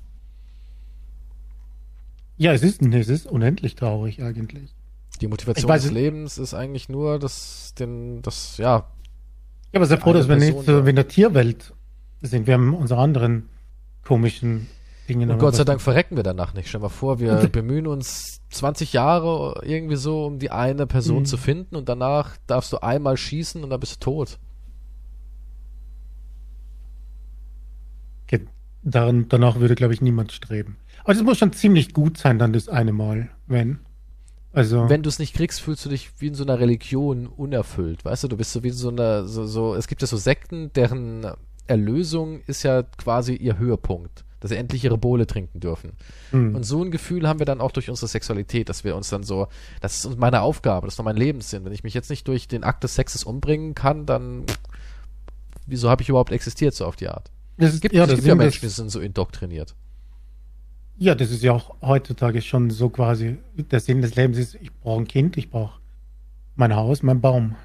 Ja, 2.36 2.52
es 2.52 2.62
ist, 2.62 2.82
es 2.82 3.08
ist 3.08 3.26
unendlich 3.26 3.74
traurig 3.76 4.22
eigentlich. 4.22 4.74
Die 5.20 5.28
Motivation 5.28 5.68
weiß 5.68 5.82
des 5.82 5.90
es- 5.90 5.94
Lebens 5.94 6.38
ist 6.38 6.54
eigentlich 6.54 6.88
nur, 6.88 7.18
dass 7.18 7.74
den, 7.78 8.22
das, 8.22 8.56
ja, 8.58 8.76
Ja, 9.72 9.78
aber 9.80 9.86
sehr 9.86 9.98
froh, 9.98 10.12
dass 10.12 10.28
wir 10.28 10.36
nicht 10.36 10.64
so 10.64 10.80
in 10.80 10.96
der 10.96 11.06
Tierwelt 11.08 11.72
sind. 12.22 12.46
Wir 12.46 12.54
haben 12.54 12.74
unsere 12.74 13.00
anderen 13.00 13.48
komischen. 14.04 14.66
Und 15.08 15.38
Gott 15.38 15.54
sei 15.54 15.64
Dank 15.64 15.80
verrecken 15.82 16.16
wir 16.16 16.22
danach 16.22 16.54
nicht. 16.54 16.68
Stell 16.68 16.80
dir 16.80 16.84
mal 16.84 16.88
vor, 16.88 17.18
wir 17.20 17.34
bemühen 17.52 17.86
uns 17.86 18.40
20 18.50 18.92
Jahre 18.92 19.60
irgendwie 19.64 19.96
so, 19.96 20.24
um 20.26 20.38
die 20.38 20.50
eine 20.50 20.86
Person 20.86 21.20
Mhm. 21.20 21.24
zu 21.26 21.36
finden 21.36 21.76
und 21.76 21.88
danach 21.88 22.36
darfst 22.46 22.72
du 22.72 22.78
einmal 22.82 23.16
schießen 23.16 23.62
und 23.62 23.70
dann 23.70 23.80
bist 23.80 23.96
du 23.96 24.00
tot. 24.00 24.38
Ge- 28.26 28.46
Daran, 28.82 29.26
danach 29.28 29.56
würde, 29.60 29.74
glaube 29.74 29.94
ich, 29.94 30.00
niemand 30.00 30.32
streben. 30.32 30.76
Aber 31.04 31.14
das 31.14 31.22
muss 31.22 31.38
schon 31.38 31.52
ziemlich 31.52 31.92
gut 31.92 32.18
sein, 32.18 32.38
dann 32.38 32.52
das 32.52 32.68
eine 32.68 32.92
Mal, 32.92 33.30
wenn. 33.46 33.80
Also, 34.52 34.88
Wenn 34.88 35.02
du 35.02 35.08
es 35.08 35.18
nicht 35.18 35.34
kriegst, 35.34 35.60
fühlst 35.60 35.84
du 35.84 35.88
dich 35.88 36.10
wie 36.20 36.28
in 36.28 36.34
so 36.34 36.44
einer 36.44 36.60
Religion 36.60 37.26
unerfüllt. 37.26 38.04
Weißt 38.04 38.22
du, 38.24 38.28
du 38.28 38.36
bist 38.36 38.52
so 38.52 38.62
wie 38.62 38.68
in 38.68 38.74
so 38.74 38.88
einer, 38.88 39.26
so, 39.26 39.46
so, 39.46 39.74
es 39.74 39.88
gibt 39.88 40.00
ja 40.00 40.06
so 40.06 40.16
Sekten, 40.16 40.72
deren 40.74 41.26
Erlösung 41.66 42.40
ist 42.46 42.62
ja 42.62 42.82
quasi 42.84 43.34
ihr 43.34 43.58
Höhepunkt. 43.58 44.24
Dass 44.44 44.50
sie 44.50 44.58
endlich 44.58 44.84
ihre 44.84 44.98
Bohle 44.98 45.26
trinken 45.26 45.58
dürfen. 45.60 45.92
hm. 46.32 46.54
Und 46.54 46.64
so 46.64 46.82
ein 46.84 46.90
Gefühl 46.90 47.26
haben 47.26 47.38
wir 47.38 47.46
dann 47.46 47.62
auch 47.62 47.72
durch 47.72 47.88
unsere 47.88 48.08
Sexualität, 48.08 48.68
dass 48.68 48.84
wir 48.84 48.94
uns 48.94 49.08
dann 49.08 49.22
so, 49.22 49.48
das 49.80 50.04
ist 50.04 50.18
meine 50.18 50.42
Aufgabe, 50.42 50.86
das 50.86 50.92
ist 50.92 50.98
doch 50.98 51.04
mein 51.04 51.16
Lebenssinn. 51.16 51.64
Wenn 51.64 51.72
ich 51.72 51.82
mich 51.82 51.94
jetzt 51.94 52.10
nicht 52.10 52.28
durch 52.28 52.46
den 52.46 52.62
Akt 52.62 52.84
des 52.84 52.94
Sexes 52.94 53.24
umbringen 53.24 53.74
kann, 53.74 54.04
dann 54.04 54.44
wieso 55.66 55.88
habe 55.88 56.02
ich 56.02 56.10
überhaupt 56.10 56.30
existiert 56.30 56.74
so 56.74 56.84
auf 56.84 56.96
die 56.96 57.08
Art? 57.08 57.30
das 57.56 57.68
Es 57.70 57.74
ist, 57.76 57.80
gibt, 57.80 57.94
ja, 57.94 58.04
es 58.04 58.14
gibt 58.16 58.26
ja 58.26 58.34
Menschen, 58.34 58.60
die 58.60 58.68
sind 58.68 58.90
so 58.90 59.00
indoktriniert. 59.00 59.74
ja, 60.98 61.14
das 61.14 61.30
ist 61.30 61.42
ja 61.42 61.52
auch 61.52 61.74
heutzutage 61.80 62.42
schon 62.42 62.68
so 62.68 62.90
quasi, 62.90 63.38
der 63.56 63.80
Sinn 63.80 64.02
des 64.02 64.14
Lebens 64.14 64.36
ist, 64.38 64.56
ich 64.56 64.72
brauche 64.74 65.00
ein 65.02 65.08
Kind, 65.08 65.36
ich 65.38 65.50
brauche 65.50 65.80
mein 66.54 66.76
Haus, 66.76 67.02
mein 67.02 67.20
Baum. 67.20 67.56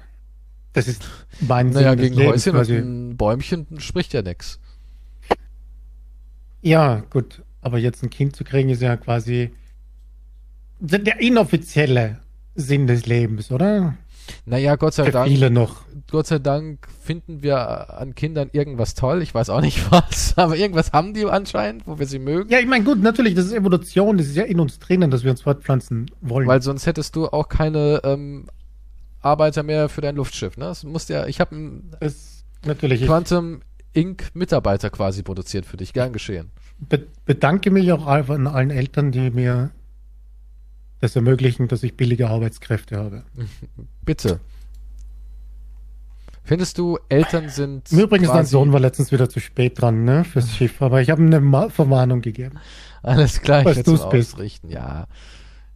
Das 0.72 0.88
ist 0.88 1.02
mein 1.40 1.70
Naja, 1.70 1.90
Sinn 1.90 1.98
des 1.98 2.10
gegen 2.10 2.26
Häuschen 2.28 2.52
und 2.56 2.58
quasi. 2.58 2.76
ein 2.76 3.16
Bäumchen 3.16 3.66
spricht 3.80 4.12
ja 4.14 4.22
nix. 4.22 4.58
Ja, 6.62 7.02
gut. 7.10 7.42
Aber 7.62 7.78
jetzt 7.78 8.02
ein 8.02 8.10
Kind 8.10 8.36
zu 8.36 8.44
kriegen, 8.44 8.70
ist 8.70 8.82
ja 8.82 8.96
quasi 8.96 9.50
der 10.80 11.20
inoffizielle 11.20 12.20
Sinn 12.54 12.86
des 12.86 13.06
Lebens, 13.06 13.50
oder? 13.50 13.96
Naja, 14.46 14.76
Gott 14.76 14.94
sei 14.94 15.06
Für 15.06 15.10
Dank, 15.12 15.28
viele 15.28 15.50
noch. 15.50 15.82
Gott 16.10 16.26
sei 16.26 16.38
Dank 16.38 16.86
finden 17.02 17.42
wir 17.42 17.98
an 17.98 18.14
Kindern 18.14 18.48
irgendwas 18.52 18.94
toll. 18.94 19.22
Ich 19.22 19.34
weiß 19.34 19.50
auch 19.50 19.60
nicht 19.60 19.90
was, 19.90 20.36
aber 20.36 20.56
irgendwas 20.56 20.92
haben 20.92 21.14
die 21.14 21.24
anscheinend, 21.26 21.86
wo 21.86 21.98
wir 21.98 22.06
sie 22.06 22.18
mögen. 22.18 22.50
Ja, 22.50 22.58
ich 22.58 22.66
meine, 22.66 22.84
gut, 22.84 23.00
natürlich, 23.00 23.34
das 23.34 23.46
ist 23.46 23.52
Evolution, 23.52 24.18
das 24.18 24.28
ist 24.28 24.36
ja 24.36 24.44
in 24.44 24.60
uns 24.60 24.78
drinnen, 24.78 25.10
dass 25.10 25.24
wir 25.24 25.30
uns 25.30 25.42
fortpflanzen 25.42 26.10
wollen. 26.20 26.46
Weil 26.46 26.62
sonst 26.62 26.86
hättest 26.86 27.16
du 27.16 27.28
auch 27.28 27.48
keine 27.48 28.00
ähm, 28.04 28.46
Arbeiter 29.20 29.62
mehr 29.62 29.88
für 29.88 30.00
dein 30.00 30.16
Luftschiff. 30.16 30.56
Ne? 30.56 30.64
Das 30.64 30.84
musst 30.84 31.08
ja, 31.10 31.26
ich 31.26 31.40
habe 31.40 31.56
das 32.00 32.44
natürlich, 32.64 33.02
ich 33.02 33.06
Quantum 33.06 33.60
Inc. 33.92 34.30
Mitarbeiter 34.34 34.90
quasi 34.90 35.22
produziert 35.22 35.66
für 35.66 35.76
dich. 35.76 35.92
Gern 35.92 36.12
geschehen. 36.12 36.50
be 36.78 37.06
bedanke 37.24 37.70
mich 37.70 37.92
auch 37.92 38.06
an 38.06 38.46
allen 38.46 38.70
Eltern, 38.70 39.12
die 39.12 39.30
mir 39.30 39.70
das 41.00 41.16
ermöglichen, 41.16 41.68
dass 41.68 41.82
ich 41.82 41.96
billige 41.96 42.28
Arbeitskräfte 42.28 42.96
habe. 42.96 43.24
Bitte. 44.04 44.40
Findest 46.42 46.78
du, 46.78 46.98
Eltern 47.08 47.48
sind. 47.48 47.90
Übrigens, 47.92 48.28
quasi- 48.28 48.50
Sohn 48.50 48.72
war 48.72 48.80
letztens 48.80 49.12
wieder 49.12 49.28
zu 49.28 49.40
spät 49.40 49.80
dran, 49.80 50.04
ne, 50.04 50.24
fürs 50.24 50.54
Schiff, 50.54 50.82
aber 50.82 51.00
ich 51.00 51.10
habe 51.10 51.22
ihm 51.22 51.32
eine 51.32 51.70
Verwarnung 51.70 52.22
gegeben. 52.22 52.58
Alles 53.02 53.40
klar, 53.40 53.60
ich 53.60 53.76
werde 53.76 53.92
es 53.92 54.00
ausrichten, 54.00 54.68
ja. 54.68 55.06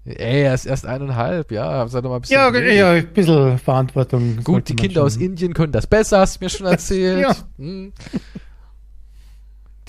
Ey, 0.07 0.43
er 0.43 0.53
ist 0.55 0.67
erst 0.67 0.85
eineinhalb, 0.85 1.51
ja. 1.51 1.89
Sei 1.89 2.01
doch 2.03 2.11
mal 2.11 2.17
ein 2.17 2.21
bisschen. 2.21 2.37
Ja, 2.37 2.51
gnädig. 2.51 2.77
ja, 2.79 2.91
ein 2.93 3.07
bisschen 3.13 3.59
Verantwortung. 3.59 4.45
Gut, 4.45 4.69
die 4.69 4.77
Kinder 4.77 4.97
schon- 5.01 5.03
aus 5.07 5.17
Indien 5.17 5.55
können 5.55 5.73
das 5.73 5.87
besser, 5.87 6.19
hast 6.21 6.41
du 6.41 6.45
mir 6.45 6.51
schon 6.51 6.67
erzählt. 6.71 7.21
Ja. 7.23 7.35
Hm. 7.59 7.93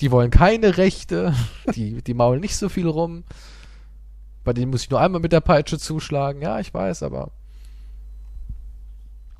Die 0.00 0.10
wollen 0.10 0.30
keine 0.30 0.76
Rechte, 0.78 1.34
die, 1.74 2.02
die 2.02 2.14
maulen 2.14 2.40
nicht 2.40 2.56
so 2.56 2.68
viel 2.68 2.86
rum. 2.86 3.24
Bei 4.44 4.52
denen 4.52 4.70
muss 4.70 4.82
ich 4.84 4.90
nur 4.90 5.00
einmal 5.00 5.20
mit 5.20 5.32
der 5.32 5.40
Peitsche 5.40 5.78
zuschlagen. 5.78 6.40
Ja, 6.42 6.60
ich 6.60 6.72
weiß, 6.72 7.02
aber. 7.02 7.30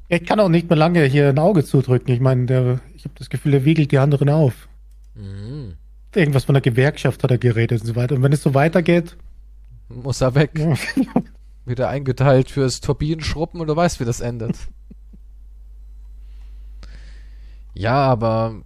Ich 0.09 0.25
kann 0.25 0.41
auch 0.41 0.49
nicht 0.49 0.69
mehr 0.69 0.77
lange 0.79 1.05
hier 1.05 1.29
ein 1.29 1.39
Auge 1.39 1.65
zudrücken. 1.65 2.13
Ich 2.15 2.21
meine, 2.21 2.47
der, 2.47 2.81
ich 2.95 3.05
habe 3.05 3.15
das 3.19 3.29
Gefühl, 3.29 3.53
der 3.53 3.65
wiegelt 3.65 3.93
die 3.93 3.99
anderen 3.99 4.29
auf. 4.29 4.69
Mhm. 5.15 5.75
Irgendwas 6.15 6.45
von 6.45 6.55
der 6.55 6.63
Gewerkschaft 6.63 7.23
hat 7.23 7.31
er 7.31 7.39
geredet 7.39 7.81
und 7.83 7.87
so 7.87 7.97
weiter. 7.97 8.15
Und 8.15 8.23
wenn 8.23 8.33
es 8.33 8.43
so 8.43 8.55
weitergeht, 8.55 9.17
Muss 9.89 10.21
er 10.21 10.35
weg. 10.35 10.53
ja, 10.59 10.75
Wieder 11.65 11.89
eingeteilt 11.89 12.51
fürs 12.51 12.81
Turbinenschruppen 12.81 13.61
und 13.61 13.67
du 13.67 13.77
weißt, 13.77 14.01
wie 14.01 14.05
das 14.05 14.21
endet. 14.21 14.57
ja, 17.75 17.95
aber 17.95 18.63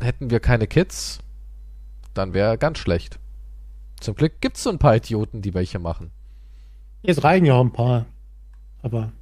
hätten 0.00 0.30
wir 0.30 0.40
keine 0.40 0.66
Kids, 0.66 1.18
dann 2.14 2.34
wäre 2.34 2.58
ganz 2.58 2.78
schlecht. 2.78 3.18
Zum 4.00 4.14
Glück 4.14 4.40
gibt's 4.40 4.62
so 4.62 4.70
ein 4.70 4.78
paar 4.78 4.96
Idioten, 4.96 5.42
die 5.42 5.54
welche 5.54 5.78
machen. 5.78 6.10
es 7.02 7.24
reichen 7.24 7.46
ja 7.46 7.54
auch 7.54 7.64
ein 7.64 7.72
paar. 7.72 8.06
Aber 8.82 9.12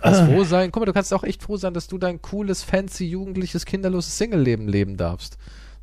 Kannst 0.00 0.22
froh 0.22 0.44
sein. 0.44 0.70
Guck 0.70 0.82
mal, 0.82 0.86
du 0.86 0.92
kannst 0.92 1.12
auch 1.14 1.24
echt 1.24 1.42
froh 1.42 1.56
sein, 1.56 1.74
dass 1.74 1.88
du 1.88 1.98
dein 1.98 2.22
cooles, 2.22 2.62
fancy, 2.62 3.06
jugendliches, 3.06 3.64
kinderloses 3.64 4.18
Single-Leben 4.18 4.68
leben 4.68 4.96
darfst. 4.96 5.38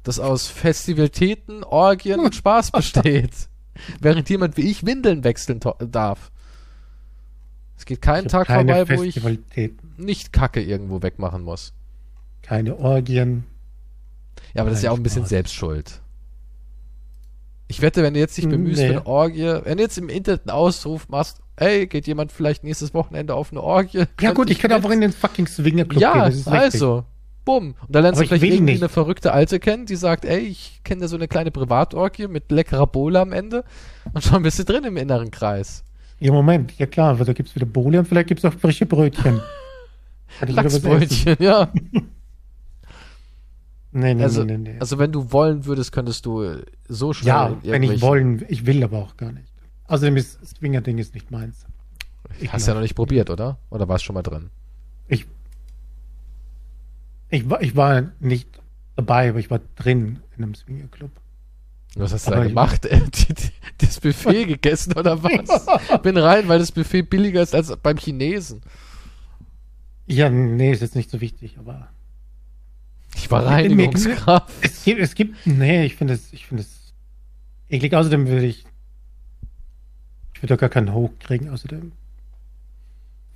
Das 0.09 0.19
aus 0.19 0.47
Festivitäten, 0.47 1.63
Orgien 1.63 2.19
und 2.19 2.33
Spaß 2.33 2.71
besteht. 2.73 3.29
Während 3.99 4.27
jemand 4.27 4.57
wie 4.57 4.67
ich 4.71 4.83
Windeln 4.83 5.23
wechseln 5.23 5.59
darf. 5.79 6.31
Es 7.77 7.85
geht 7.85 8.01
kein 8.01 8.25
Ich 8.25 8.33
hab 8.33 8.47
Tag 8.47 8.55
vorbei, 8.55 8.89
wo 8.97 9.03
ich 9.03 9.21
nicht 9.97 10.33
Kacke 10.33 10.63
irgendwo 10.63 11.03
wegmachen 11.03 11.43
muss. 11.43 11.73
keine 12.41 12.79
Orgien. 12.79 13.43
Ja, 14.55 14.61
aber 14.61 14.71
das 14.71 14.79
ist 14.79 14.83
ja 14.85 14.89
auch 14.89 14.97
ein 14.97 15.03
bisschen 15.03 15.21
Spaß. 15.21 15.29
Selbstschuld. 15.29 16.01
Ich 17.67 17.81
wette, 17.83 18.01
wenn 18.01 18.15
du 18.15 18.19
jetzt 18.19 18.35
dich 18.35 18.49
bemühst 18.49 18.79
Nee. 18.81 18.87
für 18.87 18.93
eine 18.93 19.05
Orgie, 19.05 19.59
wenn 19.63 19.77
du 19.77 19.83
jetzt 19.83 19.99
im 19.99 20.09
Internet 20.09 20.41
einen 20.49 20.57
Ausruf 20.57 21.07
machst, 21.07 21.39
ey, 21.55 21.85
geht 21.85 22.07
jemand 22.07 22.31
vielleicht 22.31 22.63
nächstes 22.63 22.95
Wochenende 22.95 23.35
auf 23.35 23.51
eine 23.51 23.61
Orgie? 23.61 24.05
Ja 24.19 24.33
gut, 24.33 24.49
ich 24.49 24.57
kann 24.57 24.71
einfach 24.71 24.89
in 24.89 25.01
den 25.01 25.11
fucking 25.11 25.45
Swingerclub 25.45 26.01
Ja, 26.01 26.13
gehen. 26.13 26.21
Das 26.23 26.35
ist 26.35 26.47
richtig. 26.47 27.03
Also, 27.47 27.59
bumm. 27.59 27.75
Und 27.81 27.95
da 27.95 27.99
lernst 27.99 28.19
Aber 28.19 28.27
du 28.27 28.35
ich 28.35 28.39
vielleicht 28.41 28.53
irgendwie 28.55 28.73
nicht. 28.73 28.81
eine 28.83 28.89
verrückte 28.89 29.31
Alte 29.33 29.59
kennen, 29.59 29.85
die 29.85 29.95
sagt, 29.95 30.25
ey, 30.25 30.39
ich 30.39 30.81
kenne 30.83 31.01
da 31.01 31.07
so 31.07 31.15
eine 31.15 31.27
kleine 31.27 31.51
Privatorgie 31.51 32.27
mit 32.27 32.51
leckerer 32.51 32.87
Bohle 32.87 33.19
am 33.19 33.31
Ende. 33.33 33.63
Und 34.13 34.23
schon 34.23 34.43
bist 34.43 34.59
du 34.59 34.65
drin 34.65 34.83
im 34.83 34.97
inneren 34.97 35.31
Kreis. 35.31 35.83
Ja, 36.19 36.31
Moment, 36.33 36.77
ja 36.77 36.85
klar, 36.85 37.17
weil 37.17 37.25
da 37.25 37.33
gibt's 37.33 37.55
wieder 37.55 37.65
Bohle 37.65 37.99
und 37.99 38.05
vielleicht 38.05 38.27
gibt's 38.27 38.43
auch 38.45 38.53
frische 38.53 38.85
Brötchen. 38.85 39.39
Lachsbrötchen, 40.47 41.37
ja. 41.39 41.71
Nee, 43.91 44.13
nee, 44.13 44.23
Also, 44.23 44.43
nee, 44.43 44.57
nee, 44.57 44.73
nee. 44.73 44.79
also 44.79 44.99
wenn 44.99 45.11
du 45.11 45.31
wollen 45.31 45.65
würdest, 45.65 45.91
könntest 45.91 46.25
du 46.25 46.45
so 46.87 47.11
schnell 47.11 47.33
ja, 47.33 47.57
wenn 47.63 47.81
ich 47.81 48.01
wollen, 48.01 48.45
ich 48.47 48.65
will 48.67 48.83
aber 48.83 48.99
auch 48.99 49.17
gar 49.17 49.31
nicht. 49.31 49.51
Außerdem 49.87 50.15
ist 50.17 50.39
das 50.41 50.51
Swinger-Ding 50.51 50.99
ist 50.99 51.15
nicht 51.15 51.31
meins. 51.31 51.65
Ich 52.39 52.53
Hast 52.53 52.67
ja 52.67 52.75
noch 52.75 52.81
nicht 52.81 52.93
probiert, 52.93 53.31
oder? 53.31 53.57
Oder 53.71 53.87
warst 53.87 54.03
schon 54.03 54.13
mal 54.13 54.21
drin? 54.21 54.51
Ich, 55.07 55.25
ich, 57.29 57.49
war, 57.49 57.61
ich 57.61 57.75
war 57.75 58.11
nicht 58.19 58.47
dabei, 58.95 59.29
aber 59.29 59.39
ich 59.39 59.49
war 59.49 59.59
drin 59.75 60.19
in 60.37 60.43
einem 60.43 60.55
Swingerclub. 60.55 61.11
Was 61.95 62.13
hast 62.13 62.27
du 62.27 62.31
Aber 62.33 62.43
da 62.43 62.47
gemacht? 62.47 62.87
Das 63.79 63.99
Buffet 64.01 64.45
gegessen 64.47 64.93
oder 64.93 65.23
was? 65.23 66.01
Bin 66.01 66.17
rein, 66.17 66.47
weil 66.49 66.59
das 66.59 66.71
Buffet 66.71 67.03
billiger 67.03 67.41
ist 67.41 67.55
als 67.55 67.75
beim 67.77 67.97
Chinesen. 67.97 68.61
Ja, 70.05 70.29
nee, 70.29 70.71
ist 70.73 70.81
jetzt 70.81 70.95
nicht 70.95 71.09
so 71.09 71.21
wichtig, 71.21 71.57
aber 71.57 71.87
Ich 73.15 73.31
war 73.31 73.41
Mir- 73.41 73.47
Reinigungskraft. 73.47 74.51
es 74.61 74.83
gibt, 74.83 74.99
es 74.99 75.15
gibt, 75.15 75.45
nee, 75.47 75.85
ich 75.85 75.95
finde 75.95 76.15
es, 76.15 76.33
ich 76.33 76.45
finde 76.45 76.63
es 76.63 76.93
eklig. 77.69 77.93
Außerdem 77.95 78.27
würde 78.27 78.45
ich, 78.47 78.65
ich 80.33 80.41
würde 80.41 80.55
da 80.55 80.55
gar 80.57 80.69
keinen 80.69 80.93
Hoch 80.93 81.11
kriegen, 81.19 81.49
außerdem, 81.49 81.91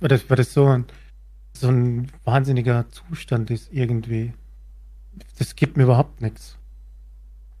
weil 0.00 0.08
das, 0.08 0.28
weil 0.28 0.36
das 0.36 0.52
so 0.52 0.66
ein, 0.66 0.84
so 1.56 1.68
ein 1.68 2.08
wahnsinniger 2.24 2.86
Zustand 2.90 3.50
ist 3.50 3.72
irgendwie. 3.72 4.32
Das 5.38 5.56
gibt 5.56 5.76
mir 5.76 5.84
überhaupt 5.84 6.20
nichts. 6.20 6.58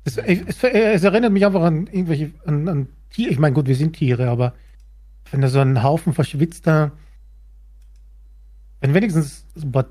Es, 0.04 0.18
es, 0.18 0.62
es 0.62 1.04
erinnert 1.04 1.32
mich 1.32 1.46
einfach 1.46 1.62
an 1.62 1.86
irgendwelche, 1.86 2.32
an, 2.44 2.68
an 2.68 2.88
Tiere. 3.10 3.30
Ich 3.30 3.38
meine, 3.38 3.54
gut, 3.54 3.66
wir 3.66 3.76
sind 3.76 3.94
Tiere, 3.94 4.28
aber 4.28 4.54
wenn 5.30 5.40
da 5.40 5.48
so 5.48 5.60
ein 5.60 5.82
Haufen 5.82 6.12
verschwitzter, 6.12 6.92
wenn 8.80 8.92
wenigstens 8.92 9.46
so 9.54 9.66
ein 9.66 9.72
paar 9.72 9.86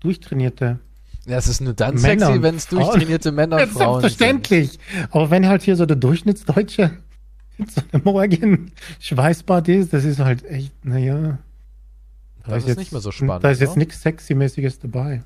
durchtrainierte 0.00 0.80
Ja, 1.26 1.38
es 1.38 1.46
ist 1.46 1.60
nur 1.60 1.72
dann 1.72 1.94
Männer 1.94 2.26
sexy, 2.26 2.42
wenn 2.42 2.56
es 2.56 2.66
durchtrainierte 2.66 3.32
Männer 3.32 3.62
und 3.62 3.68
Frauen 3.68 4.00
sind. 4.00 4.10
selbstverständlich. 4.10 4.78
Aber 5.10 5.30
wenn 5.30 5.46
halt 5.46 5.62
hier 5.62 5.76
so 5.76 5.86
der 5.86 5.96
Durchschnittsdeutsche 5.96 6.90
so 7.68 7.80
einem 7.92 8.02
Morgen 8.04 8.72
Schweißbad 9.00 9.68
ist, 9.68 9.92
das 9.92 10.04
ist 10.04 10.18
halt 10.18 10.44
echt, 10.44 10.84
naja. 10.84 11.38
Das 12.46 12.64
ist 12.64 12.78
nicht 12.78 12.92
mehr 12.92 13.00
so 13.00 13.12
spannend, 13.12 13.44
Da 13.44 13.50
ist 13.50 13.60
jetzt 13.60 13.76
ne? 13.76 13.84
nichts 13.84 14.02
Sexy-mäßiges 14.02 14.80
dabei. 14.80 15.22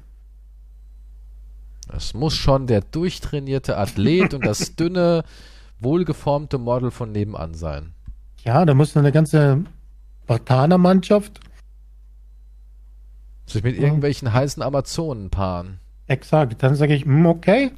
Es 1.94 2.14
muss 2.14 2.34
schon 2.34 2.66
der 2.66 2.80
durchtrainierte 2.80 3.76
Athlet 3.78 4.34
und 4.34 4.44
das 4.44 4.74
dünne, 4.76 5.24
wohlgeformte 5.80 6.58
Model 6.58 6.90
von 6.90 7.12
nebenan 7.12 7.54
sein. 7.54 7.92
Ja, 8.44 8.64
da 8.64 8.74
muss 8.74 8.96
eine 8.96 9.12
ganze 9.12 9.64
Spartaner-Mannschaft, 10.24 11.40
Sich 13.46 13.62
mit 13.62 13.78
irgendwelchen 13.78 14.32
heißen 14.32 14.62
Amazonen 14.62 15.30
paaren. 15.30 15.78
exakt, 16.08 16.62
dann 16.62 16.74
sage 16.74 16.94
ich, 16.94 17.04
hm, 17.04 17.26
okay, 17.26 17.70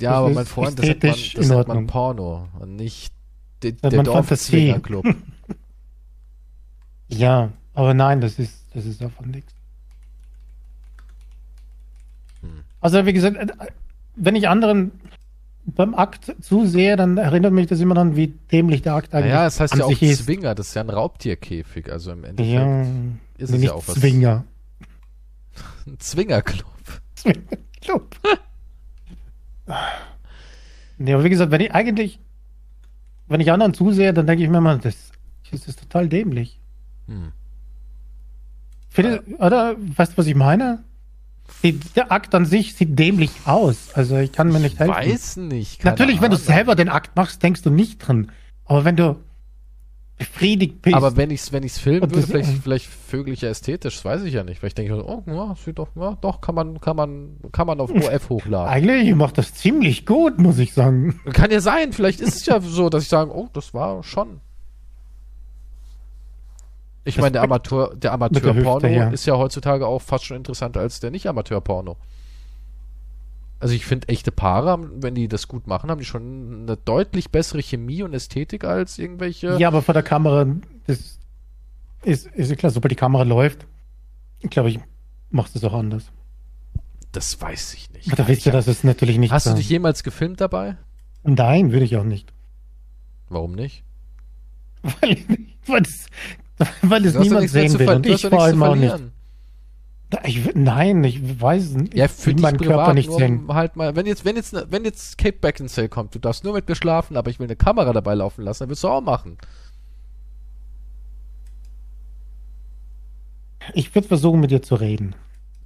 Ja, 0.00 0.10
Das 0.10 0.18
aber 0.18 0.30
mein 0.30 0.46
Freund, 0.46 0.78
das 0.78 0.86
nennt 0.86 1.02
man, 1.02 1.14
das 1.34 1.48
nennt 1.48 1.68
man. 1.68 1.86
Porno 1.88 2.48
und 2.60 2.76
nicht 2.76 3.12
de, 3.64 3.72
der 3.72 4.02
Dorfzwingerclub. 4.04 5.04
ja, 7.08 7.50
aber 7.78 7.94
nein, 7.94 8.20
das 8.20 8.40
ist, 8.40 8.64
das 8.74 8.84
ist 8.86 9.00
einfach 9.00 9.24
nichts. 9.24 9.54
Hm. 12.40 12.64
Also, 12.80 13.06
wie 13.06 13.12
gesagt, 13.12 13.36
wenn 14.16 14.34
ich 14.34 14.48
anderen 14.48 14.90
beim 15.64 15.94
Akt 15.94 16.34
zusehe, 16.40 16.96
dann 16.96 17.18
erinnert 17.18 17.52
mich 17.52 17.68
das 17.68 17.78
immer 17.78 17.94
dann, 17.94 18.16
wie 18.16 18.34
dämlich 18.50 18.82
der 18.82 18.94
Akt 18.94 19.14
eigentlich 19.14 19.32
Naja, 19.32 19.46
es 19.46 19.60
heißt 19.60 19.76
ja 19.76 19.84
auch 19.84 19.90
sich 19.90 20.02
ist. 20.02 20.24
Zwinger, 20.24 20.56
das 20.56 20.70
ist 20.70 20.74
ja 20.74 20.82
ein 20.82 20.90
Raubtierkäfig, 20.90 21.88
also 21.92 22.10
im 22.10 22.24
Endeffekt 22.24 22.52
Ja, 22.52 22.82
ist 23.36 23.54
es 23.54 23.62
ja 23.62 23.72
auch 23.72 23.86
was. 23.86 23.94
Zwinger. 23.94 24.44
Ein 25.86 26.00
Zwingerclub. 26.00 26.66
Club. 27.80 28.16
Nee, 30.98 31.14
aber 31.14 31.22
wie 31.22 31.30
gesagt, 31.30 31.52
wenn 31.52 31.60
ich 31.60 31.72
eigentlich, 31.72 32.18
wenn 33.28 33.40
ich 33.40 33.52
anderen 33.52 33.72
zusehe, 33.72 34.12
dann 34.12 34.26
denke 34.26 34.42
ich 34.42 34.50
mir 34.50 34.60
mal, 34.60 34.78
das, 34.78 35.12
das 35.52 35.68
ist 35.68 35.78
total 35.78 36.08
dämlich. 36.08 36.58
Hm. 37.06 37.32
Finde, 39.02 39.22
oder, 39.38 39.76
weißt 39.78 40.12
du, 40.12 40.18
was 40.18 40.26
ich 40.26 40.34
meine? 40.34 40.82
Die, 41.62 41.72
der 41.72 42.12
Akt 42.12 42.34
an 42.34 42.44
sich 42.44 42.74
sieht 42.74 42.98
dämlich 42.98 43.30
aus. 43.44 43.90
Also 43.94 44.16
ich 44.16 44.32
kann 44.32 44.48
mir 44.48 44.60
nicht 44.60 44.78
helfen. 44.78 44.94
Weiß 44.94 45.36
nicht. 45.36 45.84
Natürlich, 45.84 46.20
wenn 46.20 46.30
du 46.30 46.36
selber 46.36 46.74
den 46.74 46.88
Akt 46.88 47.16
machst, 47.16 47.42
denkst 47.42 47.62
du 47.62 47.70
nicht 47.70 47.98
dran. 47.98 48.30
Aber 48.64 48.84
wenn 48.84 48.96
du 48.96 49.16
befriedigt 50.18 50.82
bist, 50.82 50.96
Aber 50.96 51.16
wenn 51.16 51.30
ich's, 51.30 51.52
wenn 51.52 51.62
ich's 51.62 51.78
filmen 51.78 52.10
würde, 52.10 52.26
vielleicht, 52.26 52.50
vielleicht 52.62 52.86
vögel 52.86 53.32
ich 53.32 53.42
ja 53.42 53.50
ästhetisch, 53.50 53.94
das 53.94 54.04
weiß 54.04 54.22
ich 54.24 54.34
ja 54.34 54.42
nicht, 54.42 54.62
weil 54.62 54.68
ich 54.68 54.74
denke, 54.74 55.02
oh, 55.04 55.22
ja, 55.26 55.54
sieht 55.64 55.78
doch, 55.78 55.88
ja, 55.94 56.18
doch, 56.20 56.40
kann 56.40 56.56
man, 56.56 56.80
kann 56.80 56.96
man, 56.96 57.36
kann 57.52 57.66
man 57.68 57.80
auf 57.80 57.90
OF 57.90 58.28
hochladen. 58.28 58.68
eigentlich 58.68 59.14
macht 59.14 59.38
das 59.38 59.54
ziemlich 59.54 60.06
gut, 60.06 60.38
muss 60.38 60.58
ich 60.58 60.74
sagen. 60.74 61.20
Kann 61.32 61.50
ja 61.52 61.60
sein, 61.60 61.92
vielleicht 61.92 62.20
ist 62.20 62.36
es 62.36 62.46
ja 62.46 62.60
so, 62.60 62.90
dass 62.90 63.04
ich 63.04 63.08
sage, 63.08 63.30
oh, 63.32 63.48
das 63.52 63.72
war 63.74 64.02
schon. 64.02 64.40
Ich 67.08 67.18
meine, 67.18 67.32
der 67.32 67.42
Amateur, 67.42 67.94
der 67.96 68.12
Amateur-Porno 68.12 68.86
ja. 68.86 69.08
ist 69.08 69.24
ja 69.24 69.36
heutzutage 69.36 69.86
auch 69.86 70.02
fast 70.02 70.26
schon 70.26 70.36
interessanter 70.36 70.80
als 70.80 71.00
der 71.00 71.10
Nicht-Amateur-Porno. 71.10 71.96
Also 73.60 73.74
ich 73.74 73.86
finde, 73.86 74.08
echte 74.08 74.30
Paare, 74.30 74.70
haben, 74.70 75.02
wenn 75.02 75.14
die 75.14 75.26
das 75.26 75.48
gut 75.48 75.66
machen, 75.66 75.90
haben 75.90 75.98
die 75.98 76.04
schon 76.04 76.62
eine 76.62 76.76
deutlich 76.76 77.30
bessere 77.30 77.62
Chemie 77.62 78.02
und 78.02 78.14
Ästhetik 78.14 78.64
als 78.64 78.98
irgendwelche. 78.98 79.56
Ja, 79.58 79.68
aber 79.68 79.82
vor 79.82 79.94
der 79.94 80.02
Kamera, 80.02 80.46
das 80.86 81.18
ist, 82.02 82.26
ist 82.26 82.56
klar, 82.58 82.70
sobald 82.70 82.92
die 82.92 82.96
Kamera 82.96 83.24
läuft, 83.24 83.66
glaube 84.42 84.68
ich, 84.68 84.78
machst 85.30 85.54
du 85.54 85.58
es 85.58 85.64
auch 85.64 85.74
anders. 85.74 86.04
Das 87.12 87.40
weiß 87.40 87.74
ich 87.74 87.90
nicht. 87.90 88.16
Da 88.16 88.28
wisst 88.28 88.44
ihr, 88.46 88.52
dass 88.52 88.66
es 88.68 88.84
natürlich 88.84 89.18
nicht 89.18 89.32
Hast 89.32 89.46
du 89.46 89.54
dich 89.54 89.68
jemals 89.68 90.02
gefilmt 90.02 90.40
dabei? 90.40 90.76
Nein, 91.24 91.72
würde 91.72 91.84
ich 91.84 91.96
auch 91.96 92.04
nicht. 92.04 92.32
Warum 93.28 93.52
nicht? 93.52 93.82
Weil, 95.00 95.18
weil 95.66 95.82
es, 95.82 96.06
weil 96.82 97.04
es 97.04 97.14
niemand 97.18 97.50
sehen 97.50 97.78
will. 97.78 97.88
Und 97.88 98.06
ich 98.06 98.26
vor 98.26 98.42
allem 98.42 98.62
auch 98.62 98.74
nicht. 98.74 98.94
Ich, 100.24 100.54
nein, 100.54 101.04
ich 101.04 101.40
weiß 101.40 101.74
nicht. 101.74 101.94
Ja, 101.94 102.06
ich 102.06 102.10
für 102.10 102.32
dich 102.32 102.42
meinen 102.42 102.56
Körper 102.56 102.94
nicht 102.94 103.12
sehen. 103.12 103.46
halt 103.48 103.76
mal, 103.76 103.94
wenn 103.94 104.06
jetzt, 104.06 104.24
wenn 104.24 104.36
jetzt, 104.36 104.56
wenn 104.70 104.84
jetzt 104.84 105.18
Kate 105.18 105.36
Beckinsale 105.38 105.90
kommt, 105.90 106.14
du 106.14 106.18
darfst 106.18 106.44
nur 106.44 106.54
mit 106.54 106.66
mir 106.66 106.74
schlafen, 106.74 107.16
aber 107.16 107.30
ich 107.30 107.38
will 107.38 107.46
eine 107.46 107.56
Kamera 107.56 107.92
dabei 107.92 108.14
laufen 108.14 108.42
lassen, 108.42 108.64
dann 108.64 108.70
wirst 108.70 108.84
du 108.84 108.88
auch 108.88 109.02
machen. 109.02 109.36
Ich 113.74 113.94
würde 113.94 114.08
versuchen, 114.08 114.40
mit 114.40 114.50
dir 114.50 114.62
zu 114.62 114.76
reden. 114.76 115.14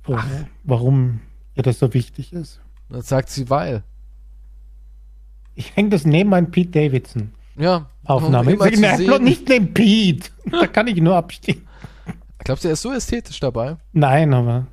Vorher, 0.03 0.49
Warum 0.65 1.21
dir 1.57 1.63
das 1.63 1.79
so 1.79 1.95
wichtig 1.95 2.33
ist. 2.33 2.61
Dann 2.89 3.03
sagt 3.03 3.29
sie, 3.29 3.49
weil. 3.49 3.85
Ich 5.55 5.77
hänge 5.77 5.91
das 5.91 6.05
neben 6.05 6.31
meinen 6.31 6.51
Pete 6.51 6.71
Davidson 6.71 7.33
Ja. 7.57 7.87
Aufnahme. 8.05 8.53
Immer 8.53 8.71
nein, 8.71 9.25
nicht 9.25 9.49
neben 9.49 9.73
Pete. 9.75 10.31
Da 10.51 10.67
kann 10.67 10.87
ich 10.89 10.97
nur 10.97 11.15
abstehen. 11.17 11.67
Glaubst 12.39 12.65
du, 12.65 12.69
er 12.69 12.73
ist 12.75 12.83
so 12.83 12.93
ästhetisch 12.93 13.39
dabei? 13.41 13.77
Nein, 13.93 14.35
aber. 14.35 14.67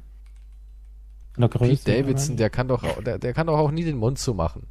Größe. 1.37 1.83
Pete 1.83 2.01
Davidson, 2.03 2.35
der 2.37 2.49
kann 2.49 2.67
doch, 2.67 2.83
auch- 2.83 3.01
der, 3.03 3.17
der 3.19 3.33
kann 3.33 3.47
doch 3.47 3.57
auch 3.57 3.71
nie 3.71 3.83
den 3.85 3.97
Mund 3.97 4.19
zu 4.19 4.33
machen. 4.33 4.67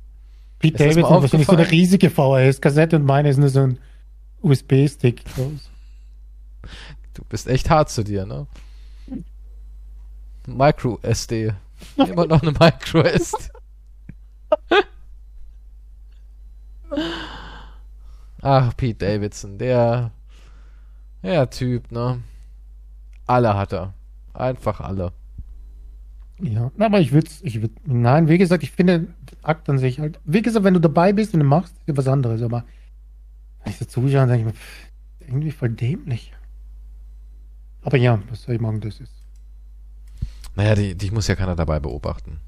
Pete 0.59 0.75
Ist 0.75 0.81
Davidson 0.97 1.17
ist 1.17 1.23
wahrscheinlich 1.23 1.47
so 1.49 1.57
eine 1.57 1.71
riesige 1.71 2.11
VHS-Kassette 2.11 2.97
und 2.97 3.05
meine 3.05 3.29
ist 3.31 3.39
nur 3.39 3.49
so 3.49 3.61
ein 3.61 3.79
USB-Stick. 4.43 5.23
Du 7.15 7.25
bist 7.29 7.47
echt 7.47 7.71
hart 7.71 7.89
zu 7.91 8.03
dir, 8.03 8.27
ne? 8.27 8.47
Micro 10.47 10.99
SD. 11.03 11.53
Immer 11.97 12.27
noch 12.27 12.43
eine 12.43 12.53
Micro 12.53 13.01
SD. 13.03 13.37
Ach, 18.41 18.77
Pete 18.77 19.07
Davidson, 19.07 19.59
der, 19.59 20.13
der 21.23 21.51
Typ, 21.51 21.91
ne? 21.91 22.23
Alle 23.27 23.55
hat 23.55 23.73
er. 23.73 23.95
Einfach 24.33 24.81
alle. 24.81 25.13
Ja, 26.41 26.71
aber 26.79 27.01
ich 27.01 27.13
würde 27.13 27.29
ich 27.43 27.61
würd, 27.61 27.73
nein, 27.85 28.29
wie 28.29 28.39
gesagt, 28.39 28.63
ich 28.63 28.71
finde 28.71 29.09
Akt 29.43 29.69
an 29.69 29.79
sich 29.79 29.99
halt, 29.99 30.21
wie 30.25 30.43
gesagt, 30.43 30.65
wenn 30.65 30.75
du 30.75 30.81
dabei 30.81 31.13
bist 31.13 31.35
und 31.35 31.41
du 31.41 31.47
machst, 31.47 31.75
ist 31.87 31.97
was 31.97 32.07
anderes, 32.07 32.43
aber 32.43 32.65
wenn 33.65 33.73
ich 33.73 33.79
so 33.79 33.85
zuschaue, 33.85 34.27
denke 34.27 34.39
ich 34.39 34.45
mir, 34.45 34.53
pff, 34.53 34.89
irgendwie 35.21 35.51
voll 35.51 35.71
dämlich. 35.71 36.33
Aber 37.83 37.97
ja, 37.97 38.21
was 38.31 38.43
soll 38.43 38.55
ich 38.55 38.61
machen, 38.61 38.81
das 38.81 39.01
ist. 39.01 39.13
Naja, 40.55 40.75
die, 40.75 40.95
die 40.95 41.11
muss 41.11 41.27
ja 41.27 41.35
keiner 41.35 41.57
dabei 41.57 41.81
beobachten. 41.81 42.41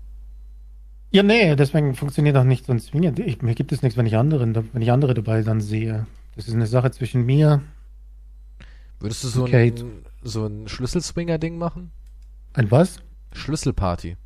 Ja, 1.13 1.23
nee, 1.23 1.57
deswegen 1.57 1.95
funktioniert 1.95 2.37
auch 2.37 2.45
nicht 2.45 2.67
so 2.67 2.73
ein 2.73 2.79
Swinger. 2.79 3.19
Ich, 3.19 3.43
mir 3.43 3.55
gibt 3.55 3.73
es 3.73 3.83
nichts, 3.83 3.97
wenn 3.97 4.07
ich 4.07 4.17
anderen, 4.17 4.55
wenn 4.73 4.83
ich 4.83 4.93
andere 4.93 5.15
dabei 5.15 5.43
dann 5.43 5.61
sehe. 5.61 6.07
Das 6.37 6.47
ist 6.47 6.55
eine 6.55 6.67
Sache 6.69 6.91
zwischen 6.93 7.27
mir. 7.27 7.63
Würdest 9.01 9.25
du 9.25 9.29
so 9.29 9.43
Okay. 9.45 9.73
ein, 9.77 10.05
so 10.23 10.47
ein 10.47 10.69
Schlüsselswinger-Ding 10.69 11.59
machen? 11.59 11.91
Ein 12.53 12.71
was? 12.71 13.01
Schlüsselparty. 13.33 14.17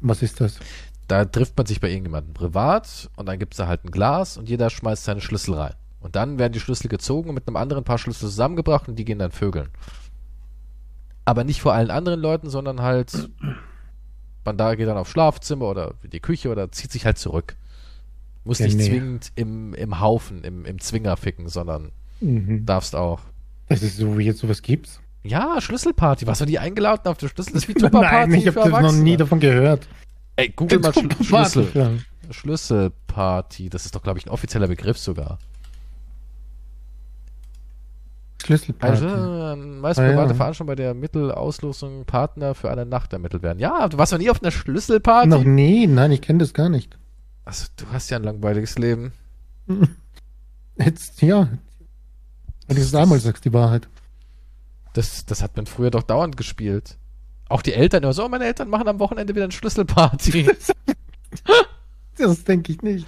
Was 0.00 0.22
ist 0.22 0.40
das? 0.40 0.60
Da 1.08 1.24
trifft 1.24 1.56
man 1.56 1.66
sich 1.66 1.80
bei 1.80 1.88
irgendjemandem 1.88 2.34
privat 2.34 3.08
und 3.16 3.26
dann 3.26 3.38
gibt's 3.38 3.56
da 3.56 3.66
halt 3.66 3.84
ein 3.84 3.90
Glas 3.90 4.36
und 4.36 4.48
jeder 4.48 4.70
schmeißt 4.70 5.04
seine 5.04 5.20
Schlüssel 5.20 5.54
rein. 5.54 5.74
Und 6.00 6.14
dann 6.14 6.38
werden 6.38 6.52
die 6.52 6.60
Schlüssel 6.60 6.88
gezogen 6.88 7.30
und 7.30 7.34
mit 7.34 7.48
einem 7.48 7.56
anderen 7.56 7.82
Paar 7.82 7.98
Schlüssel 7.98 8.28
zusammengebracht 8.28 8.88
und 8.88 8.96
die 8.96 9.04
gehen 9.04 9.18
dann 9.18 9.32
vögeln. 9.32 9.68
Aber 11.24 11.44
nicht 11.44 11.60
vor 11.60 11.72
allen 11.74 11.90
anderen 11.90 12.20
Leuten, 12.20 12.50
sondern 12.50 12.82
halt, 12.82 13.30
man 14.44 14.56
da 14.56 14.74
geht 14.74 14.88
dann 14.88 14.96
aufs 14.96 15.10
Schlafzimmer 15.10 15.66
oder 15.66 15.94
in 16.02 16.10
die 16.10 16.20
Küche 16.20 16.48
oder 16.50 16.70
zieht 16.72 16.90
sich 16.92 17.04
halt 17.04 17.18
zurück. 17.18 17.56
Muss 18.44 18.58
Ja, 18.60 18.66
nicht 18.66 18.78
nee. 18.78 18.86
zwingend 18.88 19.32
im, 19.34 19.74
im 19.74 20.00
Haufen, 20.00 20.42
im, 20.44 20.64
im 20.64 20.80
Zwinger 20.80 21.16
ficken, 21.16 21.48
sondern 21.48 21.92
Mhm. 22.20 22.66
darfst 22.66 22.96
auch. 22.96 23.20
Das 23.68 23.82
ist 23.82 23.96
so, 23.98 24.18
wie 24.18 24.24
jetzt 24.24 24.40
sowas 24.40 24.62
gibt's. 24.62 25.00
Ja, 25.22 25.60
Schlüsselparty. 25.60 26.26
Was 26.26 26.40
waren 26.40 26.48
die 26.48 26.58
eingeladen 26.58 27.06
auf 27.06 27.18
der 27.18 27.28
Schlüssel? 27.28 27.52
Das 27.52 27.62
ist 27.62 27.68
wie 27.68 27.74
Tupperparty 27.80 28.30
Nein, 28.30 28.40
ich 28.40 28.46
habe 28.56 28.70
noch 28.82 28.92
nie 28.92 29.16
davon 29.16 29.40
gehört. 29.40 29.86
Ey, 30.36 30.48
google 30.48 30.78
mal 30.80 30.92
Schlüssel. 30.94 32.00
Schlüsselparty. 32.30 33.68
Das 33.68 33.84
ist 33.84 33.94
doch, 33.94 34.02
glaube 34.02 34.18
ich, 34.18 34.26
ein 34.26 34.30
offizieller 34.30 34.68
Begriff 34.68 34.98
sogar. 34.98 35.38
Schlüsselparty. 38.48 39.04
Also, 39.04 39.56
meist 39.56 40.00
Ah, 40.00 40.04
ja. 40.06 40.12
private 40.12 40.34
Veranstaltung, 40.34 40.66
bei 40.68 40.74
der 40.74 40.94
Mittelauslosung 40.94 42.04
Partner 42.06 42.54
für 42.54 42.70
eine 42.70 42.86
Nacht 42.86 43.12
ermittelt 43.12 43.42
werden. 43.42 43.58
Ja, 43.58 43.86
du 43.88 43.98
warst 43.98 44.12
noch 44.12 44.18
nie 44.18 44.30
auf 44.30 44.42
einer 44.42 44.50
Schlüsselparty? 44.50 45.28
Noch 45.28 45.44
nie, 45.44 45.86
nein, 45.86 46.12
ich 46.12 46.22
kenne 46.22 46.38
das 46.38 46.54
gar 46.54 46.68
nicht. 46.68 46.98
Also, 47.44 47.66
du 47.76 47.84
hast 47.92 48.10
ja 48.10 48.16
ein 48.16 48.24
langweiliges 48.24 48.78
Leben. 48.78 49.12
Jetzt, 50.76 51.20
ja. 51.22 51.48
Wenn 52.66 52.76
du 52.76 52.82
es 52.82 52.94
einmal 52.94 53.18
sagst, 53.20 53.44
die 53.44 53.52
Wahrheit. 53.52 53.88
Das, 54.94 55.26
das 55.26 55.42
hat 55.42 55.56
man 55.56 55.66
früher 55.66 55.90
doch 55.90 56.02
dauernd 56.02 56.36
gespielt. 56.36 56.96
Auch 57.48 57.62
die 57.62 57.74
Eltern 57.74 58.02
immer 58.02 58.12
so, 58.12 58.24
oh, 58.24 58.28
meine 58.28 58.44
Eltern 58.44 58.68
machen 58.68 58.88
am 58.88 58.98
Wochenende 58.98 59.34
wieder 59.34 59.44
eine 59.44 59.52
Schlüsselparty. 59.52 60.50
Das 62.16 62.42
denke 62.42 62.72
ich 62.72 62.82
nicht. 62.82 63.06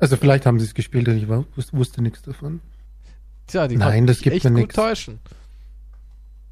Also 0.00 0.16
vielleicht 0.16 0.44
haben 0.44 0.58
sie 0.58 0.66
es 0.66 0.74
gespielt 0.74 1.06
und 1.06 1.16
ich 1.16 1.28
wusste 1.72 2.02
nichts 2.02 2.22
davon. 2.22 2.60
Tja, 3.50 3.66
die 3.66 3.76
Nein, 3.76 4.06
das 4.06 4.20
gibt 4.20 4.36
echt 4.36 4.44
mir 4.44 4.50
gut 4.50 4.60
nix. 4.60 4.74
täuschen. 4.74 5.18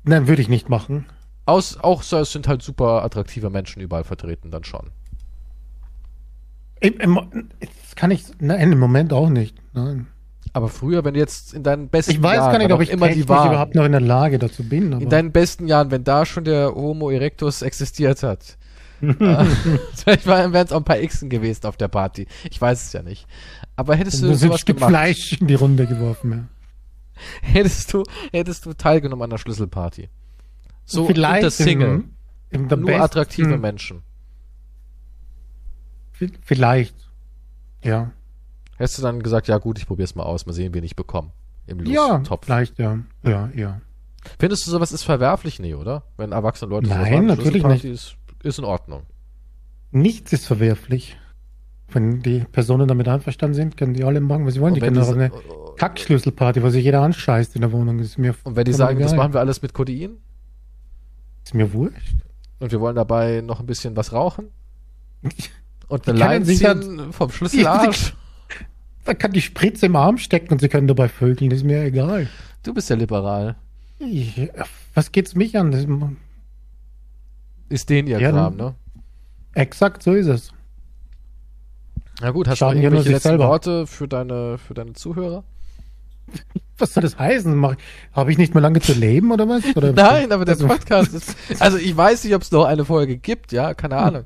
Nein, 0.05 0.27
würde 0.27 0.43
ich 0.43 0.49
nicht 0.49 0.69
machen. 0.69 1.07
Aus, 1.47 1.79
auch 1.79 2.03
so, 2.03 2.19
es 2.19 2.33
sind 2.33 2.49
halt 2.49 2.63
super 2.63 3.05
attraktive 3.05 3.51
Menschen 3.51 3.81
überall 3.81 4.05
vertreten, 4.05 4.51
dann 4.51 4.65
schon. 4.65 4.91
Im, 6.81 6.99
im, 7.01 7.49
das 7.61 7.97
kann 7.97 8.11
ich, 8.11 8.25
nein, 8.41 8.73
im 8.73 8.79
Moment 8.79 9.13
auch 9.13 9.29
nicht. 9.29 9.57
Nein. 9.73 10.07
Aber 10.53 10.69
früher, 10.69 11.05
wenn 11.05 11.15
du 11.15 11.21
jetzt 11.21 11.55
in 11.55 11.63
deinen 11.63 11.89
besten 11.89 12.13
Ich 12.13 12.23
weiß 12.23 12.37
Jahren, 12.37 12.53
gar 12.53 12.59
nicht, 12.59 12.73
ob 12.73 12.81
ich 12.81 12.91
immer 12.91 13.09
die 13.09 13.29
waren, 13.29 13.49
überhaupt 13.51 13.75
noch 13.75 13.85
in 13.85 13.93
der 13.93 14.01
Lage 14.01 14.39
dazu 14.39 14.65
bin. 14.65 14.93
In 14.93 15.09
deinen 15.09 15.31
besten 15.31 15.67
Jahren, 15.69 15.91
wenn 15.91 16.05
da 16.05 16.27
schon 16.27 16.45
der 16.45 16.75
Homo 16.75 17.11
erectus 17.11 17.63
existiert 17.63 18.23
hat, 18.23 18.57
äh, 19.01 19.15
vielleicht 19.95 20.27
wären 20.27 20.55
es 20.55 20.73
auch 20.73 20.79
ein 20.79 20.85
paar 20.85 20.99
Xen 20.99 21.29
gewesen 21.29 21.67
auf 21.67 21.77
der 21.77 21.89
Party. 21.89 22.27
Ich 22.51 22.61
weiß 22.61 22.87
es 22.87 22.93
ja 22.93 23.03
nicht. 23.03 23.27
Aber 23.77 23.95
hättest 23.95 24.23
du 24.23 24.29
du 24.29 24.35
so 24.35 24.51
ein 24.51 24.59
Stück 24.59 24.77
gemacht, 24.77 24.91
Fleisch 24.91 25.41
in 25.41 25.47
die 25.47 25.55
Runde 25.55 25.87
geworfen. 25.87 26.33
Ja. 26.33 26.58
hättest 27.43 27.93
du, 27.93 28.03
hättest 28.33 28.67
du 28.67 28.73
teilgenommen 28.75 29.23
an 29.23 29.31
der 29.31 29.39
Schlüsselparty. 29.39 30.09
So 30.85 31.07
Vielleicht 31.07 31.45
unter 31.45 31.51
Single. 31.51 32.05
Im, 32.51 32.63
im 32.63 32.69
nur 32.81 32.87
besten- 32.87 33.03
attraktive 33.03 33.59
Menschen. 33.59 34.03
v- 36.13 36.27
Vielleicht. 36.43 36.95
Ja. 37.85 38.13
Hättest 38.77 38.99
du 38.99 39.03
dann 39.03 39.23
gesagt, 39.23 39.49
ja 39.49 39.59
gut, 39.59 39.79
ich 39.79 39.87
probier's 39.87 40.15
mal 40.15 40.23
aus, 40.25 40.47
mal 40.47 40.53
sehen, 40.53 40.73
wen 40.75 40.85
ich 40.85 40.97
bekomme. 40.97 41.33
Im 41.67 41.85
Ja, 41.85 42.17
Lostopf. 42.19 42.45
vielleicht, 42.47 42.79
ja. 42.79 42.99
Ja, 43.23 43.51
ja. 43.55 43.81
Findest 44.39 44.67
du 44.67 44.71
sowas 44.71 44.93
ist 44.93 45.03
verwerflich? 45.05 45.59
Nee, 45.61 45.75
oder? 45.75 46.05
Wenn 46.17 46.33
erwachsene 46.33 46.71
Leute 46.71 46.89
Nein, 46.89 47.01
machen, 47.13 47.27
natürlich 47.27 47.63
Schlüsselparty 47.63 47.89
Ist, 47.91 48.17
ist 48.43 48.59
in 48.59 48.65
Ordnung. 48.65 49.03
Nichts 49.91 50.33
ist 50.33 50.47
verwerflich. 50.47 51.17
Wenn 51.91 52.21
die 52.23 52.41
Personen 52.41 52.87
damit 52.87 53.09
einverstanden 53.09 53.55
sind, 53.55 53.77
können 53.79 53.95
die 53.95 54.05
alle 54.05 54.21
machen, 54.21 54.45
was 54.47 54.55
sie 54.55 54.61
wollen. 54.61 54.75
Die 54.75 54.81
können 54.81 54.99
auch 54.99 55.09
eine 55.13 55.31
sa- 55.31 55.73
Kackschlüsselparty, 55.79 56.63
wo 56.63 56.69
sich 56.69 56.85
jeder 56.85 57.01
anscheißt 57.03 57.55
in 57.55 57.63
der 57.63 57.73
Wohnung. 57.73 57.99
Ist 57.99 58.19
mir, 58.19 58.35
und 58.45 58.57
wenn 58.57 58.65
die 58.65 58.73
sagen, 58.75 58.99
das 58.99 59.15
machen 59.15 59.33
wir 59.33 59.41
alles 59.41 59.63
mit 59.63 59.73
Codein 59.73 60.19
ist 61.45 61.55
mir 61.55 61.73
wurscht. 61.73 62.17
und 62.59 62.73
wir 62.73 62.81
wollen 62.81 62.97
dabei 62.97 63.41
noch 63.41 63.61
ein 63.61 63.65
bisschen 63.67 63.97
was 63.97 64.13
rauchen 64.13 64.49
und 65.89 66.07
eine 66.07 66.45
sich 66.45 66.59
ziehen 66.59 67.11
vom 67.13 67.31
Schlüsselarsch. 67.31 68.15
Da 69.05 69.15
kann 69.15 69.33
die 69.33 69.41
Spritze 69.41 69.87
im 69.87 69.97
Arm 69.97 70.19
stecken 70.19 70.53
und 70.53 70.61
sie 70.61 70.69
können 70.69 70.87
dabei 70.87 71.09
vögeln, 71.09 71.51
ist 71.51 71.65
mir 71.65 71.83
egal. 71.85 72.29
Du 72.63 72.75
bist 72.75 72.91
ja 72.91 72.97
liberal. 72.97 73.57
Ich, 73.99 74.51
was 74.93 75.11
geht's 75.13 75.35
mich 75.35 75.57
an? 75.57 75.71
Das, 75.73 75.87
Ist 77.71 77.89
den 77.89 78.07
ihr 78.07 78.21
Ja, 78.21 78.31
Kram, 78.31 78.59
dann- 78.59 78.67
ne? 78.69 78.75
exakt 79.55 80.03
so 80.03 80.13
ist 80.13 80.27
es. 80.27 80.53
Na 82.21 82.31
gut, 82.31 82.49
hast 82.49 82.59
Schaden 82.59 82.79
du 82.79 82.85
irgendwelche 82.85 83.11
letzten 83.11 83.29
selber. 83.29 83.49
Worte 83.49 83.87
für 83.87 84.09
deine, 84.09 84.59
für 84.59 84.75
deine 84.75 84.93
Zuhörer? 84.95 85.45
Was 86.79 86.95
soll 86.95 87.03
das 87.03 87.19
heißen? 87.19 87.77
Habe 88.13 88.33
ich 88.33 88.39
nicht 88.39 88.55
mehr 88.55 88.61
lange 88.61 88.81
zu 88.81 88.93
leben 88.93 89.33
oder 89.33 89.49
was? 89.49 89.65
Oder 89.75 89.93
Nein, 89.95 90.31
aber 90.31 90.45
der 90.45 90.55
also, 90.55 90.69
Podcast 90.69 91.13
ist. 91.13 91.35
Also 91.59 91.77
ich 91.77 91.97
weiß 91.97 92.23
nicht, 92.23 92.35
ob 92.35 92.43
es 92.43 92.53
noch 92.53 92.67
eine 92.67 92.85
Folge 92.85 93.17
gibt, 93.17 93.51
ja, 93.51 93.75
keine 93.75 93.97
Ahnung. 93.97 94.25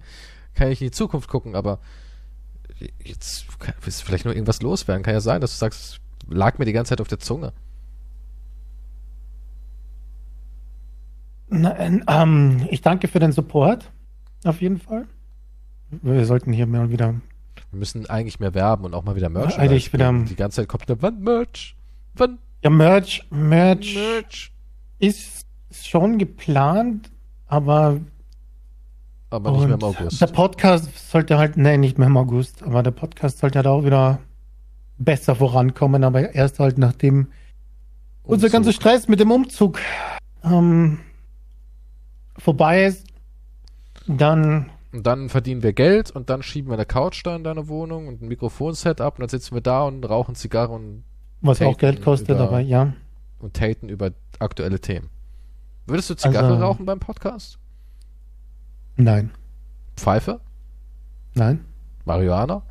Kann 0.54 0.70
ich 0.70 0.82
in 0.82 0.88
die 0.88 0.90
Zukunft 0.90 1.30
gucken, 1.30 1.54
aber 1.54 1.78
jetzt 3.02 3.46
kann, 3.58 3.74
willst 3.80 4.02
du 4.02 4.04
vielleicht 4.04 4.26
nur 4.26 4.34
irgendwas 4.34 4.60
loswerden. 4.60 5.02
Kann 5.02 5.14
ja 5.14 5.20
sein, 5.20 5.40
dass 5.40 5.52
du 5.52 5.56
sagst, 5.56 5.80
es 5.80 6.00
lag 6.28 6.58
mir 6.58 6.66
die 6.66 6.74
ganze 6.74 6.90
Zeit 6.90 7.00
auf 7.00 7.08
der 7.08 7.20
Zunge. 7.20 7.54
Nein, 11.48 12.04
ähm, 12.06 12.66
ich 12.70 12.82
danke 12.82 13.08
für 13.08 13.18
den 13.18 13.32
Support. 13.32 13.90
Auf 14.44 14.60
jeden 14.60 14.78
Fall. 14.78 15.06
Wir 15.90 16.26
sollten 16.26 16.52
hier 16.52 16.66
mal 16.66 16.90
wieder. 16.90 17.14
Wir 17.72 17.78
müssen 17.78 18.08
eigentlich 18.08 18.38
mehr 18.38 18.54
werben 18.54 18.84
und 18.84 18.94
auch 18.94 19.02
mal 19.02 19.16
wieder 19.16 19.30
Merch. 19.30 19.52
Ja, 19.56 19.58
eigentlich 19.62 19.92
wieder- 19.92 20.12
Die 20.12 20.36
ganze 20.36 20.56
Zeit 20.60 20.68
kommt 20.68 20.88
nur, 20.88 21.00
wann 21.02 21.20
Merch? 21.20 21.74
Wann 22.14 22.38
Ja, 22.62 22.70
Merch, 22.70 23.26
Merch 23.30 23.94
Merch? 23.96 24.52
ist 24.98 25.46
schon 25.72 26.18
geplant, 26.18 27.10
aber 27.46 27.98
Aber 29.30 29.52
nicht 29.52 29.64
mehr 29.66 29.74
im 29.76 29.82
August. 29.82 30.20
Der 30.20 30.26
Podcast 30.26 31.10
sollte 31.10 31.38
halt, 31.38 31.56
nee, 31.56 31.78
nicht 31.78 31.96
mehr 31.98 32.08
im 32.08 32.16
August, 32.18 32.62
aber 32.62 32.82
der 32.82 32.90
Podcast 32.90 33.38
sollte 33.38 33.58
halt 33.60 33.66
auch 33.66 33.84
wieder 33.84 34.18
besser 34.98 35.34
vorankommen, 35.34 36.04
aber 36.04 36.34
erst 36.34 36.58
halt 36.60 36.76
nachdem 36.76 37.28
unser 38.22 38.44
Umzug. 38.46 38.52
ganzer 38.52 38.72
Stress 38.72 39.08
mit 39.08 39.18
dem 39.18 39.30
Umzug 39.30 39.80
ähm, 40.44 40.98
vorbei 42.36 42.84
ist, 42.84 43.06
dann 44.06 44.68
Und 44.92 45.06
dann 45.06 45.28
verdienen 45.30 45.62
wir 45.62 45.72
Geld 45.72 46.10
und 46.10 46.28
dann 46.28 46.42
schieben 46.42 46.70
wir 46.70 46.74
eine 46.74 46.84
Couch 46.84 47.22
da 47.24 47.34
in 47.34 47.44
deine 47.44 47.68
Wohnung 47.68 48.08
und 48.08 48.20
ein 48.20 48.28
Mikrofon-Setup 48.28 49.14
und 49.14 49.20
dann 49.20 49.28
sitzen 49.30 49.54
wir 49.54 49.62
da 49.62 49.84
und 49.84 50.04
rauchen 50.04 50.34
Zigarren 50.34 50.74
und, 50.74 51.04
was 51.40 51.62
auch 51.62 51.78
Geld 51.78 52.02
kostet, 52.02 52.28
über- 52.36 52.40
aber 52.40 52.60
ja. 52.60 52.92
und 53.38 53.54
taten 53.54 53.88
über 53.88 54.10
aktuelle 54.38 54.80
Themen. 54.80 55.08
Würdest 55.86 56.10
du 56.10 56.14
Zigarre 56.14 56.46
Also- 56.52 56.62
rauchen 56.62 56.84
beim 56.86 57.00
Podcast? 57.00 57.58
Nein, 58.96 59.30
Pfeife? 59.96 60.40
nein, 61.34 61.64
Marihuana? 62.04 62.62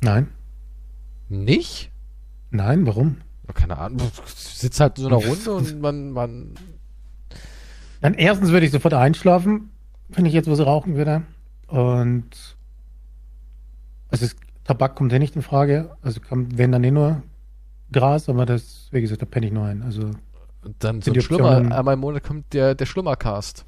nein, 0.00 0.28
Nicht? 1.28 1.90
nein, 2.50 2.86
warum? 2.86 3.16
Keine 3.54 3.76
Ahnung. 3.76 4.00
Sitzt 4.34 4.80
halt 4.80 4.96
in 4.98 5.02
so 5.04 5.08
einer 5.08 5.16
Runde 5.26 5.52
und 5.52 5.80
man, 5.80 6.10
man. 6.12 6.54
Dann 8.00 8.14
erstens 8.14 8.50
würde 8.50 8.64
ich 8.64 8.72
sofort 8.72 8.94
einschlafen, 8.94 9.70
wenn 10.16 10.26
ich 10.26 10.32
jetzt 10.32 10.50
was 10.50 10.60
rauchen 10.60 10.96
würde. 10.96 11.22
Und 11.68 12.56
also 14.08 14.24
es, 14.24 14.36
Tabak 14.64 14.94
kommt 14.94 15.12
ja 15.12 15.18
nicht 15.18 15.36
in 15.36 15.42
Frage. 15.42 15.96
Also 16.02 16.20
kommt, 16.20 16.58
wenn 16.58 16.72
dann 16.72 16.84
eh 16.84 16.90
nur 16.90 17.22
Gras, 17.90 18.28
aber 18.28 18.46
das, 18.46 18.88
wie 18.90 19.00
gesagt, 19.00 19.22
da 19.22 19.26
penne 19.26 19.46
ich 19.46 19.52
nur 19.52 19.64
ein. 19.64 19.82
Also 19.82 20.10
Dann 20.78 21.00
so 21.00 21.06
Sind 21.06 21.08
ein 21.08 21.14
die 21.14 21.20
Schlummer. 21.22 21.56
Einmal 21.56 21.94
im 21.94 22.00
Monat 22.00 22.22
kommt 22.22 22.52
der, 22.52 22.74
der 22.74 22.86
Schlummercast. 22.86 23.66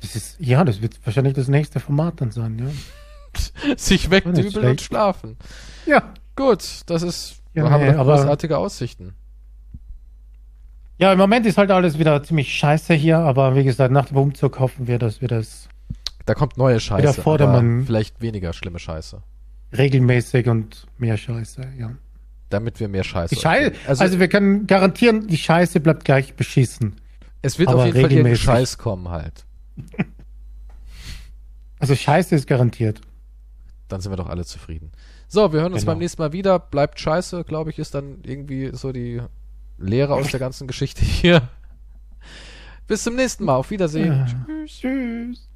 das 0.00 0.16
ist, 0.16 0.40
ja, 0.40 0.64
das 0.64 0.80
wird 0.80 0.98
wahrscheinlich 1.04 1.34
das 1.34 1.48
nächste 1.48 1.78
Format 1.78 2.22
dann 2.22 2.30
sein, 2.30 2.58
ja. 2.58 3.76
Sich 3.76 4.10
wegdübeln 4.10 4.70
und 4.70 4.80
schlafen. 4.80 5.36
Ja, 5.84 6.14
Gut, 6.40 6.82
das 6.86 7.02
ist. 7.02 7.42
Ja, 7.52 7.64
wir 7.64 7.70
haben 7.70 7.84
nee, 7.84 7.92
großartige 7.92 8.56
Aussichten. 8.56 9.14
Ja, 11.00 11.12
im 11.12 11.18
Moment 11.18 11.46
ist 11.46 11.56
halt 11.56 11.70
alles 11.70 11.98
wieder 11.98 12.22
ziemlich 12.22 12.52
scheiße 12.54 12.92
hier, 12.94 13.18
aber 13.18 13.56
wie 13.56 13.64
gesagt, 13.64 13.90
nach 13.92 14.06
dem 14.06 14.18
Umzug 14.18 14.58
hoffen 14.60 14.86
wir, 14.86 14.98
dass 14.98 15.20
wir 15.20 15.28
das 15.28 15.68
Da 16.26 16.34
kommt 16.34 16.58
neue 16.58 16.78
Scheiße, 16.78 17.02
Wieder 17.02 17.14
Vordermann. 17.14 17.76
aber 17.78 17.86
vielleicht 17.86 18.20
weniger 18.20 18.52
schlimme 18.52 18.78
Scheiße. 18.78 19.22
regelmäßig 19.76 20.48
und 20.48 20.86
mehr 20.98 21.16
Scheiße, 21.16 21.62
ja. 21.78 21.92
Damit 22.50 22.80
wir 22.80 22.88
mehr 22.88 23.04
Scheiße. 23.04 23.34
Die 23.34 23.40
Scheiße, 23.40 23.72
Also, 23.86 24.02
also, 24.02 24.18
wir 24.18 24.28
können 24.28 24.66
garantieren, 24.66 25.26
die 25.28 25.36
Scheiße 25.38 25.80
bleibt 25.80 26.04
gleich 26.04 26.34
beschissen. 26.34 26.96
es 27.42 27.58
wird 27.58 27.68
aber 27.68 27.78
auf 27.80 27.84
jeden 27.86 27.94
Fall 27.94 28.02
irgendein 28.02 28.18
regelmäßig. 28.32 28.44
Scheiß 28.44 28.78
kommen 28.78 29.08
halt. 29.08 29.44
Also 31.78 31.94
Scheiße 31.96 32.34
ist 32.34 32.46
garantiert. 32.46 33.00
Dann 33.88 34.02
sind 34.02 34.12
wir 34.12 34.16
doch 34.16 34.28
alle 34.28 34.44
zufrieden. 34.44 34.92
So, 35.28 35.50
wir 35.54 35.62
hören 35.62 35.72
uns 35.72 35.80
Genau. 35.82 35.92
beim 35.92 35.98
nächsten 36.00 36.20
Mal 36.20 36.34
wieder. 36.34 36.58
Bleibt 36.58 37.00
scheiße, 37.00 37.44
glaube 37.44 37.70
ich, 37.70 37.78
ist 37.78 37.94
dann 37.94 38.18
irgendwie 38.22 38.70
so 38.74 38.92
die 38.92 39.22
Lehre 39.80 40.14
aus 40.14 40.30
der 40.30 40.40
ganzen 40.40 40.66
Geschichte 40.66 41.02
hier. 41.04 41.48
Bis 42.86 43.02
zum 43.02 43.16
nächsten 43.16 43.44
Mal. 43.44 43.56
Auf 43.56 43.70
Wiedersehen. 43.70 44.26
Ja. 44.48 44.64
Tschüss. 44.66 45.49